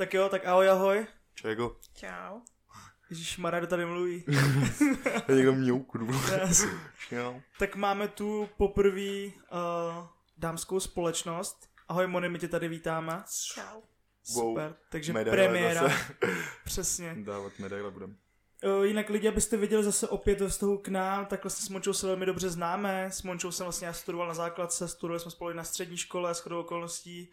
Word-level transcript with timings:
Tak 0.00 0.14
jo, 0.14 0.28
tak 0.28 0.46
ahoj, 0.46 0.68
ahoj. 0.70 1.06
Čego? 1.34 1.76
Čau. 1.94 2.40
Ježíš 3.10 3.38
Marado 3.38 3.66
tady 3.66 3.86
mluví. 3.86 4.24
Je 5.28 5.34
někdo 5.34 5.52
mňouk, 5.52 5.92
Yes. 6.40 6.64
Čau. 7.08 7.40
tak 7.58 7.76
máme 7.76 8.08
tu 8.08 8.48
poprvé 8.56 9.26
uh, 9.26 9.32
dámskou 10.38 10.80
společnost. 10.80 11.68
Ahoj 11.88 12.06
Moni, 12.06 12.28
my 12.28 12.38
tě 12.38 12.48
tady 12.48 12.68
vítáme. 12.68 13.24
Čau. 13.54 13.80
Wow. 14.34 14.50
Super, 14.50 14.74
takže 14.90 15.12
Medaile 15.12 15.36
premiéra. 15.36 15.82
zase. 15.82 16.14
Přesně. 16.64 17.14
Dávat 17.18 17.52
medaile 17.58 17.90
budem. 17.90 18.16
Uh, 18.64 18.84
jinak 18.84 19.08
lidi, 19.10 19.28
abyste 19.28 19.56
viděli 19.56 19.84
zase 19.84 20.08
opět 20.08 20.40
ve 20.40 20.48
vztahu 20.48 20.78
k 20.78 20.88
nám, 20.88 21.26
tak 21.26 21.44
vlastně 21.44 21.66
s 21.66 21.68
Mončou 21.68 21.92
se 21.92 22.06
velmi 22.06 22.26
dobře 22.26 22.50
známe. 22.50 23.06
S 23.10 23.22
Mončou 23.22 23.52
jsem 23.52 23.64
vlastně 23.64 23.86
já 23.86 23.92
studoval 23.92 24.28
na 24.28 24.34
základce, 24.34 24.88
studovali 24.88 25.20
jsme 25.20 25.30
spolu 25.30 25.52
na 25.52 25.64
střední 25.64 25.96
škole, 25.96 26.34
s 26.34 26.38
chodou 26.40 26.60
okolností, 26.60 27.30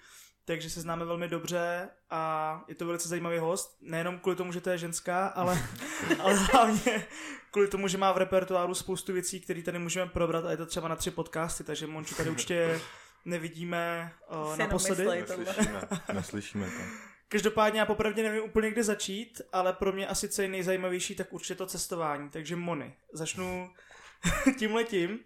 takže 0.47 0.69
se 0.69 0.81
známe 0.81 1.05
velmi 1.05 1.27
dobře 1.27 1.89
a 2.09 2.61
je 2.67 2.75
to 2.75 2.85
velice 2.85 3.09
zajímavý 3.09 3.37
host. 3.37 3.77
Nejenom 3.81 4.19
kvůli 4.19 4.35
tomu, 4.35 4.51
že 4.51 4.61
to 4.61 4.69
je 4.69 4.77
ženská, 4.77 5.27
ale, 5.27 5.67
ale 6.19 6.33
hlavně 6.33 7.05
kvůli 7.51 7.67
tomu, 7.67 7.87
že 7.87 7.97
má 7.97 8.11
v 8.11 8.17
repertoáru 8.17 8.73
spoustu 8.73 9.13
věcí, 9.13 9.39
které 9.39 9.61
tady 9.61 9.79
můžeme 9.79 10.11
probrat 10.11 10.45
a 10.45 10.51
je 10.51 10.57
to 10.57 10.65
třeba 10.65 10.87
na 10.87 10.95
tři 10.95 11.11
podcasty, 11.11 11.63
takže 11.63 11.87
Monču 11.87 12.15
tady 12.15 12.29
určitě 12.29 12.81
nevidíme 13.25 14.13
uh, 14.45 14.57
naposledy. 14.57 15.05
Neslyšíme, 15.05 15.81
neslyšíme 16.13 16.65
to. 16.65 16.81
Každopádně 17.27 17.79
já 17.79 17.85
popravdě 17.85 18.23
nevím 18.23 18.43
úplně 18.43 18.71
kde 18.71 18.83
začít, 18.83 19.41
ale 19.53 19.73
pro 19.73 19.91
mě 19.91 20.07
asi 20.07 20.29
co 20.29 20.41
je 20.41 20.47
nejzajímavější, 20.47 21.15
tak 21.15 21.33
určitě 21.33 21.55
to 21.55 21.65
cestování. 21.65 22.29
Takže 22.29 22.55
Moni, 22.55 22.93
začnu 23.13 23.73
tímhletím. 24.59 25.19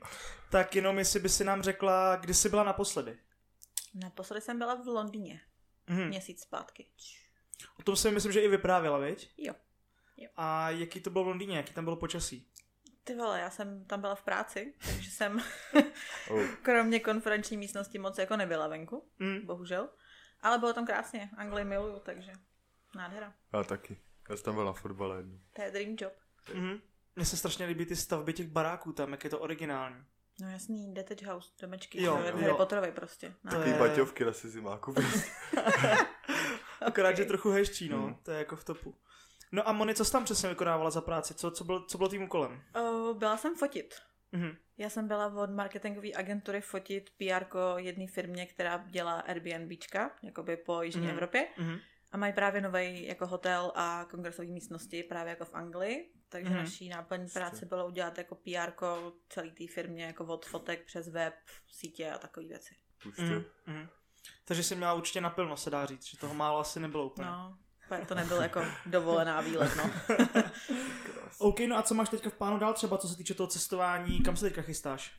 Tak 0.49 0.75
jenom 0.75 0.97
jestli 0.97 1.19
by 1.19 1.29
si 1.29 1.43
nám 1.43 1.61
řekla, 1.61 2.15
kdy 2.15 2.33
jsi 2.33 2.49
byla 2.49 2.63
naposledy. 2.63 3.17
Naposledy 3.93 4.41
jsem 4.41 4.57
byla 4.57 4.75
v 4.75 4.87
Londýně. 4.87 5.41
Mhm. 5.87 6.07
Měsíc 6.07 6.41
zpátky. 6.41 6.87
O 7.79 7.83
tom 7.83 7.95
si 7.95 8.11
myslím, 8.11 8.31
že 8.31 8.41
i 8.41 8.47
vyprávěla, 8.47 8.97
viď? 8.97 9.31
Jo. 9.37 9.53
Jo. 10.17 10.29
A 10.35 10.69
jaký 10.69 11.01
to 11.01 11.09
bylo 11.09 11.23
v 11.23 11.27
Londýně, 11.27 11.57
jaký 11.57 11.73
tam 11.73 11.83
bylo 11.83 11.95
počasí? 11.95 12.47
Ty 13.03 13.15
vole, 13.15 13.39
já 13.39 13.49
jsem 13.49 13.85
tam 13.85 14.01
byla 14.01 14.15
v 14.15 14.23
práci, 14.23 14.73
takže 14.85 15.11
jsem 15.11 15.41
Oh. 16.29 16.47
kromě 16.61 16.99
konferenční 16.99 17.57
místnosti 17.57 17.99
moc 17.99 18.17
jako 18.17 18.37
nebyla 18.37 18.67
venku, 18.67 19.09
Mm. 19.19 19.45
bohužel. 19.45 19.89
Ale 20.41 20.57
bylo 20.59 20.73
tam 20.73 20.85
krásně, 20.85 21.29
Anglii 21.37 21.65
miluju, 21.65 21.99
takže 21.99 22.31
nádhera. 22.95 23.33
Já 23.53 23.63
taky. 23.63 23.97
Já 24.29 24.35
jsem 24.37 24.43
tam 24.45 24.55
byl 24.55 24.65
na 24.65 24.73
fotbale 24.73 25.17
jednou. 25.17 25.39
To 25.53 25.61
je 25.61 25.71
dream 25.71 25.95
job. 25.99 26.13
Mhm. 26.53 26.81
Mně 27.15 27.25
se 27.25 27.37
strašně 27.37 27.65
líbí 27.65 27.85
ty 27.85 27.95
stavby 27.95 28.33
těch 28.33 28.47
baráků 28.47 28.93
tam, 28.93 29.11
jak 29.11 29.23
je 29.23 29.29
to 29.29 29.39
originální. 29.39 30.05
No 30.41 30.49
jasný, 30.49 30.93
detached 30.93 31.27
house, 31.27 31.51
domečky, 31.61 32.03
Jo, 32.03 32.17
jo, 32.17 32.33
Harry 32.41 32.53
Potterovi 32.57 32.91
prostě. 32.91 33.33
Ty 33.63 33.69
je- 33.69 33.75
baťovky 33.79 34.25
na 34.25 34.31
zimáku. 34.31 34.93
Akorát, 36.81 37.17
že 37.17 37.25
trochu 37.25 37.49
hezčí, 37.49 37.89
no. 37.89 37.97
Mm. 37.97 38.15
To 38.23 38.31
je 38.31 38.37
jako 38.37 38.55
v 38.55 38.63
topu. 38.63 38.95
No 39.51 39.67
a 39.69 39.71
Moni, 39.71 39.95
co 39.95 40.05
jsi 40.05 40.11
tam 40.11 40.23
přesně 40.23 40.49
vykonávala 40.49 40.89
za 40.89 41.01
práci? 41.01 41.33
Co, 41.33 41.51
co, 41.51 41.63
bylo, 41.63 41.85
co 41.85 41.97
bylo 41.97 42.09
tím 42.09 42.23
úkolem? 42.23 42.61
Uh, 42.79 43.17
byla 43.17 43.37
jsem 43.37 43.55
fotit. 43.55 43.95
Mhm. 44.31 44.55
Já 44.77 44.89
jsem 44.89 45.07
byla 45.07 45.27
od 45.43 45.49
marketingové 45.49 46.07
agentury 46.15 46.61
fotit 46.61 47.09
PR 47.17 47.45
jedné 47.77 48.07
firmě, 48.07 48.45
která 48.45 48.83
dělá 48.87 49.19
Airbnbčka, 49.19 50.11
jakoby 50.23 50.57
po 50.57 50.81
Jižní 50.81 51.01
Mhm. 51.01 51.09
mm. 51.09 51.13
Evropě. 51.13 51.47
Mhm. 51.57 51.77
A 52.11 52.17
mají 52.17 52.33
právě 52.33 52.61
nový 52.61 53.05
jako 53.05 53.27
hotel 53.27 53.71
a 53.75 54.05
kongresové 54.11 54.47
místnosti, 54.47 55.03
právě 55.03 55.29
jako 55.29 55.45
v 55.45 55.53
Anglii. 55.53 56.11
Takže 56.29 56.49
Mhm. 56.49 56.57
mm. 56.59 56.63
naší 56.63 56.89
náplň 56.89 57.29
práce 57.29 57.65
bylo 57.65 57.87
udělat 57.87 58.17
jako 58.17 58.35
PR 58.35 58.71
celé 59.29 59.49
té 59.49 59.67
firmě, 59.73 60.03
jako 60.05 60.25
od 60.25 60.45
fotek 60.45 60.85
přes 60.85 61.07
web, 61.09 61.33
sítě 61.67 62.11
a 62.11 62.17
takové 62.17 62.45
věci. 62.47 62.75
Mhm. 63.17 63.43
Mhm. 63.67 63.87
Takže 64.45 64.63
jsi 64.63 64.75
měla 64.75 64.93
určitě 64.93 65.21
naplno, 65.21 65.57
se 65.57 65.69
dá 65.69 65.85
říct, 65.85 66.05
že 66.05 66.17
toho 66.17 66.33
málo 66.33 66.59
asi 66.59 66.79
nebylo 66.79 67.05
úplně. 67.05 67.27
No, 67.27 67.57
to 68.07 68.15
nebyl 68.15 68.41
jako 68.41 68.65
dovolená 68.85 69.41
výlet, 69.41 69.71
no. 69.75 69.91
OK, 71.37 71.59
no 71.59 71.77
a 71.77 71.81
co 71.83 71.93
máš 71.93 72.09
teďka 72.09 72.29
v 72.29 72.33
plánu 72.33 72.59
dál 72.59 72.73
třeba, 72.73 72.97
co 72.97 73.07
se 73.07 73.17
týče 73.17 73.33
toho 73.33 73.47
cestování, 73.47 74.19
kam 74.23 74.37
se 74.37 74.45
teďka 74.45 74.61
chystáš? 74.61 75.17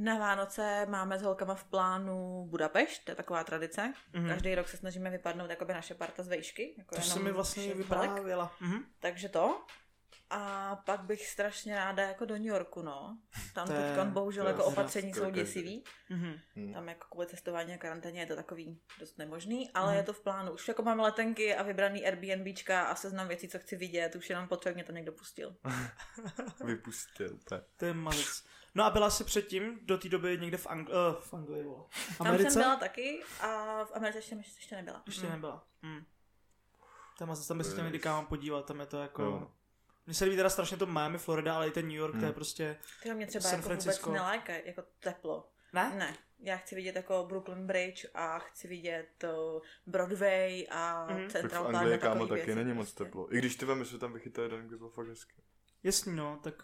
Na 0.00 0.18
Vánoce 0.18 0.86
máme 0.86 1.18
s 1.18 1.22
holkama 1.22 1.54
v 1.54 1.64
plánu 1.64 2.46
Budapešť, 2.50 3.04
to 3.04 3.10
je 3.10 3.14
taková 3.14 3.44
tradice. 3.44 3.92
Mhm. 4.12 4.22
Mm. 4.24 4.28
Každý 4.30 4.54
rok 4.54 4.68
se 4.68 4.76
snažíme 4.76 5.10
vypadnout 5.10 5.50
jakoby 5.50 5.72
naše 5.72 5.94
parta 5.94 6.22
z 6.22 6.28
vejšky. 6.28 6.74
Jako 6.78 6.94
To 6.94 7.00
se 7.02 7.18
mi 7.18 7.32
vlastně 7.32 7.74
vyprávěla. 7.74 8.52
Mhm. 8.60 8.78
Takže 9.00 9.28
to. 9.28 9.64
A 10.30 10.76
pak 10.86 11.00
bych 11.00 11.26
strašně 11.26 11.74
ráda 11.76 12.02
jako 12.02 12.24
do 12.24 12.34
New 12.34 12.46
Yorku, 12.46 12.82
no. 12.82 13.18
Tam 13.54 13.66
To 13.66 13.72
je- 13.72 13.94
teď 13.96 14.06
bohužel 14.06 14.44
to 14.44 14.50
jako 14.50 14.64
opatření 14.64 15.12
to 15.12 15.18
jsou 15.20 15.30
děsivý. 15.30 15.84
Mhm. 16.10 16.34
Hm. 16.56 16.72
Tam 16.74 16.88
jako 16.88 17.06
kvůli 17.10 17.26
cestování 17.26 17.74
a 17.74 17.78
karanténě 17.78 18.20
je 18.20 18.26
to 18.26 18.36
takový 18.36 18.80
dost 19.00 19.18
nemožný, 19.18 19.70
ale 19.74 19.86
Mhm. 19.88 19.96
je 19.96 20.02
to 20.02 20.12
v 20.12 20.20
plánu. 20.20 20.52
Už 20.52 20.68
jako 20.68 20.82
mám 20.82 21.00
letenky 21.00 21.54
a 21.56 21.62
vybraný 21.62 22.06
Airbnbčka 22.06 22.82
a 22.84 22.94
seznam 22.94 23.28
věcí, 23.28 23.48
co 23.48 23.58
chci 23.58 23.76
vidět, 23.76 24.14
už 24.16 24.30
jenom 24.30 24.48
potřebuji, 24.48 24.74
mě 24.74 24.84
to 24.84 24.92
někdo 24.92 25.12
pustil. 25.12 25.56
Vypustil 26.64 27.34
úplně. 27.34 27.60
To 27.76 27.84
je 27.84 27.94
mazec. 27.94 28.44
No 28.78 28.84
a 28.84 28.90
byla 28.90 29.10
jsi 29.10 29.24
předtím 29.24 29.78
do 29.82 29.98
té 29.98 30.08
doby 30.08 30.38
někde 30.40 30.56
v, 30.56 30.66
Angl- 30.66 31.10
uh, 31.10 31.20
v 31.20 31.34
Anglii, 31.34 31.62
vole. 31.64 31.84
V 31.90 32.18
Tam 32.18 32.26
Americe? 32.26 32.50
jsem 32.50 32.62
byla 32.62 32.76
taky 32.76 33.22
a 33.40 33.84
v 33.84 33.92
Americe 33.94 34.18
ještě, 34.18 34.36
ještě 34.56 34.76
nebyla. 34.76 35.02
Ještě 35.06 35.26
Mm. 35.26 35.32
nebyla. 35.32 35.64
Mm. 35.82 36.04
Je 37.20 37.26
mazec, 37.26 37.46
tam 37.46 37.58
by 37.58 37.64
se 37.64 37.72
chtěl 37.72 37.84
někdy 37.84 37.98
kam 37.98 38.26
podívat, 38.26 38.66
tam 38.66 38.80
je 38.80 38.86
to 38.86 39.02
jako... 39.02 39.22
No. 39.22 39.52
Mně 40.06 40.14
se 40.14 40.24
líbí 40.24 40.36
teda 40.36 40.50
strašně 40.50 40.76
to 40.76 40.86
Miami, 40.86 41.18
Florida, 41.18 41.54
ale 41.54 41.68
i 41.68 41.70
ten 41.70 41.84
New 41.88 41.96
York, 41.96 42.12
to 42.14 42.18
je 42.20 42.24
Hmm. 42.24 42.34
prostě... 42.34 42.78
Tyjo, 43.02 43.14
mě 43.14 43.26
třeba 43.26 43.42
San 43.42 43.52
jako 43.58 43.66
Francisco. 43.66 44.06
vůbec 44.06 44.22
neláká, 44.22 44.52
jako 44.52 44.82
teplo. 45.00 45.48
Ne? 45.72 45.94
Ne, 45.98 46.16
já 46.38 46.56
chci 46.56 46.74
vidět 46.74 46.96
jako 46.96 47.24
Brooklyn 47.28 47.66
Bridge 47.66 48.06
a 48.14 48.38
chci 48.38 48.68
vidět 48.68 49.24
uh, 49.24 49.60
Broadway 49.86 50.66
a 50.70 51.06
mm. 51.10 51.16
Tak 51.16 51.28
v 51.28 51.32
Central 51.32 51.64
Park 51.64 51.76
Anglii, 51.76 51.94
a 51.94 51.98
kámo, 51.98 52.26
taky 52.26 52.40
věci 52.40 52.54
není 52.54 52.72
moc 52.72 52.86
prostě. 52.86 53.04
teplo. 53.04 53.34
I 53.34 53.38
když 53.38 53.56
ty 53.56 53.66
vemy, 53.66 53.84
že 53.84 53.98
tam 53.98 54.12
vychytali 54.12 54.48
den, 54.48 54.68
kde 54.68 54.76
bylo 54.76 54.90
fakt 54.90 55.08
hezky. 55.08 55.34
Jasný, 55.82 56.16
no, 56.16 56.40
tak 56.42 56.54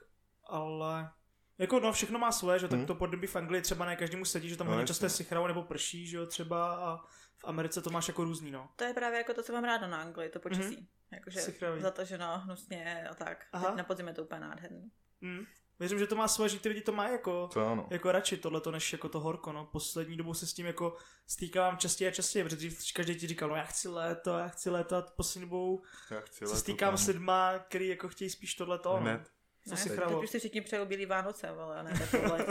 ale... 0.44 1.10
Jako 1.58 1.80
no, 1.80 1.92
všechno 1.92 2.18
má 2.18 2.32
svoje, 2.32 2.58
že 2.58 2.68
tak 2.68 2.78
Hmm. 2.78 2.86
to 2.86 2.94
podnebí 2.94 3.26
v 3.26 3.36
Anglii 3.36 3.62
třeba 3.62 3.84
ne 3.84 3.96
každému 3.96 4.24
sedí, 4.24 4.48
že 4.48 4.56
tam 4.56 4.66
No, 4.66 4.72
hodně 4.72 4.86
často 4.86 5.06
je 5.06 5.10
sichrao 5.10 5.46
nebo 5.46 5.62
prší, 5.62 6.06
že 6.06 6.16
jo, 6.16 6.26
třeba 6.26 6.74
a 6.74 6.96
v 7.38 7.44
Americe 7.44 7.82
to 7.82 7.90
máš 7.90 8.08
jako 8.08 8.24
různý, 8.24 8.50
no. 8.50 8.68
To 8.76 8.84
je 8.84 8.94
právě 8.94 9.18
jako 9.18 9.34
to, 9.34 9.42
co 9.42 9.52
mám 9.52 9.64
ráda 9.64 9.86
na 9.86 10.00
Anglii, 10.00 10.28
to 10.30 10.40
počasí. 10.40 10.76
Mm-hmm. 10.76 10.86
Jakože 11.12 11.40
Sichravý. 11.40 11.80
zataženo, 11.82 12.38
hnusně 12.38 13.08
a 13.10 13.14
tak. 13.14 13.46
Aha. 13.52 13.66
Teď 13.66 13.76
na 13.76 13.84
podzim 13.84 14.08
je 14.08 14.14
to 14.14 14.22
úplně 14.24 14.40
nádherný. 14.40 14.90
Mm. 15.20 15.44
Věřím, 15.78 15.98
že 15.98 16.06
to 16.06 16.16
má 16.16 16.28
svoje, 16.28 16.48
že 16.48 16.58
ty 16.58 16.68
lidi 16.68 16.80
to 16.80 16.92
mají 16.92 17.12
jako, 17.12 17.48
To 17.52 17.66
ano. 17.68 17.86
jako 17.90 18.12
radši 18.12 18.36
tohleto, 18.36 18.70
než 18.70 18.92
jako 18.92 19.08
to 19.08 19.20
horko, 19.20 19.52
no. 19.52 19.64
Poslední 19.72 20.16
dobou 20.16 20.34
se 20.34 20.46
s 20.46 20.54
tím 20.54 20.66
jako 20.66 20.96
stýkám 21.26 21.78
častěji 21.78 22.08
a 22.08 22.10
častěji, 22.10 22.44
protože 22.44 22.56
dřív 22.56 22.92
každý 22.94 23.14
ti 23.16 23.26
říkal, 23.26 23.48
no 23.48 23.56
já 23.56 23.64
chci 23.64 23.88
léto, 23.88 24.38
já 24.38 24.48
chci 24.48 24.70
léto 24.70 24.96
a 24.96 25.02
poslední 25.02 25.46
dobou 25.48 25.82
Já 26.10 26.20
chci 26.20 26.46
se 26.46 26.56
stýkám 26.56 26.96
s 26.96 27.06
lidma, 27.06 27.58
který 27.58 27.88
jako 27.88 28.08
chtějí 28.08 28.30
spíš 28.30 28.54
tohleto, 28.54 29.00
no. 29.00 29.20
Co 29.68 29.76
si 29.76 29.88
teď 29.88 29.98
chravo. 29.98 30.22
už 30.22 30.30
si 30.30 30.38
všichni 30.38 30.60
přejou 30.60 30.84
bílý 30.86 31.06
Vánoce, 31.06 31.48
ale 31.48 31.82
ne 31.82 31.98
takové. 32.10 32.46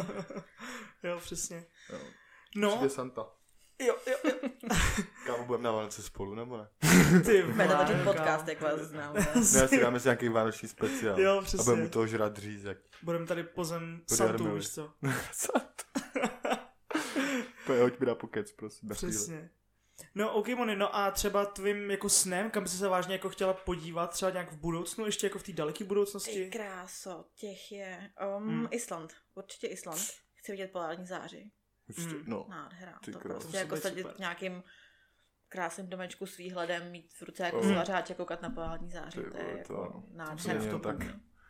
jo, 1.04 1.20
přesně. 1.20 1.66
Jo. 1.90 2.00
No, 2.56 2.70
Přijde 2.70 2.90
Santa. 2.90 3.26
jo, 3.80 3.96
jo, 4.08 4.18
jo. 4.24 4.50
Kámo, 5.26 5.44
budeme 5.46 5.64
na 5.64 5.72
Vánoce 5.72 6.02
spolu, 6.04 6.36
nebo 6.36 6.58
ne? 6.58 6.68
Ty 7.26 7.44
Bude 7.44 7.68
to 7.68 7.74
vole, 7.74 7.86
ten 7.86 8.04
podcast, 8.04 8.48
jak 8.48 8.62
vás 8.62 8.80
znám. 8.80 9.14
Ne, 9.14 9.28
já 9.60 9.68
si 9.68 9.80
dáme 9.82 10.00
si 10.00 10.08
nějaký 10.08 10.30
vánoční 10.30 10.68
speciál. 10.70 11.20
Jo, 11.20 11.38
A 11.40 11.42
přesně. 11.42 11.64
budeme 11.64 11.86
u 11.86 11.90
toho 11.90 12.08
žrat 12.08 12.38
řízek. 12.38 12.78
Budeme 13.04 13.26
tady 13.28 13.44
pozem 13.44 14.02
Santu, 14.16 14.56
víš 14.56 14.70
co? 14.70 14.94
Santa. 15.32 15.84
Pojď, 17.66 17.80
hoď 17.82 18.00
mi 18.00 18.06
na 18.06 18.16
pokec, 18.16 18.52
prosím. 18.52 18.90
na 18.90 18.96
chvíli. 18.96 19.50
No, 20.16 20.34
OK, 20.34 20.48
Moni, 20.48 20.76
no 20.76 20.96
a 20.96 21.12
třeba 21.12 21.46
tvým 21.46 21.92
jako 21.92 22.10
snem, 22.10 22.52
kam 22.52 22.68
jsi 22.68 22.78
se 22.78 22.88
vážně 22.88 23.14
jako 23.16 23.30
chtěla 23.30 23.54
podívat, 23.54 24.08
třeba 24.12 24.32
nějak 24.32 24.52
v 24.52 24.58
budoucnu, 24.58 25.06
ještě 25.06 25.26
jako 25.28 25.40
v 25.40 25.44
té 25.44 25.54
daleké 25.54 25.78
Ty 25.78 25.84
budoucnosti? 25.84 26.50
kráso, 26.50 27.26
těch 27.36 27.72
je. 27.72 28.12
Um, 28.38 28.48
Hmm. 28.48 28.68
Island, 28.72 29.14
určitě 29.36 29.68
Island. 29.68 30.02
Chci 30.36 30.52
vidět 30.52 30.72
polární 30.72 31.06
záři. 31.08 31.52
Určitě, 31.90 32.16
Mm. 32.16 32.24
no. 32.28 32.46
Nádhera. 32.50 33.00
Ty 33.06 33.12
To 33.12 33.20
kráso. 33.20 33.40
prostě 33.40 33.52
To 33.52 33.58
jako 33.58 33.78
sedět 33.78 34.02
super. 34.02 34.16
v 34.16 34.20
nějakým 34.20 34.64
krásným 35.50 35.88
domečku 35.90 36.26
s 36.26 36.38
výhledem, 36.38 36.92
mít 36.92 37.14
v 37.14 37.22
ruce 37.22 37.44
jako 37.44 37.58
Mm. 37.62 37.72
svařáč 37.74 38.10
a 38.12 38.14
koukat 38.14 38.42
na 38.42 38.50
polární 38.50 38.92
záři. 38.92 39.24
Ty 39.24 39.30
To 39.32 39.38
je 39.38 39.58
jako 39.58 39.74
to 39.92 40.04
nádhera. 40.12 40.60
V 40.60 40.68
tak. 40.80 40.98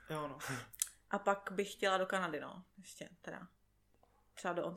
Jo, 0.10 0.28
no. 0.28 0.38
A 1.10 1.20
pak 1.20 1.50
bych 1.52 1.72
chtěla 1.72 1.98
do 1.98 2.06
Kanady, 2.06 2.40
no. 2.40 2.64
Ještě 2.78 3.10
teda. 3.22 3.48
Třeba 4.34 4.54
do 4.54 4.68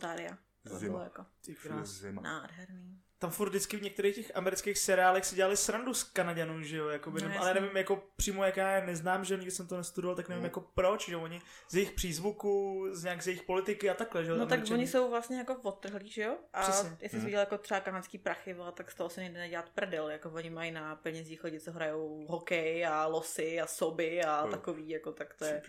by 0.64 0.78
Zima. 0.78 0.92
bylo 0.92 1.02
jako 1.04 1.26
Ty 1.44 1.54
krás. 1.54 1.88
zima. 1.88 2.22
nádherný. 2.22 3.02
Tam 3.18 3.30
furt 3.30 3.48
vždycky 3.48 3.76
v 3.76 3.82
některých 3.82 4.14
těch 4.14 4.36
amerických 4.36 4.78
seriálech 4.78 5.24
si 5.24 5.36
dělali 5.36 5.56
srandu 5.56 5.94
s 5.94 6.04
Kanaděnů, 6.04 6.62
že 6.62 6.76
jo, 6.76 6.88
jakoby, 6.88 7.22
No, 7.22 7.28
no, 7.28 7.40
ale 7.40 7.54
nevím 7.54 7.76
jako 7.76 8.02
přímo 8.16 8.44
jaká 8.44 8.70
je, 8.70 8.86
neznám, 8.86 9.24
že 9.24 9.34
jo, 9.34 9.38
nikdy 9.38 9.50
jsem 9.50 9.66
to 9.68 9.76
nestudoval, 9.76 10.16
tak 10.16 10.28
nevím 10.28 10.42
No. 10.42 10.46
jako 10.46 10.60
proč, 10.60 11.08
že 11.08 11.16
oni 11.16 11.40
z 11.70 11.74
jejich 11.74 11.92
přízvuku, 11.92 12.86
z 12.92 13.04
nějak 13.04 13.22
z 13.22 13.26
jejich 13.26 13.42
politiky 13.42 13.90
a 13.90 13.94
takhle, 13.94 14.24
že 14.24 14.30
jo. 14.30 14.36
No 14.36 14.46
tak 14.46 14.60
oni 14.72 14.86
jsou 14.86 15.10
vlastně 15.10 15.36
jako 15.38 15.54
odtrhlí, 15.62 16.10
že 16.10 16.22
jo? 16.22 16.36
A 16.52 16.62
Přesně. 16.62 16.90
jestli 16.90 17.08
jsi 17.08 17.16
Mhm. 17.16 17.24
viděl 17.26 17.40
jako 17.40 17.58
třeba 17.58 17.80
kanadský 17.80 18.18
prachy, 18.18 18.54
vole, 18.54 18.72
tak 18.72 18.90
z 18.90 18.94
toho 18.94 19.10
se 19.10 19.20
nejde 19.20 19.38
nedělat 19.38 19.68
prdel. 19.74 20.08
Jako 20.10 20.30
oni 20.30 20.50
mají 20.50 20.70
na 20.70 20.96
penězích 20.96 21.44
lidi, 21.44 21.60
co 21.60 21.72
hrajou 21.72 22.26
hokej 22.28 22.86
a 22.86 23.06
losy 23.06 23.60
a 23.60 23.66
soby 23.66 24.22
a 24.24 24.44
Jo. 24.44 24.50
takový, 24.50 24.88
jako 24.88 25.12
tak 25.12 25.34
to 25.34 25.44
je. 25.44 25.62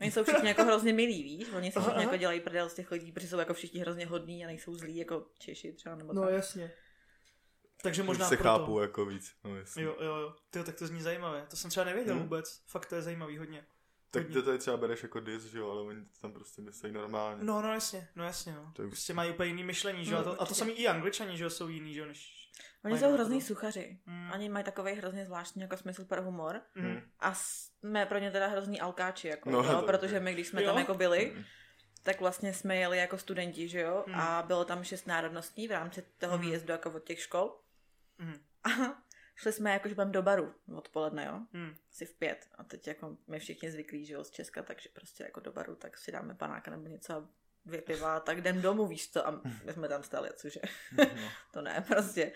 Oni 0.00 0.10
jsou 0.10 0.24
všichni 0.24 0.48
jako 0.48 0.64
hrozně 0.64 0.92
milí, 0.92 1.22
víš? 1.22 1.48
Oni 1.56 1.72
si 1.72 1.78
Aha, 1.78 1.86
všichni 1.88 2.02
jako 2.04 2.16
dělají 2.16 2.40
prdel 2.40 2.68
z 2.68 2.74
těch 2.74 2.90
lidí, 2.90 3.12
protože 3.12 3.28
jsou 3.28 3.38
jako 3.38 3.54
všichni 3.54 3.80
hrozně 3.80 4.06
hodní 4.06 4.44
a 4.44 4.46
nejsou 4.46 4.74
zlí 4.74 4.96
jako 4.96 5.26
Češi 5.38 5.72
třeba 5.72 5.94
nebo 5.94 6.12
No 6.12 6.22
tak. 6.22 6.32
jasně. 6.32 6.72
Takže 7.82 8.02
možná 8.02 8.24
Už 8.24 8.28
se 8.28 8.36
proto. 8.36 8.58
chápu 8.58 8.80
jako 8.80 9.04
víc. 9.06 9.32
No, 9.44 9.56
jasně. 9.56 9.82
Jo, 9.82 9.96
jo, 10.00 10.14
jo. 10.16 10.34
Tyjo, 10.50 10.64
tak 10.64 10.74
to 10.74 10.86
zní 10.86 11.02
zajímavé. 11.02 11.46
To 11.50 11.56
jsem 11.56 11.70
třeba 11.70 11.84
nevěděl 11.86 12.14
Hmm. 12.14 12.22
vůbec. 12.22 12.62
Fakt 12.66 12.86
to 12.86 12.94
je 12.94 13.02
zajímavý 13.02 13.38
hodně. 13.38 13.64
Tak 14.10 14.22
hodně. 14.22 14.34
to 14.34 14.42
tady 14.42 14.58
třeba 14.58 14.76
bereš 14.76 15.02
jako 15.02 15.20
dis, 15.20 15.42
že 15.44 15.58
jo, 15.58 15.70
ale 15.70 15.82
oni 15.82 16.00
to 16.04 16.20
tam 16.20 16.32
prostě 16.32 16.62
myslí 16.62 16.92
normálně. 16.92 17.44
No, 17.44 17.62
no 17.62 17.72
jasně, 17.72 18.08
no 18.16 18.24
jasně, 18.24 18.52
no. 18.52 18.72
To 18.76 18.82
je 18.82 18.86
už- 18.86 18.92
Prostě 18.92 19.14
mají 19.14 19.30
úplně 19.30 19.48
jiný 19.48 19.64
myšlení, 19.64 20.04
že 20.04 20.12
jo. 20.12 20.16
No, 20.16 20.20
A 20.20 20.24
to, 20.24 20.30
a 20.32 20.34
to 20.36 20.40
určitě. 20.42 20.58
samý 20.58 20.72
i 20.72 20.88
angličani, 20.88 21.36
že 21.36 21.44
jo, 21.44 21.50
jsou 21.50 21.68
jiný, 21.68 21.94
že 21.94 22.00
jo, 22.00 22.06
než... 22.06 22.39
Oni 22.84 22.92
Mají 22.92 23.02
jsou 23.02 23.12
hrozný 23.12 23.40
to. 23.40 23.46
suchaři. 23.46 23.98
Mm. 24.06 24.30
Oni 24.34 24.48
mají 24.48 24.64
takový 24.64 24.92
hrozně 24.92 25.24
zvláštní 25.26 25.62
jako 25.62 25.76
smysl 25.76 26.04
pro 26.04 26.22
humor. 26.22 26.60
Mm. 26.74 26.84
Hmm. 26.84 27.00
A 27.20 27.34
jsme 27.34 28.06
pro 28.06 28.18
ně 28.18 28.30
teda 28.30 28.46
hrozný 28.46 28.80
alkáči, 28.80 29.28
jako, 29.28 29.50
No, 29.50 29.62
no, 29.62 29.72
jo, 29.72 29.80
to- 29.80 29.86
protože 29.86 30.20
my, 30.20 30.32
když 30.32 30.48
jsme 30.48 30.62
Jo. 30.62 30.68
tam 30.68 30.78
jako 30.78 30.94
byli, 30.94 31.32
Hmm. 31.34 31.44
tak 32.02 32.20
vlastně 32.20 32.54
jsme 32.54 32.76
jeli 32.76 32.98
jako 32.98 33.18
studenti, 33.18 33.68
že 33.68 33.80
jo, 33.80 34.04
Hmm. 34.06 34.20
a 34.20 34.42
bylo 34.42 34.64
tam 34.64 34.84
šest 34.84 35.06
národností 35.06 35.68
v 35.68 35.72
rámci 35.72 36.02
toho 36.18 36.32
Hmm. 36.36 36.46
výjezdu 36.46 36.72
jako 36.72 36.90
od 36.92 37.04
těch 37.04 37.20
škol. 37.20 37.60
Mm. 38.18 38.34
A 38.64 38.68
šli 39.36 39.52
jsme 39.52 39.72
jako, 39.72 39.88
že 39.88 39.94
budeme 39.94 40.12
do 40.12 40.22
baru 40.22 40.54
odpoledne, 40.76 41.24
jo, 41.24 41.40
Mm. 41.52 41.74
asi 41.90 42.06
v 42.06 42.14
pět. 42.14 42.48
A 42.58 42.64
teď 42.64 42.86
jako 42.88 43.16
my 43.26 43.38
všichni 43.40 43.70
zvyklí, 43.70 44.04
že 44.06 44.14
jo, 44.14 44.24
z 44.24 44.30
Česka, 44.30 44.62
takže 44.62 44.88
prostě 44.92 45.24
jako 45.24 45.40
do 45.40 45.52
baru, 45.52 45.74
tak 45.76 45.98
si 45.98 46.12
dáme 46.12 46.34
panáka 46.34 46.70
nebo 46.70 46.86
něco 46.86 47.12
a 47.14 47.28
dvě 47.64 47.82
piva, 47.82 48.20
tak 48.20 48.38
jdem 48.38 48.62
domů, 48.62 48.86
víš 48.86 49.10
co, 49.10 49.26
a 49.28 49.30
my 49.64 49.72
jsme 49.72 49.88
tam 49.88 50.02
stali, 50.02 50.30
cože, 50.36 50.60
No. 50.92 51.04
to 51.52 51.62
ne, 51.62 51.84
prostě. 51.88 52.32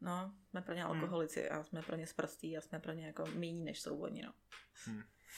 No, 0.00 0.34
jsme 0.50 0.62
pro 0.62 0.74
ně 0.74 0.84
Hmm. 0.84 0.92
alkoholici 1.00 1.50
a 1.50 1.64
jsme 1.64 1.82
pro 1.82 1.96
ně 1.96 2.06
sprostí 2.06 2.58
a 2.58 2.60
jsme 2.60 2.80
pro 2.80 2.92
ně 2.92 3.06
jako 3.06 3.26
míní, 3.26 3.64
než 3.64 3.80
jsou 3.82 3.98
oni, 4.02 4.22
no. 4.22 4.32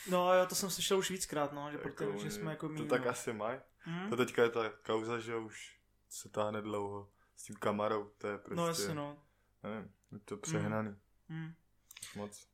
No 0.09 0.33
jo, 0.33 0.45
to 0.45 0.55
jsem 0.55 0.69
slyšel 0.69 0.97
už 0.97 1.09
víckrát, 1.11 1.53
no, 1.53 1.71
že, 1.71 1.77
Jako 1.77 1.89
proto, 1.89 2.17
že 2.17 2.31
jsme 2.31 2.51
jako 2.51 2.67
To 2.67 2.73
míň, 2.73 2.87
tak 2.87 3.03
no. 3.05 3.09
asi 3.11 3.33
mají. 3.33 3.59
Hm? 3.85 4.09
To 4.09 4.17
teďka 4.17 4.43
je 4.43 4.49
ta 4.49 4.69
kauza, 4.69 5.19
že 5.19 5.35
už 5.35 5.79
se 6.09 6.29
táhne 6.29 6.61
dlouho 6.61 7.11
s 7.35 7.43
tím 7.43 7.55
kamarou, 7.55 8.09
to 8.17 8.27
je 8.27 8.37
prostě, 8.37 8.55
No 8.55 8.67
jasně, 8.67 8.93
no. 8.95 9.23
nevím, 9.63 9.93
je 10.11 10.19
to 10.19 10.37
přehnaný, 10.37 10.95
Hm. 11.29 11.53
moc. 12.15 12.47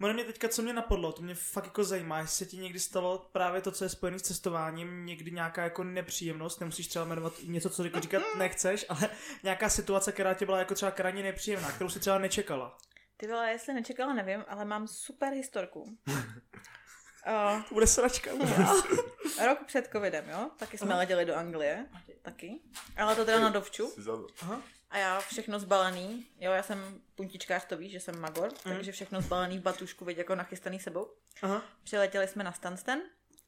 Ono 0.00 0.14
mě 0.14 0.24
teďka, 0.24 0.48
co 0.48 0.62
mě 0.62 0.72
napadlo, 0.72 1.12
to 1.12 1.22
mě 1.22 1.34
fakt 1.34 1.64
jako 1.64 1.84
zajímá, 1.84 2.18
jestli 2.18 2.36
se 2.36 2.50
ti 2.50 2.56
někdy 2.56 2.78
stalo 2.78 3.28
právě 3.32 3.60
to, 3.60 3.72
co 3.72 3.84
je 3.84 3.88
spojené 3.88 4.18
s 4.18 4.22
cestováním, 4.22 5.06
někdy 5.06 5.30
nějaká 5.30 5.64
jako 5.64 5.84
nepříjemnost, 5.84 6.60
nemusíš 6.60 6.88
třeba 6.88 7.04
jmenovat 7.04 7.32
něco, 7.44 7.70
co 7.70 7.84
jako 7.84 8.00
říkat 8.00 8.22
nechceš, 8.38 8.86
ale 8.88 9.10
nějaká 9.42 9.68
situace, 9.68 10.12
která 10.12 10.34
tě 10.34 10.46
byla 10.46 10.58
jako 10.58 10.74
třeba 10.74 10.90
krajně 10.90 11.22
nepříjemná, 11.22 11.72
kterou 11.72 11.90
si 11.90 12.00
třeba 12.00 12.18
nečekala. 12.18 12.78
Ty 13.16 13.26
vole, 13.26 13.50
jestli 13.50 13.74
nečekala, 13.74 14.14
nevím, 14.14 14.44
ale 14.48 14.64
mám 14.64 14.88
super 14.88 15.32
historku. 15.32 15.98
Uh, 17.28 17.62
To 17.68 17.74
bude 17.74 17.86
sračka. 17.86 18.30
rok 19.46 19.58
před 19.66 19.88
covidem, 19.92 20.24
jo? 20.28 20.50
Taky 20.56 20.78
jsme 20.78 20.90
Aha. 20.90 20.98
letěli 20.98 21.24
do 21.24 21.36
Anglie. 21.36 21.86
Taky. 22.22 22.60
Ale 22.96 23.16
to 23.16 23.24
teda 23.24 23.40
na 23.40 23.48
dovču. 23.50 23.90
Si 23.90 24.02
zabil. 24.02 24.26
Aha. 24.42 24.62
A 24.90 24.98
já 24.98 25.20
všechno 25.20 25.58
zbalený. 25.58 26.26
Jo, 26.40 26.52
já 26.52 26.62
jsem 26.62 27.00
puntičkář, 27.14 27.64
to 27.64 27.76
víš, 27.76 27.92
že 27.92 28.00
jsem 28.00 28.20
magor. 28.20 28.50
Mhm. 28.64 28.74
Takže 28.76 28.92
všechno 28.92 29.20
zbalený 29.20 29.58
v 29.58 29.62
batušku, 29.62 30.04
viď, 30.04 30.18
jako 30.18 30.34
nachystaný 30.34 30.80
sebou. 30.80 31.10
Aha. 31.42 31.62
Přiletěli 31.84 32.28
jsme 32.28 32.44
na 32.44 32.52
Stansted 32.52 33.00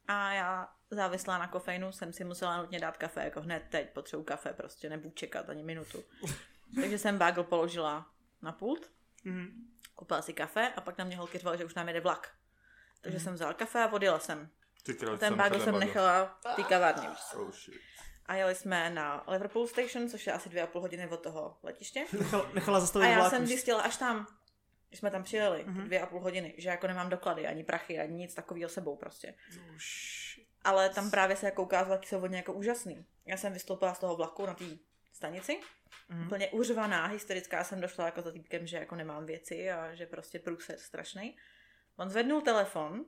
a 0.08 0.32
já 0.32 0.68
závislá 0.90 1.38
na 1.38 1.46
kofeinu 1.48 1.92
jsem 1.92 2.12
si 2.12 2.24
musela 2.24 2.62
nutně 2.62 2.80
dát 2.80 2.96
kafe, 2.96 3.24
jako 3.24 3.40
hned 3.40 3.62
teď 3.70 3.90
potřebuji 3.90 4.24
kafe, 4.24 4.52
prostě 4.52 4.88
nebudu 4.88 5.10
čekat 5.10 5.48
ani 5.50 5.62
minutu. 5.62 6.04
Takže 6.80 6.98
jsem 6.98 7.18
bagel 7.18 7.44
položila 7.44 8.06
na 8.42 8.52
pult, 8.52 8.90
Mhm. 9.24 9.50
koupila 9.94 10.22
si 10.22 10.32
kafe 10.32 10.72
a 10.76 10.80
pak 10.80 10.98
na 10.98 11.04
mě 11.04 11.16
holky 11.16 11.38
řvali, 11.38 11.58
že 11.58 11.64
už 11.64 11.74
nám 11.74 11.88
jede 11.88 12.00
vlak. 12.00 12.30
Takže 13.00 13.16
Mhm. 13.18 13.24
jsem 13.24 13.34
vzala 13.34 13.52
kafe 13.54 13.82
a 13.82 13.92
odjela 13.92 14.18
jsem. 14.18 14.50
Ty 14.82 14.94
král, 14.94 15.18
Ten 15.18 15.34
bagel 15.34 15.60
jsem 15.60 15.78
nechala 15.78 16.38
v 16.52 16.56
té 16.56 16.62
kavárně. 16.62 17.08
Oh 17.36 17.50
shit. 17.50 17.80
A 18.26 18.34
jeli 18.34 18.54
jsme 18.54 18.90
na 18.90 19.24
Liverpool 19.28 19.66
Station, 19.66 20.08
což 20.08 20.26
je 20.26 20.32
asi 20.32 20.48
dvě 20.48 20.62
a 20.62 20.66
půl 20.66 20.80
hodiny 20.80 21.08
od 21.08 21.22
toho 21.22 21.58
letiště. 21.62 22.04
Nechal, 22.18 22.50
nechala 22.54 22.80
zastavit 22.80 23.06
A 23.06 23.08
já 23.10 23.18
vlák 23.18 23.30
jsem 23.30 23.46
zjistila 23.46 23.82
až 23.82 23.96
tam, 23.96 24.26
když 24.88 25.00
jsme 25.00 25.10
tam 25.10 25.22
přijeli, 25.22 25.64
Mhm. 25.66 25.84
dvě 25.84 26.00
a 26.00 26.06
půl 26.06 26.20
hodiny, 26.20 26.54
že 26.58 26.68
jako 26.68 26.86
nemám 26.86 27.10
doklady, 27.10 27.46
ani 27.46 27.64
prachy, 27.64 27.98
ani 27.98 28.14
nic 28.16 28.34
takového 28.34 28.68
sebou 28.68 28.96
prostě. 28.96 29.34
Oh, 29.58 29.76
shit. 29.78 30.48
Ale 30.64 30.88
tam 30.90 31.10
právě 31.10 31.36
se 31.36 31.46
jako 31.46 31.62
ukázalo, 31.62 31.94
jak 31.94 32.06
jsou 32.06 32.20
hodně 32.20 32.36
jako 32.36 32.52
úžasný. 32.52 33.06
Já 33.26 33.36
jsem 33.36 33.52
vystoupila 33.52 33.94
z 33.94 33.98
toho 33.98 34.16
vlaku 34.16 34.46
na 34.46 34.54
té 34.54 34.64
stanici, 35.12 35.60
Mhm. 36.08 36.26
úplně 36.26 36.48
uřvaná, 36.48 37.06
hysterická 37.06 37.64
jsem 37.64 37.80
došla 37.80 38.04
jako 38.06 38.22
za 38.22 38.32
týpkem, 38.32 38.66
že 38.66 38.76
jako 38.76 38.94
nemám 38.94 39.26
věci 39.26 39.70
a 39.70 39.94
že 39.94 40.06
prostě 40.06 40.38
průser 40.38 40.78
strašný. 40.78 41.36
On 42.00 42.08
zvednul 42.10 42.40
telefon, 42.40 43.04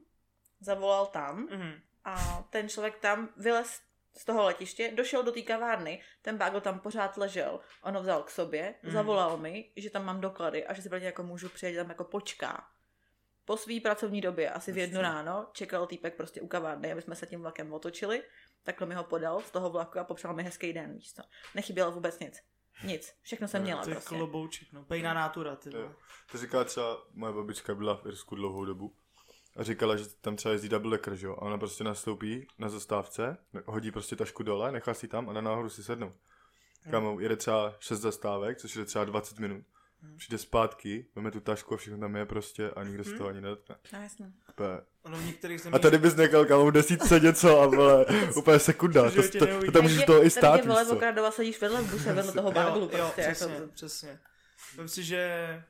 zavolal 0.60 1.06
tam 1.06 1.46
Mhm. 1.50 1.72
a 2.04 2.42
ten 2.50 2.68
člověk 2.68 2.98
tam 2.98 3.28
vylez 3.36 3.80
z 4.16 4.24
toho 4.24 4.42
letiště, 4.44 4.92
došel 4.94 5.22
do 5.22 5.32
té 5.32 5.42
kavárny, 5.42 6.02
ten 6.22 6.36
bagel 6.38 6.60
tam 6.60 6.80
pořád 6.80 7.16
ležel, 7.16 7.60
on 7.82 7.94
ho 7.94 8.02
vzal 8.02 8.22
k 8.22 8.30
sobě, 8.30 8.74
Mm. 8.82 8.90
zavolal 8.90 9.36
mi, 9.36 9.72
že 9.76 9.90
tam 9.90 10.04
mám 10.04 10.20
doklady 10.20 10.66
a 10.66 10.72
že 10.74 10.82
si 10.82 10.88
pro 10.88 10.98
ně 10.98 11.06
jako 11.06 11.22
můžu 11.22 11.48
přijet, 11.48 11.76
tam 11.76 11.88
jako 11.88 12.04
počká. 12.04 12.66
Po 13.44 13.56
své 13.56 13.80
pracovní 13.80 14.20
době, 14.20 14.50
asi 14.50 14.72
v 14.72 14.78
jednu 14.78 15.00
ráno, 15.00 15.48
čekal 15.52 15.86
týpek 15.86 16.16
prostě 16.16 16.40
u 16.40 16.46
kavárny, 16.46 16.92
aby 16.92 17.02
jsme 17.02 17.14
se 17.14 17.26
tím 17.26 17.40
vlakem 17.40 17.72
otočili, 17.72 18.22
takhle 18.62 18.86
mi 18.86 18.94
ho 18.94 19.04
podal 19.04 19.40
z 19.40 19.50
toho 19.50 19.70
vlaku 19.70 19.98
a 19.98 20.04
popřál 20.04 20.34
mi 20.34 20.42
hezký 20.42 20.72
den, 20.72 20.94
víš 20.94 21.12
co. 21.14 21.22
Nechybělo 21.54 21.92
vůbec 21.92 22.18
nic. 22.18 22.40
Nic. 22.84 23.12
Všechno 23.22 23.48
jsem 23.48 23.60
No, 23.60 23.64
měla 23.64 23.82
To 23.82 23.90
je 23.90 23.94
prostě. 23.94 24.08
klobouček, 24.16 24.68
no. 24.72 24.84
Pejná 24.84 25.14
nátura, 25.14 25.56
ty 25.56 25.70
vole. 25.70 25.82
Jo. 25.82 25.92
To 26.32 26.38
říkala 26.38 26.64
třeba, 26.64 26.98
moje 27.14 27.32
babička 27.32 27.74
byla 27.74 27.96
v 27.96 28.06
Irsku 28.06 28.34
dlouhou 28.36 28.64
dobu 28.64 28.94
a 29.56 29.62
říkala, 29.62 29.96
že 29.96 30.04
tam 30.20 30.36
třeba 30.36 30.52
jezdí 30.52 30.68
double 30.68 30.90
decker, 30.96 31.14
že 31.16 31.26
jo? 31.26 31.32
A 31.32 31.42
ona 31.42 31.58
prostě 31.58 31.84
nastoupí 31.84 32.46
na 32.58 32.68
zastávce, 32.68 33.36
hodí 33.66 33.90
prostě 33.90 34.16
tašku 34.16 34.42
dole, 34.42 34.72
nechá 34.72 34.94
si 34.94 35.08
tam 35.08 35.28
a 35.28 35.32
na 35.32 35.40
nahoru 35.40 35.70
si 35.70 35.84
sednou. 35.84 36.12
Kámo, 36.90 37.20
jede 37.20 37.36
třeba 37.36 37.74
6 37.78 38.00
zastávek, 38.00 38.58
což 38.58 38.76
je 38.76 38.84
třeba 38.84 39.04
20 39.04 39.38
minut. 39.38 39.64
Hmm. 40.02 40.16
Přijde 40.16 40.38
zpátky, 40.38 41.06
veme 41.16 41.30
tu 41.30 41.40
tašku 41.40 41.74
a 41.74 41.76
všechno 41.76 41.98
tam 41.98 42.16
je 42.16 42.26
prostě 42.26 42.70
a 42.70 42.82
nikdo 42.84 43.02
Hmm. 43.02 43.12
se 43.12 43.18
toho 43.18 43.28
ani 43.28 43.40
nedotkne. 43.40 43.76
No 43.92 44.02
jasně. 44.02 44.32
Ono 45.02 45.16
v 45.16 45.24
některých 45.24 45.60
zemích... 45.60 45.74
A 45.74 45.78
tady 45.78 45.98
bys 45.98 46.14
nechal 46.16 46.44
kámo 46.44 46.66
v 46.66 46.72
desítce 46.72 47.20
něco 47.20 47.60
a 47.60 47.66
vole, 47.66 48.06
úplně 48.36 48.58
sekunda. 48.58 49.10
To, 49.10 49.22
to, 49.38 49.46
to, 49.66 49.72
tam 49.72 49.82
můžeš 49.82 50.04
toho 50.04 50.24
i 50.24 50.30
stát, 50.30 50.56
víš 50.56 50.66
vole, 50.66 50.86
okradova 50.86 51.30
sedíš 51.30 51.60
vedle 51.60 51.82
v 51.82 51.90
buse, 51.90 52.12
vedle 52.12 52.32
toho 52.32 52.52
baglu. 52.52 52.80
jo, 52.92 52.98
jo, 52.98 53.04
prostě, 53.14 53.22
přesně, 53.32 53.54
jako, 53.54 53.66
přesně. 53.74 54.18
Myslím 54.68 54.88
si, 54.88 55.02
že 55.04 55.64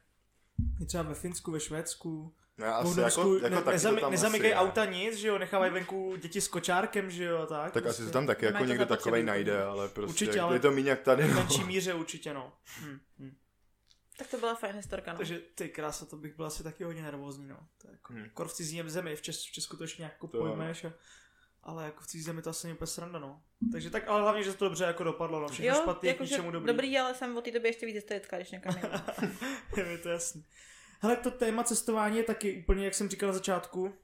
třeba 0.87 1.03
ve 1.03 1.15
Finsku, 1.15 1.51
ve 1.51 1.61
Švédsku, 1.61 2.35
Ne, 2.59 2.67
v 2.67 2.71
asi 2.71 3.01
jako, 3.01 3.35
jako 3.35 3.49
ne, 3.49 3.63
taky 3.63 3.71
nezam, 3.71 3.95
to 3.95 4.01
tam 4.01 4.11
nezamykají 4.11 4.55
auta 4.55 4.85
nic, 4.85 5.17
že 5.17 5.29
jo, 5.29 5.39
nechávají 5.39 5.73
venku 5.73 6.17
děti 6.17 6.41
s 6.41 6.49
kočárkem, 6.49 7.11
že 7.11 7.25
jo, 7.25 7.47
tak. 7.47 7.73
Tak 7.73 7.87
asi 7.87 8.05
to 8.05 8.11
tam 8.11 8.27
taky 8.27 8.45
jako 8.47 8.65
někdo 8.65 8.87
úplně. 9.01 9.23
najde, 9.23 9.63
ale 9.65 9.89
prostě 9.89 10.09
Určitě, 10.11 10.41
ale 10.41 10.57
je 10.57 10.61
to 10.61 10.71
méně 10.71 10.91
jak 10.91 11.01
tady. 11.01 11.23
V 11.23 11.29
No. 11.29 11.35
menší 11.35 11.65
míře 11.65 11.95
určitě, 11.95 12.35
no. 12.35 12.53
Hm, 12.81 12.99
hm. 13.19 13.33
Tak 14.17 14.27
to 14.31 14.39
byla 14.39 14.55
fajn 14.55 14.77
historka, 14.77 15.13
no. 15.13 15.19
Takže 15.19 15.39
ty 15.55 15.69
krása, 15.69 16.07
to 16.07 16.17
bych 16.17 16.37
byl 16.37 16.47
asi 16.47 16.63
taky 16.63 16.85
hodně 16.85 17.03
nervózní, 17.03 17.47
no. 17.49 17.59
To 17.79 17.89
je 17.89 17.93
jako, 17.93 18.13
Hm. 18.13 18.31
kor 18.35 18.49
v 18.49 18.53
cizí 18.53 18.83
zemi, 18.87 19.17
v, 19.17 19.23
Čes, 19.23 19.45
v 19.47 19.53
Česku 19.53 19.77
to 19.77 19.85
ještě 19.85 20.03
nějak 20.03 20.13
jako 20.13 20.27
To 20.27 20.37
jo. 20.39 20.45
pojmeš, 20.47 20.85
a, 20.85 20.93
ale 21.63 21.85
jako 21.85 22.01
v 22.03 22.07
cizí 22.07 22.25
zemi 22.25 22.43
to 22.43 22.51
asi 22.51 22.67
není 22.67 22.77
úplně 22.77 22.87
sranda, 22.87 23.19
no. 23.19 23.43
Takže 23.73 23.91
tak, 23.91 24.09
ale 24.09 24.21
hlavně, 24.23 24.43
že 24.43 24.53
to 24.55 24.65
dobře 24.65 24.85
jako 24.85 25.05
dopadlo, 25.05 25.41
no. 25.41 25.49
Všechno 25.49 25.75
jo, 25.75 25.81
špatný 25.83 26.09
je 26.09 26.15
k 26.15 26.21
ničemu 26.21 26.51
dobrý. 26.51 26.67
dobrý, 26.67 26.99
ale 26.99 27.15
jsem 27.15 27.37
od 27.37 27.45
té 27.45 27.51
doby 27.51 27.69
ještě 27.69 27.87
víc 27.87 27.95
hysterická, 27.95 28.37
když 28.37 28.51
někam 28.51 28.75
je 29.77 29.85
mi 29.85 29.99
to 29.99 30.09
jasný. 30.09 30.45
Hele, 31.01 31.17
to 31.17 31.31
téma 31.31 31.65
cestování 31.65 32.17
je 32.17 32.23
taky 32.25 32.59
úplně, 32.63 32.85
jak 32.85 32.95
jsem 32.95 33.09
říkal 33.09 33.27
na 33.27 33.33
začátku, 33.33 33.95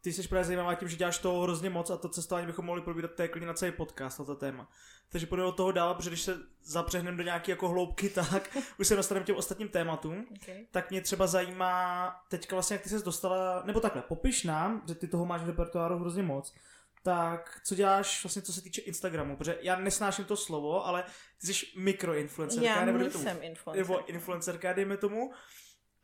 ty 0.00 0.12
jsi 0.12 0.28
právě 0.28 0.44
zajímavá 0.44 0.74
tím, 0.74 0.88
že 0.88 0.96
děláš 0.96 1.18
toho 1.18 1.42
hrozně 1.42 1.70
moc 1.70 1.90
a 1.90 1.96
to 1.96 2.08
cestování 2.08 2.46
bychom 2.46 2.64
mohli 2.64 2.82
probírat 2.82 3.10
to 3.14 3.22
je 3.22 3.28
klidně 3.28 3.46
na 3.46 3.54
celý 3.54 3.72
podcast 3.72 4.18
na 4.18 4.24
to 4.24 4.34
téma. 4.34 4.68
Takže 5.08 5.26
půjdeme 5.26 5.48
od 5.48 5.56
toho 5.56 5.72
dál, 5.72 5.94
protože 5.94 6.10
když 6.10 6.22
se 6.22 6.38
zapřehneme 6.62 7.16
do 7.16 7.22
nějaké 7.22 7.52
jako 7.52 7.68
hloubky, 7.68 8.08
tak 8.30 8.56
už 8.78 8.86
se 8.88 8.96
dostaneme 8.96 9.24
k 9.24 9.26
těm 9.26 9.36
ostatním 9.36 9.68
tématům. 9.68 10.26
Okay. 10.42 10.66
Tak 10.70 10.90
mě 10.90 11.00
třeba 11.00 11.26
zajímá 11.26 12.10
teďka 12.28 12.56
vlastně, 12.56 12.74
jak 12.74 12.82
ty 12.82 12.88
se 12.88 12.98
dostala, 12.98 13.62
nebo 13.66 13.80
takhle, 13.80 14.02
popiš 14.02 14.44
nám, 14.44 14.82
že 14.88 14.94
ty 14.94 15.08
toho 15.08 15.26
máš 15.26 15.42
v 15.42 15.46
repertoáru 15.46 15.98
hrozně 15.98 16.22
moc, 16.22 16.54
tak 17.02 17.60
co 17.64 17.74
děláš 17.74 18.24
vlastně, 18.24 18.42
co 18.42 18.52
se 18.52 18.62
týče 18.62 18.80
Instagramu, 18.80 19.36
protože 19.36 19.58
já 19.60 19.78
nesnáším 19.78 20.24
to 20.24 20.36
slovo, 20.36 20.86
ale 20.86 21.04
ty 21.40 21.54
jsi 21.54 21.66
mikroinfluencerka, 21.76 22.66
Já 22.66 22.84
nebo 22.84 22.98
dejme 22.98 23.12
tomu, 23.12 23.24
nejsem 23.24 23.42
influencer. 23.42 23.86
nebo 23.86 24.06
influencerka, 24.08 24.72
dejme 24.72 24.96
tomu. 24.96 25.32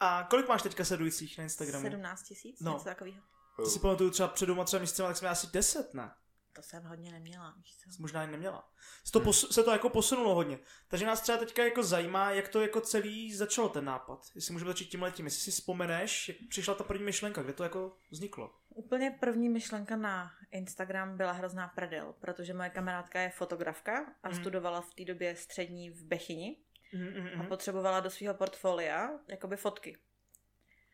A 0.05 0.27
kolik 0.31 0.49
máš 0.49 0.63
teďka 0.63 0.85
sledujících 0.85 1.39
na 1.39 1.45
Instagramu? 1.45 1.83
17 1.83 2.23
tisíc, 2.23 2.61
No. 2.61 2.73
něco 2.73 2.85
takového. 2.85 3.23
To 3.57 3.67
si 3.67 3.79
pamatuju 3.79 4.11
třeba 4.11 4.29
před 4.29 4.47
dvěma 4.47 4.65
třeba 4.65 4.79
měsícema, 4.81 5.09
tak 5.09 5.17
jsme 5.17 5.29
asi 5.29 5.47
10, 5.53 5.95
ne? 5.95 6.11
To 6.55 6.63
jsem 6.63 6.85
hodně 6.85 7.13
neměla, 7.13 7.55
víš 7.57 7.77
co? 7.77 8.03
Možná 8.03 8.21
ani 8.23 8.33
neměla. 8.33 8.69
Se 9.05 9.13
to, 9.13 9.21
posu- 9.21 9.53
se 9.53 9.63
to 9.63 9.71
jako 9.73 9.89
posunulo 9.89 10.35
hodně. 10.35 10.59
Takže 10.89 11.07
nás 11.07 11.21
třeba 11.21 11.39
teďka 11.39 11.65
jako 11.65 11.83
zajímá, 11.83 12.31
jak 12.31 12.49
to 12.49 12.61
jako 12.61 12.81
celý 12.81 13.35
začalo 13.35 13.69
ten 13.69 13.85
nápad. 13.85 14.27
Jestli 14.35 14.53
můžeme 14.53 14.71
začít 14.71 14.85
tím 14.89 15.03
letím. 15.03 15.25
Jestli 15.27 15.41
si 15.41 15.51
vzpomeneš, 15.51 16.29
jak 16.29 16.37
přišla 16.49 16.75
ta 16.75 16.85
první 16.85 17.05
myšlenka, 17.05 17.43
kde 17.43 17.53
to 17.53 17.63
jako 17.63 17.97
vzniklo. 18.11 18.55
Úplně 18.69 19.11
první 19.21 19.49
myšlenka 19.49 19.97
na 19.97 20.31
Instagram 20.51 21.17
byla 21.17 21.33
hrozná 21.33 21.69
prdel, 21.69 22.15
protože 22.21 22.55
moje 22.55 22.71
kamarádka 22.71 23.21
je 23.21 23.31
fotografka 23.31 24.07
a 24.23 24.29
Mhm. 24.29 24.41
studovala 24.41 24.81
v 24.81 24.95
té 24.95 25.05
době 25.05 25.37
střední 25.37 25.91
v 25.91 26.05
Bechyni 26.05 26.57
Mm-hmm, 26.95 27.41
a 27.41 27.45
potřebovala 27.45 28.01
do 28.01 28.11
svého 28.11 28.35
portfolia 28.35 29.11
jakoby 29.29 29.57
fotky. 29.57 29.99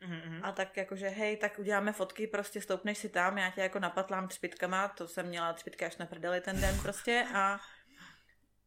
mm-hmm. 0.07 0.39
A 0.43 0.51
tak 0.51 0.77
jakože, 0.77 1.07
hej, 1.09 1.37
tak 1.37 1.59
uděláme 1.59 1.93
fotky, 1.93 2.27
prostě 2.27 2.61
stoupneš 2.61 2.97
si 2.97 3.09
tam, 3.09 3.37
já 3.37 3.49
tě 3.51 3.61
jako 3.61 3.79
napatlám 3.79 4.27
třpitkama, 4.27 4.87
to 4.87 5.07
jsem 5.07 5.25
měla 5.27 5.53
třpitky 5.53 5.85
až 5.85 5.97
na 5.97 6.05
prdeli 6.05 6.41
ten 6.41 6.61
den 6.61 6.79
prostě 6.81 7.25
a 7.35 7.59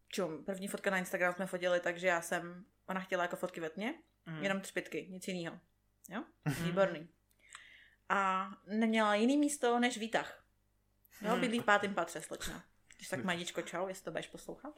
čum, 0.08 0.44
první 0.44 0.68
fotka 0.68 0.90
na 0.90 0.98
Instagram 0.98 1.34
jsme 1.34 1.46
fotili, 1.46 1.80
takže 1.80 2.06
já 2.06 2.20
jsem 2.22 2.64
ona 2.86 3.00
chtěla 3.00 3.22
jako 3.22 3.36
fotky 3.36 3.60
ve 3.60 3.70
tmě, 3.70 3.94
Mhm. 4.26 4.42
jenom 4.42 4.60
třpitky, 4.60 5.06
nic 5.10 5.28
jiného. 5.28 5.58
Jo? 6.08 6.24
Výborný. 6.64 7.08
A 8.08 8.48
neměla 8.66 9.14
jiný 9.14 9.36
místo 9.38 9.78
než 9.78 9.98
výtah. 9.98 10.44
Jo, 11.22 11.30
Mhm. 11.30 11.40
bydlí 11.40 11.60
v 11.60 11.64
pátém 11.64 11.94
patře, 11.94 12.20
slečna. 12.20 12.64
Když 12.96 13.08
tak 13.08 13.20
madičko, 13.24 13.62
čau, 13.62 13.88
jestli 13.88 14.04
to 14.04 14.10
budeš 14.10 14.26
poslouchat. 14.26 14.74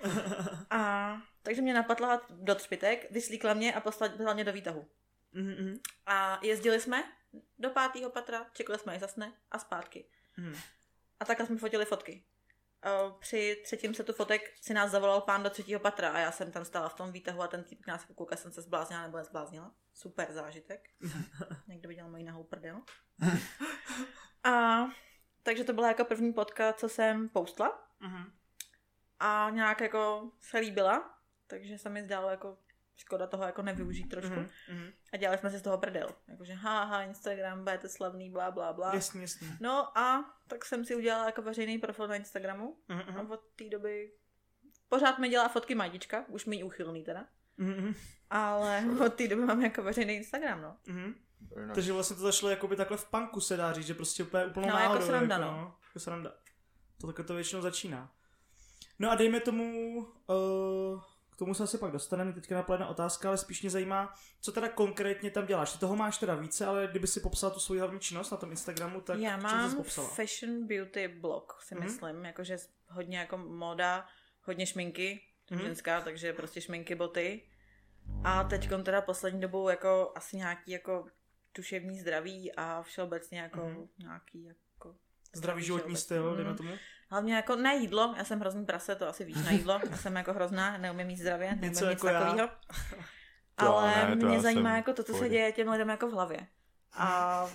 A 0.70 1.12
takže 1.48 1.62
mě 1.62 1.74
napadla 1.74 2.22
do 2.30 2.54
třpitek, 2.54 3.10
vyslíkla 3.10 3.54
mě 3.54 3.74
a 3.74 3.80
poslala 3.80 4.34
mě 4.34 4.44
do 4.44 4.52
výtahu. 4.52 4.88
Mhm, 5.32 5.50
mhm, 5.50 5.74
A 6.06 6.38
jezdili 6.42 6.80
jsme 6.80 7.12
do 7.58 7.70
pátého 7.70 8.10
patra, 8.10 8.46
čekali 8.52 8.78
jsme, 8.78 8.92
až 8.94 9.00
zasne 9.00 9.32
a 9.50 9.58
zpátky. 9.58 10.08
mhm. 10.36 10.54
A 11.20 11.24
takhle 11.24 11.46
jsme 11.46 11.56
fotili 11.58 11.84
fotky. 11.84 12.24
Při 13.18 13.60
třetím 13.64 13.94
setu 13.94 14.12
fotek 14.12 14.56
si 14.62 14.74
nás 14.74 14.90
zavolal 14.90 15.20
pán 15.20 15.42
do 15.42 15.50
třetího 15.50 15.80
patra 15.80 16.10
a 16.10 16.18
já 16.18 16.32
jsem 16.32 16.52
tam 16.52 16.64
stála 16.64 16.88
v 16.88 16.94
tom 16.94 17.12
výtahu 17.12 17.42
a 17.42 17.48
ten 17.48 17.64
typ 17.64 17.86
nás 17.86 18.04
koukal, 18.04 18.38
jsem 18.38 18.52
se 18.52 18.62
zbláznila 18.62 19.02
nebo 19.02 19.16
nezbláznila. 19.16 19.74
Super 19.94 20.32
zážitek. 20.32 20.90
Někdo 21.68 21.88
viděl 21.88 22.08
moji 22.10 22.24
nahou 22.24 22.44
prdel. 22.44 22.82
A 24.44 24.84
takže 25.42 25.64
to 25.64 25.72
byla 25.72 25.88
jako 25.88 26.04
první 26.04 26.32
potka, 26.32 26.72
co 26.72 26.88
jsem 26.88 27.28
postla 27.28 27.88
Mhm. 28.00 28.32
a 29.20 29.50
nějak 29.50 29.80
jako 29.80 30.30
se 30.40 30.58
líbila, 30.58 31.17
takže 31.48 31.78
se 31.78 31.88
mi 31.88 32.02
zdálo 32.02 32.30
jako 32.30 32.58
škoda 32.96 33.26
toho 33.26 33.44
jako 33.44 33.62
nevyužít 33.62 34.08
trošku. 34.08 34.34
Mhm, 34.34 34.48
mhm. 34.68 34.90
A 35.12 35.16
dělali 35.16 35.38
jsme 35.38 35.50
si 35.50 35.58
z 35.58 35.62
toho 35.62 35.78
prdel. 35.78 36.08
Jakože 36.28 36.52
haha, 36.54 37.02
Instagram, 37.02 37.58
budete 37.64 37.88
slavný, 37.88 38.30
blá, 38.30 38.50
blá, 38.50 38.72
blá. 38.72 38.94
Jasně, 38.94 39.20
jasně. 39.20 39.48
No 39.60 39.98
a 39.98 40.34
tak 40.46 40.64
jsem 40.64 40.84
si 40.84 40.94
udělala 40.96 41.26
jako 41.26 41.42
veřejný 41.42 41.78
profil 41.78 42.08
na 42.08 42.14
Instagramu 42.16 42.76
Mhm, 42.88 43.16
a 43.16 43.32
od 43.32 43.40
té 43.56 43.64
doby 43.68 44.12
pořád 44.88 45.18
mi 45.18 45.28
dělá 45.28 45.48
fotky 45.48 45.74
Majdička, 45.74 46.24
už 46.28 46.46
mi 46.46 46.62
uchylný 46.64 47.04
teda, 47.04 47.26
Mhm, 47.56 47.94
ale 48.30 48.84
od 49.06 49.14
té 49.14 49.28
doby 49.28 49.42
mám 49.44 49.62
jako 49.62 49.82
veřejný 49.82 50.14
Instagram, 50.14 50.62
no. 50.62 50.76
mhm. 50.86 51.14
Very 51.54 51.62
nice. 51.66 51.74
Takže 51.74 51.92
vlastně 51.92 52.16
to 52.16 52.22
zašlo 52.22 52.50
jakoby 52.50 52.76
takhle 52.76 52.96
v 52.96 53.04
punku 53.04 53.40
se 53.40 53.56
dá 53.56 53.72
říct, 53.72 53.86
že 53.86 53.94
prostě 53.94 54.22
úplně 54.22 54.46
úplnou 54.46 54.66
No, 54.68 54.72
jako 54.74 54.82
náhodou. 54.88 55.06
sranda, 55.06 55.38
jako, 55.38 55.50
no. 55.50 55.76
Jako 55.88 55.98
sranda. 56.00 56.32
To 57.00 57.06
takhle 57.06 57.24
to 57.24 57.34
většinou 57.34 57.62
začíná. 57.62 58.12
No 58.98 59.10
a 59.10 59.14
dejme 59.14 59.40
tomu, 59.40 59.98
uh, 60.26 61.02
tomu 61.38 61.54
se 61.54 61.62
asi 61.62 61.78
pak 61.78 61.92
dostaneme, 61.92 62.32
teďka 62.32 62.54
napadne 62.54 62.86
otázka, 62.86 63.28
ale 63.28 63.38
spíš 63.38 63.62
mě 63.62 63.70
zajímá, 63.70 64.14
co 64.40 64.52
teda 64.52 64.68
konkrétně 64.68 65.30
tam 65.30 65.46
děláš. 65.46 65.72
Ty 65.72 65.78
toho 65.78 65.96
máš 65.96 66.18
teda 66.18 66.34
více, 66.34 66.66
ale 66.66 66.86
kdyby 66.90 67.06
si 67.06 67.20
popsal 67.20 67.50
tu 67.50 67.60
svoji 67.60 67.80
hlavní 67.80 68.00
činnost 68.00 68.30
na 68.30 68.36
tom 68.36 68.50
Instagramu, 68.50 69.00
tak 69.00 69.18
Já 69.18 69.36
mám 69.36 69.76
popsala? 69.76 70.08
fashion 70.08 70.66
beauty 70.66 71.08
blog, 71.08 71.52
si 71.62 71.74
Mhm. 71.74 71.84
myslím, 71.84 72.24
jakože 72.24 72.56
hodně 72.88 73.18
jako 73.18 73.36
moda, 73.38 74.06
hodně 74.42 74.66
šminky, 74.66 75.20
Mhm. 75.50 75.60
ženská, 75.62 76.00
takže 76.00 76.32
prostě 76.32 76.60
šminky, 76.60 76.94
boty. 76.94 77.42
A 78.24 78.44
teď 78.44 78.68
teda 78.82 79.00
poslední 79.00 79.40
dobou 79.40 79.68
jako 79.68 80.12
asi 80.14 80.36
nějaký 80.36 80.70
jako 80.70 81.06
duševní 81.56 82.00
zdraví 82.00 82.52
a 82.56 82.82
všeobecně 82.82 83.40
jako 83.40 83.60
Mhm. 83.60 83.86
nějaký 83.98 84.44
jako 84.44 84.94
Zdravý 85.34 85.62
životní 85.64 85.96
styl, 85.96 86.34
dejme 86.36 86.50
Mhm. 86.50 86.56
tomu. 86.56 86.70
Hlavně 87.10 87.34
jako 87.34 87.56
na 87.56 87.72
jídlo, 87.72 88.14
já 88.16 88.24
jsem 88.24 88.40
hrozný 88.40 88.64
prase, 88.64 88.96
to 88.96 89.08
asi 89.08 89.24
víš 89.24 89.36
na 89.44 89.50
jídlo, 89.50 89.80
já 89.90 89.96
jsem 89.96 90.16
jako 90.16 90.32
hrozná, 90.32 90.78
neumím 90.78 91.10
jíst 91.10 91.20
zdravě, 91.20 91.48
neumím 91.48 91.70
Něco 91.70 91.84
nic 91.84 91.90
jako 91.90 92.06
takového. 92.06 92.48
Ale 93.56 94.08
ne, 94.08 94.16
to 94.16 94.26
mě 94.26 94.40
zajímá 94.40 94.76
jako 94.76 94.92
to, 94.92 95.02
co 95.04 95.14
se 95.14 95.28
děje 95.28 95.52
těm 95.52 95.68
lidem 95.68 95.88
jako 95.88 96.08
v 96.08 96.12
hlavě. 96.12 96.46
A 96.92 97.46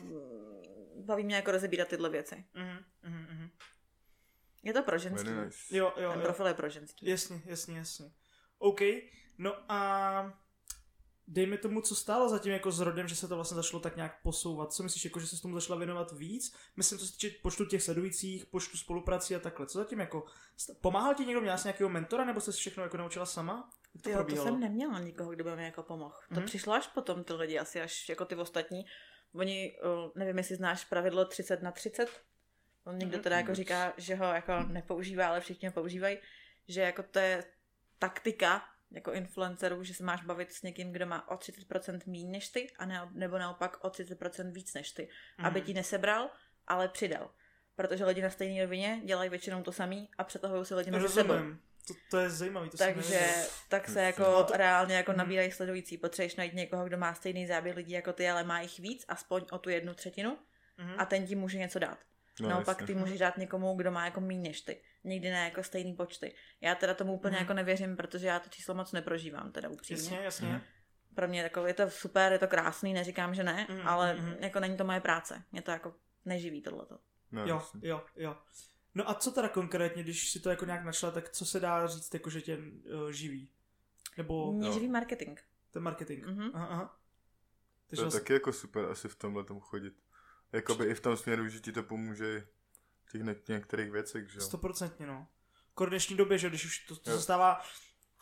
baví 1.05 1.23
mě 1.23 1.35
jako 1.35 1.51
rozebírat 1.51 1.87
tyhle 1.87 2.09
věci. 2.09 2.45
Mhm, 2.53 2.77
mhm, 3.03 3.27
mhm. 3.29 3.49
Je 4.63 4.73
to 4.73 4.83
pro 4.83 4.97
ženský. 4.97 5.29
Nice. 5.29 5.77
Jo, 5.77 5.93
jo, 5.97 6.09
Ten 6.11 6.19
jo. 6.19 6.25
profil 6.25 6.47
je 6.47 6.53
pro 6.53 6.69
ženský. 6.69 7.09
Jasně, 7.09 7.41
jasně, 7.45 7.77
jasně. 7.77 8.11
OK, 8.57 8.81
no 9.37 9.55
a 9.69 10.42
dejme 11.27 11.57
tomu, 11.57 11.81
co 11.81 11.95
stálo 11.95 12.29
zatím 12.29 12.51
jako 12.51 12.71
s 12.71 12.79
rodem, 12.79 13.07
že 13.07 13.15
se 13.15 13.27
to 13.27 13.35
vlastně 13.35 13.55
začalo 13.55 13.79
tak 13.79 13.95
nějak 13.95 14.21
posouvat. 14.23 14.73
Co 14.73 14.83
myslíš, 14.83 15.05
jako, 15.05 15.19
že 15.19 15.27
se 15.27 15.37
s 15.37 15.41
tomu 15.41 15.53
začala 15.53 15.77
věnovat 15.79 16.11
víc? 16.11 16.55
Myslím, 16.75 16.99
co 16.99 17.05
se 17.07 17.11
týče 17.13 17.29
počtu 17.41 17.65
těch 17.65 17.83
sledujících, 17.83 18.45
počtu 18.45 18.77
spoluprací 18.77 19.35
a 19.35 19.39
takhle. 19.39 19.65
Co 19.67 19.77
zatím 19.77 19.99
jako, 19.99 20.25
pomáhal 20.81 21.15
ti 21.15 21.25
někdo, 21.25 21.41
měla 21.41 21.57
jsi 21.57 21.67
nějakého 21.67 21.89
mentora, 21.89 22.25
nebo 22.25 22.41
jsi 22.41 22.51
všechno 22.51 22.83
jako 22.83 22.97
naučila 22.97 23.25
sama? 23.25 23.69
Jak 23.95 24.03
to 24.03 24.09
Jo, 24.09 24.23
to 24.23 24.43
jsem 24.43 24.59
neměla 24.59 24.99
nikoho, 24.99 25.31
kdo 25.31 25.43
by 25.43 25.55
mi 25.55 25.63
jako 25.65 25.83
pomohl. 25.83 26.15
To 26.29 26.35
Mhm. 26.35 26.45
přišlo 26.45 26.73
až 26.73 26.87
potom 26.87 27.23
ty 27.23 27.33
lidi, 27.33 27.59
asi 27.59 27.81
až 27.81 28.09
jako 28.09 28.25
ty 28.25 28.35
ostatní. 28.35 28.85
Oni, 29.35 29.77
uh, 30.05 30.11
nevím, 30.15 30.37
jestli 30.37 30.55
znáš 30.55 30.85
pravidlo 30.85 31.25
30 31.25 31.61
na 31.61 31.71
30. 31.71 32.09
On 32.85 32.97
někdo 32.97 33.17
Mhm. 33.17 33.23
teda 33.23 33.37
jako 33.37 33.55
říká, 33.55 33.93
že 33.97 34.15
ho 34.15 34.25
jako 34.25 34.51
nepoužívá, 34.67 35.27
ale 35.27 35.41
všichni 35.41 35.67
ho 35.67 35.73
používají. 35.73 36.17
Že 36.67 36.81
jako 36.81 37.03
to 37.03 37.19
je 37.19 37.43
taktika 37.99 38.61
jako 38.93 39.11
influencerů, 39.13 39.83
že 39.83 39.93
se 39.93 40.03
máš 40.03 40.23
bavit 40.23 40.51
s 40.51 40.61
někým, 40.61 40.91
kdo 40.91 41.05
má 41.05 41.29
o 41.31 41.35
30% 41.35 41.99
méně 42.07 42.31
než 42.31 42.49
ty, 42.49 42.71
a 42.79 42.85
ne, 42.85 43.09
nebo 43.11 43.37
naopak 43.37 43.83
o 43.83 43.89
30% 43.89 44.51
víc 44.51 44.73
než 44.73 44.91
ty. 44.91 45.09
Mhm. 45.37 45.47
Aby 45.47 45.61
ti 45.61 45.73
nesebral, 45.73 46.29
ale 46.67 46.87
přidal. 46.87 47.31
Protože 47.75 48.05
lidi 48.05 48.21
na 48.21 48.29
stejné 48.29 48.63
rovině 48.63 49.01
dělají 49.05 49.29
většinou 49.29 49.63
to 49.63 49.71
samý 49.71 50.09
a 50.17 50.23
přetahují 50.23 50.65
si 50.65 50.75
lidi 50.75 50.91
mezi 50.91 51.09
sebou. 51.09 51.33
To, 51.87 51.93
to 52.11 52.17
je 52.17 52.29
zajímavý, 52.29 52.69
to 52.69 52.77
Takže 52.77 53.19
tak 53.69 53.85
se 53.89 53.91
Jasně. 53.91 54.01
jako 54.01 54.21
No 54.23 54.43
to- 54.43 54.53
reálně 54.57 54.95
jako 54.95 55.11
Mhm. 55.11 55.17
nabírají 55.17 55.51
sledující. 55.51 55.97
Potřebuješ 55.97 56.35
najít 56.35 56.53
někoho, 56.53 56.85
kdo 56.85 56.97
má 56.97 57.13
stejný 57.13 57.47
záběr 57.47 57.75
lidí 57.75 57.91
jako 57.91 58.13
ty, 58.13 58.29
ale 58.29 58.43
má 58.43 58.61
jich 58.61 58.79
víc, 58.79 59.05
aspoň 59.07 59.45
o 59.51 59.57
tu 59.57 59.69
jednu 59.69 59.93
třetinu 59.93 60.37
Mhm. 60.77 60.95
a 60.97 61.05
ten 61.05 61.27
ti 61.27 61.35
může 61.35 61.57
něco 61.57 61.79
dát. 61.79 61.97
No, 62.39 62.49
Naopak 62.49 62.81
jasně. 62.81 62.93
ty 62.95 62.99
můžeš 62.99 63.19
dát 63.19 63.37
někomu, 63.37 63.75
kdo 63.75 63.91
má 63.91 64.05
jako 64.05 64.21
méně 64.21 64.49
než 64.49 64.61
ty. 64.61 64.81
Někdy 65.03 65.29
ne 65.31 65.43
jako 65.45 65.63
stejný 65.63 65.93
počty. 65.93 66.35
Já 66.61 66.75
teda 66.75 66.93
tomu 66.93 67.13
úplně 67.13 67.31
Mhm. 67.35 67.43
jako 67.43 67.53
nevěřím, 67.53 67.95
protože 67.97 68.27
já 68.27 68.39
to 68.39 68.49
číslo 68.49 68.75
moc 68.75 68.91
neprožívám, 68.91 69.51
teda 69.51 69.69
upřímně. 69.69 70.03
Jasně, 70.03 70.17
jasně. 70.17 70.47
Mhm. 70.49 70.61
Pro 71.15 71.27
mě 71.27 71.41
jako 71.41 71.65
je 71.67 71.73
to 71.73 71.89
super, 71.89 72.31
je 72.31 72.39
to 72.39 72.47
krásný, 72.47 72.93
neříkám, 72.93 73.35
že 73.35 73.43
ne, 73.43 73.67
Mhm, 73.69 73.87
ale 73.87 74.13
mhm. 74.15 74.35
jako 74.39 74.59
není 74.59 74.77
to 74.77 74.83
moje 74.83 74.99
práce. 74.99 75.43
Mě 75.51 75.61
to 75.61 75.71
jako 75.71 75.95
neživí 76.25 76.61
tohleto. 76.61 76.99
No, 77.31 77.41
Jo, 77.41 77.55
jasně. 77.55 77.79
jo, 77.89 78.05
jo. 78.15 78.37
No 78.95 79.09
a 79.09 79.13
co 79.13 79.31
teda 79.31 79.49
konkrétně, 79.49 80.03
když 80.03 80.31
si 80.31 80.39
to 80.39 80.49
jako 80.49 80.65
nějak 80.65 80.83
našla, 80.83 81.11
tak 81.11 81.29
co 81.29 81.45
se 81.45 81.59
dá 81.59 81.87
říct, 81.87 82.13
jako 82.13 82.29
že 82.29 82.41
tě 82.41 82.57
uh, 82.57 83.09
živí? 83.11 83.49
Nebo 84.17 84.53
Mě 84.53 84.67
jo. 84.67 84.73
živí 84.73 84.87
marketing. 84.89 85.39
ten 85.71 85.83
marketing? 85.83 86.25
Mhm. 86.25 86.51
Aha, 86.53 86.65
aha. 86.65 86.99
To 87.87 87.95
je 87.95 88.01
vlastně, 88.01 88.19
taky 88.19 88.33
jako 88.33 88.53
super 88.53 88.85
asi 88.85 89.09
v 89.09 89.15
tomhle 89.15 89.43
tomu 89.43 89.59
chodit. 89.59 89.93
Jakoby 90.53 90.85
i 90.85 90.93
v 90.93 90.99
tom 90.99 91.17
směru, 91.17 91.47
že 91.49 91.59
ti 91.59 91.71
to 91.71 91.83
pomůže 91.83 92.47
v 93.05 93.11
těch 93.11 93.21
ně- 93.21 93.35
některých 93.47 93.91
věcech, 93.91 94.29
že 94.31 94.39
jo. 94.39 94.45
stoprocentně, 94.45 95.05
no. 95.07 95.27
Kor 95.73 95.89
dnešní 95.89 96.17
době, 96.17 96.37
že 96.37 96.49
když 96.49 96.65
už 96.65 96.79
to, 96.79 96.95
to 96.95 97.11
Jo. 97.11 97.17
se 97.17 97.23
stává, 97.23 97.61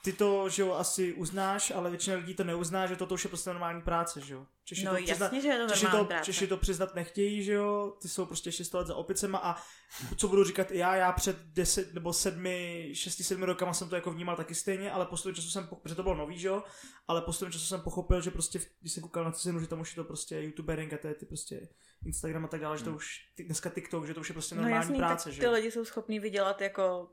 ty 0.03 0.13
to, 0.13 0.49
že 0.49 0.61
jo, 0.61 0.73
asi 0.73 1.13
uznáš, 1.13 1.71
ale 1.71 1.89
většina 1.89 2.15
lidí 2.15 2.33
to 2.33 2.43
neuzná, 2.43 2.87
že 2.87 2.95
toto 2.95 3.13
už 3.13 3.23
je 3.23 3.27
prostě 3.27 3.49
normální 3.49 3.81
práce, 3.81 4.21
že 4.21 4.33
jo. 4.33 4.45
Češi 4.63 4.85
No 4.85 4.91
to 4.91 4.97
přiznat, 4.97 5.25
jasně, 5.25 5.41
že 5.41 5.47
je 5.47 5.59
to 5.59 5.73
Češi 5.73 5.83
normální 5.83 6.05
to, 6.05 6.09
práce. 6.09 6.25
Češi 6.25 6.47
to 6.47 6.57
přiznat 6.57 6.95
nechtějí, 6.95 7.43
že 7.43 7.53
jo, 7.53 7.93
ty 8.01 8.09
jsou 8.09 8.25
prostě 8.25 8.47
ještě 8.47 8.65
100 8.65 8.77
let 8.77 8.87
za 8.87 8.95
opicema 8.95 9.37
a 9.43 9.55
co 10.17 10.27
budu 10.27 10.43
říkat 10.43 10.71
i 10.71 10.77
já, 10.77 10.95
já 10.95 11.11
před 11.11 11.37
10 11.45 11.93
nebo 11.93 12.13
7, 12.13 12.45
6, 12.93 13.23
7 13.23 13.43
rokama 13.43 13.73
jsem 13.73 13.89
to 13.89 13.95
jako 13.95 14.11
vnímal 14.11 14.35
taky 14.35 14.55
stejně, 14.55 14.91
ale 14.91 15.05
postupem 15.05 15.35
času 15.35 15.49
jsem, 15.49 15.67
protože 15.81 15.95
to 15.95 16.03
bylo 16.03 16.15
nový, 16.15 16.39
že 16.39 16.47
jo, 16.47 16.63
ale 17.07 17.21
postupem 17.21 17.51
času 17.51 17.65
jsem 17.65 17.81
pochopil, 17.81 18.21
že 18.21 18.31
prostě, 18.31 18.59
když 18.79 18.93
jsem 18.93 19.03
koukal 19.03 19.23
na 19.23 19.31
cenu, 19.31 19.59
že 19.59 19.67
tam 19.67 19.79
už 19.79 19.91
je 19.91 19.95
to 19.95 20.03
prostě 20.03 20.35
youtubering 20.41 20.93
a 20.93 20.97
to 20.97 21.07
je 21.07 21.15
ty 21.15 21.25
prostě 21.25 21.67
Instagram 22.05 22.45
a 22.45 22.47
tak 22.47 22.61
dále, 22.61 22.77
že 22.77 22.83
to 22.83 22.89
Hmm. 22.89 22.97
už, 22.97 23.19
ty, 23.35 23.43
dneska 23.43 23.69
TikTok, 23.69 24.07
že 24.07 24.13
to 24.13 24.19
už 24.19 24.29
je 24.29 24.33
prostě 24.33 24.55
no 24.55 24.61
normální 24.61 24.85
jasný, 24.85 24.97
práce, 24.97 25.23
tak 25.23 25.33
že 25.33 25.39
ty 25.39 25.45
jo. 25.45 25.51
lidi 25.51 25.71
jsou 25.71 25.85
schopní 25.85 26.19
vydělat 26.19 26.61
jako 26.61 27.09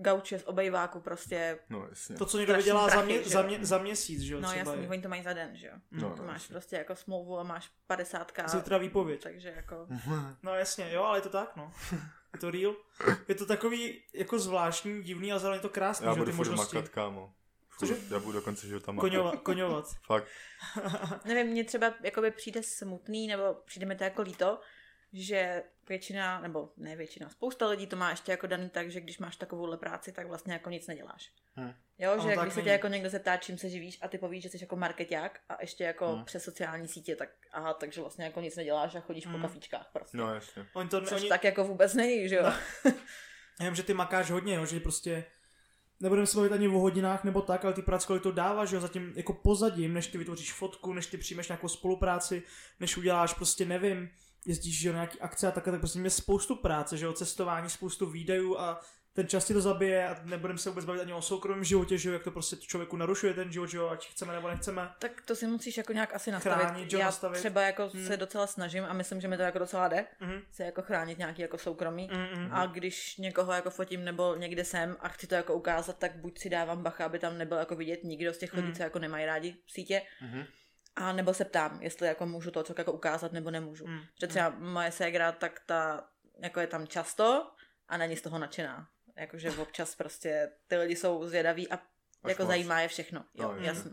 gauče 0.00 0.38
z 0.38 0.42
obejváku 0.46 1.00
prostě. 1.00 1.58
No, 1.70 1.86
jasně. 1.88 2.16
To, 2.16 2.26
co 2.26 2.38
někdo 2.38 2.54
vydělá 2.56 2.88
za, 2.88 3.02
mě, 3.02 3.22
že 3.22 3.30
za, 3.30 3.42
mě, 3.42 3.58
za 3.62 3.78
měsíc, 3.78 4.20
že 4.20 4.34
jo, 4.34 4.40
No 4.40 4.48
třeba 4.48 4.70
jasný, 4.70 4.82
je. 4.82 4.88
oni 4.88 5.02
to 5.02 5.08
mají 5.08 5.22
za 5.22 5.32
den, 5.32 5.56
že 5.56 5.66
jo. 5.66 5.72
No, 5.90 6.10
to 6.16 6.22
no, 6.22 6.28
máš 6.28 6.42
jasně. 6.42 6.52
prostě 6.52 6.76
jako 6.76 6.96
smlouvu 6.96 7.38
a 7.38 7.42
máš 7.42 7.70
50 7.86 8.32
Zítra 8.46 8.78
výpověď. 8.78 9.22
takže 9.22 9.52
jako... 9.56 9.86
No 10.42 10.54
jasně, 10.54 10.92
jo, 10.92 11.02
ale 11.02 11.18
je 11.18 11.22
to 11.22 11.28
tak, 11.28 11.56
no. 11.56 11.72
Je 12.34 12.38
to 12.40 12.50
real. 12.50 12.74
Je 13.28 13.34
to 13.34 13.46
takový 13.46 14.02
jako 14.14 14.38
zvláštní, 14.38 15.02
divný, 15.02 15.32
ale 15.32 15.40
zároveň 15.40 15.58
je 15.58 15.62
to 15.62 15.68
krásný, 15.68 16.06
Já 16.06 16.12
že 16.12 16.18
budu 16.18 16.30
ty 16.30 16.36
možnosti. 16.36 16.76
makat, 16.76 16.90
kámo. 16.90 17.34
Cože? 17.78 17.96
Já 18.10 18.18
budu 18.18 18.32
do 18.32 18.42
konce 18.42 18.66
života 18.66 18.92
makat. 18.92 19.10
Koňovat, 19.10 19.40
koňovat. 19.40 19.84
Fakt. 20.06 20.24
Nevím, 21.24 21.46
mně 21.46 21.64
třeba 21.64 21.94
jakoby 22.02 22.30
přijde 22.30 22.62
smutný, 22.62 23.26
nebo 23.26 23.54
přijde 23.64 23.86
mi 23.86 23.96
to 23.96 24.04
jako 24.04 24.22
líto, 24.22 24.60
že 25.12 25.62
většina, 25.88 26.40
nebo 26.40 26.72
ne 26.76 26.96
většina, 26.96 27.28
spousta 27.28 27.68
lidí 27.68 27.86
to 27.86 27.96
má 27.96 28.10
ještě 28.10 28.32
jako 28.32 28.46
daný 28.46 28.70
tak, 28.70 28.90
že 28.90 29.00
když 29.00 29.18
máš 29.18 29.36
takovouhle 29.36 29.76
práci, 29.76 30.12
tak 30.12 30.26
vlastně 30.26 30.52
jako 30.52 30.70
nic 30.70 30.86
neděláš. 30.86 31.30
Hm. 31.56 31.72
Jo, 31.98 32.20
že 32.22 32.28
tak 32.34 32.44
když 32.44 32.54
se 32.54 32.62
tě 32.62 32.70
jako 32.70 32.88
někdo 32.88 33.10
zeptá, 33.10 33.36
čím 33.36 33.58
se 33.58 33.68
živíš 33.68 33.98
a 34.02 34.08
ty 34.08 34.18
povíš, 34.18 34.42
že 34.42 34.48
jsi 34.48 34.58
jako 34.60 34.76
marketák 34.76 35.40
a 35.48 35.56
ještě 35.60 35.84
jako 35.84 36.16
Hm. 36.16 36.24
přes 36.24 36.44
sociální 36.44 36.88
sítě, 36.88 37.16
tak 37.16 37.28
aha, 37.52 37.74
takže 37.74 38.00
vlastně 38.00 38.24
jako 38.24 38.40
nic 38.40 38.56
neděláš 38.56 38.94
a 38.94 39.00
chodíš 39.00 39.26
Hm. 39.26 39.32
po 39.32 39.38
kafíčkách 39.38 39.90
prostě. 39.92 40.16
No, 40.16 40.34
jasně. 40.34 40.66
Oni 40.72 40.88
to, 40.88 41.00
Což 41.00 41.20
oni, 41.20 41.28
tak 41.28 41.44
jako 41.44 41.64
vůbec 41.64 41.94
není, 41.94 42.28
že 42.28 42.36
jo? 42.36 42.42
No. 42.42 42.52
Já 43.60 43.66
vím, 43.66 43.74
že 43.74 43.82
ty 43.82 43.94
makáš 43.94 44.30
hodně, 44.30 44.56
no, 44.58 44.66
že 44.66 44.80
prostě 44.80 45.24
nebudeme 46.00 46.26
se 46.26 46.36
bavit 46.36 46.52
ani 46.52 46.68
o 46.68 46.78
hodinách 46.78 47.24
nebo 47.24 47.42
tak, 47.42 47.64
ale 47.64 47.74
ty 47.74 47.82
práce, 47.82 48.06
kolik 48.06 48.22
to 48.22 48.32
dáváš, 48.32 48.68
že 48.68 48.76
jo, 48.76 48.80
zatím 48.80 49.12
jako 49.16 49.32
pozadím, 49.32 49.94
než 49.94 50.06
ty 50.06 50.18
vytvoříš 50.18 50.52
fotku, 50.52 50.92
než 50.92 51.06
ty 51.06 51.16
přijmeš 51.16 51.48
nějakou 51.48 51.68
spolupráci, 51.68 52.42
než 52.80 52.96
uděláš 52.96 53.34
prostě, 53.34 53.64
nevím, 53.64 54.10
jezdíš 54.46 54.80
že 54.80 54.88
jo, 54.88 54.92
na 54.92 54.98
nějaký 54.98 55.20
akce 55.20 55.48
a 55.48 55.50
takhle, 55.50 55.70
tak 55.70 55.80
prostě 55.80 55.98
mě 55.98 56.10
spoustu 56.10 56.56
práce, 56.56 56.96
že 56.96 57.04
jo, 57.04 57.12
cestování, 57.12 57.70
spoustu 57.70 58.06
výdajů 58.06 58.58
a 58.58 58.80
ten 59.14 59.28
čas 59.28 59.44
ti 59.44 59.54
to 59.54 59.60
zabije 59.60 60.08
a 60.08 60.16
nebudeme 60.24 60.58
se 60.58 60.68
vůbec 60.70 60.84
bavit 60.84 61.00
ani 61.00 61.12
o 61.12 61.22
soukromém 61.22 61.64
životě, 61.64 61.98
že 61.98 62.08
jo, 62.08 62.12
jak 62.12 62.22
to 62.24 62.30
prostě 62.30 62.56
člověku 62.56 62.96
narušuje 62.96 63.34
ten 63.34 63.52
život, 63.52 63.66
že 63.66 63.76
jo, 63.76 63.88
ať 63.88 64.08
chceme 64.10 64.32
nebo 64.32 64.48
nechceme. 64.48 64.90
Tak 64.98 65.20
to 65.24 65.36
si 65.36 65.46
musíš 65.46 65.76
jako 65.76 65.92
nějak 65.92 66.14
asi 66.14 66.30
nastavit. 66.30 66.58
Chránit, 66.66 66.92
jo, 66.92 66.98
Já 66.98 67.04
nastavit. 67.06 67.38
třeba 67.38 67.62
jako 67.62 67.88
Hmm. 67.94 68.06
se 68.06 68.16
docela 68.16 68.46
snažím 68.46 68.84
a 68.84 68.92
myslím, 68.92 69.20
že 69.20 69.28
mi 69.28 69.36
to 69.36 69.42
jako 69.42 69.58
docela 69.58 69.88
jde, 69.88 70.06
Mhm. 70.20 70.42
se 70.52 70.64
jako 70.64 70.82
chránit 70.82 71.18
nějaký 71.18 71.42
jako 71.42 71.58
soukromí. 71.58 72.10
Mm, 72.12 72.40
mm, 72.42 72.52
A 72.52 72.66
když 72.66 73.16
někoho 73.16 73.52
jako 73.52 73.70
fotím 73.70 74.04
nebo 74.04 74.34
někde 74.36 74.64
jsem 74.64 74.96
a 75.00 75.08
chci 75.08 75.26
to 75.26 75.34
jako 75.34 75.54
ukázat, 75.54 75.98
tak 75.98 76.16
buď 76.16 76.38
si 76.38 76.50
dávám 76.50 76.82
bacha, 76.82 77.04
aby 77.04 77.18
tam 77.18 77.38
nebyl 77.38 77.58
jako 77.58 77.76
vidět 77.76 78.04
nikdo 78.04 78.32
z 78.34 78.38
těch 78.38 78.54
lidí, 78.54 78.68
Mm. 78.68 78.74
co 78.74 78.82
jako 78.82 78.98
nemají 78.98 79.26
rádi 79.26 79.56
sítě, 79.66 80.02
Mhm. 80.20 80.44
A 80.96 81.12
nebo 81.12 81.34
se 81.34 81.44
ptám, 81.44 81.82
jestli 81.82 82.06
jako 82.06 82.26
můžu 82.26 82.50
to 82.50 82.62
co 82.62 82.74
jako 82.78 82.92
ukázat 82.92 83.32
nebo 83.32 83.50
nemůžu. 83.50 83.86
mm, 83.86 84.00
Že 84.20 84.26
třeba 84.26 84.48
moje 84.58 84.92
ségra, 84.92 85.32
tak 85.32 85.60
ta 85.66 86.04
jako 86.42 86.60
je 86.60 86.66
tam 86.66 86.86
často 86.86 87.50
a 87.88 87.96
není 87.96 88.16
z 88.16 88.22
toho 88.22 88.38
nadšená. 88.38 88.88
Jakože 89.16 89.50
občas 89.50 89.94
prostě 89.94 90.50
ty 90.66 90.76
lidi 90.76 90.96
jsou 90.96 91.26
zvědaví 91.26 91.68
a 91.70 91.78
jako 92.28 92.42
moc. 92.42 92.48
zajímá 92.48 92.80
je 92.80 92.88
všechno. 92.88 93.24
Jo, 93.34 93.48
No, 93.48 93.56
jo. 93.56 93.62
jasně. 93.62 93.90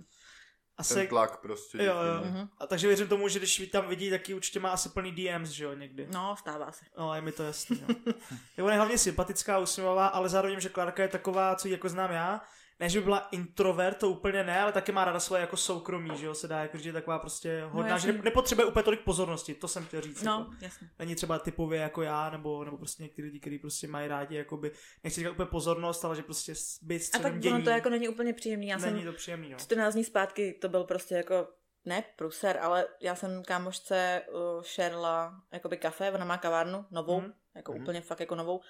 A 0.78 0.84
Ten 0.84 0.98
se, 0.98 1.08
tlak 1.08 1.42
prostě. 1.42 1.78
Jo, 1.78 1.84
jo. 1.94 2.14
no. 2.26 2.32
Mhm. 2.32 2.50
a 2.58 2.68
takže 2.68 2.88
věřím 2.88 3.08
tomu, 3.08 3.28
že 3.28 3.40
když 3.40 3.70
tam 3.72 3.88
vidí, 3.88 4.10
taky 4.10 4.34
určitě 4.34 4.60
má 4.60 4.70
asi 4.70 4.90
plný 4.90 5.12
DMs, 5.12 5.50
že 5.50 5.64
jo, 5.64 5.74
někdy. 5.74 6.08
No, 6.14 6.36
stává 6.36 6.72
se. 6.72 6.86
No, 6.98 7.16
je 7.16 7.22
mi 7.22 7.32
to 7.32 7.44
jasný, 7.44 7.84
no. 7.88 7.96
je 8.58 8.64
ona 8.64 8.74
je 8.74 8.78
hlavně 8.80 8.98
sympatická, 8.98 9.58
usměvavá, 9.60 10.08
ale 10.08 10.30
zároveň, 10.30 10.60
že 10.60 10.70
Klárka 10.70 11.02
je 11.04 11.10
taková, 11.10 11.56
co 11.56 11.68
ji 11.68 11.72
jako 11.72 11.90
znám 11.90 12.12
já, 12.12 12.42
ne, 12.80 12.90
že 12.90 13.00
by 13.00 13.04
byla 13.04 13.20
introvert, 13.32 13.98
to 13.98 14.10
úplně 14.10 14.44
ne, 14.44 14.62
ale 14.62 14.72
taky 14.72 14.92
má 14.92 15.06
ráda 15.06 15.20
svoje 15.20 15.42
jako 15.42 15.58
soukromí, 15.58 16.10
že 16.18 16.26
jo, 16.26 16.34
se 16.34 16.48
dá 16.48 16.60
jako 16.60 16.78
říct, 16.78 16.84
že 16.84 16.90
je 16.90 16.94
taková 16.94 17.20
prostě 17.20 17.64
hodná, 17.70 17.88
že 17.98 18.08
jasně. 18.08 18.14
ne- 18.14 18.22
nepotřebuje 18.24 18.66
úplně 18.68 18.84
tolik 18.84 19.02
pozornosti, 19.04 19.54
to 19.54 19.68
jsem 19.68 19.86
chtěl 19.86 20.02
říct. 20.02 20.24
No, 20.24 20.40
Jako. 20.50 20.52
jasně. 20.66 20.90
Není 21.00 21.16
třeba 21.16 21.40
typově 21.40 21.80
jako 21.82 22.02
já, 22.02 22.30
nebo, 22.30 22.66
nebo 22.66 22.78
prostě 22.78 23.04
někteří 23.04 23.22
lidi, 23.26 23.40
kteří 23.40 23.60
prostě 23.60 23.88
mají 23.88 24.08
rádi, 24.08 24.36
jakoby, 24.36 24.72
nechci 25.04 25.20
říkat 25.20 25.32
úplně 25.32 25.46
pozornost, 25.48 26.06
ale 26.06 26.16
že 26.16 26.24
prostě 26.24 26.56
s- 26.56 26.80
být 26.84 27.02
A 27.16 27.20
tak 27.20 27.40
dění. 27.40 27.56
ono 27.56 27.64
to 27.64 27.70
jako 27.70 27.90
není 27.90 28.08
úplně 28.10 28.34
příjemný. 28.34 28.68
Já 28.68 28.78
není 28.78 29.02
jsem 29.04 29.12
to 29.12 29.18
příjemný, 29.18 29.50
no. 29.50 29.58
14 29.58 29.94
dní 29.94 30.04
zpátky, 30.04 30.54
to 30.62 30.70
byl 30.70 30.84
prostě 30.84 31.16
jako, 31.16 31.48
ne 31.86 32.04
pruser, 32.16 32.58
ale 32.62 32.88
já 33.02 33.16
jsem 33.16 33.44
kámošce 33.44 34.22
uh, 34.32 34.64
šerla 34.64 35.42
jakoby 35.54 35.78
kafe, 35.78 36.12
ona 36.12 36.26
má 36.26 36.38
kavárnu, 36.38 36.86
novou, 36.92 37.22
Mhm. 37.22 37.34
jako 37.56 37.72
Mhm. 37.74 37.82
úplně 37.82 38.02
fakt 38.02 38.20
jako 38.20 38.36
novou. 38.36 38.62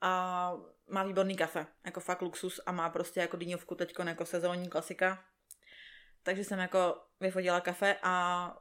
A 0.00 0.52
má 0.90 1.02
výborný 1.02 1.36
kafe, 1.36 1.66
jako 1.84 2.00
fakt 2.00 2.22
luxus 2.22 2.60
a 2.66 2.72
má 2.72 2.90
prostě 2.90 3.20
jako 3.20 3.36
dýňovku 3.36 3.74
teď 3.74 3.94
jako 4.06 4.26
sezónní 4.26 4.68
klasika. 4.68 5.24
Takže 6.22 6.44
jsem 6.44 6.58
jako 6.58 6.96
vyfotila 7.20 7.60
kafe 7.60 7.96
a 8.02 8.56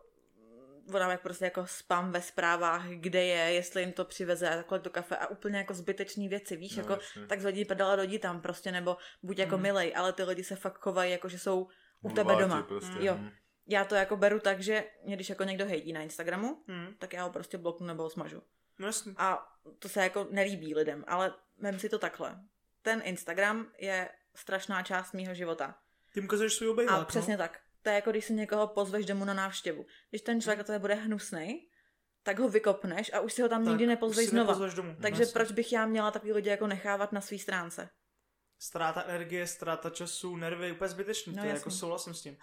ona 0.94 1.12
jak 1.12 1.22
prostě 1.22 1.46
jako 1.46 1.68
spam 1.68 2.12
ve 2.12 2.22
zprávách, 2.22 2.86
kde 2.88 3.24
je, 3.24 3.54
jestli 3.54 3.82
jim 3.82 3.94
to 3.94 4.06
přiveze 4.06 4.50
a 4.50 4.56
takhle 4.56 4.80
to 4.80 4.90
kafe 4.90 5.18
a 5.18 5.28
úplně 5.28 5.58
jako 5.58 5.74
zbytečný 5.74 6.28
věci, 6.28 6.56
víš, 6.56 6.76
No, 6.76 6.82
jako 6.84 6.94
jasně. 6.94 7.28
tak 7.28 7.42
zhodí 7.42 7.66
pedala 7.66 7.96
dojdi 7.96 8.20
tam 8.20 8.42
prostě, 8.42 8.72
nebo 8.72 8.98
buď 9.24 9.38
jako 9.38 9.58
Mm. 9.58 9.64
milej, 9.64 9.94
ale 9.96 10.14
ty 10.14 10.24
lidi 10.24 10.44
se 10.44 10.56
fakt 10.56 10.78
chovají 10.80 11.12
jako, 11.12 11.30
že 11.30 11.40
jsou 11.40 11.68
u 12.02 12.10
tebe 12.12 12.36
doma. 12.36 12.62
Prostě. 12.64 12.98
Jo. 13.00 13.14
mhm. 13.16 13.32
Já 13.68 13.86
to 13.86 13.96
jako 13.96 14.18
beru 14.18 14.40
tak, 14.40 14.62
že 14.62 14.84
mě 15.04 15.16
když 15.16 15.30
jako 15.30 15.44
někdo 15.44 15.66
hejtí 15.66 15.94
na 15.94 16.02
Instagramu, 16.02 16.64
Hmm. 16.68 16.94
tak 17.00 17.14
já 17.14 17.24
ho 17.24 17.30
prostě 17.32 17.58
bloknu 17.58 17.88
nebo 17.88 18.04
ho 18.04 18.10
smažu. 18.10 18.44
No 18.80 18.88
jasný. 18.88 19.14
A 19.18 19.56
to 19.80 19.90
se 19.90 20.04
jako 20.04 20.28
nelíbí 20.32 20.76
lidem, 20.76 21.04
ale 21.08 21.34
vem 21.58 21.80
si 21.80 21.90
to 21.90 22.00
takhle. 22.00 22.40
Ten 22.82 23.02
Instagram 23.06 23.72
je 23.78 24.10
strašná 24.36 24.84
část 24.84 25.14
mýho 25.14 25.34
života. 25.34 25.76
Tím 26.14 26.26
ukazuješ 26.26 26.54
svůj 26.54 26.70
obejvák, 26.70 27.02
A 27.02 27.06
přesně 27.06 27.38
tak. 27.38 27.60
To 27.82 27.90
je 27.90 27.96
jako 27.96 28.12
když 28.12 28.26
si 28.26 28.34
někoho 28.34 28.68
pozveš 28.68 29.06
domů 29.06 29.26
na 29.26 29.34
návštěvu. 29.34 29.86
Když 30.10 30.22
ten 30.22 30.42
člověk 30.42 30.58
na 30.58 30.64
tebe 30.64 30.80
bude 30.80 30.94
hnusný, 30.94 31.70
tak 32.24 32.40
ho 32.40 32.50
vykopneš 32.50 33.14
a 33.14 33.20
už 33.20 33.34
si 33.34 33.42
ho 33.42 33.50
tam 33.50 33.66
no. 33.66 33.72
nikdy 33.72 33.86
Tak, 33.86 33.90
nepozveš 33.90 34.30
znova. 34.30 34.70
domů. 34.76 34.96
Takže 35.02 35.26
No 35.26 35.32
proč 35.34 35.52
bych 35.52 35.74
já 35.74 35.86
měla 35.86 36.12
takový 36.12 36.34
lidi 36.34 36.50
jako 36.50 36.68
nechávat 36.68 37.12
na 37.12 37.22
své 37.22 37.38
stránce? 37.38 37.90
Ztráta 38.60 39.04
energie, 39.04 39.48
ztráta 39.48 39.90
času, 39.90 40.36
nervy, 40.36 40.72
úplně 40.72 40.90
zbytečný, 40.90 41.36
No, 41.36 41.44
to 41.44 41.50
jako 41.50 41.72
souhlasím 41.72 42.14
s 42.14 42.22
tím. 42.22 42.38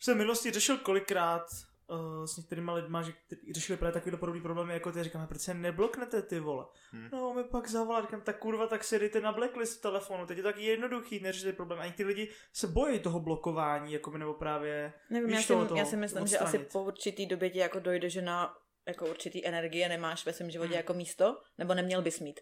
Jsem 0.00 0.14
v 0.14 0.18
minulosti 0.18 0.50
řešil 0.50 0.78
kolikrát 0.78 1.46
uh, 1.88 2.24
s 2.24 2.36
některýma 2.36 2.72
lidma, 2.74 3.02
že 3.02 3.12
kteří 3.12 3.52
řešili 3.52 3.76
právě 3.76 3.92
takový 3.92 4.16
podobný 4.16 4.40
problémy, 4.40 4.72
jako 4.74 4.92
ty, 4.92 5.02
říkáme, 5.04 5.26
proč 5.26 5.40
se 5.40 5.54
nebloknete 5.54 6.22
ty 6.22 6.40
vole. 6.40 6.66
Hmm. 6.90 7.08
No, 7.12 7.34
mi 7.34 7.44
pak 7.44 7.68
zavolá, 7.68 8.00
říkám, 8.00 8.20
tak 8.20 8.38
kurva, 8.38 8.66
tak 8.66 8.84
si 8.84 8.98
dejte 8.98 9.20
na 9.20 9.32
blacklist 9.32 9.78
v 9.78 9.82
telefonu, 9.82 10.26
teď 10.26 10.36
je 10.36 10.42
to 10.42 10.48
taky 10.48 10.64
jednoduchý, 10.64 11.20
neřešit 11.20 11.56
problém. 11.56 11.80
A 11.80 11.92
ty 11.92 12.04
lidi 12.04 12.30
se 12.52 12.66
bojí 12.66 13.00
toho 13.00 13.20
blokování, 13.20 13.92
jako 13.92 14.10
by, 14.10 14.18
nebo 14.18 14.34
právě, 14.34 14.92
Nevím, 15.10 15.28
Víš 15.28 15.36
já 15.36 15.42
si, 15.42 15.48
toho, 15.48 15.76
já 15.76 15.84
si 15.84 15.96
myslím, 15.96 16.26
že 16.26 16.38
asi 16.38 16.44
odstranit. 16.44 16.72
po 16.72 16.82
určitý 16.82 17.26
době 17.26 17.50
ti 17.50 17.58
jako 17.58 17.80
dojde, 17.80 18.10
že 18.10 18.22
na 18.22 18.54
jako 18.88 19.06
určitý 19.06 19.46
energie 19.46 19.88
nemáš 19.88 20.26
ve 20.26 20.32
svém 20.32 20.50
životě 20.50 20.68
Hmm. 20.68 20.76
jako 20.76 20.94
místo, 20.94 21.40
nebo 21.58 21.74
neměl 21.74 22.02
bys 22.02 22.20
mít. 22.20 22.40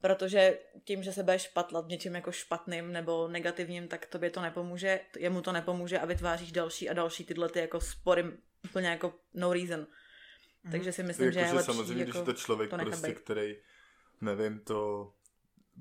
Protože 0.00 0.58
tím, 0.84 1.02
že 1.02 1.12
se 1.12 1.22
budeš 1.22 1.42
špatlat 1.42 1.88
něčím 1.88 2.14
jako 2.14 2.32
špatným 2.32 2.92
nebo 2.92 3.28
negativním, 3.28 3.88
tak 3.88 4.06
tobě 4.06 4.30
to 4.30 4.40
nepomůže, 4.40 5.00
jemu 5.18 5.42
to 5.42 5.52
nepomůže 5.52 5.98
a 5.98 6.06
vytváříš 6.06 6.52
další 6.52 6.90
a 6.90 6.92
další 6.92 7.24
tyhle 7.24 7.48
ty 7.48 7.58
jako 7.58 7.80
spory 7.80 8.24
úplně 8.64 8.88
jako 8.88 9.14
no 9.34 9.52
reason. 9.52 9.80
Mhm. 9.80 10.72
Takže 10.72 10.92
si 10.92 11.02
myslím, 11.02 11.32
že 11.32 11.38
Jakože 11.40 11.50
je 11.52 11.56
lepší 11.56 11.72
samozřejmě, 11.72 12.02
jako... 12.04 12.10
když 12.10 12.20
je 12.20 12.24
to 12.34 12.40
člověk 12.40 12.70
to 12.70 12.76
prostě, 12.78 13.06
být. 13.08 13.18
který, 13.18 13.56
nevím, 14.20 14.60
to... 14.60 15.12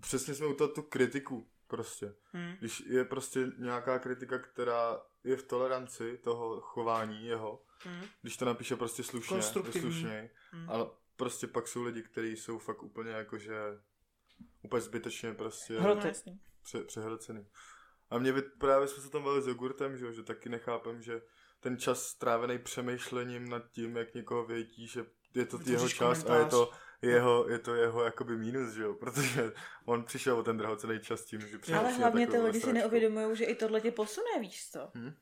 Přesně 0.02 0.34
jsme 0.34 0.48
u 0.48 0.54
toho 0.54 0.68
tu 0.68 0.82
kritiku 0.82 1.50
prostě. 1.68 2.14
hm, 2.34 2.56
Když 2.60 2.80
je 2.80 3.06
prostě 3.06 3.48
nějaká 3.58 4.00
kritika, 4.00 4.40
která 4.40 5.02
je 5.24 5.38
v 5.38 5.44
toleranci 5.44 6.18
toho 6.18 6.62
chování 6.62 7.26
jeho, 7.26 7.64
hm, 7.86 8.06
když 8.22 8.38
to 8.38 8.46
napíše 8.46 8.76
prostě 8.76 9.04
slušně, 9.04 9.42
slušně, 9.42 10.30
hm. 10.54 10.70
ale 10.70 10.88
prostě 11.16 11.48
pak 11.48 11.68
jsou 11.68 11.84
lidi, 11.84 12.04
kteří 12.04 12.38
jsou 12.38 12.58
fakt 12.58 12.84
úplně 12.84 13.12
jakože 13.12 13.56
úplně 14.62 14.82
zbytečně 14.82 15.34
prostě 15.34 15.80
Hro- 15.80 15.96
No, 15.96 16.08
jasně. 16.08 16.38
pře- 16.64 16.84
přehlcený. 16.84 17.48
A 18.10 18.18
mě 18.18 18.34
by, 18.34 18.42
právě 18.42 18.88
jsme 18.88 19.04
se 19.04 19.10
tam 19.10 19.24
bavili 19.24 19.44
s 19.44 19.48
jogurtem, 19.48 19.98
že, 19.98 20.14
že 20.14 20.24
taky 20.24 20.50
nechápem, 20.50 21.02
že 21.02 21.22
ten 21.60 21.78
čas 21.78 22.04
strávený 22.04 22.58
přemýšlením 22.60 23.50
nad 23.50 23.64
tím, 23.72 23.98
jak 23.98 24.14
někoho 24.14 24.46
větí, 24.46 24.88
že 24.88 25.06
je 25.36 25.46
to 25.46 25.58
Vytvoříš 25.58 25.70
jeho 25.74 25.90
čas 25.90 26.00
a 26.02 26.12
je 26.20 26.24
komentář. 26.24 26.52
to 26.52 26.72
jeho, 27.02 27.50
je 27.50 27.60
to 27.60 27.76
jeho 27.76 28.04
jakoby 28.04 28.38
mínus, 28.38 28.74
že 28.74 28.84
jo, 28.84 28.94
protože 28.94 29.52
on 29.86 30.04
přišel 30.04 30.38
o 30.40 30.44
ten 30.44 30.58
drahocený 30.58 31.00
čas 31.00 31.26
tím, 31.26 31.42
že 31.42 31.58
přišel 31.58 31.80
Ale 31.80 31.92
hlavně 31.92 32.28
ty 32.28 32.38
lidi 32.40 32.62
si 32.62 32.74
neuvědomují, 32.74 33.36
že 33.36 33.46
i 33.46 33.56
tohle 33.56 33.82
tě 33.82 33.92
posune, 33.92 34.40
víš 34.40 34.70
co? 34.72 34.92
Hm? 34.96 35.14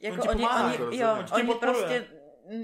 Jako 0.00 0.22
On 0.22 0.28
oni, 0.28 0.36
pomáhá, 0.42 0.68
oni, 0.68 0.76
to 0.78 0.84
jo. 1.04 1.16
On 1.18 1.26
oni 1.32 1.54
prostě 1.54 2.06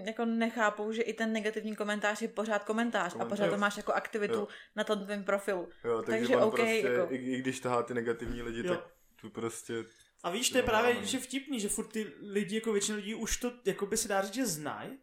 jako 0.06 0.24
nechápou, 0.24 0.92
že 0.92 1.02
i 1.02 1.12
ten 1.12 1.32
negativní 1.32 1.76
komentář 1.76 2.22
je 2.22 2.28
pořád 2.28 2.64
komentář 2.64 3.06
a 3.06 3.12
Komentář. 3.12 3.38
pořád 3.38 3.50
to 3.50 3.58
máš 3.58 3.76
jako 3.76 3.92
aktivitu 3.92 4.34
Jo. 4.34 4.48
na 4.76 4.84
tom 4.84 5.04
tvém 5.04 5.24
profilu. 5.24 5.68
Jo, 5.84 6.02
takže, 6.02 6.18
Takže 6.20 6.36
on 6.36 6.42
OK, 6.42 6.54
prostě, 6.54 6.80
jako- 6.88 7.12
i, 7.12 7.16
i, 7.16 7.38
když 7.38 7.60
tahá 7.60 7.82
ty 7.82 7.94
negativní 7.94 8.42
lidi, 8.42 8.66
Jo. 8.66 8.74
tak 8.74 8.84
tu 9.16 9.30
prostě, 9.30 9.84
A 10.22 10.30
víš, 10.30 10.50
to 10.50 10.56
je 10.58 10.62
právě 10.62 11.04
že 11.04 11.18
vtipný, 11.18 11.60
že 11.60 11.68
furt 11.68 11.86
ty 11.86 12.12
lidi, 12.22 12.54
jako 12.54 12.72
většina 12.72 12.96
lidí 12.96 13.14
už 13.14 13.36
to, 13.36 13.52
jako 13.64 13.86
by 13.86 13.96
se 13.96 14.08
dá 14.08 14.22
říct, 14.22 14.34
že 14.34 14.46
znají. 14.46 14.98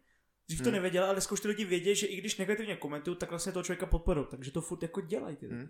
Dřív 0.48 0.58
to 0.58 0.64
Hmm. 0.64 0.72
nevěděl, 0.72 1.04
ale 1.04 1.12
dneska 1.14 1.32
už 1.32 1.40
ty 1.40 1.48
lidi 1.48 1.64
vědí, 1.64 1.94
že 1.94 2.06
i 2.06 2.16
když 2.16 2.36
negativně 2.36 2.76
komentují, 2.76 3.16
tak 3.16 3.30
vlastně 3.30 3.52
toho 3.52 3.62
člověka 3.62 3.86
podporují. 3.86 4.26
Takže 4.30 4.50
to 4.50 4.60
furt 4.60 4.82
jako 4.82 5.00
dělají. 5.00 5.36
Ty. 5.36 5.46
Hm. 5.48 5.68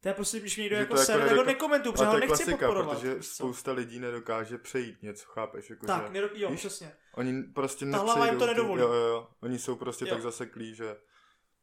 To 0.00 0.08
je 0.08 0.14
prostě, 0.14 0.40
když 0.40 0.56
mě 0.56 0.62
někdo 0.62 0.76
Že 0.76 0.80
jako 0.80 0.94
jako 0.94 1.04
sere, 1.06 1.18
tak 1.18 1.28
ho 1.28 1.34
nedoko- 1.36 1.46
nekomentuju, 1.46 1.92
protože 1.92 2.04
ho 2.04 2.10
to 2.10 2.16
je 2.16 2.20
nechci 2.20 2.44
klasika, 2.44 2.56
podporovat. 2.66 2.98
protože 2.98 3.22
spousta 3.22 3.72
lidí 3.72 3.98
nedokáže 3.98 4.58
přejít 4.58 5.02
něco, 5.02 5.26
chápeš, 5.28 5.70
jako 5.70 5.86
Tak, 5.86 6.06
že... 6.06 6.20
nedok- 6.20 6.30
jo, 6.34 6.50
víš? 6.50 6.60
přesně. 6.60 6.92
Oni 7.14 7.42
prostě 7.42 7.86
Ta 7.86 7.98
hlava 7.98 8.26
jim 8.26 8.38
to 8.38 8.46
nedovolí. 8.46 8.80
Jo, 8.82 8.92
jo, 8.92 9.06
jo. 9.06 9.28
Oni 9.42 9.58
jsou 9.58 9.76
prostě 9.76 10.04
Jo. 10.04 10.10
tak 10.10 10.22
zaseklí, 10.22 10.74
že... 10.74 10.96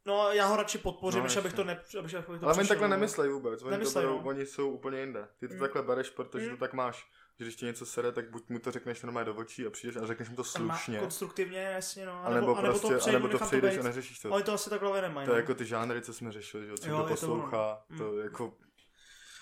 No, 0.06 0.32
já 0.32 0.46
ho 0.46 0.56
radši 0.56 0.78
podpořím, 0.78 1.18
No, 1.20 1.24
než 1.24 1.36
abych 1.36 1.52
to 1.52 1.64
ne... 1.64 1.80
Abych, 1.98 2.14
abych 2.14 2.40
to 2.40 2.46
Ale 2.46 2.54
oni 2.58 2.68
takhle 2.68 2.88
no. 2.88 2.94
nemyslejí 2.96 3.32
vůbec. 3.32 3.62
Oni, 3.62 3.70
Nemyslej, 3.70 4.04
to 4.04 4.08
berou, 4.10 4.20
no. 4.22 4.28
oni 4.28 4.46
jsou 4.46 4.70
úplně 4.70 5.00
jinde. 5.00 5.28
Ty 5.40 5.48
to 5.48 5.54
Mm. 5.54 5.60
takhle 5.60 5.82
bereš, 5.82 6.10
protože 6.10 6.44
Mm. 6.46 6.50
to 6.50 6.60
tak 6.60 6.72
máš. 6.72 7.06
Že 7.38 7.44
když 7.44 7.56
ti 7.56 7.64
něco 7.66 7.86
sere, 7.86 8.12
tak 8.12 8.30
buď 8.30 8.48
mu 8.48 8.58
to 8.58 8.70
řekneš 8.70 9.02
normálně 9.02 9.24
do 9.26 9.34
očí 9.34 9.66
a 9.66 9.70
přijdeš 9.70 9.96
a 10.02 10.06
řekneš 10.06 10.28
mu 10.28 10.36
to 10.36 10.44
slušně. 10.44 10.98
Konstruktivně, 10.98 11.58
jasně, 11.58 12.06
no. 12.06 12.24
A 12.24 12.30
nebo, 12.30 12.54
prostě, 12.54 12.88
to 12.88 12.98
přejdu, 12.98 13.18
nebo 13.18 13.38
to 13.38 13.44
být. 13.60 13.78
a 13.78 13.82
neřešíš 13.82 14.18
to. 14.18 14.30
Oni 14.30 14.44
to 14.44 14.52
asi 14.52 14.70
takhle 14.70 15.02
nemají. 15.02 15.26
To 15.26 15.32
je 15.32 15.36
no. 15.36 15.40
jako 15.40 15.54
ty 15.54 15.64
žánry, 15.64 16.02
co 16.02 16.14
jsme 16.14 16.32
řešili, 16.32 16.66
že 16.66 16.74
co 16.78 16.88
Jo, 16.88 16.94
kdo 16.96 17.02
je 17.04 17.08
to 17.08 17.14
poslouchá, 17.14 17.84
Mm. 17.88 17.98
to 17.98 18.18
jako, 18.18 18.56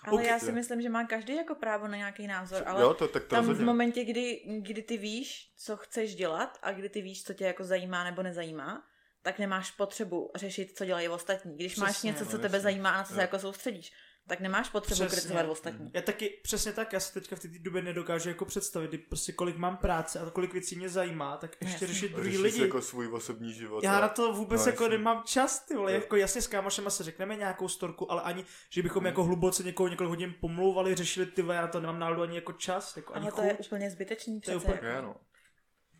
Ale 0.05 0.23
Ok. 0.23 0.29
já 0.29 0.39
si 0.39 0.53
myslím, 0.53 0.83
že 0.83 0.89
má 0.89 1.05
každý 1.05 1.37
jako 1.37 1.55
právo 1.55 1.89
na 1.89 1.97
nějaký 1.97 2.27
názor, 2.27 2.63
ale 2.67 2.83
jo, 2.83 2.95
to, 2.95 3.09
tak 3.09 3.23
to 3.23 3.29
tam 3.29 3.45
v 3.45 3.49
rozhodně. 3.49 3.67
momentě, 3.67 4.05
kdy, 4.05 4.43
kdy 4.63 4.83
ty 4.83 4.97
víš, 4.97 5.53
co 5.57 5.77
chceš 5.77 6.15
dělat 6.15 6.59
a 6.63 6.73
kdy 6.73 6.89
ty 6.89 7.03
víš, 7.03 7.25
co 7.25 7.35
tě 7.35 7.45
jako 7.45 7.65
zajímá 7.65 8.05
nebo 8.05 8.23
nezajímá, 8.23 8.83
tak 9.23 9.39
nemáš 9.39 9.71
potřebu 9.71 10.31
řešit, 10.35 10.73
co 10.79 10.85
dělají 10.85 11.09
ostatní. 11.09 11.55
Když 11.57 11.77
máš 11.77 11.91
Přesně, 11.91 12.11
něco, 12.11 12.25
no, 12.25 12.31
co 12.31 12.37
tebe 12.39 12.57
jasně. 12.57 12.61
zajímá 12.61 12.91
a 12.91 12.97
na 12.97 13.05
co 13.05 13.09
se 13.13 13.19
Jo. 13.19 13.21
jako 13.21 13.39
soustředíš, 13.39 13.93
tak 14.27 14.41
nemáš 14.41 14.69
potřebu 14.69 14.95
Přesně. 14.97 15.09
kritizovat 15.17 15.47
ostatní. 15.49 15.91
Já 15.95 16.03
taky, 16.03 16.41
přesně 16.43 16.73
tak, 16.73 16.93
já 16.93 17.01
si 17.01 17.15
teďka 17.15 17.37
v 17.37 17.41
té 17.41 17.49
době 17.49 17.83
nedokážu 17.83 18.29
jako 18.29 18.45
představit, 18.45 18.89
kdy 18.89 18.99
prostě 18.99 19.33
kolik 19.33 19.57
mám 19.57 19.77
práce 19.77 20.21
a 20.21 20.31
kolik 20.31 20.53
věcí 20.53 20.77
mě 20.77 20.89
zajímá, 20.89 21.37
tak 21.37 21.57
ještě 21.61 21.75
Jasně. 21.75 21.87
řešit 21.87 22.13
druhý 22.13 22.39
lidi. 22.39 22.61
jako 22.61 22.83
svůj 22.83 23.09
osobní 23.13 23.53
život. 23.53 23.85
Já 23.85 23.97
a- 23.99 24.01
na 24.01 24.09
to 24.09 24.33
vůbec 24.33 24.61
No, 24.67 24.71
jako 24.73 24.85
jasně. 24.85 24.99
nemám 24.99 25.23
čas, 25.27 25.65
ty 25.67 25.75
vole, 25.75 25.93
jako 25.93 26.17
jasně 26.17 26.43
s 26.43 26.47
kámošema 26.47 26.91
se 26.91 27.05
řekneme 27.05 27.37
nějakou 27.37 27.69
storku, 27.69 28.13
ale 28.13 28.23
ani, 28.23 28.45
že 28.71 28.83
bychom 28.83 29.01
Hmm. 29.01 29.07
jako 29.07 29.25
hluboce 29.25 29.63
někoho 29.63 29.89
několik 29.89 30.09
hodin 30.09 30.35
pomlouvali, 30.41 30.95
řešili 30.95 31.27
ty 31.27 31.43
vole, 31.43 31.55
já 31.55 31.63
na 31.63 31.69
to 31.69 31.81
nemám 31.81 31.99
náladu 31.99 32.23
ani 32.23 32.35
jako 32.35 32.53
čas, 32.53 32.97
jako 32.97 33.15
ani 33.15 33.23
Ale 33.23 33.31
to 33.33 33.37
chuť. 33.37 33.45
je 33.51 33.55
úplně 33.67 33.91
zbytečný 33.91 34.41
To 34.41 34.51
je 34.51 34.59
přece. 34.59 34.75
úplně- 34.75 34.91
Je, 34.91 35.03
no. 35.03 35.17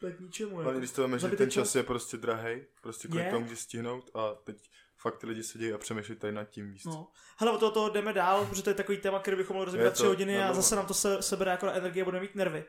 To 0.03 0.09
je 0.09 0.13
k 0.13 0.21
ničemu. 0.21 0.51
Hlavně 0.51 0.69
Jako. 0.69 0.79
když 0.79 0.91
to 0.91 1.19
že 1.19 1.37
ten 1.37 1.51
čas. 1.51 1.75
je 1.75 1.83
prostě 1.83 2.17
drahej, 2.17 2.67
prostě 2.81 3.09
kvůli 3.09 3.31
tomu 3.31 3.45
může 3.45 3.57
stihnout 3.57 4.11
a 4.15 4.35
teď 4.35 4.71
fakt 4.99 5.19
ty 5.19 5.27
lidi 5.27 5.43
sedí 5.43 5.73
a 5.73 5.79
přemýšlí 5.79 6.17
tady 6.17 6.33
nad 6.33 6.45
tím, 6.45 6.73
víš 6.73 6.83
co? 6.83 6.89
No. 6.89 7.09
Hele, 7.37 7.53
od 7.53 7.59
toho, 7.59 7.73
toho 7.73 7.89
jdeme 7.89 8.13
dál, 8.13 8.47
protože 8.47 8.63
to 8.63 8.71
je 8.71 8.75
takový 8.75 8.99
téma, 8.99 9.19
který 9.19 9.37
bychom 9.37 9.55
mohli 9.55 9.65
rozebrat 9.65 9.87
Je 9.87 9.91
tři 9.91 10.07
hodiny 10.07 10.43
a 10.43 10.55
zase 10.55 10.77
nám 10.77 10.87
to 10.87 10.95
se, 10.95 11.23
sebere 11.23 11.51
jako 11.51 11.67
na 11.67 11.73
energie, 11.73 12.05
budeme 12.05 12.23
mít 12.23 12.35
nervy. 12.35 12.65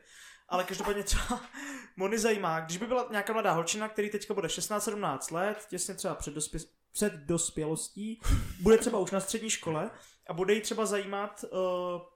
Ale 0.49 0.63
každopádně 0.63 1.03
třeba 1.03 1.41
Moni 1.97 2.19
zajímá, 2.19 2.59
když 2.59 2.77
by 2.77 2.85
byla 2.87 3.07
nějaká 3.11 3.33
mladá 3.33 3.51
holčina, 3.51 3.89
který 3.89 4.09
teďka 4.09 4.33
bude 4.33 4.47
16-17 4.47 5.35
let, 5.35 5.65
těsně 5.69 5.95
třeba 5.95 6.15
před, 6.15 6.33
dospě, 6.33 6.59
před 6.91 7.13
dospělostí, 7.13 8.21
bude 8.61 8.77
třeba 8.77 8.99
už 8.99 9.11
na 9.11 9.19
střední 9.19 9.49
škole 9.49 9.91
a 10.29 10.33
bude 10.33 10.53
jí 10.53 10.61
třeba 10.61 10.85
zajímat 10.85 11.45
uh, 11.51 11.59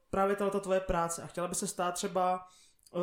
právě 0.09 0.35
tato 0.35 0.59
tvoje 0.59 0.79
práce 0.79 1.21
a 1.21 1.27
chtěla 1.27 1.47
by 1.47 1.55
se 1.55 1.67
stát 1.67 1.93
třeba 1.93 2.47
uh, 2.91 3.01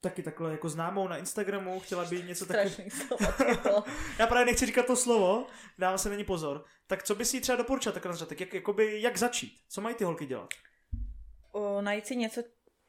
taky 0.00 0.22
takhle 0.22 0.52
jako 0.52 0.68
známou 0.68 1.08
na 1.08 1.16
Instagramu, 1.16 1.80
chtěla 1.80 2.04
by 2.04 2.22
něco 2.22 2.46
takového. 2.46 3.84
Já 4.18 4.26
právě 4.26 4.44
nechci 4.46 4.66
říkat 4.66 4.86
to 4.86 4.96
slovo, 4.96 5.46
dávám 5.78 5.98
se 5.98 6.08
není 6.10 6.24
pozor. 6.24 6.64
Tak 6.86 7.02
co 7.02 7.14
by 7.14 7.24
si 7.24 7.36
jí 7.36 7.40
třeba 7.40 7.56
doporučil 7.58 7.92
takhle 7.92 8.08
na 8.10 8.16
začátek? 8.16 8.40
Jak, 8.40 8.54
jakoby, 8.54 9.02
jak 9.02 9.16
začít? 9.16 9.60
Co 9.68 9.80
mají 9.80 9.94
ty 9.94 10.04
holky 10.04 10.26
dělat? 10.26 10.48
o, 11.52 11.80
najít 11.82 12.06
si 12.06 12.16
něco, 12.16 12.42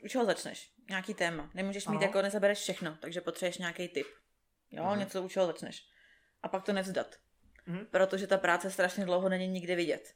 u 0.04 0.08
čeho 0.08 0.26
začneš. 0.26 0.72
Nějaký 0.90 1.14
téma. 1.14 1.50
Nemůžeš 1.54 1.88
mít 1.88 1.96
Ano. 1.96 2.02
jako, 2.06 2.22
nezabereš 2.22 2.58
všechno, 2.60 2.98
takže 3.02 3.22
potřebuješ 3.22 3.58
nějaký 3.58 3.88
tip. 3.88 4.08
Jo, 4.72 4.84
Mhm. 4.86 5.00
něco, 5.00 5.24
u 5.24 5.30
čeho 5.30 5.46
začneš. 5.48 5.84
A 6.44 6.48
pak 6.48 6.64
to 6.64 6.74
nevzdat. 6.74 7.16
Mhm. 7.66 7.86
Protože 7.92 8.28
ta 8.28 8.38
práce 8.38 8.72
strašně 8.72 9.06
dlouho 9.06 9.30
není 9.30 9.48
nikdy 9.48 9.76
vidět. 9.76 10.14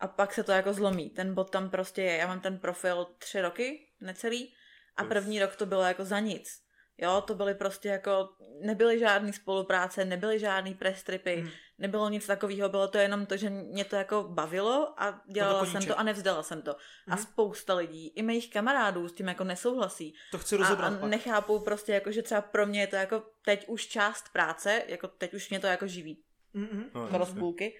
A 0.00 0.08
pak 0.08 0.34
se 0.34 0.42
to 0.44 0.52
jako 0.52 0.72
zlomí. 0.72 1.10
Ten 1.10 1.34
bod 1.34 1.50
tam 1.50 1.70
prostě 1.70 2.02
je. 2.02 2.16
Já 2.16 2.26
mám 2.26 2.40
ten 2.40 2.58
profil 2.58 3.06
tři 3.18 3.40
roky, 3.40 3.86
necelý, 4.00 4.54
a 4.96 5.02
To 5.02 5.08
první 5.08 5.40
rok 5.40 5.56
to 5.56 5.66
bylo 5.66 5.82
jako 5.82 6.04
za 6.04 6.18
nic. 6.20 6.64
Jo, 6.98 7.20
to 7.26 7.34
byly 7.34 7.54
prostě 7.54 7.88
jako, 7.88 8.28
nebyly 8.62 8.98
žádný 8.98 9.32
spolupráce, 9.32 10.04
nebyly 10.04 10.38
žádný 10.38 10.74
press 10.74 11.02
tripy, 11.02 11.36
Mhm. 11.36 11.50
nebylo 11.78 12.08
nic 12.08 12.26
takového, 12.26 12.68
bylo 12.68 12.88
to 12.88 12.98
jenom 12.98 13.26
to, 13.26 13.36
že 13.36 13.50
mě 13.50 13.84
to 13.84 13.96
jako 13.96 14.22
bavilo 14.22 14.94
a 15.02 15.22
dělala 15.32 15.64
jsem 15.64 15.72
koníček. 15.72 15.92
to 15.94 15.98
a 15.98 16.02
nevzdala 16.02 16.42
jsem 16.42 16.62
to. 16.62 16.70
A 17.08 17.14
Mhm. 17.14 17.18
spousta 17.18 17.74
lidí, 17.74 18.08
i 18.08 18.22
mých 18.22 18.50
kamarádů 18.52 19.08
s 19.08 19.12
tím 19.12 19.28
jako 19.28 19.44
nesouhlasí. 19.44 20.14
To 20.30 20.38
chci 20.38 20.54
A, 20.54 20.58
rozebrat 20.58 20.92
a 20.92 20.96
pak. 20.98 21.10
nechápou 21.10 21.58
prostě 21.60 21.92
jako, 21.92 22.12
že 22.12 22.22
třeba 22.22 22.40
pro 22.40 22.66
mě 22.66 22.80
je 22.80 22.86
to 22.86 22.96
jako 22.96 23.22
teď 23.44 23.68
už 23.68 23.86
část 23.86 24.24
práce, 24.32 24.82
jako 24.86 25.08
teď 25.08 25.34
už 25.34 25.50
mě 25.50 25.60
to 25.60 25.66
jako 25.66 25.86
živí 25.86 26.22
Mhm. 26.52 26.90
No, 26.94 27.06
skoro 27.08 27.24
z 27.24 27.28
jasně. 27.28 27.40
půlky. 27.40 27.76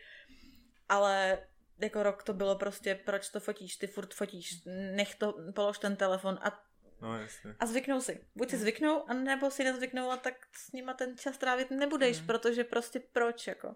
Ale 0.89 1.39
jako 1.79 2.03
rok 2.03 2.23
to 2.23 2.33
bylo 2.33 2.57
prostě, 2.57 2.95
proč 3.05 3.29
to 3.29 3.41
fotíš, 3.41 3.77
ty 3.77 3.87
furt 3.87 4.15
fotíš, 4.15 4.63
nech 4.95 5.15
to, 5.15 5.35
polož 5.55 5.79
ten 5.79 5.97
telefon 5.97 6.39
a, 6.43 6.61
No 7.03 7.19
jasně. 7.21 7.55
a 7.61 7.67
zvyknou 7.67 8.01
si. 8.01 8.21
Buď 8.37 8.51
si 8.51 8.59
zvyknou, 8.59 9.11
a 9.11 9.15
nebo 9.15 9.51
si 9.51 9.65
nezvyknou 9.65 10.11
a 10.11 10.17
tak 10.17 10.35
s 10.53 10.73
nima 10.73 10.95
ten 10.95 11.19
čas 11.19 11.39
trávit 11.39 11.71
nebudeš, 11.71 12.19
Mhm. 12.19 12.27
protože 12.27 12.65
prostě 12.65 13.01
proč 13.13 13.47
jako. 13.47 13.75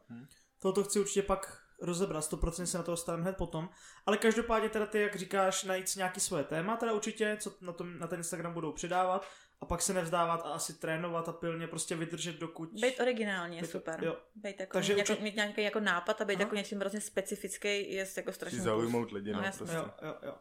Toto 0.59 0.85
chci 0.85 1.00
určitě 1.00 1.22
pak 1.22 1.62
rozebrat, 1.83 2.24
100% 2.24 2.66
se 2.66 2.78
na 2.78 2.85
to 2.85 2.90
dostaneme 2.90 3.22
hned 3.22 3.37
potom. 3.37 3.68
Ale 4.07 4.16
každopádně 4.16 4.68
teda 4.68 4.87
ty, 4.87 5.00
jak 5.00 5.16
říkáš, 5.16 5.64
najít 5.64 5.88
si 5.88 5.98
nějaký 5.98 6.20
svoje 6.20 6.44
téma, 6.44 6.76
teda 6.76 6.92
určitě, 6.92 7.37
co 7.40 7.57
na, 7.61 7.72
tom, 7.72 7.98
na 7.98 8.07
ten 8.07 8.20
Instagram 8.20 8.52
budou 8.52 8.72
přidávat 8.72 9.26
a 9.61 9.66
pak 9.66 9.83
se 9.83 9.94
nevzdávat 9.94 10.40
a 10.40 10.48
asi 10.48 10.74
trénovat 10.78 11.28
a 11.28 11.33
pilně 11.33 11.66
prostě 11.66 11.96
vydržet 11.96 12.37
dokud... 12.37 12.68
Být 12.72 13.00
originální 13.00 13.57
je 13.57 13.62
Být- 13.62 13.70
super. 13.70 14.04
jo. 14.04 14.16
Být 14.35 14.61
jako, 14.61 14.72
Takže 14.72 14.92
mít, 14.92 14.98
jako, 14.98 15.12
určitě- 15.12 15.24
mít 15.24 15.37
nějaký 15.37 15.62
jako 15.62 15.81
nápad 15.81 16.20
a 16.20 16.24
být 16.24 16.35
Aha. 16.35 16.42
jako 16.42 16.54
něčím 16.54 16.78
hrozně 16.81 17.00
specifický 17.00 17.92
je 17.94 18.07
jako 18.16 18.33
strašně 18.33 18.61
zaujmout 18.61 19.12
lidi, 19.12 19.33
No, 19.33 19.38
no, 19.38 19.44
jasně. 19.44 19.59
prostě. 19.59 19.76
Jo, 19.76 19.90
jo, 20.02 20.14
jo. 20.22 20.35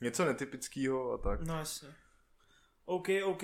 Něco 0.00 0.24
netypického 0.24 1.12
a 1.12 1.18
tak. 1.18 1.40
No 1.40 1.58
jasně. 1.58 1.88
OK, 2.88 3.08
OK. 3.24 3.42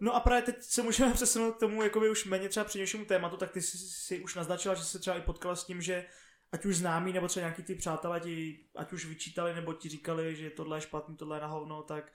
No 0.00 0.14
a 0.14 0.20
právě 0.20 0.42
teď 0.42 0.56
se 0.62 0.82
můžeme 0.82 1.12
přesunout 1.14 1.52
k 1.56 1.60
tomu 1.60 1.82
jakoby 1.82 2.10
už 2.10 2.24
méně 2.24 2.48
třeba 2.48 2.64
přednějšímu 2.64 3.04
tématu, 3.04 3.36
tak 3.36 3.50
ty 3.50 3.62
jsi, 3.62 3.78
si 3.78 4.20
už 4.20 4.34
naznačila, 4.34 4.74
že 4.74 4.84
se 4.84 4.98
třeba 4.98 5.16
i 5.16 5.20
potkala 5.22 5.56
s 5.56 5.64
tím, 5.64 5.82
že 5.82 6.06
ať 6.52 6.64
už 6.64 6.76
známí, 6.76 7.12
nebo 7.12 7.28
třeba 7.28 7.46
nějaký 7.46 7.62
ty 7.62 7.74
přátelé 7.74 8.20
ti, 8.20 8.64
ať 8.76 8.92
už 8.92 9.06
vyčítali, 9.06 9.54
nebo 9.54 9.74
ti 9.74 9.88
říkali, 9.88 10.36
že 10.36 10.50
tohle 10.50 10.76
je 10.76 10.80
špatný, 10.80 11.16
tohle 11.16 11.36
je 11.36 11.40
na 11.40 11.46
hovno, 11.46 11.82
tak 11.82 12.12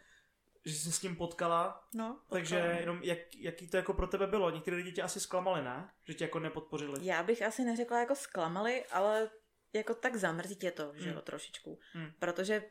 že 0.65 0.73
jsi 0.75 0.79
se 0.79 0.91
s 0.91 0.99
tím 0.99 1.15
potkala, 1.15 1.83
No, 1.93 2.19
takže 2.29 2.55
potkala. 2.55 2.79
jenom 2.79 2.99
jak, 3.03 3.17
jaký 3.37 3.67
to 3.67 3.77
jako 3.77 3.93
pro 3.93 4.07
tebe 4.07 4.27
bylo? 4.27 4.49
Některé 4.49 4.77
lidi 4.77 4.91
tě 4.91 5.01
asi 5.01 5.19
zklamali, 5.19 5.63
ne? 5.63 5.89
Že 6.07 6.13
tě 6.13 6.23
jako 6.23 6.39
nepodpořili. 6.39 7.05
Já 7.05 7.23
bych 7.23 7.41
asi 7.41 7.63
neřekla 7.63 7.99
jako 7.99 8.15
zklamali, 8.15 8.85
ale 8.85 9.29
jako 9.73 9.93
tak 9.93 10.15
zamrzí 10.15 10.55
tě 10.55 10.71
to, 10.71 10.91
že 10.95 11.07
jo, 11.09 11.13
Hmm. 11.13 11.21
trošičku. 11.23 11.79
Hmm. 11.93 12.11
Protože 12.19 12.63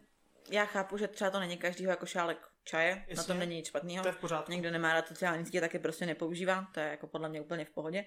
já 0.51 0.65
chápu, 0.65 0.97
že 0.97 1.09
třeba 1.09 1.31
to 1.31 1.41
není 1.41 1.57
každýho 1.57 1.91
jako 1.91 2.07
šálek 2.07 2.49
čaje, 2.65 2.95
na 2.97 3.03
Jasně. 3.09 3.25
tom 3.27 3.39
není 3.39 3.57
nic 3.57 3.67
špatného. 3.67 4.03
To 4.03 4.09
je 4.09 4.13
v 4.13 4.19
pořádku. 4.21 4.53
Někdo 4.53 4.71
nemá 4.71 4.93
rád 4.93 5.09
sociální 5.09 5.45
sítě, 5.47 5.61
taky 5.61 5.79
prostě 5.79 6.07
nepoužívá, 6.07 6.69
to 6.75 6.81
je 6.81 6.87
jako 6.87 7.07
podle 7.07 7.29
mě 7.29 7.41
úplně 7.41 7.65
v 7.65 7.71
pohodě. 7.71 8.05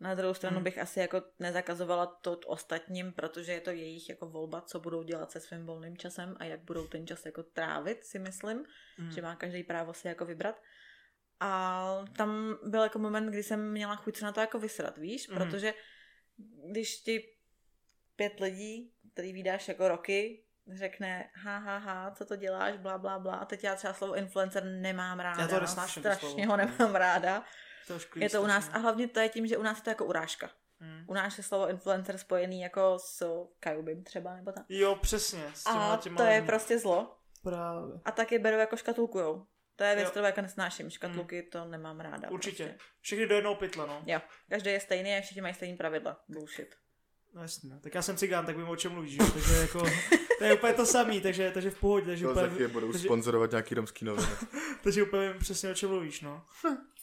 Na 0.00 0.14
druhou 0.14 0.34
stranu 0.34 0.54
Hmm. 0.56 0.64
bych 0.64 0.78
asi 0.78 1.00
jako 1.00 1.22
nezakazovala 1.38 2.06
to 2.06 2.38
ostatním, 2.46 3.12
protože 3.12 3.52
je 3.52 3.60
to 3.60 3.70
jejich 3.70 4.08
jako 4.08 4.26
volba, 4.26 4.60
co 4.60 4.80
budou 4.80 5.02
dělat 5.02 5.30
se 5.32 5.40
svým 5.40 5.66
volným 5.66 5.96
časem 5.96 6.36
a 6.38 6.44
jak 6.44 6.60
budou 6.60 6.86
ten 6.86 7.06
čas 7.06 7.26
jako 7.26 7.42
trávit, 7.42 8.04
si 8.04 8.18
myslím 8.18 8.64
Mm. 8.98 9.10
že 9.10 9.22
má 9.22 9.36
každý 9.36 9.62
právo 9.64 9.94
si 9.94 10.08
jako 10.08 10.24
vybrat. 10.24 10.62
A 11.40 12.04
tam 12.16 12.58
byl 12.64 12.82
jako 12.82 12.98
moment, 12.98 13.26
kdy 13.30 13.42
jsem 13.42 13.70
měla 13.70 13.96
chuť 13.96 14.16
se 14.16 14.24
na 14.24 14.32
to 14.32 14.40
jako 14.40 14.58
vysrat, 14.58 14.98
víš? 14.98 15.28
Mhm. 15.28 15.38
Protože 15.38 15.74
když 16.70 16.96
ti 16.96 17.28
pět 18.16 18.40
lidí, 18.40 18.92
který 19.12 19.32
vydáš 19.32 19.68
jako 19.68 19.88
roky, 19.88 20.44
řekne, 20.74 21.30
ha, 21.34 21.58
ha, 21.58 21.78
ha, 21.78 22.10
co 22.10 22.24
to 22.24 22.36
děláš, 22.36 22.76
bla, 22.76 22.98
bla, 22.98 23.18
bla. 23.18 23.34
A 23.34 23.44
teď 23.44 23.64
já 23.64 23.74
třeba 23.76 23.92
slovo 23.92 24.14
influencer 24.16 24.64
nemám 24.64 25.20
ráda. 25.20 25.42
Já 25.42 25.48
to 25.48 25.60
nesnáším, 25.60 26.02
Strašně 26.02 26.28
slovo. 26.28 26.46
ho 26.46 26.56
nemám 26.56 26.94
ráda. 26.94 27.44
To 27.86 27.98
Je 28.16 28.30
to 28.30 28.42
u 28.42 28.46
nás, 28.46 28.70
a 28.72 28.78
hlavně 28.78 29.08
to 29.08 29.20
je 29.20 29.28
tím, 29.28 29.46
že 29.46 29.56
u 29.56 29.62
nás 29.62 29.76
je 29.78 29.82
to 29.84 29.90
jako 29.90 30.04
urážka. 30.04 30.50
Mm. 30.80 31.04
U 31.08 31.14
nás 31.14 31.38
je 31.38 31.44
slovo 31.44 31.68
influencer 31.68 32.18
spojený 32.18 32.60
jako 32.60 32.98
s 32.98 33.22
Kajubim 33.60 34.04
třeba, 34.04 34.36
nebo 34.36 34.52
tak. 34.52 34.64
Jo, 34.68 34.94
přesně. 35.02 35.44
S 35.54 35.66
A 35.66 35.96
těma 36.02 36.16
to 36.16 36.22
je 36.22 36.34
lidmi. 36.34 36.46
prostě 36.46 36.78
zlo. 36.78 37.16
Právě. 37.42 38.00
A 38.04 38.10
tak 38.12 38.32
je 38.32 38.38
beru 38.38 38.56
jako 38.58 38.76
škatulkujou. 38.76 39.46
To 39.76 39.84
je 39.84 39.96
věc, 39.96 40.10
kterou 40.10 40.26
jako 40.26 40.40
nesnáším. 40.42 40.90
Škatulky 40.90 41.42
to 41.42 41.64
nemám 41.64 42.00
ráda. 42.00 42.30
Určitě. 42.30 42.64
Prostě. 42.66 42.84
Všechny 43.00 43.26
do 43.26 43.34
jednoho 43.34 43.54
pytle, 43.54 43.86
no. 43.86 44.02
Jo, 44.06 44.20
každý 44.50 44.70
je 44.70 44.80
stejný 44.80 45.14
a 45.16 45.20
všichni 45.20 45.42
mají 45.42 45.54
stejný 45.54 45.76
pravidla. 45.76 46.20
Bullshit. 46.28 46.74
No 47.34 47.42
jasně, 47.42 47.70
no. 47.70 47.80
tak 47.80 47.94
já 47.94 48.02
jsem 48.02 48.16
cigán, 48.16 48.46
tak 48.46 48.56
vím, 48.56 48.68
o 48.68 48.76
čem 48.76 48.92
mluvíš, 48.92 49.16
takže 49.34 49.54
jako, 49.54 49.82
to 50.38 50.44
je 50.44 50.54
úplně 50.54 50.72
to 50.72 50.86
samý, 50.86 51.20
takže, 51.20 51.50
takže 51.54 51.70
v 51.70 51.80
pohodě, 51.80 52.06
takže 52.06 52.24
To 52.24 52.30
úplně, 52.30 52.48
taky 52.48 52.68
budou 52.68 52.92
takže- 52.92 53.08
sponzorovat 53.08 53.50
nějaký 53.50 53.74
romský 53.74 54.04
noviny. 54.04 54.28
takže 54.82 55.02
úplně 55.02 55.32
vím 55.32 55.38
přesně, 55.40 55.70
o 55.70 55.74
čem 55.74 55.90
mluvíš, 55.90 56.20
no. 56.20 56.44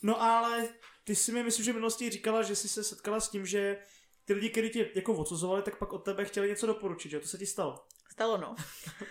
No 0.02 0.22
ale 0.22 0.68
ty 1.04 1.16
si 1.16 1.32
mi 1.32 1.44
myslím, 1.44 1.66
že 1.66 1.72
v 1.72 1.76
minulosti 1.76 2.10
říkala, 2.10 2.44
že 2.44 2.56
jsi 2.56 2.70
se 2.70 2.84
setkala 2.84 3.20
s 3.20 3.30
tím, 3.30 3.46
že 3.46 3.78
ty 4.26 4.34
lidi, 4.34 4.50
kteří 4.50 4.70
tě 4.70 4.90
jako 4.96 5.14
odsuzovali, 5.14 5.62
tak 5.62 5.78
pak 5.78 5.94
od 5.94 5.98
tebe 6.00 6.26
chtěli 6.26 6.48
něco 6.50 6.68
doporučit, 6.68 7.14
jo? 7.14 7.20
To 7.20 7.28
se 7.28 7.38
ti 7.38 7.46
stalo. 7.46 7.86
Stalo 8.20 8.38
no. 8.38 8.56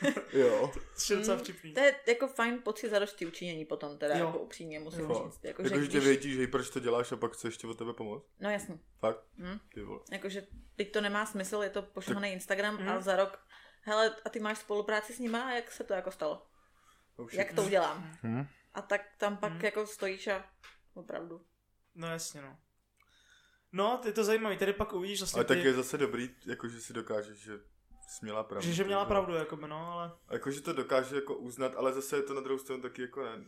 jo. 0.33 0.73
To 1.07 1.13
je 1.13 1.19
docela 1.19 1.37
Mm, 1.37 1.43
vtipný. 1.43 1.73
To 1.75 1.81
je 1.81 1.95
jako 2.09 2.29
fajn 2.29 2.63
pocit 2.63 2.89
zadosti 2.91 3.27
učinění 3.27 3.65
potom, 3.65 3.99
teda 3.99 4.17
Jo. 4.19 4.27
jako 4.27 4.39
upřímně 4.39 4.81
musím 4.81 5.01
Jo. 5.01 5.25
říct. 5.33 5.45
Jako, 5.45 5.63
Jako, 5.63 5.75
že 5.75 5.81
že 5.83 5.87
tě 5.91 5.97
když... 5.97 6.05
vědí, 6.05 6.33
že 6.35 6.41
jí 6.41 6.47
proč 6.47 6.71
to 6.71 6.81
děláš 6.81 7.13
a 7.13 7.17
pak 7.17 7.33
chce 7.33 7.49
ještě 7.49 7.67
od 7.67 7.79
tebe 7.79 7.93
pomoct. 7.93 8.25
No 8.41 8.51
jasně. 8.51 8.79
Fakt? 8.99 9.25
Hm? 9.39 9.59
Ty 9.75 9.83
vole. 9.83 10.01
Jakože 10.13 10.47
teď 10.77 10.93
to 10.93 11.01
nemá 11.01 11.27
smysl, 11.27 11.57
je 11.63 11.71
to 11.71 11.83
pošahaný 11.83 12.33
Instagram 12.33 12.75
Mhm. 12.75 12.89
a 12.89 13.01
za 13.01 13.17
rok 13.17 13.39
hele, 13.81 14.17
a 14.25 14.29
ty 14.29 14.41
máš 14.41 14.59
spolupráci 14.59 15.13
s 15.13 15.19
nima 15.19 15.43
a 15.43 15.51
jak 15.53 15.73
se 15.73 15.85
to 15.85 15.95
jako 15.95 16.11
stalo? 16.11 16.47
Oh. 17.17 17.29
Jak 17.33 17.53
to 17.53 17.63
udělám? 17.63 18.13
Hm? 18.23 18.47
A 18.75 18.83
tak 18.83 19.01
tam 19.19 19.37
pak 19.37 19.53
Mhm. 19.53 19.65
jako 19.65 19.87
stojíš 19.87 20.27
a 20.27 20.45
opravdu. 20.95 21.45
No 21.95 22.09
jasně, 22.09 22.43
no. 22.43 22.57
No, 23.73 24.01
je 24.05 24.13
to 24.13 24.25
zajímavý, 24.25 24.57
tady 24.59 24.73
pak 24.73 24.93
uvidíš 24.93 25.21
vlastně 25.21 25.39
Ale 25.39 25.45
tak 25.45 25.59
ty, 25.59 25.65
je 25.65 25.73
zase 25.75 25.99
dobrý, 25.99 26.31
jako 26.47 26.69
že 26.69 26.81
si 26.81 26.93
dokážeš, 26.93 27.39
že 27.39 27.53
jsi 28.09 28.25
měla 28.25 28.43
pravdu. 28.45 28.67
že, 28.67 28.73
že 28.73 28.85
měla 28.85 29.05
pravdu, 29.05 29.35
jako 29.35 29.57
no, 29.67 29.93
ale 29.93 30.13
Jako, 30.31 30.51
že 30.51 30.61
to 30.61 30.73
dokáže 30.73 31.15
jako 31.15 31.35
uznat, 31.35 31.73
ale 31.77 31.93
zase 31.93 32.17
je 32.17 32.23
to 32.23 32.35
na 32.35 32.41
druhou 32.41 32.59
stranu 32.59 32.83
taky 32.83 33.03
jako 33.03 33.23
ne. 33.23 33.45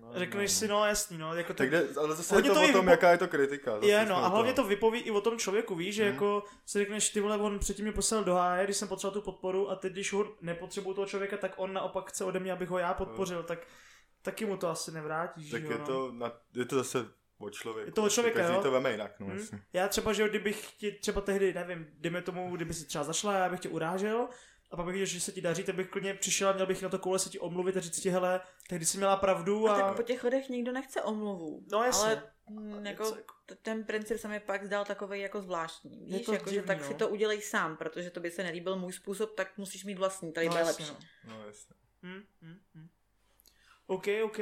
No, 0.00 0.08
řekneš 0.14 0.50
no, 0.52 0.58
si, 0.58 0.68
no 0.68 0.86
jasný, 0.86 1.18
no, 1.18 1.34
jako 1.34 1.54
Tak 1.54 1.70
jde, 1.70 1.88
ale 2.00 2.16
zase 2.16 2.34
Hodně 2.34 2.50
je 2.50 2.54
to, 2.54 2.60
to 2.60 2.68
o 2.68 2.72
tom, 2.72 2.86
vypo- 2.86 2.90
jaká 2.90 3.10
je 3.10 3.18
to 3.18 3.28
kritika. 3.28 3.74
Zase 3.74 3.86
Je, 3.86 4.06
no, 4.06 4.16
a 4.16 4.28
hlavně 4.28 4.52
to 4.52 4.64
vypoví 4.64 5.00
i 5.00 5.10
o 5.10 5.20
tom 5.20 5.38
člověku, 5.38 5.74
víš, 5.74 5.94
že 5.94 6.04
Mhm. 6.04 6.12
jako 6.12 6.44
si 6.66 6.78
řekneš, 6.78 7.10
ty 7.10 7.20
vole, 7.20 7.36
on 7.38 7.58
předtím 7.58 7.84
mě 7.84 7.92
poslal 7.92 8.24
do 8.24 8.34
háje, 8.34 8.64
když 8.64 8.76
jsem 8.76 8.88
potřeboval 8.88 9.14
tu 9.14 9.24
podporu 9.24 9.70
a 9.70 9.76
teď, 9.76 9.92
když 9.92 10.12
ho 10.12 10.34
nepotřebuju 10.40 10.94
toho 10.94 11.06
člověka, 11.06 11.36
tak 11.36 11.52
on 11.56 11.72
naopak 11.72 12.08
chce 12.10 12.24
ode 12.24 12.38
mě, 12.40 12.52
abych 12.52 12.68
ho 12.68 12.78
já 12.78 12.94
podpořil, 12.94 13.42
tak 13.42 13.58
taky 14.22 14.46
mu 14.46 14.56
to 14.56 14.68
asi 14.68 14.92
nevrátíš, 14.92 15.50
Tak 15.50 15.60
že 15.62 15.66
je 15.68 15.72
jo, 15.72 15.78
no. 15.78 15.86
to, 15.86 16.12
na, 16.12 16.32
je 16.54 16.64
to 16.64 16.76
zase 16.76 17.06
od 17.38 17.50
člověka. 17.54 17.88
Je 17.88 17.92
to 17.92 18.02
od 18.04 18.08
člověka, 18.12 18.38
Každý 18.40 18.54
jo? 18.56 18.62
to 18.62 18.70
veme 18.70 18.90
jinak, 18.92 19.20
no 19.20 19.26
Hm? 19.26 19.30
jasně. 19.38 19.60
Já 19.72 19.88
třeba, 19.88 20.12
že 20.12 20.28
kdybych 20.28 20.72
ti 20.72 20.92
třeba 20.92 21.20
tehdy, 21.20 21.54
nevím, 21.54 21.86
dejme 21.98 22.22
tomu, 22.22 22.56
kdyby 22.56 22.74
si 22.74 22.86
třeba 22.86 23.04
zašla, 23.04 23.34
já 23.34 23.48
bych 23.48 23.60
tě 23.60 23.68
urážel, 23.68 24.28
a 24.70 24.76
pak 24.76 24.84
bych 24.86 24.92
viděl, 24.92 25.06
že 25.06 25.20
se 25.20 25.32
ti 25.32 25.40
daří, 25.40 25.64
tak 25.64 25.74
bych 25.74 25.88
klidně 25.88 26.14
přišel 26.14 26.48
a 26.48 26.52
měl 26.52 26.66
bych 26.66 26.82
na 26.82 26.88
to 26.88 26.98
koule 26.98 27.18
se 27.18 27.28
ti 27.30 27.38
omluvit 27.38 27.76
a 27.76 27.80
říct 27.80 28.00
ti, 28.00 28.10
hele, 28.10 28.40
tehdy 28.68 28.84
jsi 28.86 28.96
měla 28.96 29.16
pravdu 29.16 29.68
A 29.68 29.74
a... 29.74 29.80
tak 29.86 29.96
po 29.96 30.02
těch 30.02 30.20
chodech 30.20 30.48
nikdo 30.48 30.72
nechce 30.72 31.02
omluvu. 31.02 31.64
No 31.72 31.82
jasně. 31.84 32.06
Ale 32.08 32.22
mm, 32.50 32.86
jako, 32.86 33.16
t- 33.46 33.54
ten 33.62 33.84
princip 33.84 34.18
se 34.18 34.28
mi 34.28 34.40
pak 34.40 34.64
zdal 34.64 34.84
takový 34.84 35.20
jako 35.20 35.40
zvláštní. 35.40 36.10
Je 36.10 36.18
Víš, 36.18 36.26
to 36.26 36.32
jako, 36.32 36.44
že 36.50 36.54
divný, 36.54 36.66
tak 36.66 36.78
no. 36.80 36.84
si 36.88 36.94
to 36.94 37.08
udělej 37.08 37.42
sám, 37.42 37.76
protože 37.76 38.10
to 38.10 38.20
by 38.20 38.30
se 38.30 38.42
nelíbil 38.42 38.76
můj 38.76 38.92
způsob, 38.92 39.34
tak 39.34 39.58
musíš 39.58 39.84
mít 39.84 39.98
vlastní, 39.98 40.32
tady 40.32 40.48
no, 40.48 40.56
jasně, 40.56 40.84
lepší. 40.86 41.06
no. 41.24 41.36
No 41.36 41.46
jasně. 41.46 41.76
Hm, 42.02 42.22
hm, 42.42 42.58
hm. 42.74 42.88
OK, 43.86 44.04
OK. 44.24 44.38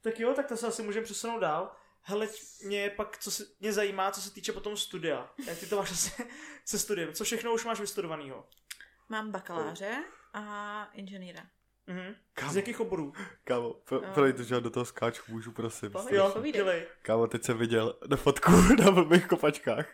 Tak 0.00 0.20
jo, 0.20 0.32
tak 0.34 0.46
to 0.46 0.56
se 0.56 0.66
asi 0.66 0.82
můžeme 0.82 1.04
přesunout 1.04 1.38
dál. 1.40 1.76
Hele, 2.08 2.28
mě 2.66 2.90
pak, 2.96 3.18
co 3.18 3.30
se, 3.30 3.44
mě 3.60 3.72
zajímá, 3.72 4.10
co 4.10 4.20
se 4.20 4.30
týče 4.34 4.52
potom 4.52 4.76
studia. 4.76 5.30
Jak 5.46 5.58
ty 5.58 5.66
to 5.66 5.76
máš 5.76 5.98
se, 5.98 6.10
se 6.64 6.78
studiem? 6.78 7.12
Co 7.12 7.24
všechno 7.24 7.54
už 7.54 7.64
máš 7.64 7.80
vystudovanýho? 7.80 8.48
Mám 9.08 9.30
bakaláře 9.30 10.04
a 10.34 10.84
inženýra. 10.94 11.42
Mhm. 11.86 12.14
Kámo. 12.34 12.52
Z 12.52 12.56
jakých 12.56 12.80
oborů? 12.80 13.12
Kámo, 13.44 13.74
pro, 13.74 14.00
projď, 14.00 14.38
že 14.38 14.54
já 14.54 14.60
do 14.60 14.70
toho 14.70 14.84
skáču, 14.86 15.22
můžu 15.28 15.52
prosím. 15.52 15.90
Pohodě. 15.90 16.16
Jo, 16.16 16.30
povídej. 16.34 16.86
Kámo, 17.02 17.26
teď 17.26 17.44
jsem 17.44 17.58
viděl 17.58 17.98
na 18.08 18.16
fotku 18.16 18.50
na 18.84 18.90
blbých 18.90 19.26
kopačkách. 19.26 19.86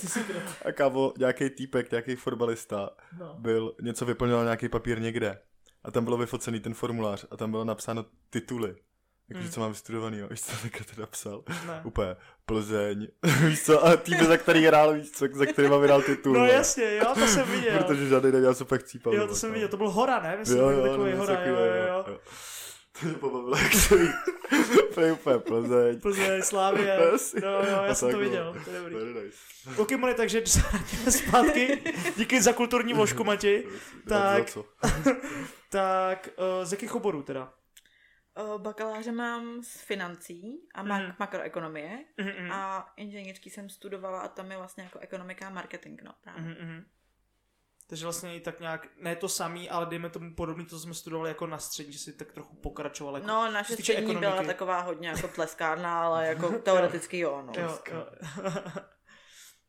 Ty 0.00 0.06
jsi 0.08 0.24
kdo? 0.24 0.40
A 0.64 0.72
kámo, 0.72 1.12
nějaký 1.18 1.50
týpek, 1.50 1.90
nějaký 1.90 2.16
fotbalista, 2.16 2.90
No. 3.18 3.34
byl, 3.38 3.74
něco 3.82 4.06
vyplňoval 4.06 4.44
nějaký 4.44 4.68
papír 4.68 5.00
někde. 5.00 5.42
A 5.84 5.90
tam 5.90 6.04
bylo 6.04 6.16
vyfocený 6.16 6.60
ten 6.60 6.74
formulář 6.74 7.26
a 7.30 7.36
tam 7.36 7.50
bylo 7.50 7.64
napsáno 7.64 8.04
tituly. 8.30 8.76
Jakože 9.30 9.46
Mm. 9.48 9.52
co 9.52 9.60
mám 9.60 9.70
vystudovaný, 9.70 10.22
víš 10.30 10.40
co 10.42 10.52
takhle 10.62 10.86
to 10.94 11.00
napsal? 11.00 11.42
Ne. 11.66 11.80
Úplně 11.84 12.16
Plzeň, 12.46 13.08
víš 13.46 13.62
co, 13.62 13.84
a 13.86 13.96
tým, 13.96 14.24
za 14.24 14.36
který 14.36 14.64
hrál, 14.64 14.94
víš 14.94 15.10
co, 15.10 15.26
za 15.32 15.46
který 15.46 15.68
mám 15.68 15.80
vydal 15.80 16.02
titul. 16.02 16.32
No 16.34 16.46
jasně, 16.46 16.96
jo, 16.96 17.04
to 17.14 17.26
jsem 17.26 17.48
viděl. 17.48 17.78
Protože 17.78 18.08
žádný 18.08 18.32
nedělal 18.32 18.54
se 18.54 18.64
pak 18.64 18.82
cípal. 18.82 19.14
Jo, 19.14 19.26
to 19.26 19.34
jsem 19.34 19.48
kámo. 19.48 19.54
viděl, 19.54 19.68
to 19.68 19.76
byl 19.76 19.90
Hora, 19.90 20.20
ne? 20.22 20.36
Myslím, 20.38 20.58
Jo, 20.58 20.70
jo, 20.70 20.82
takový 20.82 21.10
nebo 21.10 21.22
Hora, 21.26 21.44
jo, 21.44 21.56
jo, 21.56 22.04
jo. 22.08 22.18
To 23.00 23.06
mě 23.06 23.14
pobavilo, 23.14 23.56
jak 23.56 23.72
se 23.72 23.96
ví. 23.96 24.08
Úplně 24.90 25.12
úplně 25.12 25.38
Plzeň. 25.38 26.00
Plzeň, 26.00 26.42
Slávě, 26.42 26.98
no, 27.42 27.48
jo, 27.48 27.60
já 27.66 27.78
A 27.90 27.94
jsem 27.94 28.08
to 28.10 28.16
tak, 28.16 28.24
viděl, 28.24 28.54
no. 28.54 28.64
to 28.64 28.70
je 28.70 28.78
dobrý. 28.80 28.94
Very 28.94 29.14
nice. 30.06 30.16
Takže 30.16 30.42
se 30.46 30.62
zpátky. 31.10 31.78
Díky 32.16 32.42
za 32.42 32.52
kulturní 32.52 32.94
vložku, 32.94 33.24
Mati. 33.24 33.66
Tak. 34.08 34.50
Co? 34.50 34.64
Tak, 35.68 36.28
uh, 36.36 36.64
z 36.64 36.72
jakých 36.72 36.94
oborů 36.94 37.22
teda? 37.22 37.52
O, 38.34 38.58
Bakaláře 38.58 39.12
mám 39.12 39.62
z 39.62 39.80
financí 39.80 40.68
a 40.74 40.82
mak- 40.82 41.02
Mhm. 41.02 41.14
makroekonomie 41.18 42.04
Mhm, 42.16 42.52
a 42.52 42.92
inženýrský 42.96 43.50
jsem 43.50 43.68
studovala 43.70 44.20
a 44.20 44.28
tam 44.28 44.50
je 44.50 44.56
vlastně 44.56 44.84
jako 44.84 44.98
ekonomika 44.98 45.46
a 45.46 45.50
marketing, 45.50 46.00
no 46.02 46.14
právě. 46.20 46.42
mhm, 46.42 46.54
mhm. 46.60 46.84
Takže 47.86 48.04
vlastně 48.06 48.36
i 48.36 48.40
tak 48.40 48.60
nějak, 48.60 48.88
ne 48.96 49.16
to 49.16 49.28
samý, 49.28 49.70
ale 49.70 49.86
dejme 49.86 50.10
tomu 50.10 50.34
podobný, 50.34 50.64
to 50.64 50.70
co 50.70 50.80
jsme 50.80 50.94
studovali 50.94 51.30
jako 51.30 51.46
na 51.46 51.58
střední, 51.58 51.92
že 51.92 51.98
si 51.98 52.12
tak 52.12 52.32
trochu 52.32 52.56
pokračoval. 52.56 53.14
Jako, 53.14 53.26
No, 53.26 53.50
naše 53.52 53.72
střední 53.76 54.06
byla 54.06 54.18
ekonomiky. 54.20 54.46
taková 54.46 54.80
hodně 54.80 55.08
jako 55.08 55.28
tleskárna, 55.28 56.02
ale 56.04 56.26
jako 56.26 56.48
teoreticky 56.58 57.18
jo, 57.18 57.42
no. 57.46 57.52
Jo, 57.62 57.78
jo. 57.92 58.06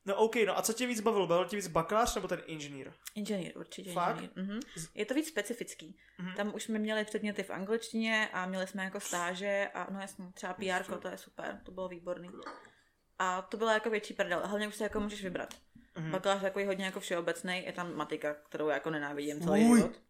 no 0.05 0.15
OK, 0.15 0.35
no 0.47 0.57
a 0.57 0.61
co 0.61 0.73
tě 0.73 0.87
víc 0.87 1.01
bavilo? 1.01 1.27
Bavil 1.27 1.45
tě 1.45 1.55
víc 1.55 1.67
bakalář 1.67 2.15
nebo 2.15 2.27
ten 2.27 2.41
inženýr? 2.45 2.93
Inženýr, 3.15 3.57
určitě 3.57 3.93
Fakt? 3.93 4.15
inženýr. 4.15 4.31
Mhm. 4.35 4.59
Je 4.95 5.05
to 5.05 5.13
víc 5.13 5.27
specifický. 5.27 5.97
Mhm. 6.17 6.35
Tam 6.35 6.55
už 6.55 6.63
jsme 6.63 6.79
měli 6.79 7.05
předměty 7.05 7.43
v 7.43 7.49
angličtině 7.49 8.29
a 8.33 8.45
měli 8.45 8.67
jsme 8.67 8.83
jako 8.83 8.99
stáže 8.99 9.69
a 9.73 9.93
no 9.93 9.99
jasně, 9.99 10.31
třeba 10.33 10.53
PR, 10.53 10.97
to 10.99 11.07
je 11.07 11.17
super, 11.17 11.61
to 11.65 11.71
bylo 11.71 11.89
výborný. 11.89 12.29
A 13.19 13.41
to 13.41 13.57
byla 13.57 13.73
jako 13.73 13.89
větší 13.89 14.13
prdel, 14.13 14.41
hlavně 14.47 14.67
už 14.67 14.75
se 14.75 14.83
jako 14.83 14.99
můžeš 14.99 15.23
vybrat. 15.23 15.53
Mhm. 15.97 16.11
Bakalář 16.11 16.37
je 16.37 16.41
takový 16.43 16.65
hodně 16.65 16.85
jako 16.85 16.99
všeobecný, 16.99 17.65
je 17.65 17.71
tam 17.73 17.95
matika, 17.95 18.33
kterou 18.33 18.67
já 18.67 18.73
jako 18.73 18.89
nenávidím 18.89 19.41
celý 19.41 19.67
Fuj. 19.67 19.77
život. 19.77 20.01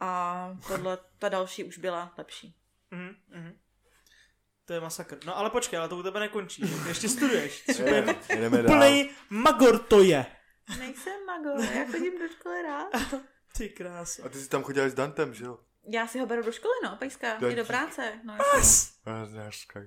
A 0.00 0.56
tohle, 0.68 0.98
ta 1.18 1.28
další 1.28 1.64
už 1.64 1.78
byla 1.78 2.14
lepší. 2.18 2.56
To 4.64 4.72
je 4.72 4.80
masakr. 4.80 5.18
No 5.26 5.38
ale 5.38 5.50
počkej, 5.50 5.78
ale 5.78 5.88
to 5.88 5.96
u 5.96 6.02
tebe 6.02 6.20
nekončí. 6.20 6.62
Ty 6.62 6.88
ještě 6.88 7.08
studuješ. 7.08 7.64
Jedeme 8.28 8.62
dál. 8.62 8.76
Úplnej 8.76 9.10
magor 9.30 9.78
to 9.78 10.02
je. 10.02 10.26
Nejsem 10.78 11.26
mago, 11.26 11.62
já 11.74 11.84
chodím 11.84 12.18
do 12.18 12.28
školy 12.28 12.62
rád. 12.62 12.88
Ty 13.56 13.68
krása. 13.68 14.22
A 14.26 14.28
ty 14.28 14.38
jsi 14.38 14.48
tam 14.48 14.62
chodila 14.62 14.88
s 14.88 14.94
Dantem, 14.94 15.34
že 15.34 15.44
jo? 15.44 15.58
Já 15.88 16.06
si 16.06 16.18
ho 16.18 16.26
beru 16.26 16.42
do 16.42 16.52
školy, 16.52 16.74
no, 16.84 16.96
pejska, 16.96 17.38
je 17.46 17.52
i 17.52 17.56
do 17.56 17.64
práce. 17.64 18.20
No. 18.24 18.36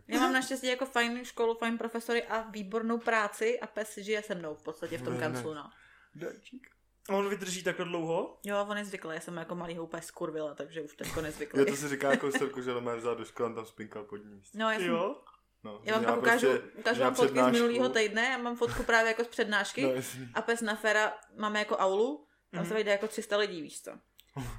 Já 0.08 0.20
mám 0.20 0.34
naštěstí 0.34 0.68
jako 0.68 0.86
fajn 0.86 1.26
školu, 1.26 1.56
fajn 1.56 1.78
profesory 1.78 2.24
a 2.24 2.42
výbornou 2.42 2.98
práci 2.98 3.60
a 3.60 3.68
pes 3.68 3.98
žije 3.98 4.24
se 4.24 4.36
mnou 4.36 4.56
v 4.56 4.64
podstatě 4.64 4.98
v 4.98 5.02
tom 5.02 5.18
kanclu, 5.20 5.54
no. 5.54 5.70
Dačík. 6.16 6.75
A 7.10 7.14
on 7.14 7.30
vydrží 7.30 7.64
takhle 7.64 7.86
dlouho? 7.86 8.38
Jo, 8.44 8.66
on 8.70 8.78
je 8.78 8.86
zvyklý, 8.86 9.10
já 9.16 9.20
jsem 9.22 9.38
jako 9.38 9.56
malý 9.56 9.80
úplně 9.80 10.02
skurvila, 10.02 10.56
takže 10.56 10.82
už 10.82 10.96
teďko 10.96 11.22
nezvyklý. 11.22 11.60
Jo, 11.60 11.66
to 11.66 11.76
si 11.76 11.90
říká 11.90 12.12
jako 12.12 12.32
storku, 12.32 12.62
že 12.62 12.72
Lemé 12.72 12.96
vzala 12.96 13.16
do 13.16 13.26
školy, 13.26 13.48
on 13.50 13.56
tam 13.56 13.66
spinkal 13.66 14.04
pod 14.04 14.18
ní. 14.18 14.42
No, 14.54 14.72
já 14.72 14.78
jsem, 14.80 14.88
Jo? 14.88 15.16
No, 15.64 15.82
já 15.84 15.94
vám 15.96 16.06
pak 16.06 16.18
ukážu, 16.18 16.48
prostě- 16.48 16.68
ukážu 16.80 17.02
vám 17.02 17.16
fotky 17.16 17.40
z 17.40 17.52
minulého 17.52 17.90
týdne, 17.90 18.22
já 18.32 18.38
mám 18.38 18.56
fotku 18.56 18.84
právě 18.84 19.08
jako 19.08 19.24
z 19.24 19.28
přednášky 19.28 19.82
No, 19.84 19.90
a 20.34 20.42
pes 20.42 20.62
na 20.62 20.76
Fera 20.76 21.14
máme 21.38 21.60
jako 21.60 21.78
aulu, 21.78 22.28
tam 22.52 22.60
Mhm. 22.62 22.68
se 22.68 22.74
vejde 22.74 22.92
jako 22.92 23.08
300 23.08 23.38
lidí, 23.38 23.62
víš 23.62 23.82
co. 23.82 23.92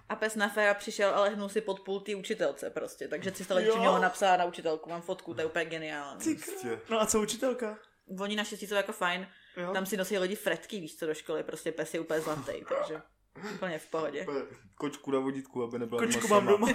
A 0.09 0.17
pes 0.17 0.35
na 0.37 0.49
Fera 0.49 0.75
přišel 0.75 1.15
a 1.15 1.21
lehnul 1.21 1.49
si 1.49 1.61
pod 1.61 1.81
pult 1.81 2.07
té 2.07 2.15
učitelce 2.15 2.71
prostě, 2.71 3.09
takže 3.09 3.31
300 3.31 3.55
lidí 3.55 3.71
mělo 3.79 3.99
napsat 3.99 4.37
na 4.37 4.45
učitelku, 4.45 4.91
mám 4.91 5.03
fotku, 5.03 5.35
to 5.35 5.41
je 5.41 5.47
úplně 5.47 5.65
geniální. 5.65 6.37
No 6.91 7.01
a 7.01 7.07
co 7.07 7.21
učitelka? 7.21 7.79
Oni 8.21 8.37
naštěstí 8.37 8.67
jsou 8.67 8.75
jako 8.75 8.93
fajn, 8.93 9.27
Jo? 9.57 9.73
tam 9.73 9.87
si 9.87 9.97
nosí 9.97 10.19
lidi 10.19 10.37
fretky, 10.37 10.81
víš 10.81 10.97
co, 10.97 11.07
do 11.07 11.15
školy, 11.15 11.43
prostě 11.43 11.73
pes 11.73 11.95
je 11.95 12.01
úplně 12.01 12.21
zlatý, 12.21 12.53
takže 12.69 13.03
úplně 13.55 13.79
v 13.79 13.87
pohodě. 13.87 14.27
Kočku 14.75 15.11
na 15.11 15.19
vodítku, 15.19 15.63
aby 15.63 15.79
nebyla 15.79 16.01
Kočku 16.01 16.29
mám 16.29 16.47
doma. 16.47 16.69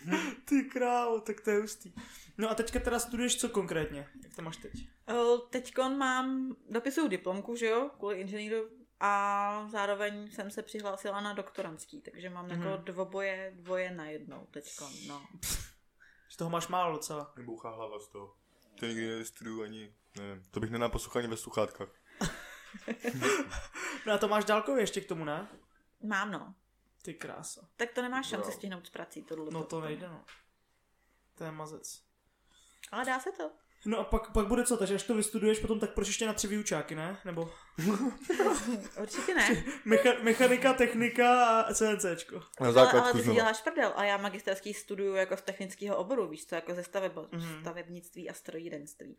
Ty 0.44 0.62
krávo, 0.62 1.20
tak 1.20 1.40
to 1.40 1.50
je 1.50 1.60
hustý. 1.60 1.92
No 2.38 2.50
a 2.50 2.54
teďka 2.54 2.80
teda 2.80 2.98
studuješ 2.98 3.36
co 3.40 3.48
konkrétně? 3.48 4.08
Jak 4.24 4.34
to 4.36 4.42
máš 4.42 4.56
teď? 4.56 4.72
Teď 5.50 5.76
mám, 5.78 6.56
dopisuju 6.70 7.08
diplomku, 7.08 7.56
že 7.56 7.66
jo, 7.66 7.90
kvůli 7.98 8.20
inženýru 8.20 8.68
a 9.00 9.68
zároveň 9.70 10.30
jsem 10.30 10.50
se 10.50 10.62
přihlásila 10.62 11.20
na 11.20 11.32
doktorantský, 11.32 12.00
takže 12.00 12.30
mám 12.30 12.50
jako 12.50 12.62
Mhm. 12.68 12.84
dvoboje, 12.84 13.52
dvoje 13.56 13.90
na 13.90 14.06
jednou 14.06 14.46
teďko, 14.50 14.88
no. 15.08 15.22
Z 16.28 16.36
toho 16.36 16.50
máš 16.50 16.68
málo 16.68 16.92
docela. 16.92 17.32
Mě 17.36 17.44
bouchá 17.44 17.70
hlava 17.70 17.98
z 17.98 18.08
toho. 18.08 18.34
To 18.80 18.86
nikdy 18.86 19.18
nestuduju 19.18 19.62
ani, 19.62 19.94
nevím, 20.18 20.42
to 20.50 20.60
bych 20.60 20.70
nenaposlouchal 20.70 21.20
ani 21.20 21.28
ve 21.28 21.36
sluchátkách. 21.36 21.88
No 24.06 24.12
a 24.12 24.18
to 24.18 24.28
máš 24.28 24.44
dálkově 24.44 24.82
ještě 24.82 25.00
k 25.00 25.08
tomu, 25.08 25.24
ne? 25.24 25.48
Mám, 26.02 26.30
no. 26.32 26.54
Ty 27.02 27.14
krása. 27.14 27.68
Tak 27.76 27.92
to 27.92 28.02
nemáš 28.02 28.26
šanci 28.28 28.48
Wow. 28.48 28.54
stihnout 28.56 28.86
s 28.86 28.90
prací, 28.90 29.22
tohle. 29.22 29.50
No 29.50 29.64
to 29.64 29.80
nejde, 29.80 30.08
no. 30.08 30.24
To 31.34 31.44
je 31.44 31.50
mazec. 31.50 32.02
Ale 32.92 33.04
dá 33.04 33.20
se 33.20 33.32
to. 33.32 33.50
No 33.86 33.98
a 33.98 34.04
pak, 34.04 34.32
pak 34.32 34.46
bude 34.46 34.64
co, 34.64 34.76
takže 34.76 34.94
až 34.94 35.02
to 35.02 35.14
vystuduješ 35.14 35.58
potom, 35.58 35.80
tak 35.80 35.94
proč 35.94 36.06
ještě 36.06 36.26
na 36.26 36.32
tři 36.32 36.48
výučáky, 36.48 36.94
ne? 36.94 37.18
Nebo 37.24 37.50
Určitě 39.02 39.34
ne. 39.34 39.64
mecha, 39.84 40.10
mechanika, 40.22 40.72
technika 40.74 41.60
a 41.60 41.74
CNCčko. 41.74 42.34
Na 42.34 42.42
ale, 42.58 42.66
ale 42.68 42.72
základku 42.72 43.18
ty 43.18 43.24
děláš 43.34 43.60
prdel 43.62 43.92
a 43.96 44.04
já 44.04 44.16
magisterský 44.16 44.74
studuju 44.74 45.14
jako 45.14 45.36
z 45.36 45.42
technického 45.42 45.96
oboru, 45.96 46.28
víš 46.28 46.46
co, 46.46 46.54
jako 46.54 46.74
ze 46.74 46.80
staveb- 46.82 47.28
Mhm. 47.32 47.60
stavebnictví 47.60 48.30
a 48.30 48.34
strojírenství. 48.34 49.16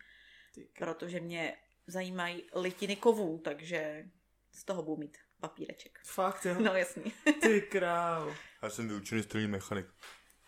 Protože 0.80 1.20
mě 1.20 1.58
zajímají 1.88 2.43
litiny 2.56 2.95
kovů, 2.95 3.41
takže 3.43 4.06
z 4.52 4.63
toho 4.63 4.84
budu 4.84 4.97
mít 5.02 5.17
papíreček. 5.41 6.00
Fakt, 6.06 6.45
jo? 6.45 6.56
No 6.60 6.76
jasný. 6.76 7.13
Ty 7.41 7.62
krávo. 7.62 8.36
Já 8.62 8.69
jsem 8.69 8.88
vyučený 8.88 9.23
strojní 9.23 9.47
mechanik. 9.47 9.86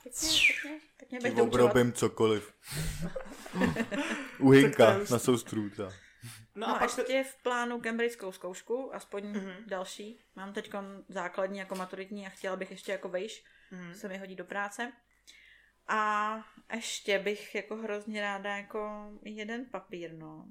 Pěkně, 0.04 0.80
pěkně, 0.97 1.19
pěkně 1.19 1.41
obrobím 1.41 1.93
cokoliv. 1.93 2.54
U 4.39 4.52
Tak 4.52 4.62
Hinka 4.62 4.86
to 4.86 4.91
je 4.91 4.97
hustý. 4.97 5.13
na 5.13 5.19
soustrů 5.19 5.69
třeba. 5.69 5.89
No, 5.89 6.67
No 6.67 6.75
a 6.75 6.80
pak 6.80 6.95
te... 6.95 7.02
ještě 7.02 7.23
v 7.23 7.43
plánu 7.43 7.82
cambridgeskou 7.82 8.32
zkoušku, 8.32 8.95
aspoň 8.95 9.28
Mhm. 9.28 9.52
další. 9.67 10.19
Mám 10.36 10.54
teď 10.54 10.71
základní 11.10 11.60
jako 11.60 11.75
maturitní 11.75 12.28
a 12.28 12.30
chtěla 12.30 12.56
bych 12.56 12.71
ještě 12.71 12.91
jako 12.91 13.10
vejš, 13.10 13.43
Mhm. 13.71 13.93
se 13.95 14.08
mi 14.08 14.17
hodí 14.17 14.36
do 14.36 14.45
práce. 14.45 14.91
A 15.88 16.36
ještě 16.75 17.19
bych 17.19 17.56
jako 17.56 17.75
hrozně 17.75 18.21
ráda 18.21 18.58
jako 18.58 19.12
jeden 19.23 19.65
papír, 19.65 20.13
no. 20.13 20.45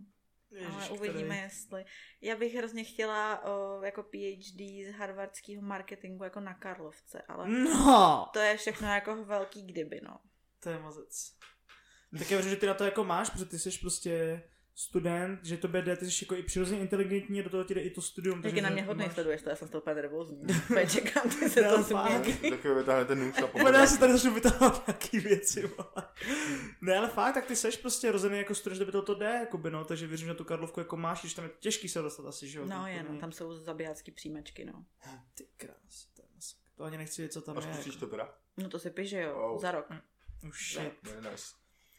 Ježiš, 0.51 0.69
Ale 0.75 0.85
který- 0.85 0.99
uvidíme, 0.99 1.37
jestli. 1.37 1.85
Já 2.21 2.37
bych 2.37 2.55
hrozně 2.55 2.85
chtěla 2.85 3.45
o, 3.45 3.83
jako 3.83 4.03
PhD 4.03 4.61
z 4.87 4.93
harvardského 4.99 5.63
marketingu 5.63 6.25
jako 6.25 6.41
na 6.41 6.55
Karlovce, 6.55 7.23
ale 7.29 7.49
No, 7.49 8.27
to 8.33 8.39
je 8.39 8.57
všechno 8.57 8.89
jako 8.89 9.25
velký 9.25 9.63
kdyby, 9.63 10.01
no. 10.05 10.19
to 10.61 10.71
je 10.71 10.79
mazec. 10.79 11.33
Tak 12.19 12.31
já 12.31 12.37
věřím, 12.37 12.51
že 12.51 12.57
ty 12.57 12.67
na 12.67 12.75
to 12.75 12.85
jako 12.85 13.05
máš, 13.05 13.31
protože 13.31 13.45
ty 13.45 13.59
jsi 13.59 13.79
prostě 13.81 14.43
student, 14.81 15.45
že 15.45 15.57
to 15.57 15.69
jde, 15.69 15.97
ty 15.97 16.11
jsi 16.11 16.25
jako 16.25 16.35
i 16.35 16.43
přirozeně 16.43 16.81
inteligentní, 16.81 17.43
do 17.43 17.51
toho 17.51 17.65
ti 17.65 17.75
jde 17.75 17.81
i 17.81 17.91
to 17.91 18.03
studium. 18.03 18.43
Taky 18.43 18.43
takže 18.55 18.63
na 18.63 18.71
mě 18.71 18.83
hodně 18.83 19.05
máš- 19.05 19.15
sleduješ, 19.15 19.43
to 19.43 19.51
já 19.51 19.57
jsem 19.57 19.69
z 19.69 19.71
toho 19.71 19.83
úplně 19.83 19.95
nervózní. 19.95 20.41
Úplně 20.71 20.87
čekám, 20.87 21.31
ty 21.31 21.51
se 21.51 21.63
to 21.63 21.83
fakt. 21.85 22.25
změní. 22.25 22.51
Takový 22.51 22.75
vytáhne 22.75 23.05
ten 23.05 23.19
nůž 23.19 23.35
a 23.65 23.71
já 23.73 23.87
si 23.87 23.99
tady 24.01 24.13
začnu 24.13 24.35
vytávat 24.35 24.87
nějaký 24.87 25.19
věci. 25.19 25.71
Ne, 26.81 26.99
ale 26.99 27.09
fakt, 27.09 27.35
tak 27.35 27.47
ty 27.47 27.57
seš 27.57 27.77
prostě 27.77 28.13
rozený 28.13 28.39
jako 28.39 28.55
student, 28.55 28.79
že 28.79 28.85
by 28.85 28.93
to, 28.93 29.03
to 29.03 29.15
jde, 29.15 29.27
jakoby, 29.41 29.71
no, 29.71 29.85
takže 29.85 30.07
věřím, 30.07 30.29
že 30.29 30.35
tu 30.35 30.45
Karlovku 30.45 30.81
jako 30.81 30.97
máš, 30.97 31.21
když 31.21 31.35
tam 31.35 31.45
je 31.45 31.51
těžký 31.61 31.89
se 31.89 32.03
dostat 32.03 32.27
asi, 32.27 32.49
že 32.49 32.59
jo? 32.59 32.67
No 32.67 32.87
je, 32.87 33.03
no, 33.11 33.19
tam 33.19 33.33
jsou 33.33 33.55
zabijácký 33.55 34.11
příjmečky, 34.11 34.65
no. 34.65 34.85
Ty 35.35 35.47
krás, 35.57 36.07
to 36.17 36.23
je 36.23 36.29
masakr. 36.35 36.61
To 36.77 36.85
ani 36.85 36.99
nechci 36.99 37.23
vědět, 37.23 37.33
co 37.33 37.41
tam 37.43 37.59
A 37.59 37.61
je. 37.67 37.75
zkusíš 37.75 37.95
Jako. 37.95 38.07
to 38.07 38.11
teda? 38.11 38.35
No 38.57 38.69
to 38.69 38.79
si 38.79 38.91
píše, 38.91 39.21
jo, 39.21 39.35
Wow. 39.39 39.61
za 39.61 39.71
rok. 39.71 39.87
Už 40.49 40.75
shit. 40.75 40.93
No, 41.23 41.31
nice. 41.31 41.55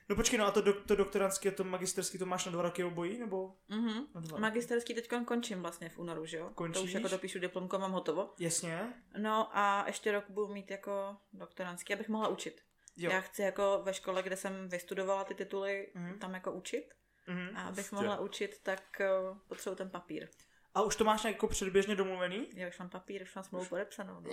No 0.10 0.16
počkej, 0.16 0.40
no 0.40 0.46
a 0.46 0.52
to, 0.52 0.62
do, 0.62 0.74
to 0.74 0.96
doktorantské, 0.96 1.52
to 1.52 1.64
magisterské, 1.64 2.18
to 2.18 2.26
máš 2.26 2.46
na 2.46 2.52
dva 2.52 2.62
roky 2.62 2.84
obojí, 2.84 3.18
nebo? 3.20 3.56
Mhm. 3.70 4.06
Na 4.16 4.22
dva. 4.22 4.38
Magisterský 4.40 4.94
teď 4.94 5.10
končím 5.26 5.62
vlastně 5.62 5.90
v 5.90 6.00
únoru, 6.00 6.26
že 6.26 6.38
jo? 6.38 6.44
To 6.46 6.50
už 6.50 6.56
Končíš? 6.56 6.92
jako 6.94 7.08
dopíšu 7.08 7.40
diplomku 7.40 7.76
a 7.76 7.80
mám 7.80 7.92
hotovo. 7.92 8.34
Jasně. 8.40 8.94
No 9.18 9.58
a 9.58 9.84
ještě 9.88 10.12
rok 10.12 10.26
budu 10.30 10.48
mít 10.54 10.72
jako 10.72 11.18
doktorantský, 11.34 11.94
abych 11.94 12.10
mohla 12.10 12.28
učit. 12.28 12.62
Jo. 12.98 13.12
Já 13.12 13.22
chci 13.22 13.42
jako 13.42 13.82
ve 13.84 13.94
škole, 13.94 14.24
kde 14.24 14.38
jsem 14.38 14.70
vystudovala 14.70 15.24
ty 15.24 15.34
tituly, 15.36 15.92
Mhm. 15.96 16.20
tam 16.20 16.34
jako 16.34 16.52
učit. 16.52 16.94
Mhm. 17.28 17.58
A 17.58 17.62
abych 17.62 17.76
Prostě. 17.76 17.96
mohla 17.96 18.20
učit, 18.20 18.60
tak 18.64 19.02
uh, 19.32 19.38
potřebuji 19.48 19.76
ten 19.76 19.90
papír. 19.90 20.28
A 20.76 20.82
už 20.82 20.96
to 20.96 21.04
máš 21.04 21.24
nějak 21.24 21.36
jako 21.36 21.48
předběžně 21.48 21.96
domluvený? 21.96 22.48
Já 22.54 22.68
už 22.68 22.80
mám 22.80 22.90
papír, 22.90 23.22
už 23.22 23.36
mám 23.36 23.44
smlouvu 23.44 23.66
podepsanou. 23.70 24.20
No. 24.20 24.30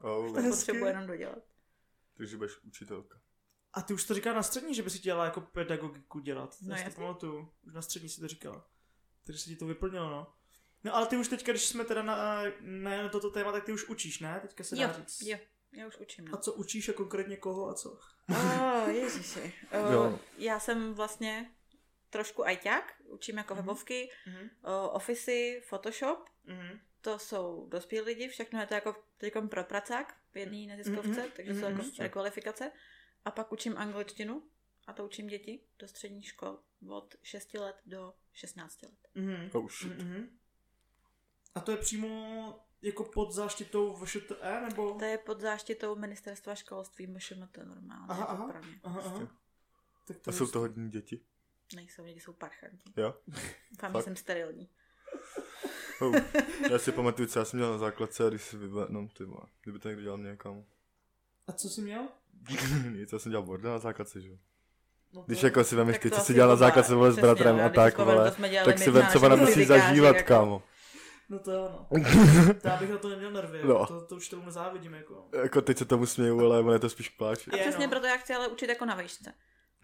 Oh, 0.00 0.26
To 0.34 0.40
hezky. 0.40 0.50
potřebuji 0.50 0.86
jenom 0.86 1.06
dodělat. 1.06 1.38
takže 2.16 2.36
budeš 2.36 2.58
učitelka. 2.64 3.18
A 3.76 3.82
ty 3.82 3.94
už 3.94 4.04
to 4.04 4.14
říká 4.14 4.32
na 4.32 4.42
střední, 4.42 4.74
že 4.74 4.82
by 4.82 4.90
si 4.90 4.98
chtěla 4.98 5.24
jako 5.24 5.40
pedagogiku 5.40 6.18
dělat. 6.20 6.56
No 6.62 6.76
Já 6.76 6.84
si 6.84 6.90
to 6.94 7.00
pamatuju. 7.00 7.52
Už 7.66 7.74
na 7.74 7.82
střední 7.82 8.08
si 8.08 8.20
to 8.20 8.28
říkala. 8.28 8.66
Takže 9.24 9.40
se 9.40 9.48
ti 9.50 9.56
to 9.56 9.66
vyplnilo, 9.66 10.10
no. 10.10 10.32
No 10.84 10.94
ale 10.96 11.06
ty 11.06 11.16
už 11.16 11.28
teďka, 11.28 11.52
když 11.52 11.64
jsme 11.64 11.84
teda 11.84 12.02
na, 12.02 12.42
na 12.60 13.08
toto 13.08 13.30
téma, 13.30 13.52
tak 13.52 13.64
ty 13.64 13.72
už 13.72 13.88
učíš, 13.88 14.18
ne? 14.20 14.38
Teďka 14.42 14.64
se 14.64 14.76
Jo, 14.80 14.86
dá 14.88 14.92
říct. 14.92 15.22
jo, 15.22 15.38
já 15.72 15.86
už 15.86 15.96
učím. 15.96 16.26
A 16.28 16.30
No. 16.30 16.38
co 16.38 16.52
učíš 16.52 16.88
a 16.88 16.92
konkrétně 16.92 17.36
koho 17.36 17.68
a 17.68 17.74
co? 17.74 17.98
Oh, 18.30 18.88
ježiši. 18.88 19.52
Uh, 19.84 19.92
Jo. 19.92 20.18
já 20.38 20.60
jsem 20.60 20.94
vlastně 20.94 21.50
trošku 22.10 22.46
ajťák, 22.46 22.94
učím 23.04 23.36
jako 23.38 23.54
Mhm. 23.54 23.62
webovky, 23.62 24.10
Mhm. 24.26 24.38
uh, 24.40 24.48
Office, 24.96 25.32
Photoshop, 25.68 26.28
Mhm. 26.44 26.78
to 27.00 27.18
jsou 27.18 27.66
dospělí 27.70 28.06
lidi, 28.06 28.28
všechno 28.28 28.60
je 28.60 28.66
to 28.66 28.74
jako 28.74 28.96
teď 29.18 29.34
pro 29.50 29.64
pracák 29.64 30.14
v 30.32 30.36
jedné 30.36 30.76
neziskovce, 30.76 31.08
Mhm, 31.20 31.30
takže 31.36 31.54
jsou 31.54 31.64
jako 31.64 31.82
mhm. 31.82 31.90
rekvalifikace. 31.98 32.72
A 33.26 33.30
pak 33.30 33.52
učím 33.52 33.78
angličtinu 33.78 34.42
a 34.86 34.92
to 34.92 35.04
učím 35.04 35.26
děti 35.26 35.60
do 35.78 35.88
středních 35.88 36.26
škol 36.26 36.58
od 36.88 37.14
6 37.22 37.54
let 37.54 37.76
do 37.86 38.14
16 38.32 38.82
let. 38.82 39.08
Mhm. 39.14 39.50
Oh 39.52 39.68
shit. 39.68 39.98
Mhm. 39.98 40.38
A 41.54 41.60
to 41.60 41.70
je 41.70 41.76
přímo 41.76 42.60
jako 42.82 43.04
pod 43.04 43.32
záštitou 43.32 43.96
VŠTE, 43.96 44.60
nebo? 44.68 44.94
To 44.98 45.04
je 45.04 45.18
pod 45.18 45.40
záštitou 45.40 45.96
ministerstva 45.96 46.54
školství, 46.54 47.06
MŠMT 47.06 47.56
normálně. 47.56 48.06
Aha, 48.08 48.24
aha. 48.24 48.44
Aha, 48.82 49.00
aha. 49.00 49.18
Prostě. 49.18 49.34
Tak 50.04 50.18
to 50.18 50.30
A 50.30 50.32
jsou 50.32 50.46
to 50.46 50.58
hodní 50.58 50.90
děti? 50.90 51.20
Nejsou 51.74 52.04
lidi, 52.04 52.20
jsou 52.20 52.32
parchanti. 52.32 52.92
Jo? 52.96 53.14
Doufám, 53.70 53.92
že 53.96 54.02
jsem 54.02 54.16
sterilní. 54.16 54.70
Oh. 56.00 56.16
Já 56.70 56.78
si 56.78 56.92
pamatuju, 56.92 57.28
co 57.28 57.38
já 57.38 57.44
jsem 57.44 57.58
dělal 57.58 57.72
na 57.72 57.78
základce, 57.78 58.26
a 58.26 58.28
když 58.28 58.42
si 58.42 58.56
vyba... 58.56 58.86
No, 58.90 59.08
ty 59.08 59.24
vole, 59.24 59.46
kdyby 59.62 59.78
to 59.78 59.88
někdo 59.88 60.02
dělal 60.02 60.18
mě 60.18 60.36
kam. 60.36 60.64
A 61.46 61.52
co 61.52 61.68
jsi 61.68 61.80
měl? 61.80 62.08
Nic, 62.92 63.12
já 63.12 63.18
jsem 63.18 63.30
dělal 63.30 63.46
bordel 63.46 63.72
na 63.72 63.78
základce, 63.78 64.20
že 64.20 64.28
jo. 64.28 64.36
No 65.14 65.20
to- 65.20 65.26
Když 65.26 65.42
jako 65.42 65.64
si 65.64 65.76
vemeš 65.76 65.98
ty, 65.98 66.10
co 66.10 66.20
si 66.20 66.34
dělal 66.34 66.48
na 66.50 66.56
základce 66.56 66.94
vole 66.94 67.12
s 67.12 67.16
bratrem 67.16 67.60
a 67.60 67.68
tak, 67.68 67.98
vole, 67.98 68.32
tak 68.64 68.78
si 68.78 68.90
vem, 68.90 69.06
co 69.12 69.20
ona 69.20 69.36
musí 69.36 69.64
zažívat, 69.64 70.16
jako. 70.16 70.28
kámo. 70.28 70.62
No 71.28 71.38
to 71.38 71.50
jo, 71.52 71.68
no. 71.90 72.04
to 72.62 72.68
já 72.68 72.76
bych 72.76 72.90
na 72.90 72.98
to 72.98 73.08
neměl 73.08 73.30
nervy, 73.30 73.60
No. 73.64 73.86
to, 73.86 74.00
to 74.00 74.16
už 74.16 74.28
tomu 74.28 74.44
nezávidím, 74.44 74.94
jako. 74.94 75.28
Jako 75.42 75.60
teď 75.62 75.78
se 75.78 75.84
tomu 75.84 76.06
směju, 76.06 76.40
ale 76.40 76.60
ono 76.60 76.72
je 76.72 76.78
to 76.78 76.88
spíš 76.88 77.08
pláč. 77.08 77.48
A 77.48 77.56
přesně 77.56 77.86
no. 77.86 77.90
proto 77.90 78.06
já 78.06 78.16
chci 78.16 78.34
ale 78.34 78.48
učit 78.48 78.68
jako 78.68 78.84
na 78.84 78.94
výšce. 78.94 79.32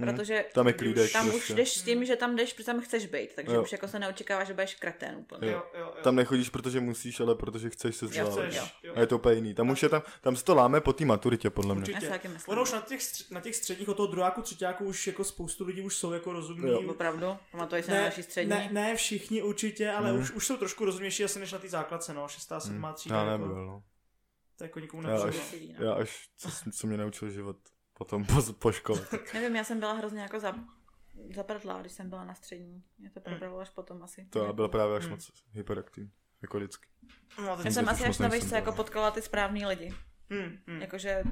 Hmm. 0.09 0.17
Protože 0.17 0.45
Tam 0.55 0.67
je 0.67 0.75
už- 0.75 0.79
klídek 0.79 1.13
tam 1.13 1.27
už 1.27 1.33
prostě. 1.33 1.55
jdeš 1.55 1.73
s 1.79 1.83
tím, 1.83 2.05
že 2.05 2.17
tam 2.17 2.37
jdeš, 2.37 2.53
protože 2.53 2.65
tam 2.67 2.81
chceš 2.81 3.07
být, 3.07 3.35
takže 3.35 3.55
Jo. 3.55 3.63
už 3.63 3.73
jako 3.73 3.89
se 3.89 3.99
neočekává, 3.99 4.45
že 4.45 4.53
budeš 4.55 4.75
kretén 4.75 5.17
úplně. 5.17 5.51
Jo. 5.51 5.63
Jo, 5.75 5.81
jo, 5.81 5.87
jo. 5.97 6.03
Tam 6.03 6.17
nechodíš, 6.17 6.49
protože 6.51 6.81
musíš, 6.81 7.21
ale 7.21 7.35
protože 7.35 7.71
chceš 7.71 7.97
se 7.97 8.07
vzdělávat. 8.07 8.45
chceš, 8.47 8.57
jo. 8.57 8.65
jo. 8.83 8.93
A 8.97 9.01
je 9.01 9.07
to 9.07 9.17
úplně 9.17 9.35
jiný. 9.35 9.55
Tam 9.55 9.71
už 9.71 9.83
je 9.83 9.89
tam, 9.89 10.03
tam 10.21 10.37
se 10.37 10.45
to 10.45 10.55
láme 10.55 10.81
po 10.81 10.93
té 10.93 11.05
maturitě, 11.05 11.51
podle 11.51 11.75
mě. 11.75 11.81
Určitě. 11.83 12.07
Já. 12.07 12.19
Ono 12.47 12.63
už 12.63 12.73
na 12.73 12.81
těch, 12.81 13.01
na 13.31 13.41
těch 13.41 13.57
středních 13.57 13.89
od 13.89 13.95
toho 13.95 14.07
druháku, 14.07 14.43
třetíáku 14.43 14.85
už 14.85 15.07
jako 15.07 15.25
spoustu 15.25 15.65
lidí 15.67 15.83
už 15.83 15.97
jsou 15.97 16.13
jako 16.13 16.33
rozumní. 16.33 16.71
Jo. 16.71 16.83
Opravdu, 16.91 17.27
pamatuješ 17.51 17.85
se 17.87 17.93
na 17.95 18.01
naší 18.03 18.23
střední? 18.23 18.51
ne, 18.51 18.69
ne, 18.73 18.97
všichni 18.97 19.43
určitě, 19.43 19.91
ale 19.91 20.11
Hmm. 20.11 20.21
už, 20.21 20.31
už 20.31 20.47
jsou 20.47 20.57
trošku 20.57 20.85
rozumnější 20.85 21.25
asi 21.25 21.39
než 21.41 21.53
na 21.53 21.59
té 21.59 21.69
základce, 21.69 22.15
no, 22.15 22.29
šestá, 22.29 22.61
sedmá 22.61 22.89
Hmm. 22.89 22.95
třída. 22.95 23.17
Já 23.17 23.31
jako, 23.33 23.45
nebyl, 23.45 23.67
no. 23.67 23.83
To 24.57 24.65
jako 24.65 24.81
nikomu 24.81 25.03
Já 25.03 25.09
nepřijde. 25.09 25.39
až- 25.39 25.51
Sedí, 25.51 25.75
no. 25.79 25.85
Já 25.87 25.93
až, 25.95 26.29
co, 26.39 26.49
co 26.75 26.87
mě 26.87 26.97
naučil 26.97 27.31
život 27.31 27.57
potom 28.05 28.25
po, 28.25 28.53
po 28.59 28.73
škole. 28.73 29.01
Tak 29.11 29.35
Nevím, 29.35 29.57
já 29.57 29.65
jsem 29.65 29.79
byla 29.81 29.93
hrozně 29.93 30.21
jako 30.23 30.41
za, 30.41 30.55
zaprdlá, 31.35 31.81
když 31.81 31.93
jsem 31.93 32.09
byla 32.11 32.25
na 32.25 32.35
střední. 32.35 32.83
Mě 32.99 33.11
to 33.11 33.21
probralo 33.21 33.59
až 33.59 33.71
potom 33.71 34.03
asi. 34.03 34.27
to 34.31 34.45
já 34.45 34.53
byl 34.53 34.69
právě 34.69 34.97
až 34.97 35.03
Hmm. 35.03 35.11
moc 35.11 35.31
hyperaktivní. 35.53 36.11
Jako 36.43 36.57
vždycky. 36.59 36.89
No, 37.39 37.59
Já 37.65 37.71
jsem 37.71 37.89
asi 37.89 38.05
až 38.05 38.19
na 38.19 38.29
výšce 38.29 38.55
jako 38.55 38.65
byla. 38.65 38.77
potkala 38.77 39.11
ty 39.11 39.23
správný 39.23 39.67
lidi. 39.67 39.95
Hmm, 40.31 40.59
hmm, 40.67 40.81
Jakože 40.81 41.23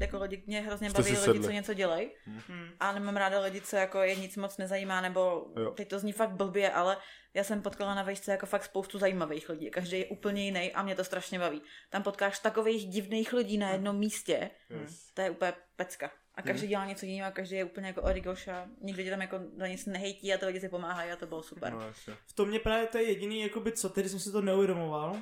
jako 0.00 0.18
lidi, 0.18 0.42
mě 0.46 0.60
hrozně 0.60 0.90
Jste 0.90 1.02
baví 1.02 1.10
lidi, 1.10 1.22
sedli. 1.24 1.44
co 1.44 1.50
něco 1.50 1.74
dělají. 1.74 2.10
hmm. 2.48 2.68
A 2.80 2.92
nemám 2.92 3.16
ráda 3.16 3.40
lidi, 3.40 3.60
co 3.60 3.76
jako 3.76 3.98
je 4.02 4.14
nic 4.16 4.36
moc 4.36 4.56
nezajímá, 4.58 5.00
nebo 5.00 5.46
Jo. 5.56 5.70
teď 5.70 5.88
to 5.88 5.98
zní 5.98 6.12
fakt 6.12 6.30
blbě, 6.30 6.70
ale 6.72 6.96
já 7.34 7.44
jsem 7.44 7.62
potkala 7.62 7.94
na 7.94 8.02
vejšce 8.02 8.30
jako 8.30 8.46
fakt 8.46 8.64
spoustu 8.64 8.98
zajímavých 8.98 9.48
lidí. 9.48 9.70
Každý 9.70 9.98
je 9.98 10.06
úplně 10.06 10.44
jiný 10.44 10.72
a 10.72 10.82
mě 10.82 10.94
to 10.94 11.04
strašně 11.04 11.38
baví. 11.38 11.62
Tam 11.90 12.02
potkáš 12.02 12.38
takových 12.38 12.86
divných 12.86 13.32
lidí 13.32 13.58
na 13.58 13.70
jednom 13.70 13.98
místě, 13.98 14.50
Yes. 14.70 15.10
to 15.14 15.22
je 15.22 15.30
úplně 15.30 15.52
pecka. 15.76 16.10
A 16.34 16.42
každý 16.42 16.66
dělá 16.68 16.86
něco 16.86 17.06
jiného 17.06 17.28
a 17.28 17.32
každý 17.32 17.56
je 17.56 17.64
úplně 17.64 17.86
jako 17.86 18.02
origoš 18.02 18.48
a 18.48 18.68
nikdo 18.82 19.02
tě 19.02 19.10
tam 19.10 19.20
jako 19.20 19.40
za 19.56 19.66
nic 19.66 19.86
nehejtí 19.86 20.34
a 20.34 20.38
ty 20.38 20.46
lidi 20.46 20.60
si 20.60 20.68
pomáhají 20.68 21.10
a 21.12 21.16
to 21.16 21.26
bylo 21.26 21.42
super. 21.42 21.72
No, 21.72 21.80
jasně. 21.80 22.14
V 22.26 22.32
tom 22.32 22.48
mě 22.48 22.58
právě 22.58 22.86
to 22.86 22.98
je 22.98 23.04
jediný, 23.04 23.40
jakoby, 23.40 23.72
co 23.72 23.88
tedy 23.88 24.08
jsem 24.08 24.18
si 24.20 24.32
to 24.32 24.40
neuvědomoval, 24.42 25.16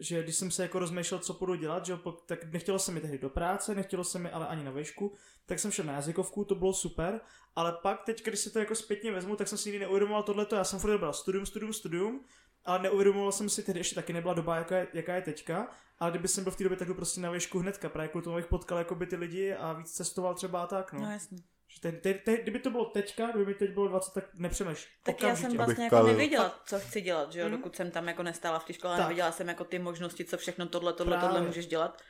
že 0.00 0.22
když 0.22 0.36
jsem 0.36 0.50
se 0.50 0.62
jako 0.62 0.78
rozmýšlel, 0.78 1.20
co 1.20 1.34
budu 1.34 1.54
dělat, 1.54 1.86
že, 1.86 1.98
tak 2.26 2.52
nechtělo 2.52 2.78
se 2.78 2.92
mi 2.92 3.00
tehdy 3.00 3.18
do 3.18 3.30
práce, 3.30 3.74
nechtělo 3.74 4.04
se 4.04 4.18
mi 4.18 4.30
ale 4.30 4.46
ani 4.46 4.64
na 4.64 4.70
vešku, 4.70 5.14
tak 5.46 5.58
jsem 5.58 5.70
šel 5.70 5.84
na 5.84 5.92
jazykovku, 5.92 6.44
to 6.44 6.54
bylo 6.54 6.72
super, 6.72 7.20
ale 7.56 7.72
pak 7.82 8.02
teď, 8.04 8.24
když 8.24 8.40
si 8.40 8.50
to 8.50 8.58
jako 8.58 8.74
zpětně 8.74 9.12
vezmu, 9.12 9.36
tak 9.36 9.48
jsem 9.48 9.58
si 9.58 9.68
nikdy 9.68 9.78
neuvědomoval 9.78 10.22
tohleto, 10.22 10.56
já 10.56 10.64
jsem 10.64 10.78
furt 10.78 10.90
dobral 10.90 11.12
studium, 11.12 11.46
studium, 11.46 11.72
studium, 11.72 12.24
ale 12.64 12.78
neuvědomoval 12.78 13.32
jsem 13.32 13.48
si, 13.48 13.62
tehdy 13.62 13.80
ještě 13.80 13.94
taky 13.94 14.12
nebyla 14.12 14.34
doba, 14.34 14.56
jaká 14.56 14.76
je, 14.76 14.88
jaká 14.92 15.14
je 15.14 15.22
teďka, 15.22 15.68
ale 15.98 16.10
kdyby 16.10 16.28
jsem 16.28 16.44
byl 16.44 16.52
v 16.52 16.56
té 16.56 16.64
době, 16.64 16.78
tak 16.78 16.88
byl 16.88 16.94
prostě 16.94 17.20
na 17.20 17.30
vešku 17.30 17.58
hnedka, 17.58 17.88
právě 17.88 18.08
kvůli 18.08 18.24
tomu 18.24 18.36
bych 18.36 18.46
potkal 18.46 18.78
jakoby 18.78 19.06
ty 19.06 19.16
lidi 19.16 19.54
a 19.54 19.72
víc 19.72 19.92
cestoval 19.92 20.34
třeba 20.34 20.62
a 20.62 20.66
tak, 20.66 20.92
no. 20.92 21.00
No 21.00 21.12
jasně. 21.12 21.38
Že 21.74 21.80
te, 21.80 21.92
te, 21.92 22.14
te, 22.14 22.36
kdyby 22.36 22.58
to 22.58 22.70
bylo 22.70 22.84
teďka, 22.84 23.26
kdyby 23.26 23.46
mi 23.46 23.54
teď 23.54 23.70
bylo 23.70 23.88
20, 23.88 24.12
tak 24.14 24.24
nepřemýšlím. 24.34 24.92
Tak 25.02 25.22
já 25.22 25.36
jsem 25.36 25.46
Abych 25.46 25.56
vlastně 25.58 25.84
jako 25.84 25.96
kalil. 25.96 26.12
nevěděla, 26.12 26.60
co 26.66 26.78
chci 26.80 27.00
dělat, 27.00 27.32
že 27.32 27.40
jo, 27.40 27.46
Mhm. 27.48 27.56
dokud 27.56 27.76
jsem 27.76 27.90
tam 27.90 28.08
jako 28.08 28.22
nestála 28.22 28.58
v 28.58 28.64
té 28.64 28.72
škole, 28.72 28.96
Tak. 28.96 29.02
nevěděla 29.04 29.32
jsem 29.32 29.48
jako 29.48 29.64
ty 29.64 29.78
možnosti, 29.78 30.24
co 30.24 30.36
všechno 30.36 30.66
tohle, 30.66 30.92
tohle, 30.92 31.16
Právě. 31.16 31.28
tohle 31.34 31.46
můžeš 31.46 31.66
dělat. 31.66 32.02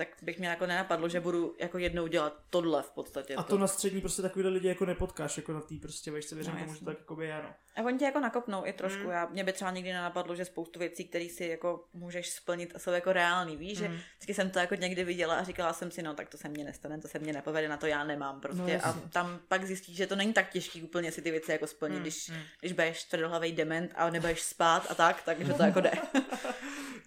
Tak 0.00 0.08
bych 0.22 0.38
mě 0.38 0.48
jako 0.48 0.66
nenapadlo, 0.66 1.08
že 1.08 1.20
budu 1.20 1.54
jako 1.58 1.78
jednou 1.78 2.06
dělat 2.06 2.36
tohle 2.50 2.82
v 2.82 2.90
podstatě. 2.90 3.34
A 3.34 3.42
to 3.42 3.58
na 3.58 3.66
střední 3.66 4.00
prostě 4.00 4.22
takovýhle 4.22 4.52
lidi 4.52 4.68
jako 4.68 4.86
nepotkáš, 4.86 5.36
jako 5.36 5.52
na 5.52 5.60
té 5.60 5.74
prostě 5.82 6.10
vejšce, 6.10 6.34
věřím 6.34 6.54
No, 6.54 6.60
tomu, 6.60 6.74
že 6.74 6.78
to 6.80 6.84
tak 6.86 6.98
jako 6.98 7.16
by 7.16 7.26
je, 7.26 7.40
no. 7.42 7.54
A 7.76 7.82
oni 7.82 7.98
tě 7.98 8.04
jako 8.04 8.20
nakopnou 8.20 8.66
i 8.66 8.72
trošku. 8.72 9.04
Mm. 9.04 9.10
Já, 9.10 9.26
mě 9.26 9.44
by 9.44 9.52
třeba 9.52 9.70
nikdy 9.70 9.92
nenapadlo, 9.92 10.34
že 10.34 10.44
spoustu 10.44 10.78
věcí, 10.78 11.04
které 11.04 11.24
si 11.28 11.44
jako 11.44 11.84
můžeš 11.92 12.30
splnit, 12.30 12.74
jsou 12.76 12.90
jako 12.90 13.12
reální, 13.12 13.56
víš, 13.56 13.78
že 13.78 13.88
Mm. 13.88 13.94
vždycky 13.94 14.34
jsem 14.34 14.50
to 14.50 14.58
jako 14.58 14.74
někdy 14.74 15.04
viděla 15.04 15.34
a 15.34 15.44
říkala 15.44 15.72
jsem 15.72 15.90
si, 15.90 16.02
no 16.02 16.14
tak 16.14 16.28
to 16.28 16.36
se 16.38 16.48
mně 16.48 16.64
nestane, 16.64 16.98
to 17.00 17.08
se 17.08 17.18
mně 17.18 17.32
nepovede, 17.32 17.68
na 17.68 17.76
to 17.76 17.86
já 17.86 18.04
nemám 18.04 18.40
prostě. 18.40 18.80
No, 18.84 18.86
a 18.86 18.92
tam 19.12 19.40
pak 19.48 19.64
zjistíš, 19.64 19.96
že 19.96 20.06
to 20.06 20.16
není 20.16 20.32
tak 20.32 20.50
těžký 20.50 20.82
úplně 20.82 21.12
si 21.12 21.22
ty 21.22 21.30
věci 21.30 21.52
jako 21.52 21.66
splnit, 21.66 21.96
Mm, 21.96 22.02
když, 22.02 22.28
mm. 22.28 22.36
když 22.60 22.72
budeš 22.72 23.04
tvrdohlavý 23.04 23.52
dement 23.52 23.92
a 23.94 24.10
nebudeš 24.10 24.42
spát 24.42 24.86
a 24.90 24.94
tak, 24.94 25.22
takže 25.22 25.54
to 25.54 25.62
jako 25.62 25.80
jde. 25.80 25.90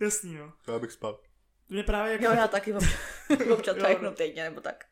Jasný, 0.01 0.35
no. 0.35 0.53
To 0.65 0.71
já 0.73 0.79
bych 0.79 0.91
spal. 0.91 1.19
To 1.73 1.75
mě 1.75 1.83
právě 1.83 2.11
jako, 2.11 2.23
Jo, 2.23 2.31
já 2.33 2.47
taky 2.47 2.73
občas, 3.53 3.77
tajknu 3.81 4.05
no. 4.05 4.11
týdně 4.11 4.43
nebo 4.43 4.61
tak. 4.61 4.85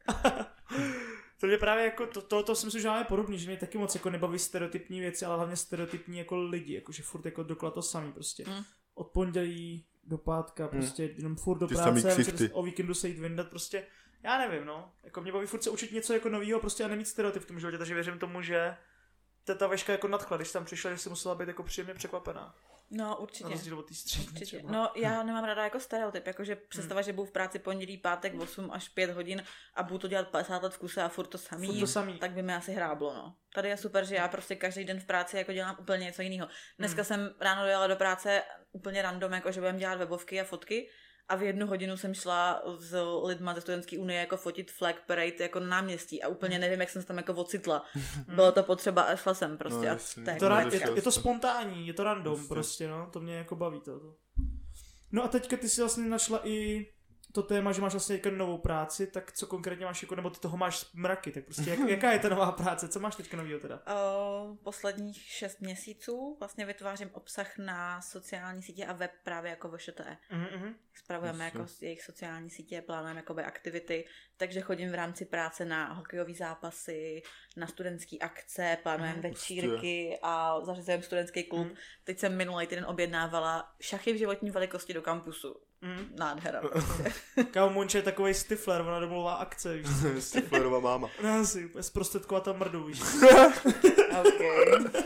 to 1.40 1.48
mě 1.48 1.58
právě 1.58 1.84
jako, 1.86 2.08
to, 2.08 2.22
to, 2.22 2.44
to 2.44 2.56
si 2.56 2.66
myslím, 2.66 2.82
že 2.82 2.88
máme 2.88 3.04
podobný, 3.04 3.40
že 3.40 3.48
mě 3.48 3.58
taky 3.58 3.78
moc 3.78 3.96
jako 3.96 4.10
nebaví 4.10 4.40
stereotypní 4.40 5.00
věci, 5.00 5.26
ale 5.26 5.36
hlavně 5.38 5.56
stereotypní 5.56 6.18
jako 6.18 6.38
lidi, 6.38 6.74
jako 6.74 6.92
že 6.92 7.04
furt 7.04 7.26
jako 7.26 7.44
dokola 7.44 7.72
to 7.72 7.82
samý 7.82 8.12
prostě. 8.12 8.44
Mm. 8.48 8.64
Od 8.94 9.08
pondělí 9.08 9.86
do 10.04 10.18
pátka, 10.18 10.68
prostě 10.68 11.04
jenom 11.04 11.36
furt 11.36 11.58
do 11.58 11.68
Ty 11.68 11.76
práce, 11.76 12.50
o 12.52 12.64
víkendu 12.64 12.94
se 12.94 13.08
jít 13.08 13.20
vyndat, 13.20 13.50
prostě, 13.50 13.86
já 14.24 14.38
nevím, 14.38 14.66
no. 14.66 14.92
Jako 15.04 15.22
mě 15.22 15.32
baví 15.32 15.48
furt 15.48 15.64
se 15.64 15.70
učit 15.70 15.92
něco 15.92 16.14
jako 16.14 16.30
nového, 16.30 16.60
prostě 16.60 16.84
a 16.84 16.88
nemít 16.88 17.08
stereotyp 17.08 17.44
v 17.44 17.48
tom 17.48 17.60
životě, 17.60 17.78
takže 17.78 17.94
věřím 17.94 18.20
tomu, 18.20 18.42
že 18.42 18.78
ta, 19.44 19.56
ta 19.56 19.68
veška 19.68 19.92
jako 19.92 20.08
nadchla, 20.08 20.38
když 20.38 20.52
tam 20.52 20.66
přišla, 20.66 20.92
že 20.92 20.98
si 20.98 21.10
musela 21.10 21.36
být 21.36 21.48
jako 21.48 21.64
příjemně 21.64 21.94
překvapená. 21.94 22.56
No 22.94 23.04
Na 23.06 23.16
určitě. 23.16 23.50
rozdíl 23.50 23.80
od 23.80 23.88
té 23.88 23.94
střední 23.94 24.28
Určitě. 24.28 24.46
třeba. 24.46 24.72
No, 24.72 24.92
já 24.96 25.24
nemám 25.24 25.44
ráda 25.44 25.64
jako 25.64 25.80
stereotyp, 25.80 26.28
jakože 26.28 26.56
představa, 26.56 27.02
že 27.02 27.14
budu 27.14 27.26
v 27.26 27.32
práci 27.32 27.60
pondělí, 27.60 27.98
pátek 27.98 28.40
8 28.40 28.72
až 28.72 28.90
5 28.90 29.12
hodin 29.12 29.44
a 29.76 29.84
budu 29.84 29.98
to 29.98 30.08
dělat 30.08 30.28
50 30.28 30.64
let 30.64 30.74
v 30.74 30.78
kuse 30.78 31.02
a 31.04 31.10
furt 31.10 31.28
to 31.28 31.38
samý, 31.38 31.68
Furt 31.68 31.80
to 31.80 31.88
samý. 31.88 32.18
tak 32.20 32.32
by 32.32 32.42
mi 32.42 32.54
asi 32.56 32.72
hráblo, 32.72 33.14
no. 33.14 33.36
Tady 33.56 33.70
je 33.70 33.78
super, 33.78 34.06
že 34.06 34.16
já 34.16 34.28
prostě 34.28 34.56
každý 34.56 34.84
den 34.86 35.00
v 35.00 35.06
práci 35.06 35.38
jako 35.38 35.54
dělám 35.54 35.76
úplně 35.80 36.04
něco 36.06 36.22
jiného. 36.22 36.48
Dneska 36.80 36.98
Hmm. 37.02 37.06
jsem 37.06 37.36
ráno 37.40 37.62
dojela 37.62 37.88
do 37.88 37.96
práce 37.96 38.44
úplně 38.72 39.02
random, 39.02 39.34
jako 39.34 39.52
že 39.52 39.60
budeme 39.62 39.80
dělat 39.80 39.96
webovky 39.98 40.42
a 40.42 40.44
fotky 40.44 40.90
a 41.32 41.36
v 41.36 41.44
jednu 41.44 41.68
hodinu 41.68 41.98
jsem 41.98 42.14
šla 42.14 42.62
s 42.78 42.96
lidma 43.24 43.54
ze 43.54 43.62
studentské 43.62 43.98
unie 44.00 44.20
jako 44.20 44.38
fotit 44.38 44.72
flag 44.72 44.96
parade 45.08 45.36
jako 45.40 45.60
na 45.60 45.66
náměstí 45.68 46.24
a 46.24 46.28
úplně 46.28 46.60
nevím, 46.60 46.80
jak 46.80 46.90
jsem 46.90 47.02
se 47.02 47.08
tam 47.08 47.18
jako 47.18 47.34
ocitla. 47.34 47.86
Bylo 48.36 48.52
to 48.52 48.64
potřeba 48.64 49.02
a 49.02 49.16
šla 49.16 49.34
jsem 49.34 49.58
prostě. 49.58 49.86
No, 49.86 49.92
a 49.92 49.96
to 50.24 50.46
je 50.46 50.52
ra- 50.52 50.74
je, 50.74 50.96
je 50.96 51.02
to 51.02 51.12
spontánní, 51.12 51.88
je 51.88 51.94
to 51.94 52.04
random 52.04 52.36
Prostě. 52.36 52.54
prostě, 52.54 52.88
no, 52.88 53.10
to 53.14 53.20
mě 53.20 53.36
jako 53.36 53.56
baví 53.56 53.80
to. 53.80 54.00
to. 54.00 54.16
No 55.12 55.24
a 55.24 55.28
teďka 55.28 55.58
ty 55.58 55.70
si 55.70 55.82
vlastně 55.82 56.06
našla 56.06 56.48
i 56.48 56.88
to 57.34 57.44
téma, 57.44 57.72
že 57.72 57.82
máš 57.82 57.92
vlastně 57.92 58.16
jako 58.16 58.30
novou 58.30 58.58
práci, 58.58 59.08
tak 59.08 59.32
co 59.32 59.48
konkrétně 59.48 59.86
máš 59.86 60.02
jako, 60.02 60.16
nebo 60.16 60.30
ty 60.30 60.40
toho 60.40 60.58
máš 60.58 60.86
mraky, 60.94 61.32
tak 61.32 61.46
prostě 61.46 61.70
jak, 61.70 61.80
jaká 61.80 62.12
je 62.12 62.20
ta 62.20 62.30
nová 62.30 62.52
práce, 62.52 62.88
co 62.90 63.00
máš 63.00 63.16
teďka 63.16 63.38
novýho 63.38 63.60
teda? 63.60 63.82
O, 63.96 64.58
posledních 64.64 65.18
šest 65.22 65.62
měsíců 65.62 66.36
vlastně 66.40 66.66
vytvářím 66.66 67.10
obsah 67.14 67.58
na 67.58 68.02
sociální 68.02 68.64
sítě 68.64 68.86
a 68.86 68.94
web 68.94 69.12
právě 69.24 69.50
jako 69.50 69.78
VŠTE. 69.78 70.18
Mhm, 70.32 70.76
Spravujeme 70.94 71.46
Jasně. 71.46 71.60
jako 71.60 71.72
jejich 71.82 72.04
sociální 72.04 72.50
sítě, 72.50 72.82
plánujeme 72.82 73.20
jakoby 73.20 73.44
aktivity, 73.44 74.06
takže 74.38 74.62
chodím 74.62 74.92
v 74.92 74.96
rámci 74.96 75.26
práce 75.26 75.66
na 75.66 75.94
hokejové 75.94 76.34
zápasy, 76.34 77.22
na 77.58 77.68
studentské 77.68 78.18
akce, 78.18 78.78
plánujeme 78.84 79.14
Mhm, 79.14 79.22
večírky 79.22 80.20
a 80.22 80.62
zařizujeme 80.66 81.04
studentský 81.04 81.44
klub. 81.44 81.68
Mhm. 81.68 81.76
Teď 82.04 82.20
jsem 82.20 82.38
minulý 82.38 82.68
týden 82.68 82.86
objednávala 82.86 83.76
šachy 83.82 84.14
v 84.14 84.18
životní 84.18 84.52
velikosti 84.52 84.94
do 84.94 85.02
kampusu. 85.02 85.56
Mhm. 85.82 86.08
Nádhera. 86.20 86.62
Prostě. 86.62 87.14
Kámo 87.52 87.70
Monče 87.74 87.98
je 87.98 88.02
takovej 88.02 88.34
stifler, 88.34 88.82
ona 88.82 89.00
domluvá 89.00 89.34
akce, 89.34 89.78
víš. 89.78 89.88
Stiflerová 90.20 90.80
máma. 90.80 91.10
No, 91.24 91.46
si 91.46 91.66
úplně 91.66 91.84
zprostředkovat 91.84 92.44
tam 92.44 92.58
mrdu, 92.60 92.84
víš. 92.84 93.02
okay. 94.20 95.04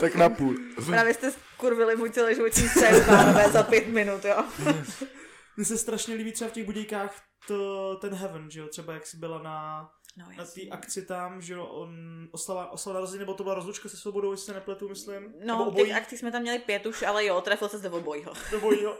tak 0.00 0.14
na 0.14 0.28
půl. 0.28 0.56
Právě 0.86 1.14
jste 1.14 1.32
skurvili 1.32 1.96
můj 1.96 2.10
celý 2.10 2.34
životní 2.34 2.68
sen, 2.68 3.04
pánové, 3.06 3.50
za 3.50 3.62
pět 3.62 3.88
minut, 3.88 4.24
jo. 4.24 4.44
Mně 5.56 5.64
se 5.64 5.78
strašně 5.78 6.14
líbí 6.14 6.32
třeba 6.32 6.50
v 6.50 6.52
těch 6.52 6.64
budíkách 6.64 7.22
to, 7.46 7.96
ten 8.00 8.14
Heaven, 8.14 8.50
že 8.50 8.60
jo, 8.60 8.68
třeba 8.68 8.92
jak 8.92 9.06
jsi 9.06 9.16
byla 9.16 9.42
na, 9.42 9.88
No, 10.16 10.26
na 10.36 10.44
té 10.44 10.60
akci 10.70 11.06
tam, 11.06 11.42
že 11.42 11.54
jo, 11.54 11.66
on 11.66 12.28
oslava, 12.32 12.70
oslava 12.70 12.94
narozeniny, 12.94 13.22
nebo 13.22 13.34
to 13.34 13.42
byla 13.42 13.54
rozlučka 13.54 13.88
se 13.88 13.96
svobodou, 13.96 14.30
jestli 14.30 14.46
se 14.46 14.52
nepletu, 14.52 14.88
myslím. 14.88 15.34
No, 15.44 15.72
těch 15.76 15.92
akcí 15.92 16.16
jsme 16.18 16.32
tam 16.32 16.42
měli 16.42 16.58
pět 16.58 16.86
už, 16.86 17.02
ale 17.02 17.24
jo, 17.24 17.40
trefil 17.40 17.68
se 17.68 17.78
zde 17.78 17.88
v 17.88 17.94
obojího. 17.94 18.32
jo, 18.82 18.98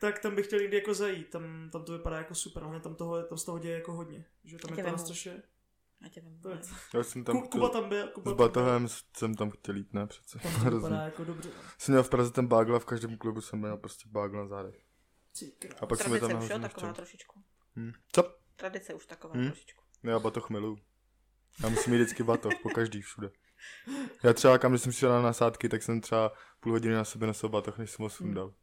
tak 0.00 0.18
tam 0.18 0.34
bych 0.34 0.46
chtěl 0.46 0.58
někdy 0.58 0.76
jako 0.76 0.94
zajít, 0.94 1.30
tam, 1.30 1.70
tam 1.72 1.84
to 1.84 1.92
vypadá 1.92 2.16
jako 2.16 2.34
super, 2.34 2.62
hlavně 2.62 2.80
tam, 2.80 2.94
toho, 2.94 3.22
tam 3.22 3.38
z 3.38 3.44
toho 3.44 3.58
děje 3.58 3.74
jako 3.74 3.92
hodně, 3.92 4.24
že 4.44 4.54
jo, 4.56 4.58
tam 4.58 4.70
Já 4.78 4.84
je 4.84 4.92
to 4.92 4.96
na 6.00 6.60
Já 6.94 7.02
jsem 7.02 7.24
tam 7.24 7.40
Ku- 7.40 7.48
Kuba 7.48 7.68
chtěl, 7.68 7.80
tam 7.80 7.88
byl, 7.88 8.08
Kuba 8.08 8.30
s 8.30 8.34
batohem 8.34 8.88
jsem 9.16 9.34
tam 9.34 9.50
chtěl 9.50 9.76
jít, 9.76 9.92
ne 9.94 10.06
přece. 10.06 10.38
tam 10.38 10.64
to 10.64 10.76
vypadá 10.76 10.96
jako 11.04 11.24
dobře. 11.24 11.48
no. 11.56 11.62
Jsem 11.78 11.92
měl 11.92 12.02
v 12.02 12.10
Praze 12.10 12.30
ten 12.30 12.46
bagel 12.46 12.76
a 12.76 12.78
v 12.78 12.84
každém 12.84 13.16
klubu 13.18 13.40
jsem 13.40 13.58
měl 13.58 13.76
prostě 13.76 14.08
bagel 14.08 14.40
na 14.40 14.46
zádech. 14.46 14.82
A 15.80 15.86
pak 15.86 16.00
jsme 16.02 16.20
tam 16.20 16.28
Tradice 16.30 16.54
už, 16.54 16.62
taková 16.62 16.92
trošičku. 16.92 17.42
Hm. 17.76 17.92
Co? 18.12 18.34
Tradice 18.56 18.94
už 18.94 19.06
taková 19.06 19.34
Hm? 19.36 19.46
trošičku. 19.46 19.83
Já 20.04 20.18
batoh 20.18 20.50
miluju. 20.50 20.78
Já 21.62 21.68
musím 21.68 21.92
mít 21.92 21.98
vždycky 21.98 22.22
batoh, 22.22 22.52
po 22.62 22.68
každý 22.70 23.02
všude. 23.02 23.30
Já 24.22 24.32
třeba, 24.32 24.58
kam 24.58 24.72
když 24.72 24.82
jsem 24.82 24.92
šel 24.92 25.10
na 25.10 25.22
nasádky, 25.22 25.68
tak 25.68 25.82
jsem 25.82 26.00
třeba 26.00 26.32
půl 26.60 26.72
hodiny 26.72 26.94
na 26.94 27.04
sebe 27.04 27.26
nosil 27.26 27.48
batoh, 27.48 27.78
než 27.78 27.90
jsem 27.90 28.02
ho 28.02 28.10
sundal. 28.10 28.54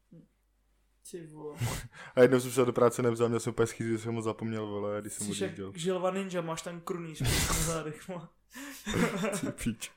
A 2.15 2.21
jednou 2.21 2.39
jsem 2.39 2.51
šel 2.51 2.65
do 2.65 2.73
práce, 2.73 3.01
nevzal, 3.01 3.27
měl 3.29 3.39
jsem 3.39 3.51
úplně 3.53 3.67
schýzu, 3.67 3.89
že 3.91 3.99
jsem 3.99 4.15
ho 4.15 4.21
zapomněl, 4.21 4.67
vole, 4.67 5.01
když 5.01 5.13
jsem 5.13 5.27
Jsi 5.27 5.43
jak 5.43 5.51
odjížděl. 5.51 5.71
žilva 5.75 6.11
ninja, 6.11 6.41
máš 6.41 6.61
tam 6.61 6.81
prostě 6.81 7.23
na 7.23 7.53
zádech. 7.53 8.09
píč. 9.63 9.91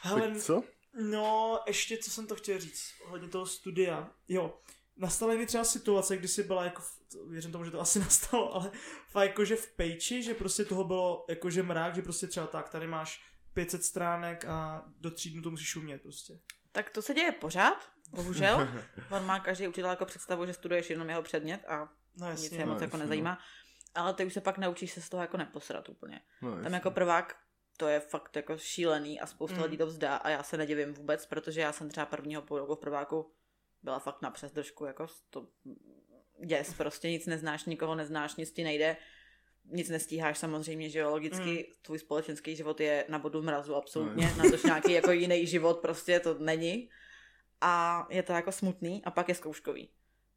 Hele, 0.00 0.20
Tak 0.28 0.36
co? 0.38 0.62
No, 1.02 1.60
ještě 1.66 1.98
co 1.98 2.10
jsem 2.10 2.26
to 2.26 2.34
chtěl 2.36 2.60
říct, 2.60 2.84
ohledně 3.04 3.28
toho 3.28 3.46
studia. 3.46 4.10
Jo, 4.28 4.54
nastala 5.02 5.34
mi 5.34 5.46
třeba 5.46 5.64
situace, 5.64 6.16
kdy 6.16 6.28
jsi 6.28 6.42
byla 6.42 6.64
jako, 6.64 6.82
v, 6.82 6.98
věřím 7.28 7.52
tomu, 7.52 7.64
že 7.64 7.70
to 7.70 7.80
asi 7.80 7.98
nastalo, 8.08 8.54
ale 8.54 8.70
fakt 9.08 9.28
jakože 9.28 9.56
v 9.56 9.68
pejči, 9.72 10.22
že 10.22 10.34
prostě 10.34 10.64
toho 10.64 10.84
bylo 10.84 11.24
jakože 11.28 11.62
mrák, 11.62 11.94
že 11.94 12.02
prostě 12.02 12.26
třeba 12.26 12.46
tak, 12.46 12.68
tady 12.68 12.86
máš 12.86 13.24
500 13.54 13.84
stránek 13.84 14.44
a 14.44 14.84
do 15.00 15.10
tří 15.10 15.30
dnů 15.30 15.42
to 15.42 15.50
musíš 15.50 15.76
umět 15.76 16.02
prostě. 16.02 16.38
Tak 16.72 16.90
to 16.90 17.02
se 17.02 17.14
děje 17.14 17.32
pořád, 17.32 17.90
bohužel. 18.10 18.68
On 19.10 19.26
má 19.26 19.40
každý 19.40 19.68
učitel 19.68 19.90
jako 19.90 20.04
představu, 20.04 20.46
že 20.46 20.52
studuješ 20.52 20.90
jenom 20.90 21.08
jeho 21.08 21.22
předmět 21.22 21.64
a 21.68 21.88
No 22.16 22.30
nic 22.30 22.42
jasně, 22.42 22.58
je 22.58 22.66
no, 22.66 22.72
moc 22.72 22.82
jako 22.82 22.96
jasně, 22.96 23.04
nezajímá. 23.04 23.38
Ale 23.94 24.14
ty 24.14 24.24
už 24.24 24.32
se 24.34 24.40
pak 24.40 24.58
naučíš 24.58 24.92
se 24.92 25.02
z 25.02 25.08
toho 25.08 25.20
jako 25.20 25.36
neposrat 25.36 25.88
úplně. 25.88 26.20
No, 26.42 26.62
Tam 26.62 26.72
jako 26.72 26.90
prvák 26.90 27.36
to 27.76 27.88
je 27.88 28.00
fakt 28.00 28.36
jako 28.36 28.58
šílený 28.58 29.20
a 29.20 29.26
spousta 29.26 29.56
Mm. 29.56 29.62
lidí 29.62 29.76
to 29.76 29.86
vzdá 29.86 30.16
a 30.16 30.28
já 30.28 30.42
se 30.42 30.56
nedivím 30.56 30.94
vůbec, 30.94 31.26
protože 31.26 31.60
já 31.60 31.72
jsem 31.72 31.88
třeba 31.88 32.06
prvního 32.06 32.42
půl 32.42 32.58
roku 32.58 32.74
v 32.74 32.78
prváku 32.78 33.32
byla 33.82 33.98
fakt 33.98 34.22
na 34.22 34.30
přesdržku, 34.30 34.84
jako 34.84 35.06
to 35.30 35.46
děs, 36.44 36.74
prostě 36.74 37.10
nic 37.10 37.26
neznáš, 37.26 37.64
nikoho 37.64 37.94
neznáš, 37.94 38.36
nic 38.36 38.52
ti 38.52 38.64
nejde, 38.64 38.96
nic 39.64 39.88
nestíháš 39.88 40.38
samozřejmě, 40.38 40.90
že 40.90 40.98
jo, 40.98 41.10
logicky 41.10 41.66
Mm. 41.68 41.74
tvůj 41.82 41.98
společenský 41.98 42.56
život 42.56 42.80
je 42.80 43.04
na 43.08 43.18
bodu 43.18 43.42
mrazu 43.42 43.74
absolutně, 43.76 44.26
na 44.36 44.50
to 44.50 44.66
nějaký 44.66 44.92
jako 44.92 45.12
jiný 45.12 45.46
život 45.46 45.78
prostě 45.80 46.20
to 46.20 46.34
není 46.38 46.90
a 47.60 48.06
je 48.10 48.22
to 48.22 48.32
jako 48.32 48.52
smutný 48.52 49.04
a 49.04 49.10
pak 49.10 49.28
je 49.28 49.34
zkouškový. 49.34 49.88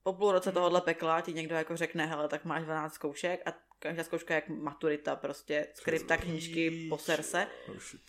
Po 0.03 0.13
půl 0.13 0.31
roce 0.31 0.51
tohohle 0.51 0.81
pekla 0.81 1.21
ti 1.21 1.33
někdo 1.33 1.55
jako 1.55 1.77
řekne, 1.77 2.05
hele, 2.05 2.27
tak 2.27 2.45
máš 2.45 2.63
12 2.63 2.93
zkoušek 2.93 3.41
a 3.47 3.53
každá 3.79 4.03
zkouška 4.03 4.33
je 4.33 4.35
jak 4.35 4.49
maturita 4.49 5.15
prostě, 5.15 5.67
skripta, 5.73 6.17
knížky, 6.17 6.87
poser 6.89 7.23
se, 7.23 7.47
Oh, 7.69 7.77
shit. 7.79 8.01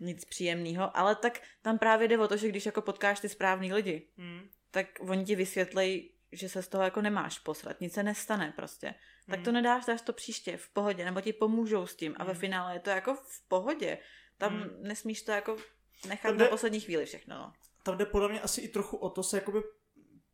nic 0.00 0.24
příjemného, 0.24 0.96
ale 0.96 1.14
tak 1.16 1.40
tam 1.62 1.78
právě 1.78 2.08
jde 2.08 2.18
o 2.18 2.28
to, 2.28 2.36
že 2.36 2.48
když 2.48 2.66
jako 2.66 2.82
potkáš 2.82 3.20
ty 3.20 3.28
správný 3.28 3.72
lidi, 3.72 4.08
Hmm. 4.16 4.48
Tak 4.72 4.86
oni 5.00 5.24
ti 5.24 5.36
vysvětlej, 5.36 6.12
že 6.32 6.48
se 6.48 6.62
z 6.62 6.68
toho 6.68 6.84
jako 6.84 7.00
nemáš 7.02 7.38
posrat, 7.38 7.80
nic 7.80 7.92
se 7.94 8.02
nestane 8.02 8.52
prostě. 8.56 8.94
Tak 9.30 9.42
to 9.42 9.52
nedáš, 9.52 9.84
dáš 9.86 10.02
to 10.02 10.12
příště, 10.12 10.56
v 10.56 10.68
pohodě, 10.68 11.04
nebo 11.04 11.20
ti 11.20 11.32
pomůžou 11.32 11.86
s 11.86 11.96
tím 11.96 12.14
a 12.18 12.24
ve 12.24 12.32
Mm. 12.32 12.38
finále 12.38 12.74
je 12.74 12.80
to 12.80 12.90
jako 12.90 13.14
v 13.14 13.48
pohodě. 13.48 13.98
Tam 14.38 14.56
Mm. 14.56 14.68
nesmíš 14.82 15.22
to 15.22 15.32
jako 15.32 15.56
nechat 16.08 16.28
Tam 16.28 16.38
na 16.38 16.44
jde- 16.44 16.50
poslední 16.50 16.80
chvíli 16.80 17.06
všechno, 17.06 17.36
no. 17.38 17.52
Tam 17.82 17.98
jde 17.98 18.06
podle 18.06 18.28
mě 18.28 18.40
asi 18.40 18.60
i 18.60 18.68
trochu 18.68 18.96
o 18.96 19.10
to 19.10 19.22
se 19.22 19.36
jakoby, 19.36 19.62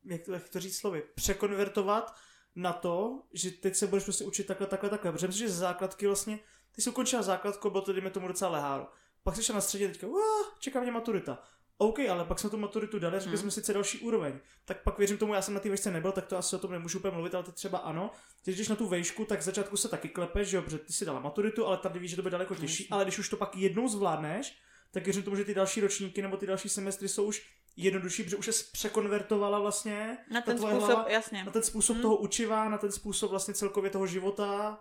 jak 0.05 0.22
to, 0.24 0.32
jak 0.32 0.49
to 0.49 0.61
říct 0.61 0.78
slovy, 0.78 1.03
překonvertovat 1.14 2.14
na 2.57 2.72
to, 2.72 3.22
že 3.32 3.51
teď 3.51 3.74
se 3.74 3.86
budeš 3.86 4.05
prostě 4.05 4.24
učit 4.24 4.47
takhle, 4.47 4.66
takhle, 4.66 4.91
takhle. 4.91 5.12
Protože 5.12 5.26
myslím, 5.26 5.47
že 5.49 5.53
ze 5.55 5.61
základky 5.61 6.07
vlastně, 6.07 6.39
ty 6.72 6.82
jsi 6.82 6.91
ukončila 6.91 7.22
základku, 7.22 7.70
bylo 7.70 7.82
to, 7.82 7.93
dejme 7.93 8.11
tomu, 8.11 8.28
docela 8.28 8.51
leháro. 8.51 8.86
Pak 9.22 9.36
jsi 9.36 9.53
na 9.53 9.61
středě 9.61 9.89
teďka, 9.89 10.07
"Uá, 10.07 10.22
čeká 10.61 10.80
mě 10.80 10.91
maturita. 10.93 11.43
OK, 11.79 11.99
ale 12.11 12.24
pak 12.24 12.39
jsme 12.39 12.51
tu 12.51 12.57
maturitu 12.57 12.99
dali, 12.99 13.20
řekli 13.20 13.29
Hmm. 13.37 13.39
jsme 13.43 13.51
sice 13.51 13.72
další 13.72 13.99
úroveň. 13.99 14.39
Tak 14.64 14.83
pak 14.83 14.99
věřím 14.99 15.18
tomu, 15.18 15.35
já 15.35 15.43
jsem 15.43 15.55
na 15.55 15.61
té 15.61 15.68
vejšce 15.68 15.91
nebyl, 15.91 16.12
tak 16.12 16.26
to 16.26 16.37
asi 16.39 16.57
o 16.57 16.59
tom 16.59 16.72
nemůžu 16.72 16.99
úplně 16.99 17.14
mluvit, 17.14 17.35
ale 17.35 17.45
ty 17.45 17.53
třeba 17.53 17.79
ano. 17.79 18.11
Když 18.45 18.57
jdeš 18.57 18.68
na 18.68 18.76
tu 18.76 18.87
vejšku, 18.89 19.24
tak 19.24 19.39
v 19.41 19.43
začátku 19.43 19.76
se 19.76 19.89
taky 19.89 20.09
klepeš, 20.09 20.49
že 20.49 20.57
jo, 20.57 20.62
protože 20.62 20.79
ty 20.79 20.93
si 20.93 21.05
dala 21.05 21.20
maturitu, 21.20 21.66
ale 21.66 21.76
tady 21.76 21.99
víš, 21.99 22.11
že 22.11 22.16
to 22.16 22.22
bude 22.22 22.33
daleko 22.33 22.55
těžší. 22.55 22.83
Jasně. 22.83 22.95
Ale 22.95 23.05
když 23.05 23.18
už 23.18 23.29
to 23.29 23.37
pak 23.37 23.57
jednou 23.57 23.89
zvládneš, 23.89 24.59
tak 24.93 25.05
věřím 25.05 25.22
tomu, 25.22 25.37
že 25.37 25.45
ty 25.45 25.55
další 25.55 25.81
ročníky 25.81 26.22
nebo 26.22 26.37
ty 26.37 26.47
další 26.47 26.68
semestry 26.68 27.09
jsou 27.09 27.24
už 27.24 27.47
jednodušší, 27.76 28.22
protože 28.24 28.37
už 28.37 28.47
se 28.47 28.64
překonvertovala 28.72 29.59
vlastně 29.59 30.18
Na 30.31 30.41
ten 30.41 30.57
tvoje 30.57 30.74
způsob, 30.74 30.91
hlava 30.95 31.11
jasně. 31.11 31.45
na 31.45 31.53
ten 31.53 31.62
způsob 31.62 31.95
Hmm. 31.97 32.03
toho 32.03 32.16
učiva, 32.16 32.68
na 32.68 32.79
ten 32.79 32.93
způsob 32.93 33.31
vlastně 33.31 33.55
celkově 33.55 33.91
toho 33.91 34.07
života, 34.07 34.81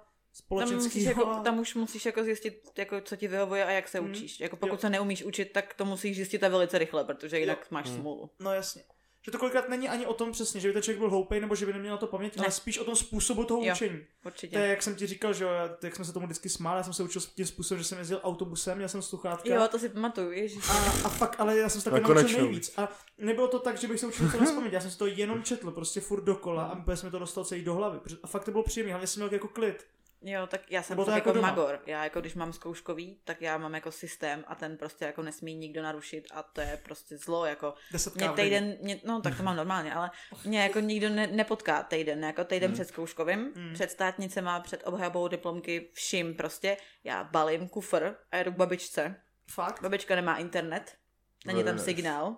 Tam, 0.50 0.60
musíš 0.60 0.70
společenského. 0.84 1.30
jako, 1.32 1.44
tam 1.44 1.60
už 1.60 1.76
musíš 1.76 2.06
jako 2.06 2.24
zjistit, 2.24 2.62
jako, 2.78 3.02
co 3.02 3.16
ti 3.16 3.28
vyhovuje 3.28 3.66
a 3.66 3.72
jak 3.72 3.88
se 3.88 4.02
Mm. 4.02 4.12
učíš. 4.12 4.40
Jako 4.40 4.56
pokud 4.56 4.74
Jo. 4.74 4.78
se 4.80 4.90
neumíš 4.90 5.24
učit, 5.24 5.46
tak 5.54 5.74
to 5.74 5.86
musíš 5.86 6.16
zjistit 6.16 6.44
a 6.44 6.48
velice 6.48 6.78
rychle, 6.78 7.04
protože 7.04 7.40
jinak 7.40 7.58
Jo. 7.62 7.66
máš 7.70 7.90
Mm. 7.90 7.96
smůlu. 8.00 8.30
No 8.40 8.54
jasně. 8.54 8.84
Že 9.26 9.32
to 9.32 9.38
kolikrát 9.40 9.70
není 9.70 9.90
ani 9.90 10.06
o 10.06 10.14
tom 10.14 10.32
přesně, 10.32 10.60
že 10.62 10.68
by 10.68 10.74
ten 10.74 10.82
člověk 10.84 11.00
byl 11.00 11.10
hloupej 11.10 11.42
nebo 11.42 11.56
že 11.56 11.66
by 11.66 11.74
neměl 11.74 11.92
na 11.92 11.98
to 11.98 12.08
paměť, 12.08 12.36
Ne. 12.38 12.44
ale 12.44 12.52
spíš 12.52 12.78
o 12.80 12.84
tom 12.86 12.96
způsobu 12.96 13.44
toho 13.44 13.64
Jo. 13.64 13.74
učení. 13.74 14.00
Určitě. 14.26 14.54
To 14.58 14.64
je, 14.64 14.70
jak 14.70 14.84
jsem 14.84 14.96
ti 14.96 15.08
říkal, 15.08 15.34
že 15.34 15.44
jo, 15.44 15.50
já- 15.50 15.78
jak 15.84 15.96
jsme 15.96 16.06
se 16.06 16.14
tomu 16.14 16.26
vždycky 16.26 16.50
smáli, 16.50 16.80
já 16.80 16.84
jsem 16.84 16.94
se 16.94 17.04
učil 17.04 17.22
tím 17.36 17.46
způsobem, 17.46 17.80
že 17.84 17.88
jsem 17.90 17.98
jezdil 17.98 18.20
autobusem, 18.24 18.78
měl 18.78 18.90
jsem 18.90 19.02
sluchátka. 19.02 19.54
Jo, 19.54 19.68
to 19.72 19.80
si 19.80 19.90
pamatuju, 19.90 20.32
ježiš. 20.32 20.70
A, 20.70 20.74
a 21.06 21.10
fakt, 21.10 21.36
ale 21.40 21.58
já 21.58 21.70
jsem 21.70 21.82
se 21.82 21.92
taky 21.92 22.04
A 22.04 22.08
naučil 22.14 22.40
nejvíc. 22.42 22.74
A 22.78 22.90
nebylo 23.18 23.48
to 23.48 23.60
tak, 23.60 23.78
že 23.78 23.88
bych 23.88 24.00
se 24.00 24.08
učil 24.08 24.32
to 24.32 24.40
nespamět, 24.40 24.74
já 24.74 24.82
jsem 24.82 24.92
si 24.92 24.98
to 24.98 25.08
jenom 25.08 25.44
četl, 25.44 25.72
prostě 25.72 26.02
furt 26.02 26.24
dokola 26.24 26.64
a 26.64 26.80
úplně 26.80 26.98
jsem 26.98 27.08
mi 27.08 27.12
to 27.12 27.20
dostal 27.20 27.46
celý 27.46 27.64
do 27.64 27.74
hlavy. 27.74 28.00
A 28.24 28.28
fakt 28.28 28.44
to 28.46 28.52
bylo 28.52 28.64
příjemné, 28.64 28.92
hlavně 28.94 29.08
jsem 29.08 29.22
měl 29.24 29.34
jako 29.34 29.48
klid. 29.48 29.86
Jo, 30.22 30.48
tak 30.48 30.72
já 30.72 30.84
jsem 30.84 30.96
to 30.98 31.02
jako 31.02 31.12
jako, 31.16 31.32
doma. 31.32 31.48
magor. 31.48 31.80
Já 31.86 32.04
jako 32.04 32.20
když 32.22 32.36
mám 32.36 32.54
zkouškový, 32.54 33.20
tak 33.24 33.42
já 33.42 33.58
mám 33.58 33.74
jako 33.76 33.92
systém 33.92 34.44
a 34.48 34.56
ten 34.56 34.78
prostě 34.78 35.06
jako 35.06 35.22
nesmí 35.22 35.56
nikdo 35.56 35.84
narušit 35.84 36.28
a 36.34 36.44
to 36.44 36.62
je 36.62 36.80
prostě 36.84 37.18
zlo, 37.18 37.46
jako 37.46 37.74
mě 38.16 38.30
týden, 38.30 38.78
mě, 38.82 39.00
no 39.06 39.22
tak 39.22 39.38
to 39.38 39.44
mám 39.44 39.56
normálně, 39.56 39.94
ale 39.94 40.12
mě 40.46 40.64
jako 40.64 40.80
nikdo 40.80 41.10
ne, 41.10 41.28
nepotká 41.28 41.84
týden, 41.84 42.24
jako 42.24 42.44
týden 42.44 42.68
Hmm. 42.68 42.74
před 42.74 42.88
zkouškovým, 42.88 43.54
Hmm. 43.56 43.74
před 43.74 43.92
státnicema, 43.92 44.60
před 44.60 44.82
obhajobou 44.86 45.28
diplomky, 45.28 45.90
vším 45.94 46.36
prostě, 46.36 46.78
já 47.04 47.24
balím 47.24 47.70
kufr 47.70 48.16
a 48.32 48.38
jedu 48.38 48.52
k 48.52 48.56
babičce. 48.56 49.16
Fakt? 49.52 49.82
Babička 49.82 50.16
nemá 50.16 50.38
internet, 50.38 50.98
není 51.46 51.64
tam 51.64 51.80
signál, 51.80 52.38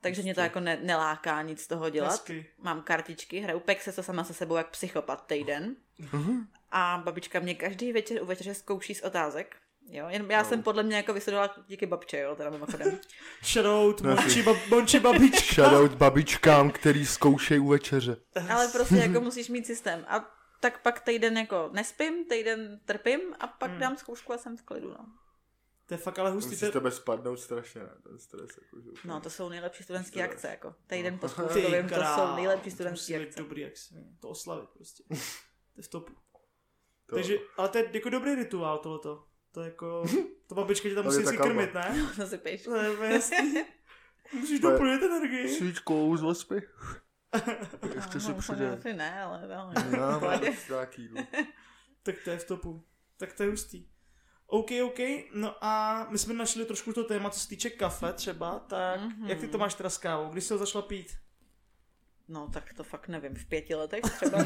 takže 0.00 0.22
mě 0.22 0.34
to 0.34 0.40
jako 0.40 0.60
ne, 0.60 0.76
neláká 0.82 1.42
nic 1.42 1.60
z 1.60 1.66
toho 1.66 1.90
dělat. 1.90 2.10
Hezky. 2.10 2.46
Mám 2.58 2.82
kartičky, 2.82 3.40
hraju 3.40 3.60
Pexe 3.60 3.92
se 3.92 4.02
sama 4.02 4.24
se 4.24 4.34
sebou 4.34 4.56
jak 4.56 4.70
psychopat 4.70 5.26
týden. 5.26 5.76
A 6.70 7.02
babička 7.04 7.40
mě 7.40 7.54
každý 7.54 7.92
večer 7.92 8.22
u 8.22 8.26
večeře 8.26 8.54
zkouší 8.54 8.94
z 8.94 9.02
otázek. 9.02 9.56
Jo, 9.92 10.06
jen 10.08 10.30
já 10.30 10.42
No. 10.42 10.48
jsem 10.48 10.62
podle 10.62 10.82
mě 10.82 10.96
jako 10.96 11.12
vystudovala 11.12 11.54
díky 11.68 11.86
babče, 11.86 12.18
jo, 12.18 12.36
teda 12.36 12.50
mimochodem. 12.50 12.98
Shoutout, 13.44 14.00
No, 14.00 14.14
Monči, 14.14 14.42
bab, 14.42 14.56
Monči 14.68 15.00
babička. 15.00 15.62
Shoutout 15.68 15.94
babičkám, 15.98 16.70
který 16.70 17.06
zkoušej 17.06 17.60
u 17.60 17.66
večeře. 17.68 18.16
Ale 18.50 18.68
prostě 18.68 18.94
jako 18.96 19.20
musíš 19.20 19.48
mít 19.48 19.66
systém. 19.66 20.04
A 20.08 20.30
tak 20.60 20.82
pak 20.82 21.00
týden 21.00 21.38
jako 21.38 21.70
nespím, 21.72 22.24
týden 22.24 22.80
trpím 22.84 23.20
a 23.40 23.46
pak 23.46 23.70
Hmm. 23.70 23.80
dám 23.80 23.96
zkoušku 23.96 24.32
a 24.32 24.38
jsem 24.38 24.56
v 24.56 24.62
klidu, 24.62 24.88
no. 24.90 25.06
To 25.86 25.94
je 25.94 25.98
fakt 25.98 26.18
ale 26.18 26.30
hustý. 26.30 26.50
Musíš 26.50 26.70
tebe 26.70 26.90
spadnout 26.90 27.40
strašně, 27.40 27.80
ne? 27.80 27.90
Ten 28.08 28.18
stres, 28.18 28.50
jako, 28.62 28.80
že 28.80 28.90
No, 29.04 29.20
to 29.20 29.30
jsou 29.30 29.48
nejlepší 29.48 29.82
studentské 29.82 30.18
Stres. 30.20 30.30
akce, 30.32 30.48
jako. 30.48 30.74
Týden 30.86 31.18
po 31.18 31.28
Ty 31.28 31.32
zkouškovém, 31.32 31.88
to 31.88 31.94
jsou 31.94 32.36
nejlepší 32.36 32.70
studentské 32.70 33.22
akce. 33.22 33.38
dobrý, 33.38 33.60
jak 33.62 33.76
si, 33.76 33.94
to 34.20 34.28
oslavit 34.28 34.70
prostě. 34.70 35.02
To 35.74 35.80
je 35.80 35.82
v 35.82 35.88
topu. 35.88 36.12
To, 37.10 37.16
Takže, 37.16 37.38
ale 37.56 37.68
to 37.68 37.78
je 37.78 37.90
jako 37.92 38.08
dobrý 38.10 38.34
rituál 38.34 38.78
tohleto. 38.78 39.24
To 39.52 39.60
je 39.60 39.66
jako, 39.68 40.04
to 40.46 40.54
babička 40.54 40.88
tě 40.88 40.94
tam 40.94 41.04
musí 41.04 41.22
kalba. 41.24 41.44
krmit, 41.44 41.74
ne? 41.74 42.10
To 42.16 42.26
si 42.26 42.38
píš. 42.38 42.62
To 42.62 42.74
je 42.76 42.90
úplně 42.90 43.12
jasný. 43.12 43.54
Musíš 44.40 44.60
To 44.60 44.70
doplnit 44.70 45.02
energii. 45.02 45.48
Svíčkou 45.48 46.16
z 46.16 46.24
ospy. 46.24 46.62
Chce 47.98 48.20
si 48.20 48.34
přidat. 48.34 48.78
Asi 48.78 48.92
ne, 48.92 49.22
ale 49.22 49.48
mám 49.48 50.20
Pohodě. 50.20 50.52
nějaký. 50.68 51.08
Tak 52.02 52.14
to 52.24 52.30
je 52.30 52.38
v 52.38 52.44
topu. 52.44 52.84
Tak 53.16 53.32
to 53.32 53.42
je 53.42 53.50
hustý. 53.50 53.86
OK, 54.46 54.70
OK, 54.84 54.98
no 55.34 55.64
a 55.64 56.06
my 56.10 56.18
jsme 56.18 56.34
našli 56.34 56.64
trošku 56.64 56.92
to 56.92 57.04
téma, 57.04 57.30
co 57.30 57.40
se 57.40 57.48
týče 57.48 57.70
kafe 57.70 58.12
třeba, 58.12 58.58
tak 58.58 59.00
Mhm. 59.00 59.26
jak 59.26 59.38
ty 59.40 59.48
to 59.48 59.58
máš 59.58 59.74
teda 59.74 59.90
s 59.90 59.98
kávou? 59.98 60.28
Kdy 60.30 60.40
jsi 60.40 60.52
ho 60.52 60.58
začala 60.58 60.82
pít? 60.82 61.12
No, 62.28 62.50
tak 62.52 62.72
to 62.74 62.84
fakt 62.84 63.08
nevím, 63.08 63.34
v 63.34 63.44
pěti 63.46 63.74
letech 63.74 64.00
třeba. 64.02 64.38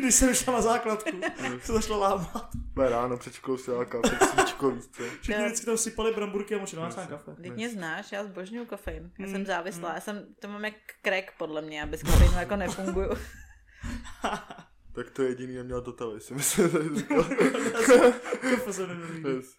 Když 0.00 0.14
jsem 0.14 0.34
šla 0.34 0.52
na 0.54 0.60
základku, 0.62 1.20
se 1.62 1.72
začala 1.72 2.08
lámat. 2.08 2.48
Bude 2.54 2.88
ráno 2.88 3.16
před 3.18 3.34
školou 3.34 3.56
si 3.58 3.70
dala 3.70 3.84
kafe, 3.84 4.26
svíčko, 4.26 4.70
víš 4.70 4.84
co? 4.92 5.02
Všichni 5.20 5.44
vždycky 5.44 5.66
tam 5.66 5.76
sypali 5.76 6.14
bramburky 6.14 6.54
a 6.54 6.58
močili 6.58 6.82
na 6.82 6.90
kafe. 7.06 7.32
Když 7.38 7.52
mě 7.52 7.70
znáš, 7.70 8.12
já 8.12 8.24
zbožňuju 8.24 8.66
kofein. 8.66 9.10
Já 9.18 9.26
Mm, 9.26 9.32
jsem 9.32 9.46
závislá, 9.46 9.88
mm. 9.88 9.94
já 9.94 10.00
jsem, 10.00 10.26
to 10.38 10.48
mám 10.48 10.64
jak 10.64 10.74
crack 11.02 11.32
podle 11.38 11.62
mě, 11.62 11.82
aby 11.82 11.98
s 11.98 12.02
kofeinu 12.02 12.38
jako 12.38 12.56
nefunguju. 12.56 13.08
Tak 14.94 15.10
to 15.10 15.22
jediný 15.22 15.54
neměl 15.56 15.82
to 15.82 15.92
tele, 15.92 16.20
si 16.20 16.34
myslím, 16.34 16.96
říkal. 16.96 17.24
Se 18.70 18.86
neměl 18.86 19.28
Yes. 19.36 19.58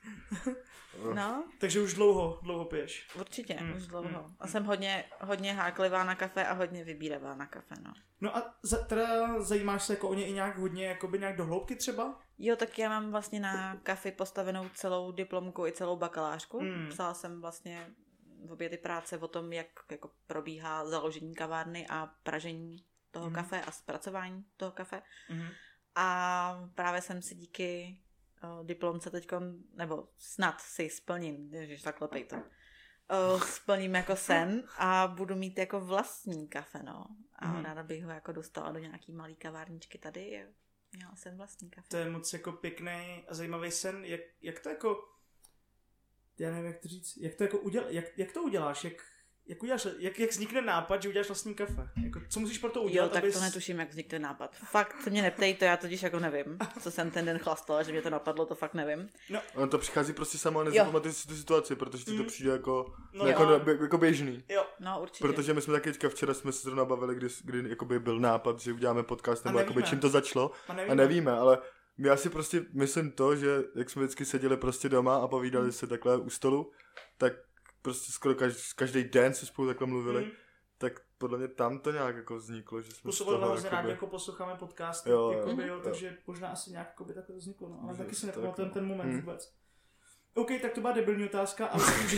No, 1.16 1.44
Takže 1.60 1.82
už 1.82 1.94
dlouho, 1.94 2.40
dlouho 2.44 2.66
piješ. 2.66 3.08
určitě, 3.20 3.58
Mm, 3.62 3.74
už 3.78 3.88
dlouho. 3.88 4.08
mm, 4.10 4.36
A 4.40 4.48
jsem 4.48 4.64
hodně, 4.64 5.04
hodně 5.22 5.54
háklivá 5.54 6.04
na 6.04 6.16
kafe 6.16 6.46
a 6.48 6.54
hodně 6.54 6.84
vybíravá 6.84 7.36
na 7.36 7.46
kafe, 7.46 7.76
no. 7.84 7.94
No 8.22 8.38
a 8.38 8.56
za, 8.64 8.78
teda 8.84 9.40
zajímáš 9.44 9.84
se 9.84 9.94
jako 9.94 10.10
o 10.10 10.14
ně 10.14 10.28
i 10.28 10.34
nějak 10.34 10.58
hodně, 10.58 10.86
jakoby 10.86 11.20
nějak 11.20 11.38
do 11.38 11.46
hloubky 11.46 11.76
třeba? 11.76 12.20
Jo, 12.40 12.56
tak 12.56 12.80
já 12.80 12.90
mám 12.90 13.12
vlastně 13.12 13.40
na 13.40 13.76
kafe 13.84 14.12
postavenou 14.12 14.70
celou 14.74 15.12
diplomku 15.12 15.68
i 15.68 15.72
celou 15.72 15.96
bakalářku. 15.98 16.62
Mm. 16.62 16.88
Psala 16.90 17.14
jsem 17.14 17.42
vlastně 17.42 17.88
v 18.48 18.52
obě 18.52 18.70
ty 18.70 18.78
práce 18.78 19.18
o 19.18 19.28
tom, 19.28 19.54
jak 19.54 19.68
jako 19.92 20.12
probíhá 20.28 20.86
založení 20.86 21.36
kavárny 21.36 21.88
a 21.90 22.10
pražení 22.24 22.84
toho 23.12 23.30
Mm. 23.30 23.36
kafe 23.36 23.62
a 23.62 23.72
zpracování 23.72 24.46
toho 24.58 24.72
kafe. 24.72 25.02
Mhm. 25.30 25.48
A 25.96 26.70
právě 26.76 27.02
jsem 27.02 27.22
si 27.22 27.36
díky 27.36 27.98
uh, 28.44 28.66
diplomce 28.66 29.10
teď, 29.10 29.28
nebo 29.74 30.08
snad 30.18 30.62
si 30.62 30.90
splním, 30.90 31.54
ježiš, 31.54 31.82
zaklepej 31.82 32.24
to, 32.26 32.36
uh, 32.36 33.42
splním 33.44 33.96
jako 33.96 34.16
sen 34.16 34.64
a 34.78 35.08
budu 35.08 35.36
mít 35.36 35.58
jako 35.58 35.80
vlastní 35.80 36.48
kafe, 36.48 36.84
no. 36.84 37.06
A 37.36 37.48
Mhm. 37.48 37.64
ráda 37.66 37.84
bych 37.84 38.04
ho 38.06 38.12
jako 38.12 38.32
dostala 38.32 38.72
do 38.72 38.80
nějaký 38.80 39.12
malý 39.12 39.36
kavárničky 39.36 39.98
tady. 39.98 40.48
Měla 40.92 41.16
jsem 41.16 41.38
vlastní 41.38 41.70
kafe. 41.70 41.88
To 41.88 41.98
je 41.98 42.10
moc 42.10 42.34
jako 42.34 42.52
pěkný 42.52 43.24
a 43.28 43.34
zajímavý 43.34 43.72
sen. 43.72 44.06
Jak, 44.06 44.22
jak 44.42 44.60
to 44.60 44.70
jako, 44.70 45.08
já 46.40 46.50
nevím, 46.52 46.66
jak 46.66 46.80
to 46.80 46.88
říct, 46.88 47.18
jak 47.18 47.36
to 47.36 47.44
jako 47.44 47.60
uděl, 47.60 47.86
jak, 47.90 48.06
jak 48.18 48.32
to 48.32 48.44
uděláš, 48.44 48.84
jak, 48.84 48.94
jak, 49.48 49.64
uděláš, 49.64 49.88
jak, 50.00 50.20
jak 50.20 50.30
vznikne 50.30 50.62
nápad, 50.62 51.02
že 51.04 51.10
uděláš 51.10 51.28
vlastní 51.28 51.54
kafe? 51.56 51.90
Jako, 52.04 52.20
co 52.30 52.40
musíš 52.40 52.58
pro 52.58 52.70
to 52.70 52.80
Jo, 52.80 52.86
udělat, 52.86 53.12
tak 53.12 53.24
abys... 53.24 53.34
to 53.36 53.42
netuším, 53.42 53.80
jak 53.80 53.90
vznikne 53.90 54.20
nápad. 54.20 54.56
Fakt 54.56 55.02
se 55.02 55.10
mě 55.10 55.22
neptej, 55.22 55.54
to 55.54 55.66
já 55.66 55.78
totiž 55.78 56.04
jako 56.04 56.20
nevím. 56.20 56.58
Co 56.82 56.92
jsem 56.92 57.12
ten 57.12 57.26
den 57.26 57.38
chlastala, 57.40 57.84
že 57.84 57.92
mě 57.92 58.02
to 58.02 58.10
napadlo, 58.10 58.46
to 58.46 58.56
fakt 58.56 58.74
nevím. 58.74 59.10
Ono 59.56 59.68
to 59.68 59.78
přichází 59.78 60.14
prostě 60.14 60.38
samo 60.38 60.60
a 60.60 60.64
Jo. 60.64 60.70
nezapamatuješ 60.70 61.18
si 61.18 61.28
tu 61.28 61.36
situaci, 61.36 61.76
protože 61.76 62.04
ti 62.04 62.12
to 62.18 62.24
Mm. 62.24 62.28
přijde 62.28 62.52
jako, 62.52 62.94
No 63.14 63.26
jako, 63.28 63.44
jo. 63.44 63.52
jako, 63.68 63.84
jako 63.84 63.98
běžný. 63.98 64.44
Jo, 64.50 64.66
No 64.80 65.02
určitě. 65.02 65.28
Protože 65.28 65.54
my 65.54 65.62
jsme 65.62 65.74
taky 65.74 65.92
teďka 65.92 66.10
včera 66.10 66.34
jsme 66.34 66.52
se 66.52 66.62
zrovna 66.62 66.86
bavili, 66.86 67.16
kdy, 67.16 67.28
kdy 67.44 67.70
jakoby 67.70 68.00
byl 68.00 68.20
nápad, 68.20 68.60
že 68.60 68.74
uděláme 68.74 69.04
podcast, 69.04 69.46
nebo 69.46 69.60
jakoby 69.60 69.76
nevíme. 69.76 69.90
čím 69.90 70.00
to 70.00 70.10
začalo. 70.10 70.52
a 70.68 70.74
nevím. 70.74 70.92
A 70.92 70.96
nevíme, 70.96 71.32
ale 71.32 71.58
já 71.98 72.18
si 72.18 72.30
prostě 72.30 72.66
myslím 72.74 73.12
to, 73.12 73.36
že 73.36 73.64
jak 73.76 73.90
jsme 73.90 74.02
vždycky 74.02 74.26
seděli 74.26 74.58
prostě 74.58 74.90
doma 74.90 75.18
a 75.18 75.28
povídali 75.28 75.66
Mm. 75.66 75.72
se 75.72 75.88
takhle 75.88 76.18
u 76.18 76.30
stolu, 76.30 76.72
tak 77.18 77.34
prostě 77.82 78.12
skoro 78.12 78.36
každý, 78.36 78.62
každý 78.76 79.04
den 79.04 79.34
se 79.34 79.46
spolu 79.46 79.68
takhle 79.68 79.88
mluvili, 79.88 80.26
Mm. 80.26 80.32
tak 80.78 80.94
podle 81.18 81.38
mě 81.38 81.48
tam 81.48 81.80
to 81.80 81.92
nějak 81.92 82.16
jako 82.16 82.36
vzniklo, 82.36 82.82
že 82.82 82.92
jsme 82.92 82.98
z 83.00 83.02
Působilo 83.02 83.38
toho 83.38 83.52
hrozně 83.52 83.70
rádi, 83.70 83.78
jakoby, 83.78 83.92
jako 83.92 84.08
posloucháme 84.08 84.56
podcasty, 84.56 85.10
Jo, 85.10 85.18
jo, 85.18 85.32
jakoby, 85.32 85.68
jo, 85.68 85.76
jo. 85.76 85.82
takže 85.84 86.18
možná 86.28 86.48
asi 86.50 86.72
nějak 86.72 86.88
jakoby 86.88 87.14
takhle 87.14 87.34
to 87.36 87.40
vzniklo, 87.40 87.70
no, 87.70 87.80
ale 87.84 87.92
Může 87.92 88.04
taky 88.04 88.16
si 88.16 88.26
nepamatujem 88.26 88.68
no. 88.70 88.74
ten 88.74 88.86
moment 88.86 89.10
Hmm. 89.10 89.20
vůbec. 89.20 89.54
OK, 90.34 90.50
tak 90.62 90.72
to 90.74 90.82
byla 90.82 90.94
debilní 90.94 91.26
otázka, 91.26 91.66
ale 91.68 91.84
s 91.86 92.00
tím, 92.00 92.08
že, 92.10 92.18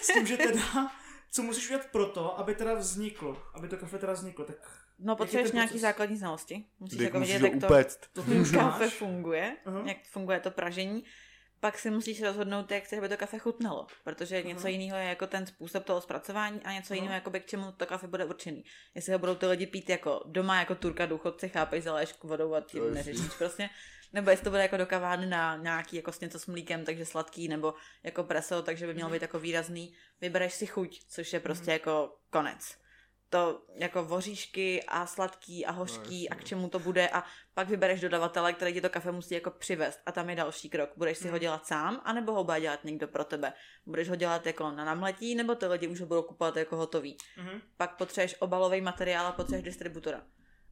s 0.00 0.06
tím, 0.06 0.26
že 0.26 0.36
teda, 0.36 0.90
co 1.30 1.42
musíš 1.42 1.66
udělat 1.66 1.86
pro 1.92 2.06
to, 2.06 2.38
aby 2.38 2.54
teda 2.54 2.74
vzniklo, 2.74 3.42
aby 3.54 3.68
to 3.68 3.76
kafe 3.76 3.98
teda 3.98 4.12
vzniklo, 4.12 4.44
tak 4.44 4.56
No 4.98 5.16
potřebuješ 5.16 5.50
ten 5.50 5.54
nějaký 5.56 5.68
proces? 5.70 5.82
základní 5.82 6.16
znalosti. 6.16 6.64
Musíš 6.80 6.96
kdy 6.96 7.04
jako 7.04 7.18
vědět, 7.18 7.40
ho 7.40 7.46
jak 7.46 7.60
to, 7.60 7.66
upéct. 7.66 8.00
to 8.12 8.22
kafe 8.54 8.90
funguje, 8.90 9.56
Aha. 9.66 9.82
jak 9.86 9.96
funguje 10.10 10.40
to 10.40 10.50
pražení. 10.50 11.04
Pak 11.62 11.78
si 11.78 11.90
musíš 11.90 12.22
rozhodnout, 12.22 12.70
jak 12.70 12.84
chceš, 12.84 12.98
aby 12.98 13.08
to 13.08 13.16
kafe 13.16 13.38
chutnalo. 13.38 13.86
Protože 14.04 14.42
něco 14.42 14.60
Aha. 14.60 14.68
jiného 14.68 14.98
je 14.98 15.04
jako 15.04 15.26
ten 15.26 15.46
způsob 15.46 15.84
toho 15.84 16.00
zpracování 16.00 16.60
a 16.64 16.72
něco 16.72 16.92
Aha. 16.92 16.94
jiného, 16.94 17.14
jakoby, 17.14 17.40
k 17.40 17.46
čemu 17.46 17.72
to 17.72 17.86
kafe 17.86 18.06
bude 18.06 18.24
určený. 18.24 18.64
Jestli 18.94 19.12
ho 19.12 19.18
budou 19.18 19.34
ty 19.34 19.46
lidi 19.46 19.66
pít 19.66 19.90
jako 19.90 20.22
doma, 20.26 20.58
jako 20.58 20.74
turka 20.74 21.06
důchodci, 21.06 21.48
chápeš, 21.48 21.84
zaléžku 21.84 22.28
vodou 22.28 22.54
a 22.54 22.60
tím 22.60 22.94
neřešíš 22.94 23.34
prostě. 23.38 23.70
Nebo 24.12 24.30
jestli 24.30 24.44
to 24.44 24.50
bude 24.50 24.62
jako 24.62 24.76
do 24.76 24.86
kavárny 24.86 25.26
na 25.26 25.56
nějaký 25.56 25.96
jako 25.96 26.12
s 26.12 26.20
něco 26.20 26.38
s 26.38 26.46
mlíkem, 26.46 26.84
takže 26.84 27.04
sladký, 27.06 27.48
nebo 27.48 27.74
jako 28.02 28.24
preso, 28.24 28.62
takže 28.62 28.86
by 28.86 28.94
mělo 28.94 29.10
být 29.10 29.22
jako 29.22 29.38
výrazný. 29.38 29.94
Vybereš 30.20 30.52
si 30.54 30.66
chuť, 30.66 31.00
což 31.08 31.32
je 31.32 31.40
prostě 31.40 31.64
Mhm. 31.64 31.72
jako 31.72 32.14
konec. 32.30 32.81
To 33.32 33.62
jako 33.74 34.04
voříšky 34.04 34.82
a 34.88 35.06
sladký 35.06 35.66
a 35.66 35.70
hořký 35.72 36.26
No, 36.30 36.36
a 36.36 36.40
k 36.40 36.44
čemu 36.44 36.68
to 36.68 36.78
bude 36.78 37.08
a 37.08 37.24
pak 37.54 37.68
vybereš 37.68 38.00
dodavatele, 38.00 38.52
který 38.52 38.72
ti 38.72 38.80
to 38.80 38.88
kafe 38.90 39.12
musí 39.12 39.34
jako 39.34 39.50
přivést 39.50 40.00
a 40.06 40.12
tam 40.12 40.30
je 40.30 40.36
další 40.36 40.68
krok. 40.70 40.90
Budeš 40.96 41.18
si 41.18 41.24
ho 41.28 41.32
Mhm. 41.32 41.40
dělat 41.40 41.66
sám, 41.66 42.00
anebo 42.04 42.32
ho 42.32 42.44
bude 42.44 42.60
dělat 42.60 42.84
někdo 42.84 43.08
pro 43.08 43.24
tebe. 43.24 43.52
Budeš 43.86 44.08
ho 44.08 44.16
dělat 44.16 44.46
jako 44.46 44.70
na 44.70 44.84
namletí, 44.84 45.34
nebo 45.34 45.54
ty 45.54 45.66
lidi 45.66 45.88
už 45.88 46.00
ho 46.00 46.06
budou 46.06 46.22
kupovat 46.22 46.56
jako 46.56 46.76
hotový. 46.76 47.16
Mhm. 47.36 47.60
Pak 47.76 47.96
potřebuješ 47.96 48.36
obalový 48.38 48.80
materiál 48.80 49.26
a 49.26 49.32
potřebuješ 49.32 49.64
distributora. 49.64 50.22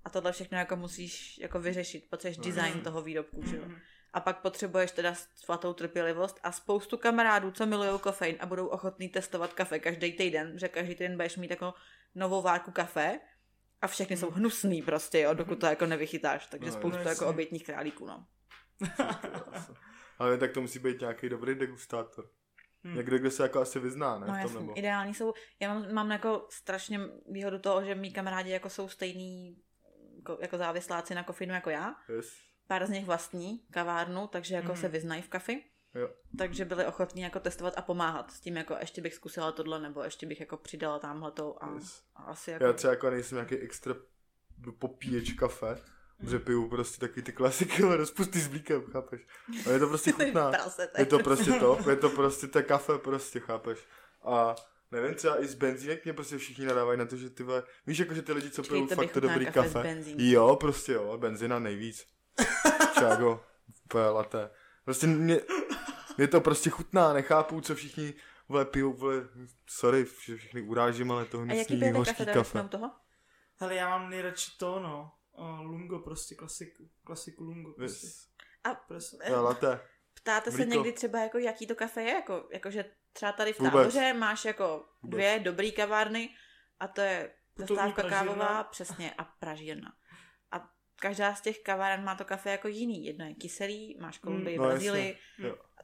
A 0.04 0.10
tohle 0.10 0.32
všechno 0.32 0.58
jako 0.58 0.76
musíš 0.76 1.38
jako 1.38 1.60
vyřešit. 1.60 2.06
Potřebuješ 2.10 2.38
Mhm. 2.38 2.46
design 2.46 2.80
toho 2.80 3.02
výrobku, 3.02 3.42
že 3.46 3.56
jo. 3.56 3.62
Mhm. 3.66 3.76
A 4.12 4.20
pak 4.20 4.40
potřebuješ 4.40 4.90
teda 4.90 5.14
svatou 5.34 5.72
trpělivost 5.72 6.40
a 6.42 6.52
spoustu 6.52 6.96
kamarádů, 6.96 7.50
co 7.50 7.66
milují 7.66 7.98
kofein 8.00 8.36
a 8.40 8.46
budou 8.46 8.66
ochotní 8.66 9.08
testovat 9.08 9.52
kafe 9.52 9.78
každý 9.78 10.12
týden, 10.12 10.58
že 10.58 10.68
každý 10.68 10.94
týden 10.94 11.12
budeš 11.16 11.36
mít 11.36 11.50
jako 11.50 11.74
novou 12.14 12.42
várku 12.42 12.70
kafe 12.70 13.20
a 13.82 13.86
všechny 13.86 14.16
jsou 14.16 14.30
hnusný 14.30 14.82
prostě, 14.82 15.20
jo, 15.20 15.34
dokud 15.34 15.60
to 15.60 15.66
jako 15.66 15.86
nevychytáš. 15.86 16.46
Takže 16.46 16.66
No, 16.70 16.72
spoustu 16.72 16.98
jasně. 16.98 17.10
jako 17.10 17.26
obětních 17.26 17.64
králíků, 17.64 18.06
no. 18.06 18.26
Ale 20.18 20.38
tak 20.38 20.52
to 20.52 20.60
musí 20.60 20.78
být 20.78 21.00
nějaký 21.00 21.28
dobrý 21.28 21.54
degustátor. 21.54 22.30
Hmm. 22.84 22.96
Někdo, 22.96 23.18
kdo 23.18 23.30
se 23.30 23.42
jako 23.42 23.60
asi 23.60 23.78
vyzná, 23.80 24.18
ne? 24.18 24.26
No 24.26 24.48
v 24.48 24.52
tom, 24.52 24.60
nebo? 24.62 24.78
ideální 24.78 25.14
jsou, 25.14 25.32
já 25.60 25.74
mám, 25.74 25.92
mám 25.92 26.10
jako 26.10 26.46
strašně 26.50 27.00
výhodu 27.30 27.58
toho, 27.58 27.84
že 27.84 27.94
mý 27.94 28.12
kamarádi 28.12 28.50
jako 28.50 28.70
jsou 28.70 28.88
stejný 28.88 29.56
jako, 30.16 30.38
jako 30.42 30.58
závisláci 30.58 31.14
na 31.14 31.22
kofeinu 31.24 31.54
jako 31.54 31.70
já. 31.70 31.94
Yes. 32.16 32.32
Pár 32.66 32.86
z 32.86 32.90
nich 32.90 33.04
vlastní 33.06 33.58
kavárnu, 33.70 34.26
takže 34.26 34.54
jako 34.54 34.72
Mhm. 34.72 34.76
se 34.80 34.88
vyznají 34.88 35.22
v 35.22 35.28
kafi. 35.28 35.64
Jo. 35.94 36.10
Takže 36.38 36.64
byli 36.64 36.86
ochotní 36.86 37.22
jako 37.22 37.40
testovat 37.40 37.74
a 37.76 37.82
pomáhat 37.82 38.30
s 38.32 38.40
tím, 38.40 38.56
jako 38.56 38.76
ještě 38.80 39.02
bych 39.02 39.14
zkusila 39.14 39.52
tohle, 39.52 39.80
nebo 39.80 40.02
ještě 40.02 40.26
bych 40.26 40.40
jako 40.40 40.56
přidala 40.56 40.98
tamhletou 40.98 41.56
a, 41.60 41.74
Yes. 41.74 42.02
a 42.16 42.22
asi 42.22 42.50
jako... 42.50 42.64
Já 42.64 42.72
třeba 42.72 42.90
jako 42.92 43.10
nejsem 43.10 43.36
nějaký 43.36 43.54
extra 43.56 43.94
popíječ 44.78 45.32
kafe, 45.32 45.78
že 46.28 46.38
piju 46.38 46.68
prostě 46.68 47.00
taky 47.06 47.22
ty 47.22 47.32
klasiky, 47.32 47.82
ale 47.82 47.96
rozpustý 47.96 48.40
s 48.40 48.48
blíkem, 48.48 48.82
chápeš? 48.92 49.20
A 49.66 49.70
je 49.70 49.78
to 49.78 49.88
prostě 49.88 50.12
chutná. 50.24 50.52
Je 50.98 51.06
to 51.06 51.18
prostě 51.18 51.52
to, 51.52 51.78
je 51.90 51.96
to 51.96 52.10
prostě 52.10 52.46
to 52.46 52.62
kafe 52.62 52.98
prostě, 52.98 53.40
chápeš? 53.40 53.78
A 54.22 54.54
nevím, 54.90 55.14
třeba 55.14 55.42
i 55.42 55.46
z 55.46 55.54
benzínek 55.54 56.04
mě 56.04 56.12
prostě 56.14 56.38
všichni 56.38 56.66
nadávají 56.66 56.98
na 56.98 57.06
to, 57.06 57.16
že 57.16 57.30
ty 57.30 57.42
vole, 57.42 57.62
víš 57.86 57.98
jako, 57.98 58.14
že 58.14 58.22
ty 58.22 58.32
lidi, 58.32 58.50
co 58.50 58.62
pijou 58.62 58.86
fakt 58.86 59.12
to 59.12 59.20
dobrý 59.20 59.46
kafe 59.46 59.68
kafe. 59.72 60.02
Jo, 60.16 60.56
prostě 60.56 60.92
jo, 60.92 61.18
benzina 61.18 61.58
nejvíc. 61.58 62.06
Čágo, 62.94 63.44
úplně 63.84 64.04
laté. 64.04 64.50
Prostě 64.84 65.06
mě, 65.06 65.40
mě 66.20 66.28
to 66.28 66.40
prostě 66.40 66.70
chutná, 66.70 67.12
nechápu, 67.12 67.60
co 67.60 67.74
všichni 67.74 68.14
vole 68.48 68.64
pijou, 68.64 68.92
vole, 68.92 69.28
sorry, 69.66 70.06
že 70.24 70.36
všechny 70.36 70.62
urážím, 70.62 71.12
ale 71.12 71.24
to 71.24 71.38
A 71.38 71.40
jaký 71.40 71.54
hnusný 71.54 71.78
pijete 71.78 71.98
hořký 71.98 72.14
kafe, 72.24 72.32
kafe. 72.32 72.68
toho? 72.68 72.90
Hele, 73.56 73.74
já 73.74 73.88
mám 73.88 74.10
nejradši 74.10 74.50
to, 74.58 74.80
no. 74.80 75.12
O, 75.32 75.62
lungo 75.62 75.98
prostě, 75.98 76.34
klasiku. 76.34 76.90
Klasiku 77.04 77.44
lungo 77.44 77.72
prostě. 77.72 78.06
Yes. 78.06 78.28
Preso. 78.88 79.16
Já 79.24 79.40
laté. 79.40 79.80
Ptáte 80.14 80.50
se 80.50 80.56
Mlíko. 80.56 80.70
někdy 80.74 80.92
třeba, 80.92 81.20
jako, 81.20 81.38
jaký 81.38 81.66
to 81.66 81.74
kafe 81.74 82.02
je? 82.02 82.10
Jako, 82.14 82.48
jako 82.52 82.70
že 82.70 82.84
třeba 83.12 83.32
tady 83.32 83.52
v 83.52 83.58
táboře 83.58 84.12
máš 84.12 84.44
jako 84.44 84.84
Vůbec. 85.02 85.16
dvě 85.16 85.38
dobrý 85.38 85.72
kavárny 85.72 86.34
a 86.80 86.88
to 86.88 87.00
je 87.00 87.34
zastávka 87.56 88.02
kávová, 88.02 88.64
přesně, 88.70 89.14
a 89.18 89.24
pražírna. 89.24 89.92
A 90.52 90.70
každá 90.96 91.34
z 91.34 91.40
těch 91.40 91.58
kaváren 91.62 92.04
má 92.04 92.14
to 92.14 92.24
kafe 92.24 92.50
jako 92.50 92.68
jiný. 92.68 93.04
Jedno 93.04 93.24
je 93.24 93.34
kyselý, 93.34 93.98
máš 94.00 94.18
Kolumbii, 94.18 94.58
no, 94.58 94.64
mm, 94.64 94.70
Brazílii. 94.70 95.18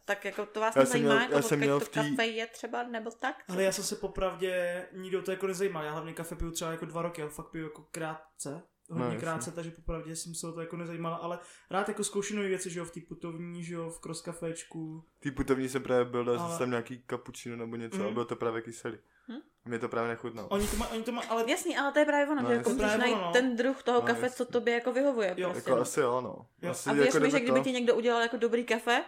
Tak 0.07 0.25
jako 0.25 0.47
to 0.47 0.61
vás 0.61 0.77
Já 0.77 0.83
nezajímá, 0.83 1.09
měl- 1.09 1.23
jako 1.23 1.35
já 1.35 1.43
jsem 1.43 1.59
měl 1.59 1.81
v 1.81 1.89
tý- 1.89 2.11
kafe 2.11 2.27
je 2.27 2.47
třeba, 2.47 2.83
nebo 2.83 3.11
tak? 3.11 3.37
Ale 3.49 3.63
já 3.63 3.73
jsem 3.73 3.85
se 3.85 3.97
popravdě, 3.97 4.87
nikdo 4.93 5.23
to 5.23 5.31
jako 5.31 5.47
nezajímal, 5.47 5.85
já 5.85 5.93
hlavně 5.93 6.13
kafe 6.13 6.35
piju 6.35 6.51
třeba 6.51 6.71
jako 6.71 6.85
dva 6.87 7.03
roky, 7.03 7.21
já 7.21 7.29
fakt 7.29 7.47
piju 7.51 7.65
jako 7.65 7.87
krátce, 7.91 8.63
hodně 8.91 9.15
No, 9.15 9.21
krátce, 9.21 9.53
takže 9.53 9.71
popravdě 9.71 10.17
jsem 10.17 10.35
se 10.35 10.47
o 10.47 10.53
to 10.53 10.61
jako 10.61 10.77
nezajímal, 10.77 11.19
ale 11.23 11.39
rád 11.71 11.89
jako 11.89 12.05
zkouším 12.05 12.37
nové 12.37 12.49
věci, 12.49 12.71
že 12.71 12.79
jo, 12.79 12.85
v 12.85 12.91
té 12.91 13.01
putovní, 13.09 13.65
že 13.65 13.75
jo, 13.75 13.91
v 13.91 14.01
cross 14.01 14.21
kafečku. 14.23 15.05
Tý 15.21 15.31
putovní 15.31 15.69
jsem 15.69 15.83
právě 15.83 16.05
byl, 16.05 16.25
dal 16.25 16.41
Ale- 16.41 16.51
jsem 16.51 16.59
tam 16.59 16.71
nějaký 16.71 16.99
kapučino 17.07 17.57
nebo 17.57 17.77
něco, 17.77 17.97
Mhm. 17.99 18.07
a 18.07 18.11
bylo 18.11 18.25
to 18.25 18.37
právě 18.37 18.63
kyselý. 18.63 18.99
Hm? 19.29 19.41
Mě 19.65 19.79
to 19.79 19.89
právě 19.89 20.09
nechutnalo. 20.09 20.49
Oni 20.49 20.67
to 20.69 20.77
má, 20.77 20.89
oni 20.89 21.03
to 21.03 21.13
má, 21.13 21.23
ale 21.29 21.45
Jasný, 21.51 21.77
ale 21.77 21.93
to 21.93 21.99
je 21.99 22.05
právě 22.05 22.27
ono, 22.33 22.43
No, 22.43 22.49
že 22.49 22.55
jako 22.55 22.71
musíš 22.71 22.83
Právě 22.83 22.99
najít 22.99 23.15
ono, 23.15 23.25
no. 23.27 23.33
ten 23.33 23.57
druh 23.57 23.83
toho 23.83 24.01
No, 24.01 24.07
kafe, 24.07 24.21
jasně. 24.27 24.37
co 24.37 24.45
tobě 24.53 24.75
jako 24.75 24.93
vyhovuje. 24.93 25.35
Jo. 25.37 25.51
prostě, 25.51 25.71
Jako 25.71 25.77
no. 25.77 25.83
asi 25.83 26.01
jo, 26.01 26.21
no. 26.21 26.47
Jo. 26.63 26.71
Asi 26.71 26.91
A 26.91 26.93
věř 26.93 27.15
mi, 27.15 27.31
že 27.31 27.41
kdyby 27.41 27.41
kdyby 27.41 27.61
ti 27.61 27.73
někdo 27.73 27.95
udělal 27.95 28.23
jako 28.23 28.37
dobrý 28.37 28.65
kafe, 28.65 29.05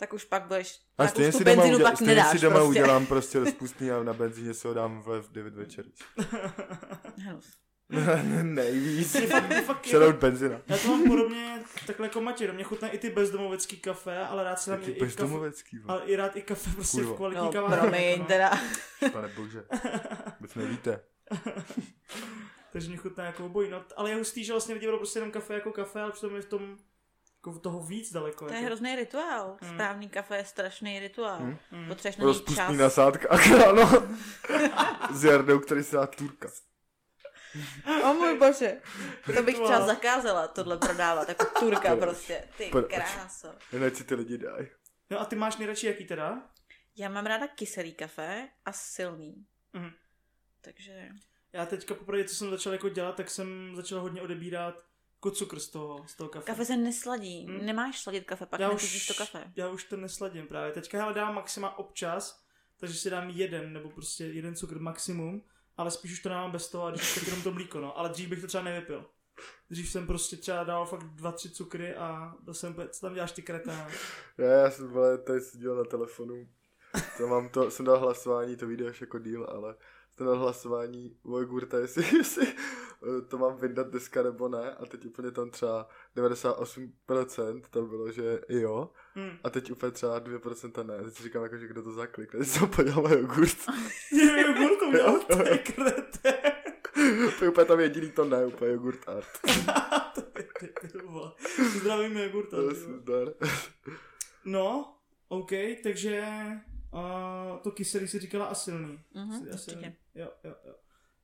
tak 0.00 0.12
už 0.12 0.24
pak 0.24 0.42
budeš... 0.42 0.80
A 0.98 1.02
tak 1.02 1.10
stejně 1.10 1.28
už 1.28 1.32
tu 1.34 1.38
si 1.38 1.44
doma, 1.44 1.56
benzínu 1.56 1.74
udělám, 1.76 1.92
pak 1.92 1.96
stejně 1.96 2.14
nedáš 2.14 2.30
si 2.30 2.38
doma 2.38 2.56
prostě. 2.56 2.68
udělám 2.70 3.06
prostě 3.12 3.38
rozpustný 3.38 3.90
a 3.90 4.02
na 4.02 4.12
benzíně 4.12 4.54
si 4.54 4.68
ho 4.68 4.74
dám 4.74 5.02
v, 5.02 5.22
v 5.22 5.32
9 5.32 5.54
večer. 5.54 5.84
Nejvíc. 8.42 9.12
Shoutout 9.12 9.92
jako, 9.92 10.12
benzina. 10.12 10.60
já 10.68 10.78
to 10.78 10.88
mám 10.88 11.04
podobně 11.08 11.62
takhle 11.86 12.06
jako 12.06 12.20
Matěj, 12.20 12.46
do 12.46 12.52
mě 12.52 12.64
chutná 12.64 12.88
i 12.88 12.98
ty 12.98 13.10
bezdomovecký 13.10 13.76
kafe, 13.76 14.18
ale 14.18 14.44
rád 14.44 14.60
si 14.60 14.70
dám 14.70 14.80
i, 14.82 14.86
kafe, 14.86 15.04
bezdomovecký, 15.04 15.78
vole. 15.78 15.98
ale 15.98 16.06
i 16.10 16.16
rád 16.16 16.36
i 16.36 16.42
kafe 16.42 16.70
prostě 16.74 16.96
Kurva. 16.96 17.12
v 17.12 17.16
kvalitní 17.16 17.44
No, 17.44 17.52
kavárně. 17.52 17.76
promiň, 17.80 18.02
jako, 18.10 18.20
no. 18.20 18.26
teda. 18.26 18.50
Pane 19.12 19.28
bože. 19.28 19.64
Vůbec 20.40 20.54
nevíte. 20.54 21.00
Takže 22.72 22.88
mě 22.88 22.96
chutná 22.96 23.24
jako 23.24 23.46
obojí, 23.46 23.70
no, 23.70 23.84
ale 23.96 24.10
je 24.10 24.16
hustý, 24.16 24.44
že 24.44 24.52
vlastně 24.52 24.74
lidi 24.74 24.86
berou 24.86 24.98
prostě 24.98 25.18
jenom 25.18 25.30
kafe 25.32 25.54
jako 25.54 25.72
kafe, 25.72 26.00
ale 26.00 26.12
přitom 26.12 26.36
je 26.36 26.42
v 26.42 26.46
tom 26.46 26.76
jako 27.46 27.58
toho 27.58 27.80
víc 27.82 28.12
daleko. 28.12 28.46
To 28.46 28.52
je 28.52 28.56
jako. 28.56 28.66
hrozný 28.66 28.96
rituál. 28.96 29.56
Hmm. 29.60 29.74
Správný 29.74 30.08
kafe 30.08 30.36
je 30.36 30.44
strašný 30.44 31.00
rituál. 31.00 31.38
Hmm. 31.38 31.56
Hmm. 31.70 31.88
Potřebuješ 31.88 32.16
na 32.18 32.24
něj 32.24 32.34
čas. 32.34 32.46
Rozpustný 32.46 32.76
nasádka, 32.76 33.28
ano. 33.68 34.08
S 35.10 35.24
Jardou, 35.24 35.58
který 35.58 35.84
se 35.84 35.96
dá 35.96 36.06
turka. 36.06 36.50
O 38.04 38.14
můj 38.14 38.38
bože. 38.38 38.80
To 39.36 39.42
bych 39.42 39.54
třeba 39.54 39.86
zakázala 39.86 40.48
tohle 40.48 40.76
prodávat, 40.78 41.28
jako 41.28 41.46
turka 41.60 41.96
prostě. 41.96 42.48
Ty 42.56 42.70
kráso. 42.88 43.48
Jinak 43.72 43.96
si 43.96 44.04
ty 44.04 44.14
lidi 44.14 44.38
dají. 44.38 44.66
No 45.10 45.20
a 45.20 45.24
ty 45.24 45.36
máš 45.36 45.56
nejradši 45.56 45.86
jaký 45.86 46.04
teda? 46.04 46.42
Já 46.96 47.08
mám 47.08 47.26
ráda 47.26 47.46
kyselý 47.48 47.92
kafe 47.92 48.48
a 48.64 48.72
silný. 48.72 49.46
Mhm. 49.72 49.90
Takže... 50.60 51.08
Já 51.52 51.66
teďka 51.66 51.94
poprvé, 51.94 52.24
co 52.24 52.34
jsem 52.34 52.50
začal 52.50 52.72
jako 52.72 52.88
dělat, 52.88 53.16
tak 53.16 53.30
jsem 53.30 53.72
začal 53.76 54.00
hodně 54.00 54.22
odebírat 54.22 54.89
jako 55.20 55.30
cukr 55.30 55.58
z 55.58 55.68
toho, 55.68 56.04
z 56.06 56.14
toho 56.14 56.30
kafe. 56.30 56.46
Kafe 56.46 56.64
se 56.64 56.76
nesladí. 56.76 57.46
Hmm. 57.46 57.66
Nemáš 57.66 58.00
sladit 58.00 58.24
kafe, 58.24 58.46
pak 58.46 58.60
já 58.60 58.70
už, 58.70 59.06
to 59.06 59.14
kafe. 59.14 59.52
já 59.56 59.68
už 59.68 59.84
to 59.84 59.96
nesladím 59.96 60.46
právě. 60.46 60.72
Teďka 60.72 60.98
hele 60.98 61.14
dám 61.14 61.34
maxima 61.34 61.78
občas, 61.78 62.44
takže 62.76 62.94
si 62.94 63.10
dám 63.10 63.30
jeden, 63.30 63.72
nebo 63.72 63.90
prostě 63.90 64.24
jeden 64.24 64.54
cukr 64.54 64.78
maximum, 64.78 65.42
ale 65.76 65.90
spíš 65.90 66.12
už 66.12 66.20
to 66.20 66.28
dávám 66.28 66.52
bez 66.52 66.68
toho 66.68 66.84
a 66.84 66.90
když 66.90 67.14
tak 67.14 67.26
jenom 67.26 67.42
to 67.42 67.52
mlíko, 67.52 67.80
no. 67.80 67.98
Ale 67.98 68.08
dřív 68.08 68.28
bych 68.28 68.40
to 68.40 68.46
třeba 68.46 68.64
nevypil. 68.64 69.06
Dřív 69.70 69.90
jsem 69.90 70.06
prostě 70.06 70.36
třeba 70.36 70.64
dal 70.64 70.86
fakt 70.86 71.04
dva, 71.04 71.32
tři 71.32 71.50
cukry 71.50 71.94
a 71.94 72.34
byl 72.40 72.54
jsem 72.54 72.74
co 72.90 73.00
tam 73.00 73.14
děláš 73.14 73.32
ty 73.32 73.42
kreténe? 73.42 73.88
Já, 74.38 74.46
já 74.46 74.70
jsem 74.70 74.88
vole, 74.88 75.18
tady 75.18 75.40
seděl 75.40 75.76
na 75.76 75.84
telefonu. 75.84 76.48
To 77.16 77.28
mám 77.28 77.48
to, 77.48 77.70
jsem 77.70 77.86
dal 77.86 77.98
hlasování, 77.98 78.56
to 78.56 78.66
vyjde 78.66 78.88
až 78.88 79.00
jako 79.00 79.18
díl, 79.18 79.46
ale 79.50 79.74
jsem 80.16 80.26
dal 80.26 80.38
hlasování 80.38 81.16
jogurta, 81.24 81.78
jestli, 81.78 82.16
jestli 82.16 82.46
eh, 82.46 83.22
to 83.28 83.38
mám 83.38 83.56
vyndat 83.56 83.86
dneska 83.86 84.22
nebo 84.22 84.48
ne. 84.48 84.74
A 84.74 84.86
teď 84.86 85.06
úplně 85.06 85.30
tam 85.30 85.50
třeba 85.50 85.88
98% 86.16 87.62
tam 87.70 87.88
bylo, 87.88 88.12
že 88.12 88.40
jo. 88.48 88.90
Hmm. 89.14 89.38
A 89.44 89.50
teď 89.50 89.70
úplně 89.70 89.92
třeba 89.92 90.20
2% 90.20 90.86
ne. 90.86 91.04
Teď 91.04 91.14
si 91.14 91.22
říkám 91.22 91.42
jako, 91.42 91.56
že 91.56 91.68
kdo 91.68 91.82
to 91.82 91.92
zaklikne. 91.92 92.38
Teď 92.38 92.48
jsem 92.48 92.68
podíval 92.68 93.02
na 93.02 93.10
jogurt. 93.10 93.56
Je 94.12 94.42
jogurt 94.42 95.26
to 95.26 95.48
je 95.48 95.58
kreté. 95.58 96.60
to 97.38 97.44
je 97.44 97.50
úplně 97.50 97.64
tam 97.64 97.80
jediný 97.80 98.10
to 98.10 98.24
ne, 98.24 98.46
úplně 98.46 98.70
jogurt 98.70 99.08
art. 99.08 99.26
Zdravíme 101.76 102.22
jogurta. 102.22 102.56
To 102.56 102.62
je 102.62 102.74
ty 102.74 102.80
vole. 102.80 102.96
super. 102.96 103.34
No, 104.44 104.94
OK, 105.28 105.50
takže 105.82 106.24
uh, 106.92 107.58
to 107.62 107.70
kyselý 107.70 108.08
si 108.08 108.18
říkala 108.18 108.46
a 108.46 108.54
silný. 108.54 109.00
Mhm, 109.14 109.44
Si- 109.44 109.50
a 109.50 109.56
silný. 109.56 109.94
Jo, 110.14 110.30
jo, 110.44 110.54
jo. 110.64 110.74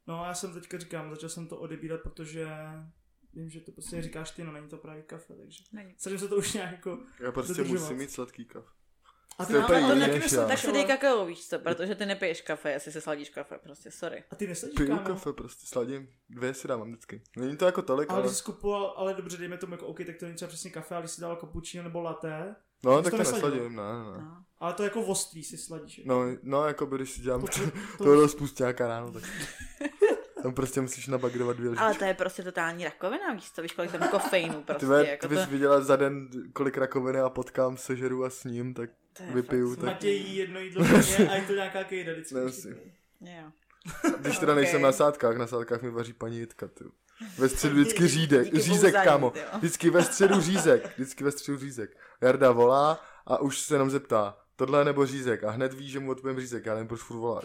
No 0.07 0.21
a 0.21 0.27
já 0.27 0.35
jsem 0.35 0.55
teďka 0.55 0.79
říkám, 0.79 1.11
začal 1.11 1.29
jsem 1.29 1.47
to 1.49 1.57
odebírat, 1.59 2.01
protože 2.01 2.49
vím, 3.35 3.51
že 3.51 3.61
to 3.61 3.73
prostě 3.73 4.03
říkáš 4.03 4.31
ty, 4.31 4.45
no 4.45 4.53
není 4.53 4.69
to 4.69 4.77
právě 4.79 5.03
kafe, 5.03 5.35
takže 5.35 5.65
Není. 5.73 5.95
snažím 5.99 6.19
se 6.19 6.29
to 6.29 6.37
už 6.37 6.53
nějak 6.53 6.73
jako... 6.73 6.99
Já 7.21 7.33
prostě 7.33 7.55
Dodržovat. 7.55 7.81
musím 7.81 7.97
mít 7.97 8.11
sladký 8.11 8.45
kafe. 8.45 8.69
A 9.39 9.45
ale 9.45 9.81
to 9.89 9.95
než 9.95 10.33
já. 10.33 10.47
Tak 10.47 10.59
si 10.59 10.73
dej 10.73 10.85
kakao, 10.85 11.27
víš 11.27 11.49
co, 11.49 11.59
protože 11.59 11.95
ty 11.95 12.07
nepiješ 12.07 12.41
kafe, 12.41 12.71
jestli 12.71 12.93
se 12.93 13.01
sladíš 13.01 13.31
kafe, 13.31 13.59
prostě 13.59 13.91
sorry. 13.91 14.25
A 14.31 14.37
ty 14.37 14.47
nesledíš, 14.47 14.77
Piju 14.77 14.89
kámo? 14.89 15.03
kafe, 15.07 15.33
prostě 15.33 15.67
sladím. 15.67 16.09
Dvě 16.29 16.55
si 16.55 16.69
dávám 16.69 16.89
vždycky. 16.89 17.23
Není 17.37 17.57
to 17.57 17.67
jako 17.67 17.83
tolik, 17.83 18.11
Ale 18.11 18.23
ale... 18.23 18.35
jsi 18.35 18.43
kupoval, 18.43 18.95
ale 18.97 19.15
dobře, 19.15 19.37
dejme 19.37 19.59
tomu 19.59 19.75
jako 19.75 19.87
OK, 19.87 19.99
tak 20.07 20.17
to 20.17 20.25
není 20.25 20.37
třeba 20.37 20.49
přesně 20.49 20.71
kafe, 20.71 20.95
ale 20.95 21.03
když 21.03 21.11
jsi 21.11 21.21
dal 21.21 21.37
cappuccino 21.37 21.83
nebo 21.85 22.01
latte, 22.01 22.57
No, 22.85 23.03
tak 23.03 23.11
to 23.11 23.19
nesladím, 23.19 23.77
ne, 23.77 23.83
ne. 23.83 24.23
No. 24.23 24.37
ale 24.61 24.73
to 24.75 24.83
jako 24.83 25.01
ostří 25.03 25.45
si 25.45 25.59
sladíš. 25.59 25.99
jako. 25.99 26.09
No, 26.09 26.37
no, 26.43 26.67
jako 26.67 26.87
by, 26.87 26.97
když 26.97 27.11
si 27.11 27.21
dělám 27.21 27.41
To- 27.41 27.47
to, 27.47 27.61
to- 27.99 28.05
to 28.05 28.15
rozpustáka 28.15 28.89
ráno, 28.89 29.13
tak 29.13 29.23
tam 30.43 30.55
prostě 30.55 30.81
musíš 30.81 31.07
nabagrovat 31.07 31.57
dvě 31.57 31.71
Ale 31.77 31.89
lžičky. 31.91 31.99
to 31.99 32.05
je 32.05 32.15
prostě 32.15 32.43
totální 32.43 32.85
rakovina, 32.85 33.33
víš 33.33 33.51
co, 33.53 33.63
víš 33.63 33.73
kolik 33.73 33.93
tam 33.93 34.09
kofeinu 34.09 34.55
Ty, 34.55 34.65
prostě, 34.65 34.87
ve, 34.87 35.07
jako 35.07 35.29
ty 35.29 35.35
bys 35.35 35.45
to, 35.45 35.51
viděla 35.51 35.81
za 35.81 35.97
den, 35.97 36.29
kolik 36.53 36.79
rakoviny 36.79 37.21
a 37.21 37.31
potkám, 37.31 37.77
sežeru 37.77 38.25
a 38.25 38.31
s 38.31 38.45
ním, 38.45 38.75
tak 38.75 38.91
to 39.13 39.23
vypiju, 39.35 39.69
fakt 39.71 39.77
tak- 39.79 39.85
Matěj 39.95 40.17
jí 40.17 40.37
jedno 40.37 40.61
jídlo 40.61 40.85
a 41.31 41.35
je 41.35 41.43
to 41.47 41.53
nějaká 41.53 41.85
kejda 41.85 42.13
vždycky. 42.13 42.37
Když 44.21 44.39
teda 44.39 44.53
Ok. 44.53 44.57
nejsem 44.57 44.83
na 44.83 44.93
sádkách, 44.93 45.37
na 45.37 45.47
sádkách 45.47 45.83
mi 45.83 45.91
vaří 45.91 46.13
paní 46.13 46.39
Jitka, 46.39 46.69
ty. 46.69 46.85
Ve 47.39 47.49
středu 47.49 47.75
vždycky 47.75 48.07
řídek, 48.09 48.55
řízek, 48.55 48.95
kámo. 49.05 49.33
Vždycky 49.57 49.91
ve 49.91 50.05
středu 50.05 50.41
řízek, 50.41 50.93
vždycky 50.95 51.25
ve 51.25 51.33
středu 51.33 51.59
řízek. 51.59 51.97
Jarda 52.21 52.51
volá 52.53 53.01
a 53.27 53.39
už 53.41 53.59
se 53.61 53.79
nám 53.79 53.91
zeptá, 53.91 54.39
tohle 54.57 54.85
nebo 54.85 55.07
řízek 55.07 55.45
a 55.45 55.51
hned 55.51 55.75
ví, 55.75 55.91
že 55.91 56.01
mu 56.01 56.11
odpovím 56.11 56.41
řízek, 56.41 56.67
já 56.67 56.75
nevím, 56.75 56.89
proč 56.89 57.01
furt 57.01 57.17
volá. 57.17 57.43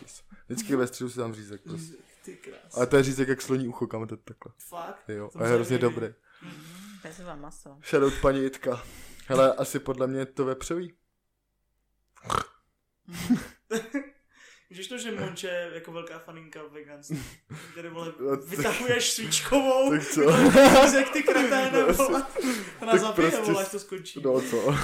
Vždycky 0.47 0.76
ve 0.76 0.88
středu 0.88 1.09
si 1.09 1.17
tam 1.17 1.34
řízek, 1.34 1.61
prostě. 1.61 1.95
Ty 2.26 2.36
krás. 2.38 2.78
Ale 2.78 2.88
to 2.88 2.97
je 2.97 3.03
řízek 3.03 3.28
jak 3.28 3.41
sloní 3.41 3.67
ucho, 3.67 3.88
kam 3.88 4.07
to 4.07 4.13
je 4.13 4.19
takhle. 4.24 4.53
Fakt? 4.57 5.03
Jo, 5.09 5.30
To 5.34 5.39
a 5.39 5.47
je 5.47 5.53
hrozně 5.53 5.78
dobrý. 5.78 6.07
Bezva 7.03 7.36
maso. 7.36 7.78
Shoutout 7.89 8.13
paní 8.22 8.43
Jitka. 8.43 8.84
Hele, 9.28 9.53
asi 9.53 9.80
podle 9.80 10.07
mě 10.07 10.26
to 10.26 10.45
vepřový. 10.45 10.93
Víš 14.72 14.88
to, 14.88 14.97
že 14.97 15.11
Monče 15.11 15.47
je 15.47 15.72
jako 15.74 15.91
velká 15.91 16.19
faninka 16.19 16.63
veganství. 16.63 17.24
Tady 17.76 17.89
vole, 17.89 18.13
No, 18.19 18.36
vytahuješ 18.38 19.11
svíčkovou, 19.11 19.89
Tak 19.91 20.05
co? 20.07 20.22
jak 20.97 21.09
ty 21.13 21.24
kreténe, 21.24 21.72
No, 21.72 21.93
vole. 21.93 22.26
Tak 22.80 22.99
zabije, 22.99 23.32
prostě 23.32 23.51
vole, 23.51 23.65
až 23.65 23.72
to 23.72 23.80
skončí. 23.80 24.22
No 24.24 24.41
co? 24.41 24.76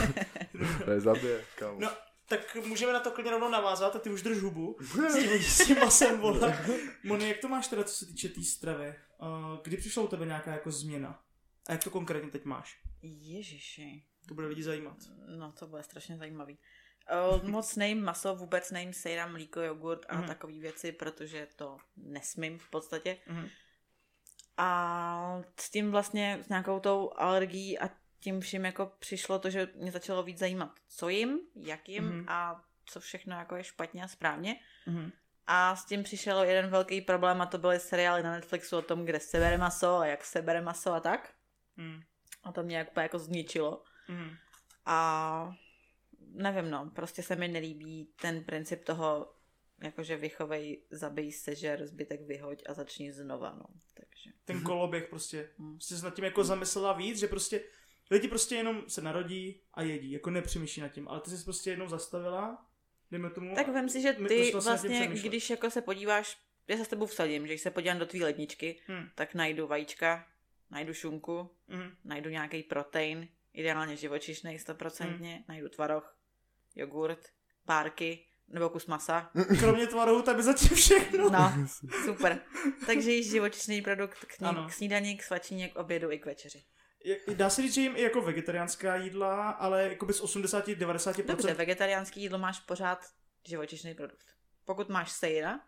Ne, 0.87 0.99
zabije, 0.99 1.45
kámo. 1.55 1.79
No, 1.79 1.89
tak 2.29 2.55
můžeme 2.65 2.93
na 2.93 2.99
to 2.99 3.11
klidně 3.11 3.31
rovnou 3.31 3.49
navázat 3.49 3.95
a 3.95 3.99
ty 3.99 4.09
už 4.09 4.21
drž 4.21 4.37
hubu 4.37 4.77
s 5.09 5.13
tím, 5.15 5.43
s 5.43 5.65
tím 5.67 5.79
masem, 5.79 6.19
vole. 6.19 6.65
Moni, 7.03 7.27
jak 7.27 7.37
to 7.37 7.47
máš 7.47 7.67
teda, 7.67 7.83
co 7.83 7.95
se 7.95 8.05
týče 8.05 8.29
té 8.29 8.43
stravy? 8.43 8.95
Uh, 9.21 9.57
kdy 9.63 9.77
přišla 9.77 10.03
u 10.03 10.07
tebe 10.07 10.25
nějaká 10.25 10.51
jako 10.51 10.71
změna? 10.71 11.19
A 11.67 11.71
jak 11.71 11.83
to 11.83 11.89
konkrétně 11.89 12.31
teď 12.31 12.45
máš? 12.45 12.79
Ježiši. 13.01 14.03
To 14.27 14.33
bude 14.33 14.47
lidi 14.47 14.63
zajímat. 14.63 14.97
No, 15.37 15.51
to 15.59 15.67
bude 15.67 15.83
strašně 15.83 16.17
zajímavý. 16.17 16.57
Uh, 17.35 17.43
moc 17.49 17.75
nejím 17.75 18.03
maso, 18.03 18.35
vůbec 18.35 18.71
nejím 18.71 18.93
sejra, 18.93 19.27
mlíko, 19.27 19.61
jogurt 19.61 20.05
a 20.09 20.13
Mhm. 20.13 20.21
mm. 20.21 20.27
takové 20.27 20.53
věci, 20.53 20.91
protože 20.91 21.47
to 21.55 21.77
nesmím 21.97 22.59
v 22.59 22.69
podstatě. 22.69 23.17
Mhm. 23.27 23.49
A 24.57 25.41
s 25.59 25.69
tím 25.69 25.91
vlastně, 25.91 26.39
s 26.45 26.49
nějakou 26.49 26.79
tou 26.79 27.11
alergií 27.15 27.79
a 27.79 27.89
tím 28.19 28.41
vším 28.41 28.65
jako 28.65 28.91
přišlo 28.99 29.39
to, 29.39 29.49
že 29.49 29.67
mě 29.75 29.91
začalo 29.91 30.23
víc 30.23 30.37
zajímat, 30.39 30.71
co 30.89 31.09
jim, 31.09 31.39
jak 31.55 31.89
jim 31.89 32.03
Mhm. 32.03 32.25
a 32.29 32.63
co 32.85 32.99
všechno 32.99 33.35
jako 33.35 33.55
je 33.55 33.63
špatně 33.63 34.03
a 34.03 34.07
správně. 34.07 34.55
Mhm. 34.87 35.11
A 35.47 35.75
s 35.75 35.85
tím 35.85 36.03
přišel 36.03 36.43
jeden 36.43 36.69
velký 36.69 37.01
problém 37.01 37.41
a 37.41 37.45
to 37.45 37.57
byly 37.57 37.79
seriály 37.79 38.23
na 38.23 38.31
Netflixu 38.31 38.77
o 38.77 38.81
tom, 38.81 39.05
kde 39.05 39.19
se 39.19 39.39
bere 39.39 39.57
maso 39.57 39.97
a 39.97 40.05
jak 40.05 40.25
se 40.25 40.41
bere 40.41 40.61
maso 40.61 40.93
a 40.93 40.99
tak. 40.99 41.33
Mhm. 41.77 42.01
A 42.43 42.51
to 42.51 42.63
mě 42.63 42.77
jako, 42.77 42.99
jako 42.99 43.19
zničilo. 43.19 43.83
Mhm. 44.07 44.35
A 44.85 45.53
nevím, 46.37 46.69
no, 46.71 46.91
prostě 46.95 47.23
se 47.23 47.35
mi 47.35 47.47
nelíbí 47.47 48.09
ten 48.21 48.43
princip 48.43 48.83
toho, 48.83 49.33
jakože 49.83 50.17
vychovej, 50.17 50.81
zabij, 50.91 51.31
sežer, 51.31 51.87
zbytek 51.87 52.21
vyhoď 52.21 52.63
a 52.69 52.73
začni 52.73 53.11
znova, 53.11 53.55
no. 53.55 53.65
Takže. 53.93 54.31
Ten 54.45 54.61
koloběh 54.63 55.07
prostě. 55.09 55.49
Mhm. 55.57 55.73
Prostě 55.73 55.95
se 55.95 56.05
nad 56.05 56.15
tím 56.15 56.25
jako 56.25 56.43
zamyslela 56.43 56.93
víc, 56.93 57.19
že 57.19 57.27
prostě 57.27 57.63
lidi 58.11 58.27
prostě 58.27 58.55
jenom 58.55 58.83
se 58.87 59.01
narodí 59.01 59.61
a 59.73 59.81
jedí, 59.81 60.11
jako 60.11 60.29
nepřemýšlí 60.29 60.81
nad 60.81 60.89
tím. 60.89 61.07
Ale 61.07 61.21
ty 61.21 61.29
jsi 61.29 61.43
prostě 61.43 61.69
jednou 61.69 61.87
zastavila, 61.87 62.65
dejme 63.11 63.29
tomu. 63.29 63.55
Tak 63.55 63.67
vem 63.67 63.89
si, 63.89 64.01
že 64.01 64.13
ty 64.13 64.45
jsi 64.45 64.51
vlastně, 64.51 65.07
když 65.07 65.49
jako 65.49 65.69
se 65.71 65.81
podíváš, 65.81 66.37
já 66.67 66.77
se 66.77 66.85
s 66.85 66.87
tebou 66.87 67.05
vsadím, 67.05 67.47
že 67.47 67.53
když 67.53 67.61
se 67.61 67.71
podívám 67.71 67.99
do 67.99 68.05
tvý 68.05 68.23
ledničky, 68.23 68.79
Hm. 68.87 69.09
tak 69.15 69.33
najdu 69.33 69.67
vajíčka, 69.67 70.27
najdu 70.71 70.93
šunku, 70.93 71.49
Mhm. 71.67 71.91
najdu 72.05 72.29
nějaký 72.29 72.63
protein, 72.63 73.27
ideálně 73.53 73.95
živočišný 73.95 74.59
stoprocentně, 74.59 75.33
Hmm. 75.35 75.43
najdu 75.47 75.69
tvaroh, 75.69 76.16
jogurt, 76.77 77.19
párky 77.65 78.23
nebo 78.47 78.69
kus 78.69 78.85
masa. 78.85 79.29
Kromě 79.59 79.87
tvarohu, 79.87 80.21
tak 80.21 80.35
by 80.35 80.43
zatím 80.43 80.77
všechno. 80.77 81.29
No, 81.29 81.53
super. 82.05 82.39
Takže 82.85 83.11
jíš 83.11 83.29
živočišný 83.31 83.81
produkt 83.81 84.25
k, 84.25 84.39
ní, 84.39 84.47
Ano. 84.47 84.67
k 84.67 84.73
snídani, 84.73 85.17
k 85.17 85.23
svačině, 85.23 85.69
k 85.69 85.75
obědu 85.75 86.11
i 86.11 86.19
k 86.19 86.25
večeři. 86.25 86.63
Je- 87.03 87.35
Dá 87.35 87.49
se 87.49 87.61
říct, 87.61 87.73
že 87.73 87.81
jim 87.81 87.95
i 87.95 88.01
jako 88.01 88.21
vegetariánská 88.21 88.95
jídla, 88.95 89.49
ale 89.49 89.83
jako 89.83 90.05
by 90.05 90.13
z 90.13 90.21
80-90%. 90.21 91.25
Dobře, 91.25 91.53
vegetariánský 91.53 92.21
jídlo 92.21 92.39
máš 92.39 92.59
pořád 92.59 92.99
živočišný 93.47 93.93
produkt. 93.95 94.25
Pokud 94.65 94.89
máš 94.89 95.11
sejra, 95.11 95.59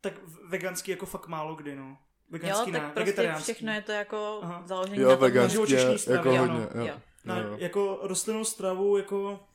Tak 0.00 0.12
veganský 0.48 0.90
jako 0.90 1.06
fakt 1.06 1.26
málo 1.26 1.54
kdy, 1.54 1.76
no. 1.76 1.84
jo, 1.88 1.96
Veganský 2.30 2.72
tak 2.72 2.82
ne, 2.82 2.90
prostě 2.94 3.42
všechno 3.42 3.72
je 3.72 3.82
to 3.82 3.92
jako 3.92 4.40
Aha. 4.42 4.62
založené 4.66 4.96
Jo, 5.02 5.08
na 5.08 5.14
tom, 5.16 5.22
veganský 5.22 5.52
živočišný 5.52 5.92
je 5.92 5.98
stravy, 5.98 6.34
jako 6.34 6.42
ano. 6.44 6.60
hodně, 6.60 6.80
jo. 6.80 6.86
Jo. 6.86 7.00
Na, 7.24 7.38
Jo, 7.38 7.48
jo. 7.48 7.56
jako 7.58 7.98
rostlinnou 8.02 8.44
stravu, 8.44 8.96
jako 8.96 9.46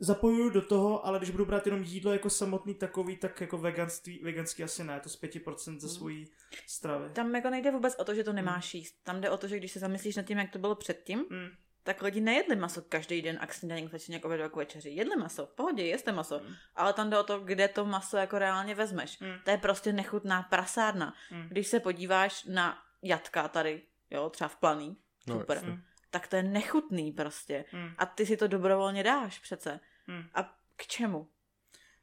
zapojuju 0.00 0.50
do 0.50 0.62
toho, 0.62 1.06
ale 1.06 1.18
když 1.18 1.30
budu 1.30 1.44
brát 1.44 1.66
jenom 1.66 1.82
jídlo 1.82 2.12
jako 2.12 2.30
samotný 2.30 2.74
takový, 2.74 3.16
tak 3.16 3.40
jako 3.40 3.58
veganství, 3.58 4.20
veganský 4.22 4.64
asi 4.64 4.84
ne, 4.84 5.00
to 5.00 5.08
z 5.08 5.22
5% 5.22 5.80
ze 5.80 5.88
svojí 5.88 6.24
stravy. 6.66 7.10
Tam 7.12 7.34
jako 7.34 7.50
nejde 7.50 7.70
vůbec 7.70 7.94
o 7.98 8.04
to, 8.04 8.14
že 8.14 8.24
to 8.24 8.32
nemáš 8.32 8.74
jíst. 8.74 8.94
Tam 9.04 9.20
jde 9.20 9.30
o 9.30 9.36
to, 9.36 9.48
že 9.48 9.56
když 9.58 9.72
se 9.72 9.78
zamyslíš 9.78 10.16
nad 10.16 10.22
tím, 10.26 10.38
jak 10.38 10.50
to 10.50 10.58
bylo 10.58 10.74
předtím, 10.74 11.18
Mm. 11.30 11.48
tak 11.82 12.02
lidi 12.02 12.20
nejedli 12.20 12.56
maso 12.56 12.82
každý 12.82 13.22
den 13.22 13.38
a 13.40 13.46
k 13.46 13.54
snídaní, 13.54 13.88
k 13.88 13.92
večeři, 13.92 14.20
k 14.20 14.24
obědu 14.24 14.44
a 14.44 14.48
k 14.48 14.56
večeři. 14.56 14.90
Jedli 14.90 15.16
maso, 15.16 15.46
v 15.46 15.50
pohodě, 15.54 15.82
jeste 15.86 16.12
maso. 16.12 16.40
Mm. 16.48 16.54
Ale 16.76 16.92
tam 16.92 17.10
jde 17.10 17.18
o 17.18 17.22
to, 17.22 17.40
kde 17.40 17.68
to 17.68 17.84
maso 17.84 18.16
jako 18.16 18.38
reálně 18.38 18.74
vezmeš. 18.74 19.20
Mm. 19.20 19.28
To 19.44 19.50
je 19.50 19.58
prostě 19.58 19.92
nechutná 19.92 20.42
prasárna. 20.42 21.14
Mm. 21.30 21.48
Když 21.48 21.66
se 21.68 21.80
podíváš 21.80 22.44
na 22.44 22.78
jatka 23.02 23.48
tady, 23.48 23.82
jo, 24.10 24.30
třeba 24.30 24.48
v 24.48 24.56
planý, 24.56 24.96
No, 25.26 25.40
super, 25.40 25.56
jasně. 25.56 25.82
Tak 26.10 26.26
to 26.26 26.36
je 26.36 26.42
nechutný 26.42 27.12
prostě. 27.12 27.64
Mm. 27.72 27.90
A 27.98 28.06
ty 28.06 28.26
si 28.26 28.36
to 28.36 28.48
dobrovolně 28.48 29.02
dáš 29.02 29.38
přece. 29.38 29.80
Mm. 30.06 30.28
A 30.34 30.58
k 30.76 30.86
čemu? 30.86 31.30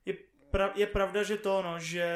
Je, 0.06 0.14
pra, 0.52 0.72
je 0.76 0.88
pravda, 0.88 1.24
že 1.24 1.38
to, 1.38 1.62
no, 1.62 1.80
že 1.80 2.08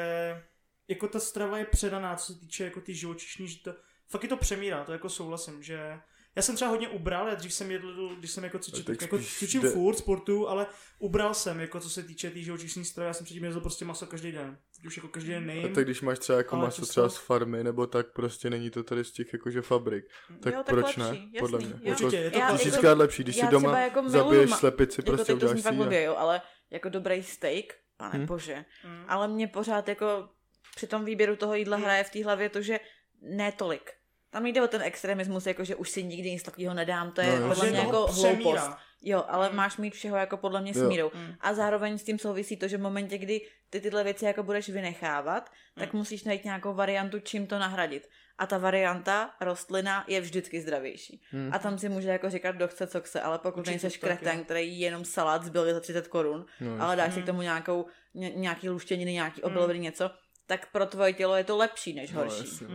jako 0.88 1.08
ta 1.08 1.20
strava 1.20 1.58
je 1.58 1.64
předaná, 1.64 2.16
co 2.16 2.32
se 2.32 2.40
týče 2.40 2.64
jako 2.64 2.80
ty 2.80 2.94
živočišní, 2.94 3.48
že 3.48 3.62
to, 3.62 3.74
fakt 4.06 4.22
je 4.22 4.28
to 4.28 4.36
přemírá, 4.36 4.84
to 4.84 4.92
jako 4.92 5.08
souhlasím, 5.08 5.62
že 5.62 6.00
já 6.40 6.42
jsem 6.42 6.54
třeba 6.56 6.70
hodně 6.70 6.88
ubral, 6.88 7.28
já 7.28 7.34
dřív 7.34 7.52
jsem 7.54 7.70
jedl, 7.70 8.16
když 8.18 8.30
jsem 8.30 8.44
jako 8.44 8.58
cvičil, 8.58 8.94
jako 9.00 9.18
cvičím 9.18 9.60
jde- 9.62 9.70
furt 9.70 9.94
sportu, 9.96 10.48
ale 10.48 10.66
ubral 10.98 11.34
jsem, 11.34 11.60
jako 11.60 11.80
co 11.80 11.90
se 11.90 12.02
týče 12.02 12.28
té 12.28 12.34
tý 12.34 12.44
živočišní 12.44 12.84
stravy, 12.84 13.06
já 13.08 13.12
jsem 13.14 13.24
předtím 13.24 13.44
jedl 13.44 13.60
prostě 13.60 13.84
maso 13.84 14.06
každý 14.06 14.32
den, 14.32 14.58
teď 14.76 14.86
už 14.86 14.96
jako 14.96 15.08
každý 15.08 15.28
den 15.30 15.42
A 15.42 15.46
nejím. 15.46 15.74
tak 15.74 15.84
když 15.84 16.00
máš 16.00 16.18
třeba 16.18 16.38
jako 16.38 16.56
maso 16.56 16.82
často- 16.82 16.90
třeba 16.90 17.08
z 17.08 17.16
farmy, 17.16 17.64
nebo 17.64 17.86
tak 17.86 18.12
prostě 18.12 18.50
není 18.50 18.70
to 18.70 18.82
tady 18.84 19.04
z 19.04 19.12
těch 19.12 19.32
jakože 19.32 19.62
fabrik. 19.62 20.04
Tak 20.42 20.54
Jo, 20.54 20.58
tak 20.60 20.66
proč 20.66 20.84
lepší, 20.96 21.00
ne? 21.00 21.06
jasný, 21.06 21.32
Podle 21.40 21.58
mě. 21.58 21.68
jo. 21.68 21.76
Jako, 21.82 22.04
Určitě, 22.04 22.22
je 22.22 22.30
to 22.30 22.38
Já 22.38 22.48
prostě- 22.48 22.64
tisíckrát 22.68 22.98
lepší, 22.98 23.22
když 23.22 23.36
já 23.36 23.46
si 23.46 23.50
doma 23.50 23.68
třeba 23.68 23.80
jako 23.80 24.08
zabiješ 24.08 24.50
slepici, 24.50 25.00
jako 25.00 25.10
prostě 25.12 25.34
uděláš 25.34 25.60
si 25.62 25.68
a- 26.08 26.12
ale 26.14 26.42
jako 26.70 26.88
dobrý 26.88 27.22
steak, 27.22 27.64
pane 27.96 28.18
Hm. 28.18 28.26
bože. 28.26 28.64
Mm. 28.84 29.04
Ale 29.08 29.28
mě 29.28 29.46
pořád 29.48 29.88
jako 29.88 30.28
při 30.76 30.86
tom 30.86 31.04
výběru 31.04 31.36
toho 31.36 31.54
jídla 31.54 31.76
Hmm. 31.76 31.84
hraje 31.84 32.04
v 32.04 32.10
té 32.10 32.24
hlavě 32.24 32.48
to, 32.48 32.62
že 32.62 32.80
ne 33.22 33.52
tolik. 33.52 33.90
Tam 34.30 34.46
jde 34.46 34.62
o 34.62 34.68
ten 34.68 34.82
extremismus, 34.82 35.46
jako 35.46 35.64
že 35.64 35.76
už 35.76 35.90
si 35.90 36.02
nikdy 36.04 36.30
nic 36.30 36.42
takového 36.42 36.74
nedám, 36.74 37.12
to 37.12 37.20
je 37.20 37.40
No, 37.40 37.48
podle 37.48 37.70
mě 37.70 37.78
jako 37.78 38.06
hloupost. 38.06 38.70
Jo, 39.02 39.24
ale 39.28 39.46
Hmm. 39.46 39.56
máš 39.56 39.76
mít 39.76 39.94
všeho 39.94 40.16
jako 40.16 40.36
podle 40.36 40.60
mě 40.62 40.72
Jo. 40.76 40.84
s 40.84 40.88
mírou. 40.88 41.10
Mm. 41.14 41.34
A 41.40 41.54
zároveň 41.54 41.98
s 41.98 42.04
tím 42.04 42.18
souvisí 42.18 42.56
to, 42.56 42.68
že 42.68 42.76
v 42.76 42.80
momentě, 42.80 43.18
kdy 43.18 43.40
ty 43.70 43.80
tyhle 43.80 44.04
věci 44.04 44.24
jako 44.24 44.42
budeš 44.42 44.68
vynechávat, 44.68 45.50
tak 45.78 45.90
Hmm. 45.92 45.98
musíš 45.98 46.24
najít 46.24 46.44
nějakou 46.44 46.74
variantu, 46.74 47.18
čím 47.20 47.46
to 47.46 47.58
nahradit. 47.58 48.08
A 48.38 48.46
ta 48.46 48.58
varianta, 48.58 49.30
rostlina, 49.40 50.04
je 50.08 50.20
vždycky 50.20 50.60
zdravější. 50.60 51.22
Hmm. 51.30 51.50
A 51.54 51.58
tam 51.58 51.78
si 51.78 51.88
může 51.88 52.08
jako 52.08 52.30
říkat, 52.30 52.52
kdo 52.56 52.68
chce, 52.68 52.86
co 52.86 53.00
chce, 53.00 53.20
ale 53.20 53.38
pokud 53.38 53.58
Určitě 53.58 53.70
nejseš 53.70 53.98
tak, 53.98 54.00
kreten, 54.18 54.44
který 54.44 54.68
jí 54.68 54.80
jenom 54.80 55.04
salát 55.04 55.44
zbyl 55.44 55.74
za 55.74 55.80
30 55.80 56.08
korun, 56.08 56.46
No, 56.60 56.76
ale 56.84 56.96
dáš 56.96 57.08
si 57.12 57.14
Hmm. 57.14 57.22
k 57.22 57.26
tomu 57.26 57.42
nějakou, 57.42 57.86
ně, 58.14 58.30
nějaký 58.34 58.68
luštěniny, 58.68 59.12
nějaký 59.12 59.42
obiloviny, 59.42 59.78
něco, 59.78 60.10
tak 60.46 60.72
pro 60.72 60.86
tvoje 60.86 61.12
tělo 61.12 61.36
je 61.36 61.44
to 61.44 61.56
lepší 61.56 61.92
než 61.94 62.10
No, 62.10 62.20
horší. 62.20 62.44
jasně. 62.50 62.66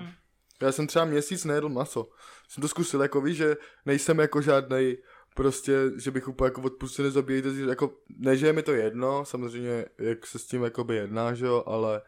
Já 0.61 0.71
jsem 0.71 0.87
třeba 0.87 1.05
měsíc 1.05 1.45
nejedl 1.45 1.69
maso. 1.69 2.09
Jsem 2.47 2.61
to 2.61 2.67
zkusil 2.67 3.01
jako 3.01 3.21
víš, 3.21 3.37
že 3.37 3.57
nejsem 3.85 4.19
jako 4.19 4.41
žádnej 4.41 4.97
prostě, 5.35 5.91
že 5.97 6.11
bych 6.11 6.27
úplně 6.27 6.47
jako 6.47 6.61
odpustil 6.61 7.05
nezabíjejte, 7.05 7.49
jako 7.69 7.93
ne, 8.17 8.37
že 8.37 8.47
je 8.47 8.53
mi 8.53 8.63
to 8.63 8.71
jedno, 8.71 9.25
samozřejmě 9.25 9.85
jak 9.97 10.27
se 10.27 10.39
s 10.39 10.45
tím 10.45 10.63
jakoby 10.63 10.95
jedná, 10.95 11.33
že 11.33 11.45
jo, 11.45 11.63
ale 11.65 12.01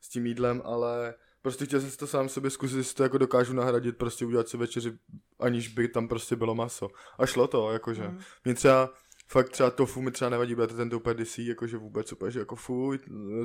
s 0.00 0.08
tím 0.08 0.26
jídlem, 0.26 0.62
ale 0.64 1.14
prostě 1.42 1.64
chtěl 1.66 1.80
jsem 1.80 1.90
si 1.90 1.96
to 1.96 2.06
sám 2.06 2.28
sobě 2.28 2.50
zkusit, 2.50 2.76
jestli 2.76 2.94
to 2.94 3.02
jako 3.02 3.18
dokážu 3.18 3.52
nahradit, 3.52 3.96
prostě 3.96 4.24
udělat 4.24 4.48
si 4.48 4.56
večeři, 4.56 4.98
aniž 5.40 5.68
by 5.68 5.88
tam 5.88 6.08
prostě 6.08 6.36
bylo 6.36 6.54
maso. 6.54 6.88
A 7.18 7.26
šlo 7.26 7.46
to, 7.48 7.72
jakože. 7.72 8.08
Mm. 8.08 8.20
Mě 8.44 8.54
třeba 8.54 8.90
fakt 9.28 9.50
třeba 9.50 9.70
tofu 9.70 10.02
mi 10.02 10.10
třeba 10.10 10.28
nevadí, 10.28 10.54
protože 10.54 10.76
ten 10.76 10.90
to 10.90 10.96
úplně 10.96 11.14
disí, 11.14 11.46
jakože 11.46 11.76
vůbec 11.76 12.12
úplně, 12.12 12.30
že 12.30 12.38
jako 12.38 12.56
fuj, 12.56 12.98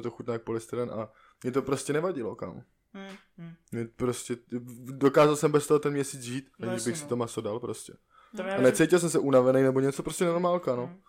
to 0.03 0.11
chutná 0.11 0.33
jak 0.33 0.43
polystyren 0.43 0.91
a 0.91 1.11
mě 1.43 1.51
to 1.51 1.61
prostě 1.61 1.93
nevadilo, 1.93 2.35
kámo. 2.35 2.63
Mm. 2.97 3.17
Mm. 3.37 3.53
Mě 3.71 3.85
prostě, 3.95 4.37
dokázal 4.85 5.35
jsem 5.35 5.51
bez 5.51 5.67
toho 5.67 5.79
ten 5.79 5.93
měsíc 5.93 6.21
žít, 6.21 6.49
No 6.59 6.69
aniž 6.69 6.83
bych 6.85 6.97
si 6.97 7.03
no. 7.03 7.09
to 7.09 7.15
maso 7.15 7.41
dal 7.41 7.59
prostě. 7.59 7.93
Tam 8.37 8.45
já 8.47 8.53
A 8.53 8.57
věřím- 8.57 8.63
necítil 8.63 8.99
jsem 8.99 9.09
se 9.09 9.19
unavený 9.19 9.61
nebo 9.61 9.79
něco, 9.79 10.03
prostě 10.03 10.25
normálka, 10.25 10.75
no. 10.75 10.87
Mm. 10.87 11.01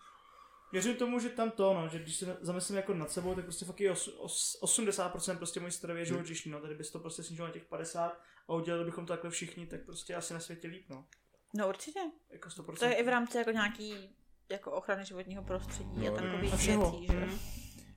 Věřím 0.71 0.95
tomu, 0.95 1.19
že 1.19 1.29
tam 1.29 1.51
to, 1.51 1.73
no, 1.73 1.87
že 1.87 1.99
když 1.99 2.15
se 2.15 2.37
zamyslím 2.41 2.77
jako 2.77 2.93
nad 2.93 3.11
sebou, 3.11 3.35
tak 3.35 3.43
prostě 3.45 3.65
fakt 3.65 3.79
je 3.81 3.91
os, 3.91 4.07
os, 4.07 4.57
80% 4.61 5.37
prostě 5.37 5.59
mojí 5.59 5.71
stravy 5.71 5.99
je 5.99 6.05
živočišný, 6.05 6.51
no, 6.51 6.59
tady 6.61 6.75
bys 6.75 6.91
to 6.91 6.99
prostě 6.99 7.23
snížil 7.23 7.45
na 7.45 7.51
těch 7.51 7.65
50 7.65 8.21
a 8.47 8.53
udělali 8.53 8.85
bychom 8.85 9.05
to 9.05 9.13
takhle 9.13 9.31
všichni, 9.31 9.65
tak 9.67 9.85
prostě 9.85 10.15
asi 10.15 10.33
na 10.33 10.39
světě 10.39 10.67
líp, 10.67 10.85
no. 10.89 11.05
No 11.53 11.69
určitě. 11.69 11.99
Jako 12.29 12.49
100%. 12.49 12.79
To 12.79 12.85
je 12.85 12.93
i 12.93 13.03
v 13.03 13.07
rámci 13.07 13.37
jako 13.37 13.51
nějaký 13.51 14.15
jako 14.49 14.71
ochrany 14.71 15.05
životního 15.05 15.43
prostředí 15.43 16.05
No. 16.05 16.13
a 16.13 16.15
takových 16.15 16.41
věcí, 16.65 16.65
že? 17.07 17.13
Mm. 17.25 17.39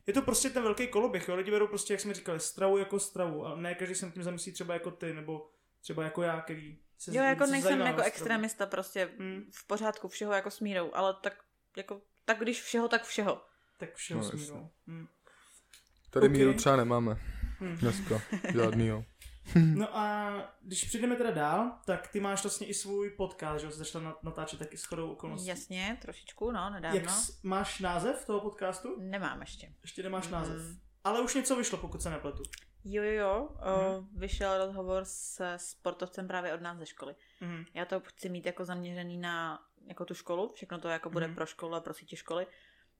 Je 0.06 0.12
to 0.12 0.22
prostě 0.22 0.50
ten 0.50 0.62
velký 0.62 0.88
koloběh, 0.88 1.28
jo? 1.28 1.34
lidi 1.36 1.50
berou 1.50 1.66
prostě, 1.66 1.94
jak 1.94 2.00
jsme 2.00 2.14
říkali, 2.14 2.40
stravu 2.40 2.78
jako 2.78 2.98
stravu 3.00 3.46
a 3.46 3.56
ne 3.56 3.74
každý 3.74 3.94
se 3.94 4.06
nad 4.06 4.14
tím 4.14 4.22
zamyslí 4.22 4.52
třeba 4.52 4.74
jako 4.74 4.90
ty, 4.90 5.14
nebo 5.14 5.50
třeba 5.80 6.04
jako 6.04 6.22
já, 6.22 6.40
který 6.40 6.78
se 6.98 7.16
Jo, 7.16 7.22
jako 7.24 7.44
se 7.44 7.50
nejsem 7.52 7.80
jako 7.80 7.88
stravu. 7.92 8.08
extremista, 8.08 8.66
prostě 8.66 9.10
Mm. 9.18 9.44
v 9.54 9.66
pořádku 9.66 10.08
všeho 10.08 10.32
jako 10.32 10.50
s 10.50 10.60
mírou, 10.60 10.90
ale 10.94 11.14
tak 11.22 11.34
jako 11.76 12.00
tak 12.24 12.38
když 12.38 12.62
všeho, 12.62 12.88
tak 12.88 13.04
všeho. 13.04 13.42
Tak 13.78 13.94
všeho 13.94 14.20
No, 14.22 14.28
smírou. 14.30 14.68
Mm. 14.86 15.06
Tady 16.10 16.26
Ok. 16.26 16.32
míru 16.32 16.54
třeba 16.54 16.76
nemáme 16.76 17.16
Mm. 17.60 17.76
dneska, 17.76 18.20
žádnýho. 18.52 19.04
No 19.74 19.96
a 19.98 20.32
když 20.62 20.84
přijdeme 20.84 21.16
teda 21.16 21.30
dál, 21.30 21.78
tak 21.84 22.08
ty 22.08 22.20
máš 22.20 22.42
vlastně 22.42 22.66
i 22.66 22.74
svůj 22.74 23.10
podcast, 23.10 23.60
že 23.64 23.70
jsi 23.70 23.78
začal 23.78 24.00
nat- 24.02 24.16
natáčet 24.22 24.58
taky 24.58 24.76
s 24.78 24.84
chodou 24.84 25.12
okolností. 25.12 25.46
Jasně, 25.48 25.98
trošičku, 26.02 26.50
no, 26.50 26.70
nedávno. 26.70 26.98
Jak 27.00 27.10
s- 27.10 27.42
máš 27.42 27.80
název 27.80 28.26
toho 28.26 28.40
podcastu? 28.40 28.96
Nemám 29.00 29.40
ještě. 29.40 29.72
Ještě 29.82 30.02
nemáš 30.02 30.26
Mm. 30.26 30.32
název. 30.32 30.60
Ale 31.04 31.20
už 31.20 31.34
něco 31.34 31.56
vyšlo, 31.56 31.78
pokud 31.78 32.02
se 32.02 32.10
nepletu. 32.10 32.42
Jo, 32.84 33.02
jo, 33.02 33.12
jo. 33.12 33.48
Mhm. 33.64 33.96
Uh, 33.98 34.20
vyšel 34.20 34.66
rozhovor 34.66 35.02
se 35.04 35.54
sportovcem 35.56 36.28
právě 36.28 36.54
od 36.54 36.60
nás 36.60 36.78
ze 36.78 36.86
školy. 36.86 37.14
Mhm. 37.40 37.64
Já 37.74 37.84
to 37.84 38.00
chci 38.00 38.28
mít 38.28 38.46
jako 38.46 38.64
zaměřený 38.64 39.18
na 39.18 39.62
jako 39.86 40.04
tu 40.04 40.14
školu, 40.14 40.52
všechno 40.54 40.78
to 40.78 40.88
jako 40.88 41.10
bude 41.10 41.26
Mhm. 41.26 41.34
pro 41.34 41.46
školu 41.46 41.74
a 41.74 41.80
pro 41.80 41.94
sítě 41.94 42.16
školy. 42.16 42.46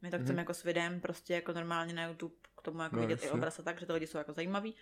My 0.02 0.10
to 0.10 0.16
Mhm. 0.16 0.24
chceme 0.26 0.40
jako 0.42 0.54
s 0.54 0.62
videem 0.62 1.00
prostě 1.00 1.34
jako 1.34 1.52
normálně 1.52 1.94
na 1.94 2.06
YouTube 2.06 2.34
k 2.58 2.62
tomu 2.62 2.82
jako 2.82 2.96
No, 2.96 3.02
vidět 3.02 3.20
i 3.22 3.24
jasně. 3.24 3.38
obraz 3.38 3.58
a 3.58 3.62
tak, 3.62 3.80
že 3.80 3.86
ty 3.86 3.92
lidi 3.92 4.06
jsou 4.06 4.18
jako 4.18 4.32
zajímaví. 4.32 4.74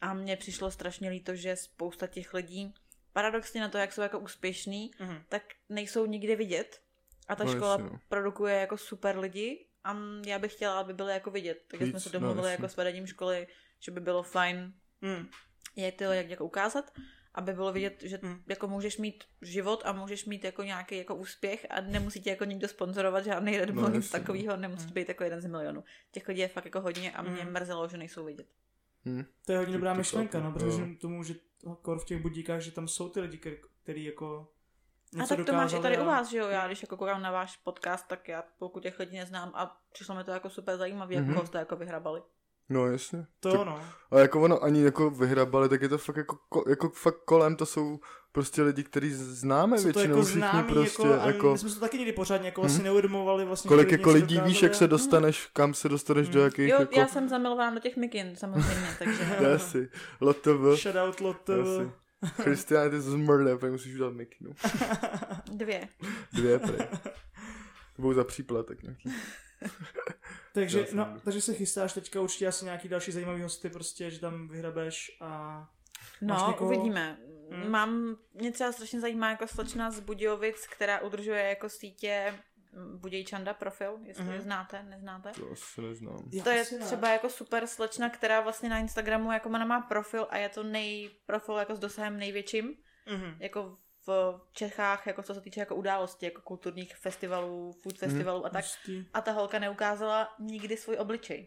A 0.00 0.14
mně 0.14 0.36
přišlo 0.36 0.70
strašně 0.70 1.10
líto, 1.10 1.34
že 1.34 1.56
spousta 1.56 2.06
těch 2.06 2.34
lidí, 2.34 2.74
paradoxně 3.12 3.60
na 3.60 3.68
to, 3.68 3.78
jak 3.78 3.92
jsou 3.92 4.00
jako 4.02 4.18
úspěšní, 4.18 4.90
Mhm. 4.98 5.22
tak 5.28 5.42
nejsou 5.68 6.06
nikde 6.06 6.36
vidět. 6.36 6.80
A 7.28 7.36
ta 7.36 7.44
No, 7.44 7.52
škola 7.52 7.72
jasně, 7.72 7.84
no. 7.90 8.00
produkuje 8.08 8.54
jako 8.54 8.76
super 8.76 9.18
lidi 9.18 9.66
a 9.84 9.96
já 10.26 10.38
bych 10.38 10.52
chtěla, 10.52 10.80
aby 10.80 10.94
byly 10.94 11.12
jako 11.12 11.30
vidět. 11.30 11.62
Takže 11.68 11.86
jsme 11.86 12.00
se 12.00 12.08
no, 12.08 12.12
domluvili 12.12 12.50
jasně. 12.50 12.62
jako 12.64 12.72
s 12.72 12.76
vedením 12.76 13.06
školy, 13.06 13.46
že 13.80 13.90
by 13.92 14.00
bylo 14.00 14.22
fajn 14.22 14.72
Mm. 15.00 15.28
je 15.76 15.92
to 15.92 16.04
jak 16.04 16.30
jako 16.30 16.44
ukázat, 16.44 16.92
aby 17.34 17.52
bylo 17.52 17.72
vidět, 17.72 18.02
že 18.02 18.18
Mm. 18.22 18.42
jako 18.46 18.68
můžeš 18.68 18.98
mít 18.98 19.24
život 19.42 19.82
a 19.84 19.92
můžeš 19.92 20.24
mít 20.24 20.44
jako 20.44 20.62
nějaký 20.62 20.96
jako 20.96 21.14
úspěch 21.14 21.66
a 21.70 21.80
nemusí 21.80 22.20
tě 22.20 22.30
jako 22.30 22.44
nikdo 22.44 22.68
sponzorovat 22.68 23.24
žádný 23.24 23.58
Red 23.58 23.70
Bull, 23.70 23.82
No, 23.88 23.94
nic 23.94 24.10
takového, 24.10 24.56
nemusí 24.56 24.86
Mm. 24.86 24.92
být 24.92 25.08
jako 25.08 25.24
jeden 25.24 25.40
z 25.40 25.46
milionů. 25.46 25.84
Těch 26.12 26.28
lidí 26.28 26.40
je 26.40 26.48
fakt 26.48 26.64
jako 26.64 26.80
hodně 26.80 27.12
a 27.12 27.22
mě 27.22 27.44
Mm. 27.44 27.52
mrzelo, 27.52 27.88
že 27.88 27.96
nejsou 27.96 28.24
vidět. 28.24 28.46
Hm. 29.06 29.24
To 29.46 29.52
je 29.52 29.58
hodně 29.58 29.74
dobrá 29.74 29.94
myšlenka, 29.94 30.40
no, 30.40 30.52
protože 30.52 30.82
jo. 30.82 30.88
tomu, 31.00 31.22
že 31.22 31.34
kor 31.82 31.98
v 31.98 32.04
těch 32.04 32.22
budíkách, 32.22 32.60
že 32.60 32.72
tam 32.72 32.88
jsou 32.88 33.08
ty 33.08 33.20
lidi, 33.20 33.40
který, 33.82 34.04
jako 34.04 34.48
A 35.14 35.16
něco 35.18 35.36
tak 35.36 35.46
to 35.46 35.52
máš 35.52 35.72
i 35.72 35.78
tady 35.80 35.96
a- 35.96 36.02
u 36.02 36.06
vás, 36.06 36.30
že 36.30 36.38
jo? 36.38 36.48
Já 36.48 36.66
když 36.66 36.82
jako 36.82 36.96
koukám 36.96 37.22
na 37.22 37.30
váš 37.30 37.56
podcast, 37.56 38.08
tak 38.08 38.28
já 38.28 38.44
pokud 38.58 38.82
těch 38.82 38.98
lidí 38.98 39.16
neznám 39.16 39.52
a 39.54 39.80
přišlo 39.92 40.14
mi 40.14 40.24
to 40.24 40.30
jako 40.30 40.50
super 40.50 40.76
zajímavé, 40.76 41.14
jak 41.14 41.24
Mhm. 41.24 41.34
koho 41.34 41.46
jste 41.46 41.58
jako 41.58 41.76
vyhrabali. 41.76 42.22
No 42.68 42.86
jasně. 42.86 43.26
To 43.40 43.48
Tak- 43.50 43.58
jo, 43.58 43.64
no. 43.64 43.80
A 44.10 44.18
jako 44.18 44.42
ono 44.42 44.62
ani 44.62 44.82
jako 44.82 45.10
vyhrabali, 45.10 45.68
tak 45.68 45.82
je 45.82 45.88
to 45.88 45.98
fakt 45.98 46.16
jako, 46.16 46.36
ko- 46.50 46.70
jako 46.70 46.88
fakt 46.90 47.24
kolem, 47.24 47.56
to 47.56 47.66
jsou 47.66 47.98
prostě 48.32 48.62
lidi, 48.62 48.84
který 48.84 49.12
známe 49.12 49.78
Jsou 49.78 49.82
to 49.82 49.98
většinou 49.98 50.14
jako 50.16 50.22
všichni 50.26 50.40
známí, 50.40 50.68
prostě, 50.68 51.06
jako, 51.08 51.26
jako, 51.28 51.52
my 51.52 51.58
jsme 51.58 51.68
se 51.68 51.74
to 51.74 51.80
taky 51.80 51.98
někdy 51.98 52.12
pořádně 52.12 52.48
jako 52.48 52.60
vlastně 52.60 52.78
Mhm. 52.78 52.84
neuvědomovali 52.84 53.44
vlastně. 53.44 53.68
kolik 53.68 53.92
jako 53.92 54.10
lidí 54.10 54.26
víš, 54.34 54.38
dokázali 54.38 54.64
jak 54.66 54.74
se 54.74 54.86
dostaneš, 54.88 55.46
kam 55.52 55.74
se 55.74 55.88
dostaneš 55.88 56.28
do 56.28 56.38
Mhm. 56.40 56.44
jakých 56.44 56.68
Jo, 56.68 56.76
jako... 56.80 57.00
já 57.00 57.08
jsem 57.08 57.28
zamilovaná 57.28 57.74
do 57.74 57.80
těch 57.80 57.96
mikin, 57.96 58.36
samozřejmě, 58.36 58.88
takže... 58.98 59.36
Jasy, 59.40 59.88
LTV. 60.20 60.76
Shoutout 60.76 61.20
lot 61.20 61.48
Jasy. 61.48 61.90
Christian, 62.42 62.90
ty 62.90 62.96
jsi 63.02 63.10
zmrdé, 63.10 63.58
pak 63.58 63.70
musíš 63.72 63.94
udělat 63.94 64.12
mikinu. 64.14 64.50
Dvě. 65.52 65.88
Dvě, 66.32 66.58
prej. 66.58 66.78
To 67.96 68.02
budou 68.02 68.12
za 68.14 68.24
příplatek 68.24 68.82
nějaký. 68.82 69.12
takže, 70.54 70.80
Já 70.80 70.86
no, 70.92 71.16
takže 71.24 71.40
se 71.40 71.54
chystáš 71.54 71.92
teďka 71.92 72.20
určitě 72.20 72.46
asi 72.46 72.64
nějaký 72.64 72.88
další 72.88 73.12
zajímavý 73.12 73.42
hosty 73.42 73.70
prostě, 73.70 74.10
že 74.10 74.20
tam 74.20 74.48
vyhrabeš 74.48 75.16
a... 75.20 75.68
Máš 76.22 76.40
No, 76.42 76.48
někoho? 76.48 76.70
uvidíme. 76.70 77.16
Hmm. 77.50 77.70
Mám, 77.70 78.16
mě 78.34 78.52
třeba 78.52 78.72
strašně 78.72 79.00
zajímá 79.00 79.30
jako 79.30 79.46
slečna 79.46 79.90
z 79.90 80.00
Budějovic, 80.00 80.66
která 80.66 81.00
udržuje 81.00 81.42
jako 81.42 81.68
sítě 81.68 82.34
mm, 82.72 82.98
Budějčanda 82.98 83.54
profil, 83.54 83.98
jestli 84.04 84.24
Mhm. 84.24 84.32
mm-hmm. 84.34 84.40
znáte, 84.40 84.82
neznáte. 84.82 85.32
To 85.32 85.50
asi 85.52 85.82
neznám. 85.82 86.18
Já 86.32 86.44
To 86.44 86.50
je 86.50 86.64
třeba 86.64 87.08
jako 87.12 87.28
super 87.28 87.66
slečna, 87.66 88.10
která 88.10 88.40
vlastně 88.40 88.68
na 88.68 88.78
Instagramu 88.78 89.32
jako 89.32 89.48
ona 89.48 89.64
má 89.64 89.80
profil 89.80 90.26
a 90.30 90.36
je 90.36 90.48
to 90.48 90.62
nej, 90.62 91.10
profil 91.26 91.54
jako 91.56 91.74
s 91.76 91.78
dosahem 91.78 92.16
největším, 92.18 92.74
Mhm. 93.12 93.36
jako 93.40 93.76
v 94.06 94.40
Čechách, 94.52 95.06
jako 95.06 95.22
co 95.22 95.34
se 95.34 95.40
týče 95.40 95.60
jako 95.60 95.74
událostí, 95.74 96.26
jako 96.26 96.42
kulturních 96.42 96.96
festivalů, 96.96 97.72
food 97.72 98.02
Mhm. 98.02 98.10
festivalů 98.10 98.46
a 98.46 98.50
tak. 98.50 98.64
Hustý. 98.64 99.06
A 99.14 99.20
ta 99.20 99.32
holka 99.32 99.58
neukázala 99.58 100.34
nikdy 100.38 100.76
svůj 100.76 100.96
obličej. 100.96 101.46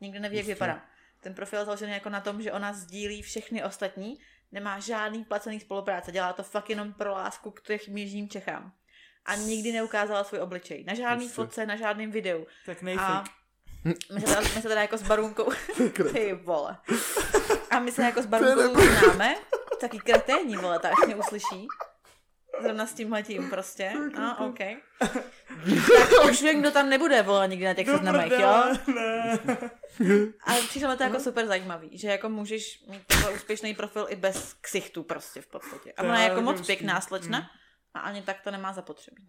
Nikdy 0.00 0.20
neví, 0.20 0.36
jak 0.36 0.44
Hustý. 0.46 0.54
vypadá. 0.54 0.84
Ten 1.22 1.34
profil 1.34 1.58
je 1.58 1.64
založený 1.64 1.92
jako 1.92 2.08
na 2.08 2.20
tom, 2.20 2.42
že 2.42 2.52
ona 2.52 2.72
sdílí 2.72 3.22
všechny 3.22 3.64
ostatní, 3.64 4.18
nemá 4.52 4.78
žádný 4.78 5.24
placený 5.24 5.60
spolupráce, 5.60 6.12
dělá 6.12 6.32
to 6.32 6.42
fakt 6.42 6.70
jenom 6.70 6.92
pro 6.92 7.12
lásku 7.12 7.50
k 7.50 7.62
těm 7.62 7.96
jižním 7.96 8.28
Čechám. 8.28 8.72
A 9.24 9.34
nikdy 9.34 9.72
neukázala 9.72 10.24
svůj 10.24 10.40
obličej. 10.40 10.84
Na 10.84 10.94
žádný 10.94 11.24
Hustý. 11.24 11.34
fotce, 11.34 11.66
na 11.66 11.76
žádném 11.76 12.10
videu. 12.10 12.46
Tak 12.66 12.82
A 12.82 12.84
nejfake. 12.84 13.26
my 13.84 14.20
se, 14.20 14.26
teda, 14.26 14.40
my 14.40 14.48
se 14.48 14.68
teda 14.68 14.80
jako 14.80 14.98
s 14.98 15.02
Barunkou... 15.02 15.52
Ty 16.12 16.32
vole. 16.32 16.78
A 17.70 17.78
my 17.78 17.92
se 17.92 18.02
jako 18.02 18.22
s 18.22 18.26
Barunkou 18.26 18.80
známe. 18.80 19.34
Taky 19.80 19.98
kreténi, 19.98 20.56
vole, 20.56 20.78
ta 20.78 20.88
až 20.88 21.06
mě 21.06 21.16
uslyší. 21.16 21.66
Zrovna 22.62 22.86
s 22.86 22.94
tímhletím 22.94 23.50
prostě. 23.50 23.92
No, 24.18 24.36
OK. 24.48 24.58
Tak 24.98 25.16
už 26.30 26.42
vím, 26.42 26.60
kdo 26.60 26.70
tam 26.70 26.88
nebude, 26.88 27.22
vole, 27.22 27.48
nikdy 27.48 27.64
na 27.64 27.74
těch 27.74 27.86
Do 27.86 27.92
seznamech, 27.92 28.32
jo? 28.32 28.64
ne. 28.94 29.38
Ale 30.44 30.60
přišlo 30.68 30.88
mi 30.90 30.96
to 30.96 31.02
jako 31.02 31.20
super 31.20 31.46
zajímavý, 31.46 31.98
že 31.98 32.08
jako 32.08 32.28
můžeš 32.28 32.84
mít 32.90 33.06
takhle 33.06 33.32
úspěšný 33.34 33.74
profil 33.74 34.06
i 34.08 34.16
bez 34.16 34.54
ksichtu 34.60 35.02
prostě 35.02 35.40
v 35.40 35.46
podstatě. 35.46 35.92
A 35.92 36.02
To 36.02 36.08
ona 36.08 36.22
je 36.22 36.28
jako 36.28 36.40
moc 36.42 36.56
hustý. 36.58 36.66
pěkná 36.66 37.00
slečna 37.00 37.38
Mm. 37.38 37.44
a 37.94 38.00
ani 38.00 38.22
tak 38.22 38.40
to 38.44 38.50
nemá 38.50 38.72
zapotřebí. 38.72 39.26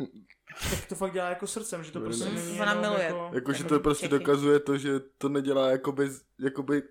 Tak 0.69 0.85
to 0.89 0.95
fakt 0.95 1.13
dělá 1.13 1.29
jako 1.29 1.47
srdcem, 1.47 1.83
že 1.83 1.91
to 1.91 1.99
prostě 1.99 2.25
Mm. 2.25 2.35
není 2.35 2.61
Ona 2.61 2.73
miluje. 2.73 3.03
Jako, 3.03 3.31
Jakože 3.33 3.63
Jako 3.63 3.69
to 3.75 3.79
prostě 3.79 4.07
Čechy. 4.07 4.19
dokazuje 4.19 4.59
to, 4.59 4.77
že 4.77 4.89
to 5.17 5.29
nedělá 5.29 5.69
jakoby, 5.71 6.09
jakoby 6.39 6.81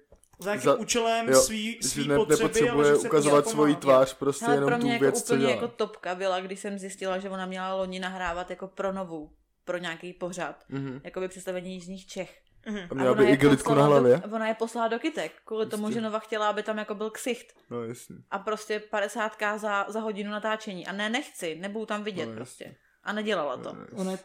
za 0.43 0.51
jakým 0.51 0.65
za- 0.65 0.75
účelem 0.75 1.29
jo, 1.29 1.41
svý, 1.41 1.79
svý 1.83 2.03
že 2.03 2.09
ne, 2.09 2.17
potřeby, 2.17 2.41
ale 2.41 2.49
nepotřebuje 2.49 2.91
že 2.93 2.99
chce 2.99 3.09
ukazovat 3.09 3.45
pomáhat. 3.45 3.51
svoji 3.51 3.77
tvář, 3.77 4.15
prostě 4.15 4.45
Ale 4.45 4.57
pro 4.57 4.65
jenom 4.65 4.81
tu 4.81 4.85
mě 4.87 4.93
jako 4.93 5.05
věc, 5.05 5.23
co 5.23 5.35
úplně 5.35 5.41
dělá. 5.41 5.51
jako 5.55 5.69
topka 5.69 6.15
byla, 6.15 6.41
když 6.41 6.61
jsem 6.61 6.79
zjistila, 6.79 7.19
že 7.19 7.31
ona 7.31 7.47
měla 7.47 7.75
loni 7.75 8.01
nahrávat 8.01 8.51
jako 8.51 8.69
pro 8.69 8.93
novou, 8.93 9.31
pro 9.65 9.79
nějaký 9.79 10.13
pořad. 10.13 10.65
Mhm. 10.69 11.01
Jakoby 11.05 11.29
představení 11.29 11.75
Jižních 11.75 12.07
Čech. 12.07 12.41
Mhm. 12.67 12.87
A 12.91 12.95
měla 12.95 13.15
by 13.15 13.21
ona 13.21 13.29
je 13.29 13.35
igelitku 13.35 13.71
na 13.71 13.75
poslala 13.75 13.99
hlavě? 14.01 14.23
Do, 14.27 14.37
ona 14.37 14.49
je 14.49 14.55
poslala 14.55 14.89
do 14.89 14.99
kytek, 14.99 15.33
kvůli 15.45 15.67
tomu, 15.67 15.87
Jistě. 15.87 16.01
že 16.01 16.05
Nova 16.05 16.19
chtěla, 16.19 16.49
aby 16.49 16.63
tam 16.63 16.79
jako 16.79 16.95
byl 16.95 17.11
ksicht. 17.11 17.55
No 17.71 17.85
jasně. 17.85 18.17
A 18.31 18.39
prostě 18.39 18.83
50k 18.93 19.59
za, 19.59 19.87
za 19.89 20.01
hodinu 20.01 20.31
natáčení. 20.31 20.87
A 20.87 20.93
ne, 20.93 21.09
nechci, 21.11 21.55
nebudu 21.55 21.87
tam 21.87 22.05
vidět 22.05 22.27
No, 22.27 22.35
prostě. 22.35 22.77
A 23.05 23.13
nedělala 23.13 23.57
to. 23.57 23.73
No, 23.75 23.81
jasně. 23.81 23.97
Ona 23.99 24.17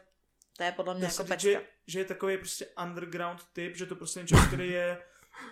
To 0.58 0.64
je 0.64 0.72
podle 0.72 0.94
mě 0.94 1.02
Dá 1.02 1.08
jako 1.08 1.24
říct, 1.24 1.28
pecka. 1.30 1.42
že, 1.50 1.62
že 1.88 2.00
je 2.00 2.06
takový 2.06 2.38
prostě 2.38 2.66
underground 2.84 3.40
typ, 3.54 3.76
že 3.76 3.86
to 3.86 3.96
prostě 3.96 4.20
je 4.20 4.26
člověk, 4.28 4.48
který 4.48 4.70
je 4.72 4.98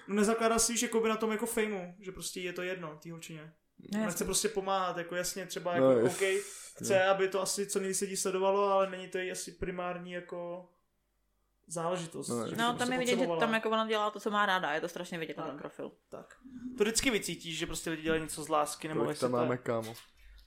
no 0.08 0.16
nezakládá 0.16 0.60
si, 0.60 0.78
že 0.78 0.90
by 1.02 1.10
na 1.10 1.18
tom 1.18 1.32
jako 1.32 1.46
fejmu, 1.46 1.96
že 2.00 2.12
prostě 2.12 2.40
je 2.42 2.54
to 2.54 2.62
jedno, 2.62 3.00
té 3.04 3.12
holčině. 3.12 3.54
No, 3.94 4.00
Ona 4.02 4.12
chce 4.12 4.26
prostě 4.26 4.50
pomáhat, 4.50 4.98
jako 4.98 5.16
jasně, 5.16 5.46
třeba 5.46 5.78
No, 5.80 5.92
jako, 5.92 6.08
OK, 6.08 6.22
chce, 6.78 7.04
aby 7.06 7.28
to 7.28 7.42
asi 7.42 7.68
co 7.68 7.80
nejvíc 7.80 8.02
lidí 8.02 8.18
sledovalo, 8.18 8.72
ale 8.72 8.90
není 8.90 9.08
to 9.08 9.18
její 9.18 9.32
asi 9.32 9.52
primární 9.52 10.12
jako 10.12 10.70
záležitost. 11.68 12.28
No, 12.30 12.46
to 12.50 12.52
No, 12.52 12.58
tam 12.58 12.76
prostě 12.78 12.94
je 12.94 12.98
vidět, 13.00 13.20
že 13.20 13.28
tam 13.40 13.54
jako 13.54 13.70
ona 13.70 13.88
dělá 13.88 14.12
to, 14.12 14.20
co 14.20 14.32
má 14.32 14.46
ráda. 14.46 14.72
Je 14.74 14.82
to 14.82 14.88
strašně 14.88 15.18
vidět 15.20 15.38
na 15.38 15.44
Tak. 15.44 15.52
ten 15.52 15.60
profil. 15.60 15.92
Tak. 16.10 16.36
To 16.78 16.84
vždycky 16.84 17.12
vycítíš, 17.12 17.58
že 17.58 17.66
prostě 17.66 17.90
lidi 17.90 18.04
dělají 18.04 18.22
něco 18.22 18.44
z 18.44 18.50
lásky, 18.50 18.88
nebo 18.88 19.00
Kolik 19.00 19.10
jestli 19.16 19.22
tam 19.24 19.32
to 19.32 19.38
je. 19.38 19.42
máme, 19.44 19.58
kámo? 19.58 19.94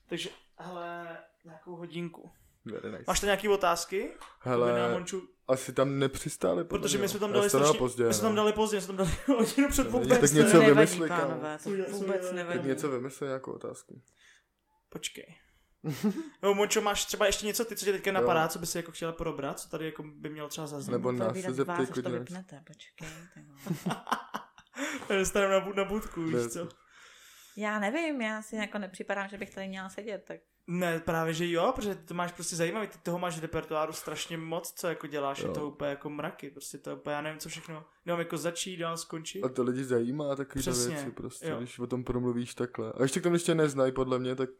Takže, 0.08 0.30
hele, 0.58 1.18
nějakou 1.44 1.76
hodinku. 1.76 2.30
Very 2.64 2.90
nice. 2.92 3.04
Máš 3.06 3.20
tam 3.20 3.26
nějaký 3.26 3.48
otázky? 3.48 4.10
Jakoby 4.46 4.66
na 4.70 4.76
Hele, 4.76 4.92
Monču? 4.92 5.28
Asi 5.48 5.72
tam 5.72 5.98
nepřistáli. 5.98 6.64
Protože 6.64 6.98
mě. 6.98 7.02
my 7.02 7.08
jsme 7.08 7.20
tam 7.20 7.32
dali 7.32 7.48
strašně, 7.48 7.78
pozdě, 7.78 8.06
my 8.06 8.14
jsme 8.14 8.22
tam 8.22 8.34
no. 8.34 8.36
dali 8.36 8.52
pozdě, 8.52 8.76
my 8.76 8.82
jsme 8.82 8.96
tam 8.96 8.96
dali 8.96 9.10
hodinu 9.38 9.68
před 9.68 9.82
Tak 9.82 9.92
vůbec. 9.92 10.32
něco 10.32 10.52
To 10.52 10.58
nevadí, 10.58 10.74
vymysli, 10.74 11.08
pánové, 11.08 11.58
to 11.64 11.70
vůbec 11.70 12.30
Tak 12.30 12.64
něco 12.64 12.90
vymysli, 12.90 13.26
nějakou 13.26 13.52
otázku. 13.52 14.02
Počkej. 14.88 15.36
No, 16.42 16.54
Mončo, 16.54 16.80
máš 16.80 17.04
třeba 17.04 17.26
ještě 17.26 17.46
něco, 17.46 17.64
ty, 17.64 17.76
co 17.76 17.84
tě 17.84 17.92
teďka 17.92 18.12
napadá, 18.12 18.48
co 18.48 18.58
by 18.58 18.66
si 18.66 18.78
jako 18.78 18.92
chtěla 18.92 19.12
probrat, 19.12 19.60
co 19.60 19.68
tady 19.68 19.84
jako 19.84 20.02
by 20.02 20.28
mělo 20.28 20.48
třeba 20.48 20.66
zaznít? 20.66 20.92
Nebo 20.92 21.12
nás 21.12 21.36
se 21.38 21.52
zeptej, 21.52 21.86
vás, 21.86 21.88
to 21.88 22.10
vypnete, 22.10 22.62
počkej. 22.66 23.08
Dostaneme 25.18 25.54
na, 25.54 25.72
na 25.76 25.84
budku, 25.84 26.22
víš 26.22 26.34
Ne, 26.34 26.48
co? 26.48 26.68
Já 27.56 27.78
nevím, 27.78 28.20
já 28.20 28.42
si 28.42 28.56
jako 28.56 28.78
nepřipadám, 28.78 29.28
že 29.28 29.38
bych 29.38 29.54
tady 29.54 29.68
měla 29.68 29.88
sedět, 29.88 30.24
tak 30.24 30.40
Ne, 30.70 31.00
právě 31.00 31.34
že 31.34 31.50
jo, 31.50 31.72
protože 31.76 31.94
ty 31.94 32.04
to 32.04 32.14
máš 32.14 32.32
prostě 32.32 32.56
zajímavý, 32.56 32.86
ty 32.86 32.98
toho 32.98 33.18
máš 33.18 33.38
v 33.38 33.42
repertoáru 33.42 33.92
strašně 33.92 34.38
moc, 34.38 34.72
co 34.72 34.86
jako 34.88 35.06
děláš, 35.06 35.38
Jo. 35.38 35.48
je 35.48 35.54
to 35.54 35.68
úplně 35.68 35.90
jako 35.90 36.10
mraky, 36.10 36.50
prostě 36.50 36.78
to 36.78 36.96
úplně, 36.96 37.14
já 37.16 37.20
nevím, 37.22 37.38
co 37.40 37.48
všechno, 37.48 37.84
nemám 38.06 38.18
jako 38.20 38.36
začít, 38.36 38.76
dál 38.76 38.96
skončit. 38.96 39.44
A 39.44 39.48
to 39.48 39.62
lidi 39.62 39.84
zajímá 39.84 40.36
takové 40.36 40.60
Přesně, 40.60 40.94
věci 40.94 41.10
prostě, 41.10 41.48
jo. 41.48 41.58
když 41.58 41.78
o 41.78 41.86
tom 41.86 42.04
promluvíš 42.04 42.54
takhle. 42.54 42.92
A 42.92 43.02
ještě 43.02 43.20
k 43.20 43.22
tomu 43.22 43.34
ještě 43.34 43.54
neznají, 43.54 43.92
podle 43.92 44.18
mě, 44.18 44.34
tak 44.34 44.50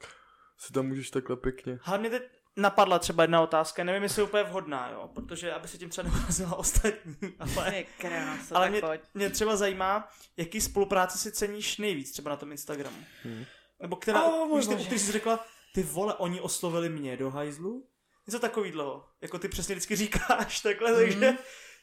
si 0.59 0.73
tam 0.73 0.87
můžeš 0.87 1.11
takhle 1.11 1.37
pěkně. 1.37 1.79
Hlavně 1.83 2.11
teď 2.11 2.23
napadla 2.57 2.99
třeba 2.99 3.23
jedna 3.25 3.41
otázka, 3.43 3.85
nevím, 3.85 4.03
jestli 4.03 4.23
je 4.23 4.27
úplně 4.27 4.43
vhodná, 4.43 4.91
jo, 4.91 5.11
protože 5.15 5.53
aby 5.53 5.69
se 5.69 5.79
tím 5.79 5.89
třeba 5.91 6.09
neurazila 6.13 6.57
ostatní, 6.57 7.35
ale... 7.39 7.85
krása, 7.99 8.57
Ale 8.57 8.71
mě, 8.71 8.81
pojď. 8.81 9.01
mě 9.15 9.31
třeba 9.31 9.57
zajímá, 9.57 10.09
jaký 10.37 10.61
spolupráce 10.61 11.19
si 11.19 11.33
ceníš 11.33 11.79
nejvíc 11.79 12.13
třeba 12.13 12.31
na 12.31 12.37
tom 12.37 12.51
Instagramu. 12.53 12.97
Hmm. 13.25 13.45
Nebo 13.83 13.97
která, 13.97 14.25
Oh, 14.25 14.57
víš, 14.59 14.67
ty, 14.67 14.77
ty 14.77 14.99
jsi 14.99 15.13
řekla, 15.13 15.45
ty 15.75 15.83
vole, 15.83 16.15
oni 16.15 16.41
oslovili 16.41 16.89
mě 16.89 17.17
do 17.17 17.31
hajzlu? 17.31 17.89
Něco 18.27 18.39
takovýhleho. 18.39 19.05
Jako 19.21 19.39
ty 19.39 19.49
přesně 19.49 19.75
vždycky 19.75 19.97
říkáš 19.97 20.61
takhle, 20.63 20.91
Mhm. 20.93 21.01
takže 21.01 21.39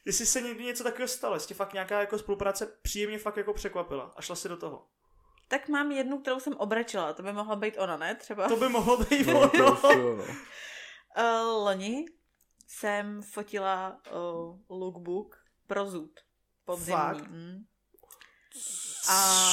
jestli 0.05 0.25
se 0.25 0.41
někdy 0.41 0.63
něco 0.63 0.83
takového 0.83 1.07
stalo, 1.07 1.35
jestli 1.35 1.47
tě 1.47 1.53
fakt 1.53 1.73
nějaká 1.73 1.99
jako 1.99 2.17
spolupráce 2.17 2.77
příjemně 2.81 3.17
fakt 3.19 3.37
jako 3.37 3.53
překvapila 3.53 4.13
a 4.15 4.21
šla 4.21 4.35
si 4.35 4.49
do 4.49 4.57
toho. 4.57 4.87
Tak 5.47 5.69
mám 5.69 5.91
jednu, 5.91 6.19
kterou 6.21 6.39
jsem 6.39 6.53
obrečela, 6.53 7.13
to 7.13 7.23
by 7.23 7.33
mohla 7.33 7.55
být 7.55 7.77
ona, 7.77 7.97
ne? 7.97 8.15
Třeba. 8.15 8.47
To 8.47 8.55
by 8.55 8.69
mohlo 8.69 8.97
být 8.97 9.27
No, 9.27 9.49
to 9.49 9.65
ono. 9.65 9.73
asi 9.73 9.97
jo, 9.99 10.15
no. 10.15 10.23
Uh, 10.23 11.63
loni 11.63 12.05
jsem 12.67 13.21
fotila 13.21 14.01
uh, 14.11 14.59
lookbook 14.79 15.35
pro 15.67 15.85
zud. 15.85 16.11
Podzimní. 16.65 16.91
Fakt? 16.91 17.27
Mm. 17.27 17.57
A 19.09 19.49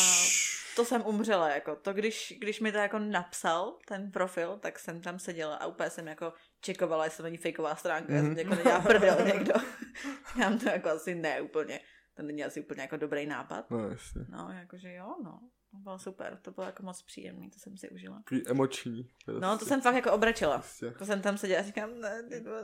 to 0.77 0.85
jsem 0.85 1.07
umřela, 1.07 1.49
jako 1.49 1.77
to, 1.77 1.93
když, 1.93 2.35
když 2.41 2.61
mi 2.61 2.73
to 2.73 2.79
jako 2.79 2.99
napsal, 2.99 3.79
ten 3.89 4.11
profil, 4.11 4.59
tak 4.59 4.79
jsem 4.79 5.01
tam 5.01 5.19
seděla 5.19 5.57
a 5.57 5.67
úplně 5.67 5.91
jsem 5.91 6.09
jako 6.09 6.33
čekovala, 6.61 7.05
jestli 7.05 7.17
to 7.17 7.23
není 7.23 7.37
fejková 7.37 7.77
stránka, 7.77 8.13
mm-hmm. 8.13 8.17
já 8.17 8.23
jsem 8.23 8.39
jako 8.39 8.55
nedělá 8.55 8.81
prdel 8.81 9.17
někdo. 9.27 9.53
Já 10.39 10.57
to 10.57 10.69
jako 10.69 10.89
asi 10.89 11.15
ne 11.15 11.41
úplně, 11.41 11.81
to 12.15 12.23
není 12.23 12.45
asi 12.45 12.61
úplně 12.61 12.83
jako 12.83 12.97
dobrý 12.97 13.27
nápad. 13.27 13.71
No, 13.71 13.89
jasně. 13.89 14.25
No, 14.29 14.49
jakože 14.53 14.95
jo, 14.95 15.17
no. 15.25 15.41
To 15.71 15.79
bylo 15.79 15.99
super, 15.99 16.39
to 16.43 16.51
bylo 16.51 16.67
jako 16.67 16.83
moc 16.83 17.03
příjemný, 17.03 17.51
to 17.51 17.59
jsem 17.59 17.77
si 17.77 17.91
užila. 17.91 18.17
Takový 18.17 18.49
emoční. 18.49 19.09
Prostě. 19.25 19.41
No, 19.41 19.59
to 19.59 19.65
jsem 19.65 19.81
fakt 19.81 19.95
jako 19.95 20.13
obrečela. 20.13 20.59
Prostě. 20.59 20.91
To 20.91 21.05
jsem 21.05 21.23
tam 21.23 21.39
seděla 21.39 21.61
a 21.61 21.65
říkám, 21.65 22.01
ne, 22.01 22.23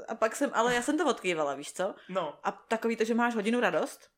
a 0.09 0.15
pak 0.15 0.37
jsem, 0.37 0.51
ale 0.55 0.75
já 0.75 0.83
jsem 0.83 0.99
to 0.99 1.07
odkývala, 1.11 1.55
víš 1.55 1.73
co? 1.73 1.95
No, 2.09 2.39
A 2.47 2.53
takový 2.53 2.97
to, 2.97 3.05
že 3.05 3.15
máš 3.15 3.35
hodinu 3.35 3.61
radost 3.61 4.11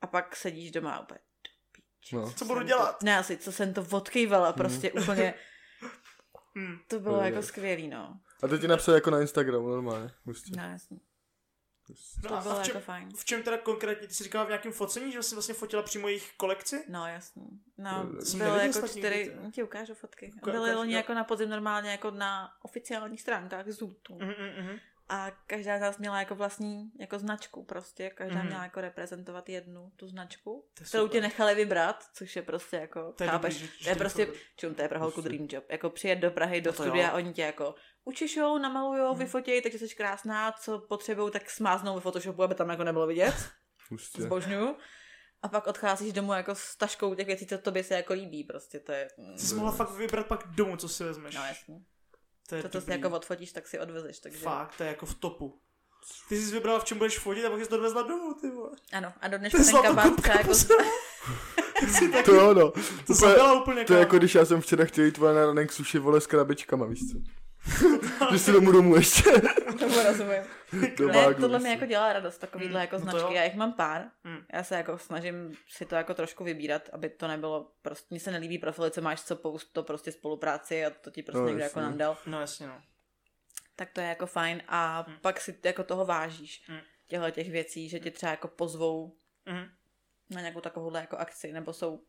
a 0.00 0.06
pak 0.06 0.36
sedíš 0.36 0.70
doma 0.70 0.94
a 0.94 1.00
úplně, 1.00 1.20
"Do 1.20 1.24
píči, 1.24 1.33
No. 2.12 2.32
Co 2.32 2.44
budu 2.44 2.62
dělat?" 2.62 2.98
To, 2.98 3.06
ne, 3.06 3.18
asi, 3.18 3.36
co 3.36 3.52
jsem 3.52 3.74
to 3.74 3.86
odkývala, 3.90 4.52
prostě 4.52 4.92
úplně, 4.92 5.34
hm. 6.58 6.78
to 6.88 7.00
bylo 7.00 7.18
To 7.18 7.24
jako 7.24 7.36
je. 7.36 7.42
skvělý, 7.42 7.88
no. 7.88 8.20
A 8.42 8.48
to 8.48 8.58
ti 8.58 8.68
napsal 8.68 8.94
jako 8.94 9.10
na 9.10 9.20
Instagramu, 9.20 9.68
normálně. 9.68 10.10
Hustě. 10.24 10.52
No, 10.56 10.62
jasně. 10.68 10.98
no 12.22 12.28
To 12.28 12.42
bylo 12.42 12.60
v, 12.60 12.62
čem, 12.62 12.74
jako 12.76 12.86
fajn. 12.86 13.08
v 13.16 13.24
čem 13.24 13.42
teda 13.42 13.58
konkrétně, 13.58 14.08
ty 14.08 14.14
jsi 14.14 14.24
říkala 14.24 14.44
v 14.44 14.48
nějakém 14.48 14.72
focení, 14.72 15.12
že 15.12 15.22
jsi 15.22 15.34
vlastně 15.34 15.54
fotila 15.54 15.82
přímo 15.82 16.08
jejich 16.08 16.32
kolekci? 16.36 16.84
No, 16.88 17.06
jasný. 17.06 17.46
No, 17.78 18.08
jsem 18.22 18.38
byly 18.38 18.50
neviděl 18.50 18.74
jako 18.82 18.88
čtyři, 18.88 19.36
ti 19.52 19.62
ukážu 19.62 19.94
fotky. 19.94 20.32
Uka- 20.42 20.50
Byly 20.50 20.58
ukáž, 20.62 20.74
loni 20.76 20.92
jo. 20.92 20.96
jako 20.96 21.14
na 21.14 21.24
podzim 21.24 21.48
normálně 21.48 21.90
jako 21.90 22.10
na 22.10 22.48
oficiálních 22.62 23.20
stránkách 23.20 23.66
Zootu. 23.68 24.18
Mhm, 24.18 24.28
mhm, 24.38 24.64
mhm. 24.66 24.78
A 25.14 25.30
každá 25.46 25.78
z 25.78 25.80
nás 25.80 25.98
měla 25.98 26.18
jako 26.18 26.34
vlastní 26.34 26.92
jako 27.00 27.18
značku 27.18 27.64
prostě. 27.64 28.10
Každá 28.10 28.38
Mhm. 28.38 28.46
měla 28.46 28.62
jako 28.62 28.80
reprezentovat 28.80 29.48
jednu 29.48 29.92
tu 29.96 30.08
značku, 30.08 30.68
To 30.78 30.84
kterou 30.84 31.04
super. 31.04 31.12
tě 31.12 31.20
nechali 31.20 31.54
vybrat, 31.54 32.04
což 32.14 32.36
je 32.36 32.42
prostě 32.42 32.76
jako, 32.76 33.12
To 33.12 33.24
je 33.24 33.30
chápeš, 33.30 33.54
dobrý, 33.60 33.78
to 33.84 33.88
je 33.88 33.94
to 33.94 33.98
prostě, 33.98 34.22
nechali- 34.26 34.38
čum, 34.56 34.74
to 34.74 34.82
je 34.82 34.88
pro 34.88 35.00
holku 35.00 35.20
dream 35.20 35.46
job. 35.50 35.64
Jako 35.70 35.90
přijet 35.90 36.18
do 36.18 36.30
Prahy, 36.30 36.60
do 36.60 36.70
No 36.70 36.76
to 36.76 36.82
studia, 36.82 37.08
jo. 37.10 37.14
oni 37.16 37.32
tě 37.32 37.42
jako 37.42 37.74
učišou, 38.04 38.58
namalujou, 38.58 39.10
Mhm. 39.10 39.18
vyfotějí, 39.18 39.62
takže 39.62 39.78
jsi 39.78 39.94
krásná, 39.94 40.52
co 40.52 40.78
potřebují, 40.78 41.30
tak 41.32 41.50
smáznou 41.50 41.94
ve 41.94 42.00
Photoshopu, 42.00 42.42
aby 42.42 42.54
tam 42.54 42.68
jako 42.70 42.84
nebylo 42.84 43.06
vidět. 43.06 43.34
Hustě. 43.90 44.22
Zbožňuju. 44.22 44.76
a 45.42 45.48
pak 45.48 45.66
odcházíš 45.66 46.12
domů 46.12 46.32
jako 46.32 46.54
s 46.54 46.76
taškou 46.76 47.14
těch 47.14 47.26
věcí, 47.26 47.46
co 47.46 47.58
tobě 47.58 47.84
se 47.84 47.94
jako 47.94 48.12
líbí, 48.12 48.44
prostě 48.44 48.80
to 48.80 48.92
je... 48.92 49.08
Jsi 49.36 49.54
mohla 49.54 49.72
fakt 49.72 49.90
vybrat 49.90 50.26
pak 50.26 50.46
domů, 50.46 50.76
co 50.76 50.88
si 50.88 51.04
vezmeš. 51.04 51.34
No 51.34 51.44
jasně. 51.44 51.74
To 52.48 52.54
je 52.54 52.62
To, 52.62 52.68
co 52.68 52.80
si 52.80 52.90
jako 52.90 53.10
odfotíš, 53.10 53.52
tak 53.52 53.66
si 53.68 53.78
odvezeš, 53.78 54.18
takže... 54.18 54.38
Fakt, 54.38 54.76
to 54.76 54.82
je 54.82 54.88
jako 54.88 55.06
v 55.06 55.14
topu. 55.14 55.60
Ty 56.28 56.36
jsi 56.42 56.52
vybrala, 56.52 56.78
v 56.78 56.84
čem 56.84 56.98
budeš 56.98 57.18
fotit 57.18 57.44
a 57.44 57.50
pak 57.50 57.60
jsi 57.62 57.68
to 57.68 57.74
odvezla 57.76 58.02
domů, 58.02 58.34
ty 58.40 58.50
vole. 58.50 58.70
Ano, 58.92 59.12
a 59.20 59.28
do 59.28 59.32
To 59.36 59.38
dneška 59.38 59.58
ten 59.58 59.66
kabát 59.82 60.04
zlatokopka 60.04 60.32
třeba 60.32 60.38
jako... 60.38 62.12
taky, 62.12 62.24
To 62.24 62.34
jo, 62.34 62.54
no. 62.54 62.70
to 62.70 62.80
Úplně- 62.80 63.14
jsem 63.16 63.32
byla 63.34 63.60
úplně 63.62 63.84
To 63.84 63.92
je 63.94 64.00
jako 64.00 64.18
když 64.18 64.34
já 64.34 64.44
jsem 64.44 64.60
včera 64.60 64.84
chtěl 64.84 65.04
jít 65.04 65.18
na 65.18 65.32
ranek 65.46 65.72
suši 65.72 65.98
vole 65.98 66.20
s 66.20 66.26
krabičkama, 66.26 66.86
víš 66.86 67.00
co? 67.12 67.18
že 68.32 68.38
si 68.38 68.52
domů 68.52 68.72
domů 68.72 68.96
ještě. 68.96 69.22
Tomu 69.78 70.02
rozumím. 70.02 70.42
Do 70.98 71.08
Ne, 71.08 71.34
tohle 71.34 71.58
mi 71.58 71.64
co. 71.64 71.70
jako 71.70 71.86
dělá 71.86 72.12
radost, 72.12 72.38
takovýhle 72.38 72.80
Mm, 72.80 72.80
jako 72.80 72.96
no 72.98 73.00
to 73.04 73.10
značky. 73.10 73.20
jo. 73.28 73.32
Já 73.32 73.44
jich 73.44 73.54
mám 73.54 73.72
pár. 73.72 74.04
Mm. 74.24 74.38
Já 74.52 74.64
se 74.64 74.76
jako 74.76 74.98
snažím 74.98 75.56
si 75.68 75.84
to 75.86 75.94
jako 75.94 76.14
trošku 76.14 76.44
vybírat, 76.44 76.88
aby 76.92 77.08
to 77.08 77.28
nebylo 77.28 77.72
prostě, 77.82 78.06
mně 78.10 78.20
se 78.20 78.30
nelíbí 78.30 78.58
profily, 78.58 78.90
co 78.90 79.00
máš, 79.02 79.22
co 79.22 79.36
poust, 79.36 79.72
to 79.72 79.82
prostě 79.82 80.12
spolupráci 80.12 80.84
a 80.84 80.90
to 80.90 81.10
ti 81.10 81.22
prostě 81.22 81.40
No, 81.40 81.46
někdo 81.48 81.62
jako 81.62 81.78
jasně. 81.78 81.90
nandal. 81.90 82.16
No 82.26 82.40
jasně, 82.40 82.66
no. 82.66 82.80
Tak 83.76 83.90
to 83.90 84.00
je 84.00 84.06
jako 84.06 84.26
fajn 84.26 84.62
a 84.68 85.04
Mm. 85.08 85.14
pak 85.20 85.40
si 85.40 85.58
jako 85.64 85.84
toho 85.84 86.04
vážíš. 86.04 86.68
Mm. 86.68 86.78
Těchto 87.08 87.30
těch 87.30 87.50
věcí, 87.50 87.88
že 87.88 88.00
tě 88.00 88.10
třeba 88.10 88.30
jako 88.30 88.48
pozvou 88.48 89.16
Mhm. 89.46 89.68
na 90.30 90.40
nějakou 90.40 90.60
takovouhle 90.60 91.00
jako 91.00 91.16
akci, 91.16 91.52
nebo 91.52 91.72
jsou 91.72 92.02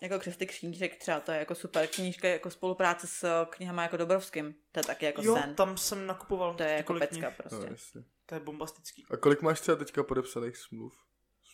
jako 0.00 0.18
křesty 0.18 0.46
křížek, 0.46 0.96
třeba 0.96 1.20
to 1.20 1.32
je 1.32 1.38
jako 1.38 1.54
super 1.54 1.86
knížka, 1.86 2.28
jako 2.28 2.50
spolupráce 2.50 3.06
s 3.06 3.44
knihama 3.50 3.82
jako 3.82 3.96
Dobrovským, 3.96 4.54
to 4.72 4.80
je 4.80 4.84
taky 4.84 5.04
jako 5.06 5.22
Jo, 5.22 5.34
sen. 5.36 5.54
tam 5.54 5.76
jsem 5.78 6.06
nakupoval. 6.06 6.54
To 6.54 6.62
je 6.62 6.70
jako 6.70 6.94
pecka 6.94 7.06
knih. 7.08 7.22
No, 7.24 7.30
prostě. 7.36 7.68
jasně. 7.70 8.02
To 8.26 8.34
je 8.34 8.40
bombastický. 8.40 9.06
A 9.10 9.16
kolik 9.16 9.42
máš 9.42 9.60
třeba 9.60 9.76
teďka 9.76 10.02
podepsaných 10.02 10.56
smluv? 10.56 10.94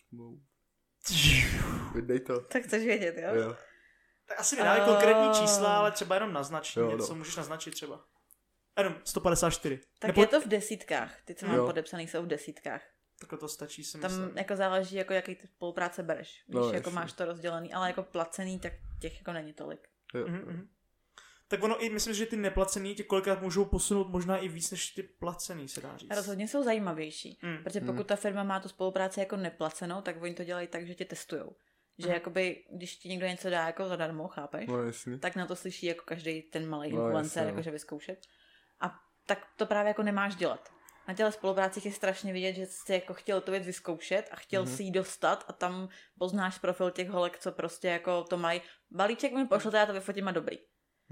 Smluv. 0.09 0.39
Vydej 1.95 2.19
to. 2.19 2.39
Tak 2.41 2.63
chceš 2.63 2.83
vědět, 2.85 3.15
jo? 3.17 3.35
Jo. 3.35 3.55
Tak 4.25 4.39
asi 4.39 4.55
nedávej 4.55 4.81
A- 4.81 4.85
konkrétní 4.85 5.41
čísla, 5.41 5.77
ale 5.77 5.91
třeba 5.91 6.15
jenom 6.15 6.33
naznačí 6.33 6.79
Jo, 6.79 6.91
něco, 6.91 7.09
no. 7.13 7.15
můžeš 7.17 7.35
naznačit 7.35 7.71
třeba. 7.71 8.05
Jenom 8.77 8.95
154. 9.03 9.79
Tak 9.99 10.07
Nebo 10.07 10.21
je 10.21 10.27
to 10.27 10.41
v 10.41 10.47
desítkách, 10.47 11.21
ty, 11.25 11.35
co 11.35 11.45
mám 11.47 11.55
Jo. 11.55 11.65
podepsaný, 11.65 12.07
jsou 12.07 12.23
v 12.23 12.27
desítkách. 12.27 12.81
Takhle 13.23 13.39
to 13.39 13.47
stačí, 13.47 13.83
si 13.83 13.99
Tam 13.99 14.11
myslím. 14.11 14.37
jako 14.37 14.55
záleží, 14.55 14.95
jako 14.95 15.13
jaký 15.13 15.35
ty 15.35 15.47
spolupráce 15.47 16.03
bereš. 16.03 16.43
Víš, 16.47 16.55
No, 16.55 16.73
jako 16.73 16.91
máš 16.91 17.13
to 17.13 17.25
rozdělený, 17.25 17.73
ale 17.73 17.87
jako 17.87 18.03
placený, 18.03 18.59
tak 18.59 18.73
těch 18.99 19.17
jako 19.17 19.33
není 19.33 19.53
tolik. 19.53 19.87
jo. 20.13 20.27
Mhm, 20.27 20.37
mhm. 20.37 20.67
Tak 21.47 21.63
ono 21.63 21.83
i 21.83 21.89
myslím, 21.89 22.13
že 22.13 22.25
ty 22.25 22.37
neplacený 22.37 22.95
tě 22.95 23.03
kolikrát 23.03 23.41
můžou 23.41 23.65
posunout 23.65 24.09
možná 24.09 24.37
i 24.37 24.47
víc 24.47 24.71
než 24.71 24.89
ty 24.91 25.03
placený, 25.03 25.67
se 25.69 25.81
dá 25.81 25.97
říct. 25.97 26.11
A 26.11 26.15
rozhodně 26.15 26.47
jsou 26.47 26.63
zajímavější, 26.63 27.39
Mm. 27.43 27.57
protože 27.63 27.81
pokud 27.81 28.07
ta 28.07 28.15
firma 28.15 28.43
má 28.43 28.59
tu 28.59 28.69
spolupráci 28.69 29.19
jako 29.19 29.37
neplacenou, 29.37 30.01
tak 30.01 30.21
oni 30.21 30.33
to 30.33 30.43
dělají 30.43 30.67
tak, 30.67 30.87
že 30.87 30.95
tě 30.95 31.05
testujou. 31.05 31.55
Že 31.97 32.05
Mhm. 32.07 32.13
jakoby, 32.13 32.63
když 32.71 32.95
ti 32.97 33.09
někdo 33.09 33.25
něco 33.27 33.49
dá 33.49 33.65
jako 33.67 33.87
zadarmo, 33.87 34.27
chápeš? 34.27 34.67
No 35.07 35.19
tak 35.19 35.35
na 35.35 35.45
to 35.45 35.55
slyší 35.55 35.85
jako 35.85 36.03
každý 36.05 36.41
ten 36.41 36.69
malý 36.69 36.91
No, 36.91 36.97
influencer, 37.05 37.37
jasně, 37.39 37.41
no. 37.41 37.47
jakože 37.47 37.71
vyzkoušet. 37.71 38.19
A 38.81 38.99
tak 39.25 39.47
to 39.57 39.65
právě 39.65 39.87
jako 39.87 40.03
nemáš 40.03 40.35
dělat. 40.35 40.72
Na 41.07 41.13
těle 41.13 41.31
spoluprácích 41.31 41.85
je 41.85 41.91
strašně 41.91 42.33
vidět, 42.33 42.53
že 42.53 42.65
jsi 42.65 42.93
jako 42.93 43.13
chtěl 43.13 43.41
tu 43.41 43.51
věc 43.51 43.65
vyzkoušet 43.65 44.27
a 44.31 44.35
chtěl 44.35 44.63
Mhm. 44.65 44.75
si 44.75 44.83
ji 44.83 44.91
dostat 44.91 45.45
a 45.47 45.53
tam 45.53 45.89
poznáš 46.19 46.57
profil 46.57 46.91
těch 46.91 47.09
holek, 47.09 47.39
co 47.39 47.51
prostě 47.51 47.87
jako 47.87 48.23
to 48.23 48.37
mají. 48.37 48.61
Balíček 48.91 49.33
mi 49.33 49.47
pošlete, 49.47 49.77
já 49.77 49.85
to 49.85 49.93
vyfotím 49.93 50.27
a 50.27 50.31
dobrý. 50.31 50.57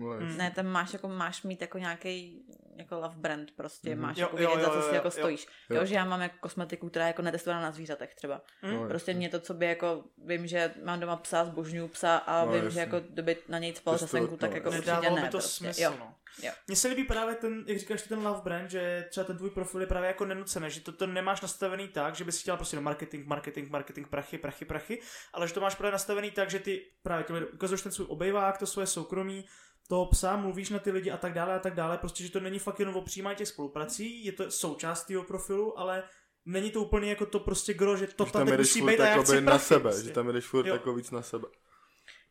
No. 0.01 0.19
Mm. 0.25 0.37
Ne, 0.37 0.51
tam 0.51 0.65
máš 0.65 0.93
jako 0.93 1.07
máš 1.07 1.43
mít 1.43 1.61
jako 1.61 1.77
nějaký 1.77 2.45
jako 2.75 2.95
love 2.99 3.15
brand 3.17 3.51
prostě, 3.51 3.89
Mhm. 3.89 4.01
máš 4.01 4.17
Jo, 4.17 4.21
jako 4.25 4.37
jo, 4.41 4.47
vědět, 4.49 4.61
jo, 4.61 4.65
za 4.65 4.69
co 4.71 4.75
jo, 4.75 4.81
si 4.81 4.87
jo, 4.89 4.93
jako 4.95 5.07
jo. 5.07 5.11
stojíš. 5.11 5.47
Jo. 5.69 5.75
Jo. 5.75 5.85
že 5.85 5.95
já 5.95 6.05
mám 6.05 6.21
jako 6.21 6.35
kosmetiku, 6.39 6.89
která 6.89 7.05
je 7.05 7.09
jako 7.09 7.21
netestovaná 7.21 7.61
na 7.63 7.71
zvířatech 7.71 8.15
třeba. 8.15 8.41
Mm. 8.61 8.73
No, 8.73 8.87
Prostě 8.87 9.13
mě 9.13 9.29
to, 9.29 9.39
co 9.39 9.53
by 9.53 9.65
jako, 9.65 10.03
vím, 10.25 10.47
že 10.47 10.73
mám 10.83 10.99
doma 10.99 11.15
psa, 11.15 11.45
zbožňuju 11.45 11.87
psa 11.87 12.17
a 12.17 12.45
No, 12.45 12.51
vím, 12.51 12.55
jasně. 12.63 12.71
že 12.71 12.79
jako 12.79 12.99
kdyby 12.99 13.37
na 13.49 13.57
něj 13.59 13.75
spal 13.75 13.97
řasenku, 13.97 14.37
tak 14.37 14.49
no, 14.49 14.55
jako 14.55 14.69
určitě 14.69 14.85
Nedávalo 14.91 15.15
ne. 15.15 15.21
by 15.21 15.27
to 15.27 15.37
prostě. 15.37 15.57
smysl, 15.57 15.81
Jo. 15.81 15.93
no. 15.99 16.15
Jo. 16.43 16.51
Mně 16.67 16.75
se 16.75 16.87
líbí 16.87 17.03
právě 17.03 17.35
ten, 17.35 17.63
jak 17.67 17.79
říkáš, 17.79 18.01
ty 18.01 18.09
ten 18.09 18.27
love 18.27 18.41
brand, 18.43 18.69
že 18.71 19.05
třeba 19.09 19.23
ten 19.23 19.37
tvůj 19.37 19.49
profil 19.49 19.81
je 19.81 19.87
právě 19.87 20.07
jako 20.07 20.25
nenucený, 20.25 20.69
že 20.69 20.81
to, 20.81 20.91
to 20.91 21.07
nemáš 21.07 21.41
nastavený 21.41 21.87
tak, 21.87 22.15
že 22.15 22.23
bys 22.23 22.41
chtěla 22.41 22.57
prostě 22.57 22.75
no 22.75 22.81
marketing, 22.81 23.27
marketing, 23.27 23.69
marketing, 23.69 24.07
prachy, 24.07 24.37
prachy, 24.37 24.65
prachy, 24.65 25.01
ale 25.33 25.47
že 25.47 25.53
to 25.53 25.61
máš 25.61 25.75
právě 25.75 25.91
nastavený 25.91 26.31
tak, 26.31 26.49
že 26.49 26.59
ty 26.59 26.85
právě 27.03 27.25
ukazuješ 27.45 27.81
ten 27.81 27.91
svůj 27.91 28.07
obejvák, 28.09 28.57
to 28.57 28.65
svoje 28.65 28.87
soukromí, 28.87 29.45
toho 29.87 30.05
psa, 30.05 30.35
mluvíš 30.37 30.69
na 30.69 30.79
ty 30.79 30.91
lidi 30.91 31.11
a 31.11 31.17
tak 31.17 31.33
dále 31.33 31.55
a 31.55 31.59
tak 31.59 31.73
dále, 31.75 31.97
prostě, 31.97 32.23
že 32.23 32.31
to 32.31 32.39
není 32.39 32.59
fakt 32.59 32.79
jenom 32.79 32.95
o 32.95 33.01
přijímání 33.01 33.35
těch 33.37 33.47
spoluprací, 33.47 34.25
je 34.25 34.31
to 34.31 34.51
součást 34.51 35.03
tvého 35.05 35.23
profilu, 35.23 35.79
ale 35.79 36.03
není 36.45 36.71
to 36.71 36.81
úplně 36.81 37.09
jako 37.09 37.25
to 37.25 37.39
prostě 37.39 37.73
gro, 37.73 37.97
že 37.97 38.07
to 38.07 38.25
Že 38.25 38.31
tam 38.31 38.57
musí 38.57 38.81
být 38.81 38.99
a 38.99 39.07
já 39.07 39.21
chci 39.21 39.41
na 39.41 39.51
prachy, 39.51 39.65
sebe, 39.65 39.81
prostě. 39.81 40.03
že 40.07 40.11
tam 40.13 40.27
jdeš 40.33 40.45
furt 40.45 40.67
Jo. 40.67 40.73
jako 40.73 40.93
víc 40.93 41.11
na 41.11 41.21
sebe. 41.21 41.47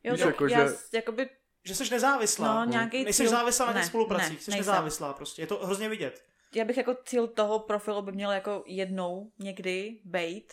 Jo, 0.03 0.13
Víš, 0.13 0.21
jako, 0.21 0.47
já 0.47 0.67
že- 0.69 0.75
jakoby, 0.95 1.29
Že 1.65 1.75
jsi 1.75 1.91
nezávislá. 1.91 2.65
no, 2.65 2.71
nějaký 2.71 3.05
Nejsi 3.05 3.23
cíl, 3.23 3.31
závislá 3.31 3.67
na 3.67 3.73
těch 3.73 3.83
ne, 3.83 3.87
spolupracích, 3.89 4.39
ne, 4.39 4.41
jsi 4.41 4.51
nejsem. 4.51 4.67
nezávislá 4.73 5.13
prostě, 5.13 5.43
je 5.43 5.47
to 5.47 5.67
hrozně 5.67 5.89
vidět. 5.89 6.25
Já 6.55 6.65
bych 6.65 6.77
jako 6.77 6.97
cíl 7.05 7.27
toho 7.29 7.59
profilu 7.59 8.03
by 8.03 8.13
měl 8.13 8.31
jako 8.31 8.63
jednou 8.67 9.33
někdy 9.39 10.01
bejt, 10.05 10.53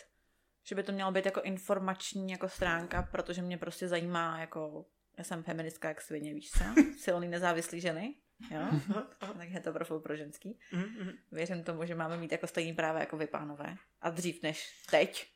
že 0.64 0.74
by 0.74 0.82
to 0.82 0.92
mělo 0.92 1.12
být 1.12 1.24
jako 1.26 1.40
informační 1.40 2.30
jako 2.32 2.48
stránka, 2.48 3.08
protože 3.12 3.42
mě 3.42 3.58
prostě 3.58 3.88
zajímá 3.88 4.40
jako, 4.40 4.84
já 5.18 5.24
jsem 5.24 5.42
feministka 5.42 5.88
jak 5.88 6.00
svině, 6.00 6.34
víš 6.34 6.50
co? 6.50 6.64
Silný 6.98 7.28
nezávislý 7.28 7.80
ženy, 7.80 8.14
jo? 8.50 8.60
Tak 9.38 9.48
je 9.50 9.60
to 9.60 9.72
profil 9.72 10.00
pro 10.00 10.16
ženský. 10.16 10.58
Mhm, 10.72 10.84
mhm. 11.00 11.12
Věřím 11.32 11.62
tomu, 11.64 11.84
že 11.86 11.94
máme 11.94 12.16
mít 12.16 12.32
jako 12.32 12.46
stejný 12.46 12.72
práva 12.72 13.00
jako 13.00 13.16
vy, 13.16 13.26
pánové. 13.26 13.76
A 14.00 14.10
dřív 14.10 14.42
než 14.42 14.68
teď. 14.90 15.26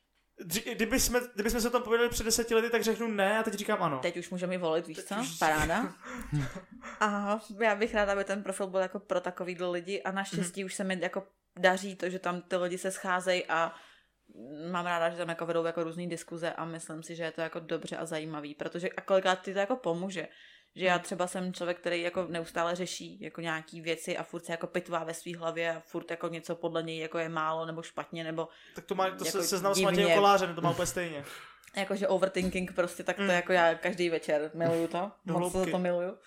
Dři- 0.45 0.75
Kdyby 0.75 0.99
jsme, 0.99 1.19
kdyby 1.33 1.49
jsme 1.49 1.61
se 1.61 1.67
o 1.67 1.71
tom 1.71 1.83
pověděli 1.83 2.09
před 2.09 2.23
deseti 2.23 2.55
lety, 2.55 2.69
tak 2.69 2.83
řeknu 2.83 3.07
ne 3.07 3.39
a 3.39 3.43
teď 3.43 3.53
říkám 3.53 3.83
ano. 3.83 3.99
Teď 3.99 4.17
už 4.17 4.29
můžeme 4.29 4.57
volit, 4.57 4.87
víš 4.87 4.97
Teď 4.97 5.05
co? 5.05 5.15
už- 5.21 5.37
Paráda. 5.37 5.95
A 6.99 7.39
já 7.63 7.75
bych 7.75 7.93
ráda, 7.93 8.11
aby 8.11 8.23
ten 8.23 8.43
profil 8.43 8.67
byl 8.67 8.79
jako 8.79 8.99
pro 8.99 9.21
takovýhle 9.21 9.69
lidi 9.69 10.01
a 10.03 10.11
naštěstí 10.11 10.61
Mhm. 10.61 10.65
už 10.65 10.73
se 10.73 10.83
mi 10.83 10.99
jako 11.01 11.27
daří 11.59 11.95
to, 11.95 12.09
že 12.09 12.19
tam 12.19 12.41
ty 12.41 12.55
lidi 12.55 12.77
se 12.77 12.91
scházejí 12.91 13.45
a 13.45 13.75
mám 14.71 14.85
ráda, 14.85 15.09
že 15.09 15.17
tam 15.17 15.29
jako 15.29 15.45
vedou 15.45 15.65
jako 15.65 15.83
různé 15.83 16.07
diskuze 16.07 16.53
a 16.53 16.65
myslím 16.65 17.03
si, 17.03 17.15
že 17.15 17.23
je 17.23 17.31
to 17.31 17.41
jako 17.41 17.59
dobře 17.59 17.97
a 17.97 18.05
zajímavý, 18.05 18.55
protože 18.55 18.89
a 18.89 19.01
kolikrát 19.01 19.41
ti 19.41 19.53
to 19.53 19.59
jako 19.59 19.75
pomůže. 19.75 20.27
Že 20.75 20.85
já 20.85 20.99
třeba 20.99 21.27
jsem 21.27 21.53
člověk, 21.53 21.79
který 21.79 22.01
jako 22.01 22.25
neustále 22.29 22.75
řeší 22.75 23.19
jako 23.21 23.41
nějaký 23.41 23.81
věci 23.81 24.17
a 24.17 24.23
furt 24.23 24.45
se 24.45 24.51
jako 24.51 24.67
pitvá 24.67 25.03
ve 25.03 25.13
své 25.13 25.37
hlavě 25.37 25.75
a 25.75 25.79
furt 25.79 26.11
jako 26.11 26.27
něco 26.27 26.55
podle 26.55 26.83
něj 26.83 26.97
jako 26.97 27.17
je 27.17 27.29
málo 27.29 27.65
nebo 27.65 27.81
špatně 27.81 28.23
nebo 28.23 28.47
Tak 28.75 28.85
to 28.85 28.95
má, 28.95 29.05
to 29.09 29.25
Jako 29.25 29.25
se 29.25 29.43
seznam 29.43 29.75
s. 29.75 29.81
Matějem 29.81 30.13
Kolářem, 30.17 30.55
to 30.55 30.61
má 30.61 30.71
úplně 30.71 30.85
stejně. 30.85 31.23
jakože 31.75 32.07
overthinking 32.07 32.73
prostě, 32.75 33.03
tak 33.03 33.15
to 33.15 33.21
Mm. 33.23 33.29
jako 33.29 33.53
já 33.53 33.75
každý 33.75 34.09
večer 34.09 34.51
miluju 34.53 34.87
to, 34.87 35.11
Do 35.25 35.33
moc 35.33 35.53
hloubky. 35.53 35.71
to 35.71 35.79
miluju. 35.79 36.17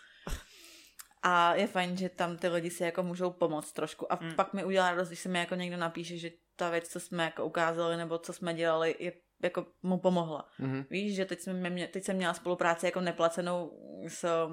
A 1.22 1.54
je 1.54 1.66
fajn, 1.66 1.96
že 1.96 2.08
tam 2.08 2.36
ty 2.36 2.48
lidi 2.48 2.70
si 2.70 2.82
jako 2.84 3.02
můžou 3.02 3.30
pomoct 3.30 3.72
trošku. 3.72 4.12
A 4.12 4.18
mm. 4.22 4.34
pak 4.34 4.52
mi 4.52 4.64
udělá 4.64 4.90
radost, 4.90 5.08
když 5.08 5.20
se 5.20 5.28
mi 5.28 5.38
jako 5.38 5.54
někdo 5.54 5.76
napíše, 5.76 6.18
že 6.18 6.30
ta 6.56 6.70
věc, 6.70 6.88
co 6.88 7.00
jsme 7.00 7.24
jako 7.24 7.44
ukázali, 7.44 7.96
nebo 7.96 8.18
co 8.18 8.32
jsme 8.32 8.54
dělali, 8.54 8.96
je 8.98 9.12
jako 9.42 9.66
mu 9.82 9.98
pomohla. 9.98 10.48
Mhm. 10.58 10.84
Víš, 10.90 11.14
že 11.16 11.24
teď, 11.24 11.40
jsme 11.40 11.70
mě, 11.70 11.88
teď 11.88 12.04
jsem 12.04 12.16
měla 12.16 12.34
spolupráci 12.34 12.86
jako 12.86 13.00
neplacenou 13.00 13.72
s 14.08 14.48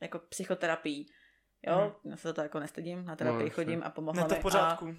jako 0.00 0.18
psychoterapií. 0.18 1.06
Jo, 1.66 1.94
mm. 2.04 2.10
já 2.10 2.16
se 2.16 2.28
za 2.28 2.34
to 2.34 2.40
jako 2.40 2.60
nestydím, 2.60 3.04
na 3.04 3.16
terapii 3.16 3.44
No, 3.44 3.50
chodím 3.50 3.82
a 3.84 3.90
pomohla 3.90 4.22
Ne, 4.22 4.28
to 4.28 4.34
mi. 4.34 4.40
v 4.40 4.42
pořádku. 4.42 4.84
A 4.86 4.92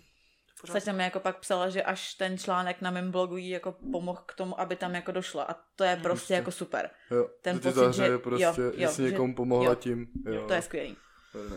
V 0.58 0.62
pořádku. 0.62 0.80
Sača 0.80 0.93
mi 0.97 1.04
jako 1.04 1.20
pak 1.20 1.39
psala, 1.39 1.70
že 1.70 1.84
až 1.84 2.14
ten 2.14 2.38
článek 2.38 2.82
na 2.82 2.91
mém 2.91 3.12
blogu 3.12 3.38
jí 3.38 3.49
jako 3.49 3.72
pomohl 3.91 4.22
k 4.26 4.34
tomu, 4.34 4.60
aby 4.60 4.76
tam 4.76 4.95
jako 4.95 5.12
došla. 5.12 5.43
A 5.43 5.54
to 5.76 5.84
je 5.84 5.95
prostě 5.95 6.04
Prostě. 6.10 6.34
jako 6.34 6.52
super. 6.52 6.89
Jo, 7.12 7.30
Ten 7.41 7.56
že 7.62 7.72
pocit, 7.72 7.93
že- 7.95 8.18
prostě, 8.18 8.43
jo, 8.45 8.54
jo, 8.58 8.72
jestli 8.76 9.04
že- 9.06 9.12
někomu 9.12 9.36
pomohla 9.36 9.70
jo. 9.70 9.76
tím. 9.76 10.08
Jo, 10.26 10.47
To 10.47 10.54
je 10.54 10.62
skvělý. 10.62 10.97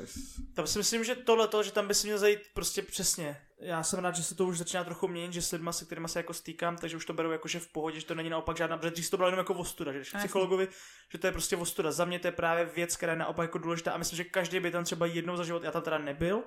Nice. 0.00 0.20
Tam 0.54 0.66
si 0.66 0.78
myslím, 0.78 1.04
že 1.04 1.14
tohle 1.14 1.48
to, 1.48 1.62
že 1.62 1.72
tam 1.72 1.88
by 1.88 1.94
si 1.94 2.06
měl 2.06 2.18
zajít 2.18 2.40
prostě 2.54 2.82
přesně. 2.82 3.40
Já 3.60 3.82
jsem 3.82 3.98
rád, 3.98 4.16
že 4.16 4.22
se 4.22 4.34
to 4.34 4.46
už 4.46 4.58
začíná 4.58 4.84
trochu 4.84 5.08
měnit, 5.08 5.32
že 5.32 5.42
s 5.42 5.52
lidma, 5.52 5.72
se 5.72 5.84
kterými 5.84 6.08
se 6.08 6.18
jako 6.18 6.34
stýkám, 6.34 6.76
takže 6.76 6.96
už 6.96 7.04
to 7.04 7.12
beru 7.12 7.32
jako, 7.32 7.48
že 7.48 7.60
v 7.60 7.68
pohodě, 7.68 8.00
že 8.00 8.06
to 8.06 8.14
není 8.14 8.30
naopak 8.30 8.56
žádná, 8.56 8.76
protože 8.76 8.90
dřív 8.90 9.10
to 9.10 9.16
bylo 9.16 9.28
jenom 9.28 9.38
jako 9.38 9.54
ostuda, 9.54 9.92
že 9.92 10.18
psychologovi, 10.18 10.68
že 11.12 11.18
to 11.18 11.26
je 11.26 11.32
prostě 11.32 11.56
ostuda. 11.56 11.92
Za 11.92 12.04
mě 12.04 12.18
to 12.18 12.28
je 12.28 12.32
právě 12.32 12.64
věc, 12.64 12.96
která 12.96 13.12
je 13.12 13.18
naopak 13.18 13.44
jako 13.44 13.58
důležitá 13.58 13.92
a 13.92 13.96
myslím, 13.96 14.16
že 14.16 14.24
každý 14.24 14.60
by 14.60 14.70
tam 14.70 14.84
třeba 14.84 15.06
jednou 15.06 15.36
za 15.36 15.44
život, 15.44 15.62
já 15.62 15.70
tam 15.70 15.82
teda 15.82 15.98
nebyl, 15.98 16.42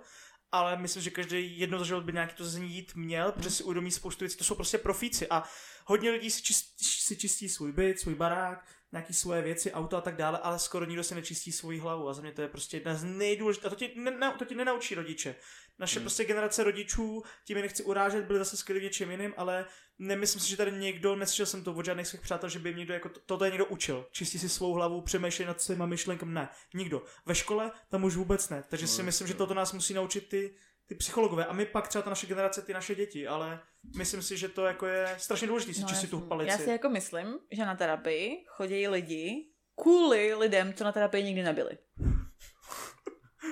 ale 0.52 0.78
myslím, 0.78 1.04
že 1.04 1.10
každý 1.10 1.60
jednou 1.60 1.80
za 1.80 1.86
život 1.86 2.04
by 2.04 2.14
nějaký 2.14 2.36
to 2.36 2.44
zazení 2.44 2.70
jít 2.70 2.96
měl, 2.96 3.32
protože 3.32 3.52
si 3.52 3.64
uvědomí 3.64 3.92
spoustu 3.92 4.20
věcí, 4.20 4.38
to 4.38 4.44
jsou 4.44 4.56
prostě 4.56 4.78
profíci 4.78 5.28
a 5.30 5.44
hodně 5.86 6.12
lidí 6.12 6.32
si, 6.32 6.42
čist, 6.42 6.66
si 6.80 7.18
čistí 7.18 7.50
svůj 7.50 7.72
byt, 7.72 8.00
svůj 8.00 8.16
barák, 8.16 8.66
nějaký 8.92 9.14
svoje 9.14 9.42
věci, 9.42 9.72
auto 9.72 9.98
a 9.98 10.02
tak 10.02 10.16
dále, 10.16 10.38
ale 10.38 10.60
skoro 10.60 10.86
nikdo 10.86 11.04
si 11.04 11.16
nečistí 11.16 11.52
svoji 11.52 11.80
hlavu 11.80 12.10
a 12.10 12.14
za 12.14 12.22
mě 12.22 12.32
to 12.32 12.42
je 12.42 12.48
prostě 12.48 12.78
jedna 12.78 12.96
z 12.96 13.04
nejdůležitějších, 13.04 13.66
a 13.66 13.70
to 13.70 13.76
ti, 13.76 13.94
ne, 13.96 14.34
to 14.40 14.46
ti 14.46 14.56
nenaučí 14.56 14.96
rodiče. 14.96 15.36
Naše 15.80 16.00
Hmm. 16.00 16.04
prostě 16.04 16.26
generace 16.26 16.64
rodičů, 16.64 17.24
tím 17.46 17.58
je 17.58 17.64
nechci 17.64 17.84
urážet, 17.84 18.26
byli 18.26 18.40
zase 18.40 18.58
skvělí 18.58 18.80
v 18.80 18.84
něčem 18.84 19.12
jiným, 19.12 19.34
ale 19.38 19.66
nemyslím 20.00 20.42
si, 20.42 20.50
že 20.50 20.58
tady 20.58 20.72
někdo, 20.72 21.16
neslyšel 21.16 21.46
jsem 21.46 21.64
to 21.64 21.74
od 21.74 21.86
žádných 21.86 22.08
svých 22.08 22.22
přátel, 22.22 22.50
že 22.50 22.60
by 22.60 22.70
jim 22.70 22.78
někdo 22.78 22.94
jako 22.94 23.10
to, 23.10 23.20
toto 23.20 23.46
je 23.46 23.52
někdo 23.52 23.66
učil. 23.66 24.08
Čistí 24.12 24.40
si 24.40 24.50
svou 24.50 24.74
hlavu, 24.74 25.02
přemýšlej 25.02 25.48
nad 25.48 25.62
svýma 25.62 25.86
myšlenkami, 25.86 26.34
ne, 26.34 26.50
nikdo. 26.74 27.04
Ve 27.26 27.36
škole 27.36 27.72
tam 27.90 28.04
už 28.04 28.16
vůbec 28.16 28.50
ne, 28.50 28.64
takže 28.70 28.86
No, 28.86 28.92
si 28.92 29.04
myslím, 29.04 29.28
že 29.28 29.34
toto 29.34 29.54
nás 29.54 29.74
musí 29.74 29.94
naučit 29.94 30.30
ty 30.30 30.56
ty 30.88 30.96
psychologové 30.96 31.46
a 31.46 31.54
my 31.54 31.66
pak 31.66 31.88
třeba 31.88 32.02
ta 32.02 32.10
naše 32.10 32.28
generace, 32.28 32.62
ty 32.62 32.74
naše 32.74 32.96
děti, 32.96 33.28
ale 33.28 33.60
myslím 33.98 34.22
si, 34.22 34.38
že 34.38 34.50
to 34.50 34.66
jako 34.66 34.86
je 34.86 35.16
strašně 35.18 35.48
důležité 35.48 35.74
si 35.74 35.82
no, 35.82 35.88
čistit 35.88 36.10
tu 36.10 36.20
palici. 36.20 36.52
Já 36.52 36.58
si 36.58 36.70
jako 36.70 36.90
myslím, 36.90 37.40
že 37.52 37.66
na 37.66 37.76
terapii 37.76 38.46
chodí 38.48 38.88
lidi 38.88 39.52
kvůli 39.76 40.34
lidem, 40.34 40.74
co 40.74 40.84
na 40.84 40.92
terapii 40.92 41.24
nikdy 41.24 41.44
nebyli. 41.44 41.78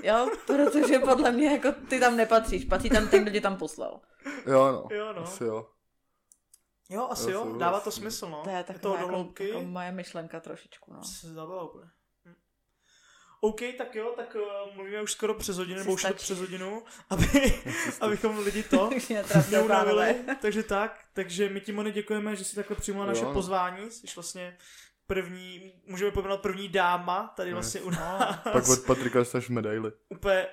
Jo, 0.03 0.29
protože 0.47 0.99
podle 0.99 1.31
mě 1.31 1.51
jako 1.51 1.71
ty 1.89 1.99
tam 1.99 2.17
nepatříš, 2.17 2.65
patří 2.65 2.89
tam 2.89 3.07
ten, 3.07 3.23
kdo 3.23 3.31
tě 3.31 3.41
tam 3.41 3.57
poslal. 3.57 4.01
Jo, 4.47 4.71
no. 4.71 4.95
Jo, 4.97 5.13
no. 5.13 5.21
Asi 5.23 5.43
jo. 5.43 5.69
Jo, 6.89 7.07
asi 7.11 7.31
jo, 7.31 7.55
dává 7.57 7.79
to 7.79 7.91
smysl, 7.91 8.29
no. 8.29 8.43
To 8.43 8.49
je 8.49 8.55
Je 8.55 8.63
taková 8.63 8.97
to 8.97 9.03
jako, 9.03 9.43
jako 9.43 9.61
moje 9.61 9.91
myšlenka 9.91 10.39
trošičku, 10.39 10.93
no. 10.93 11.03
Se 11.03 11.33
zabavil 11.33 11.65
úplně. 11.65 11.89
OK, 13.45 13.61
tak 13.77 13.95
jo, 13.95 14.13
tak 14.15 14.35
uh, 14.35 14.75
mluvíme 14.75 15.01
už 15.01 15.11
skoro 15.11 15.33
přes 15.33 15.57
hodinu, 15.57 15.77
nebo 15.79 15.93
už 15.93 16.05
přes 16.15 16.39
hodinu, 16.39 16.83
aby, 17.09 17.27
abychom 18.01 18.39
lidi 18.39 18.63
to 18.63 18.89
neunavili. 19.51 20.15
Takže 20.41 20.63
tak, 20.63 20.99
takže 21.13 21.49
my 21.49 21.61
ti 21.61 21.71
Moni 21.71 21.91
děkujeme, 21.91 22.35
že 22.35 22.43
jsi 22.43 22.55
takhle 22.55 22.75
přijmula 22.77 23.05
naše 23.05 23.23
Jo. 23.23 23.33
pozvání, 23.33 23.91
jsi 23.91 24.07
vlastně 24.15 24.57
první, 25.07 25.73
můžeme 25.87 26.11
pojmenovat 26.11 26.41
první 26.41 26.69
dáma, 26.69 27.33
tady 27.37 27.53
vlastně 27.53 27.81
u 27.81 27.89
nás. 27.89 28.35
Pak 28.51 28.67
od 28.69 28.79
Patrika 28.85 29.19
dostaneš 29.19 29.49
medaily. 29.49 29.91
Úplně, 30.09 30.47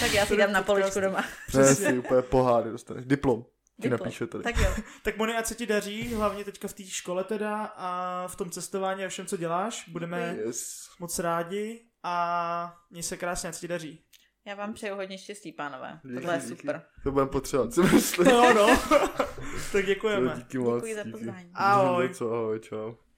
Tak 0.00 0.12
já 0.12 0.26
si 0.26 0.36
dám 0.36 0.52
na 0.52 0.62
poličku 0.62 1.00
doma. 1.00 1.20
Ne, 1.20 1.26
přesně. 1.46 1.86
si 1.86 1.98
úplně 1.98 2.22
pohár 2.22 2.64
dostaneš. 2.70 3.06
Diplom. 3.06 3.42
Ti 3.42 3.88
Diplom. 3.88 4.00
napíše 4.00 4.26
tady. 4.26 4.44
Tak 4.44 4.56
jo. 4.58 4.74
Tak 5.02 5.16
Moni, 5.16 5.36
ať 5.36 5.46
se 5.46 5.54
ti 5.54 5.66
daří, 5.66 6.14
hlavně 6.14 6.44
teďka 6.44 6.68
v 6.68 6.72
té 6.72 6.84
škole 6.84 7.24
teda 7.24 7.64
a 7.76 8.24
v 8.28 8.36
tom 8.36 8.50
cestování 8.50 9.04
a 9.04 9.08
všem, 9.08 9.26
co 9.26 9.36
děláš. 9.36 9.88
Budeme 9.88 10.36
Yes. 10.46 10.88
moc 11.00 11.18
rádi 11.18 11.80
a 12.04 12.76
měj 12.90 13.02
se 13.02 13.16
krásně, 13.16 13.48
ať 13.48 13.54
se 13.54 13.60
ti 13.60 13.68
daří. 13.68 14.00
Já 14.46 14.54
vám 14.54 14.74
přeju 14.74 14.94
hodně 14.94 15.18
štěstí, 15.18 15.52
pánové. 15.52 16.00
Díky, 16.04 16.14
Tohle 16.14 16.34
je 16.34 16.40
díky. 16.40 16.48
super. 16.56 16.82
To 17.02 17.10
budeme 17.12 17.30
potřebovat, 17.30 17.74
si 17.74 17.80
myslím. 17.82 18.26
No, 18.26 18.54
no. 18.54 18.66
tak 19.72 19.86
děkujeme. 19.86 20.34
Díky 20.36 20.58
moc. 20.58 20.74
Děkuji 20.74 20.94
za 20.94 21.04
pozvání. 21.12 21.50
Ahoj. 21.54 22.14
Co, 22.14 22.32
ahoj, 22.32 22.60
čau. 22.60 22.94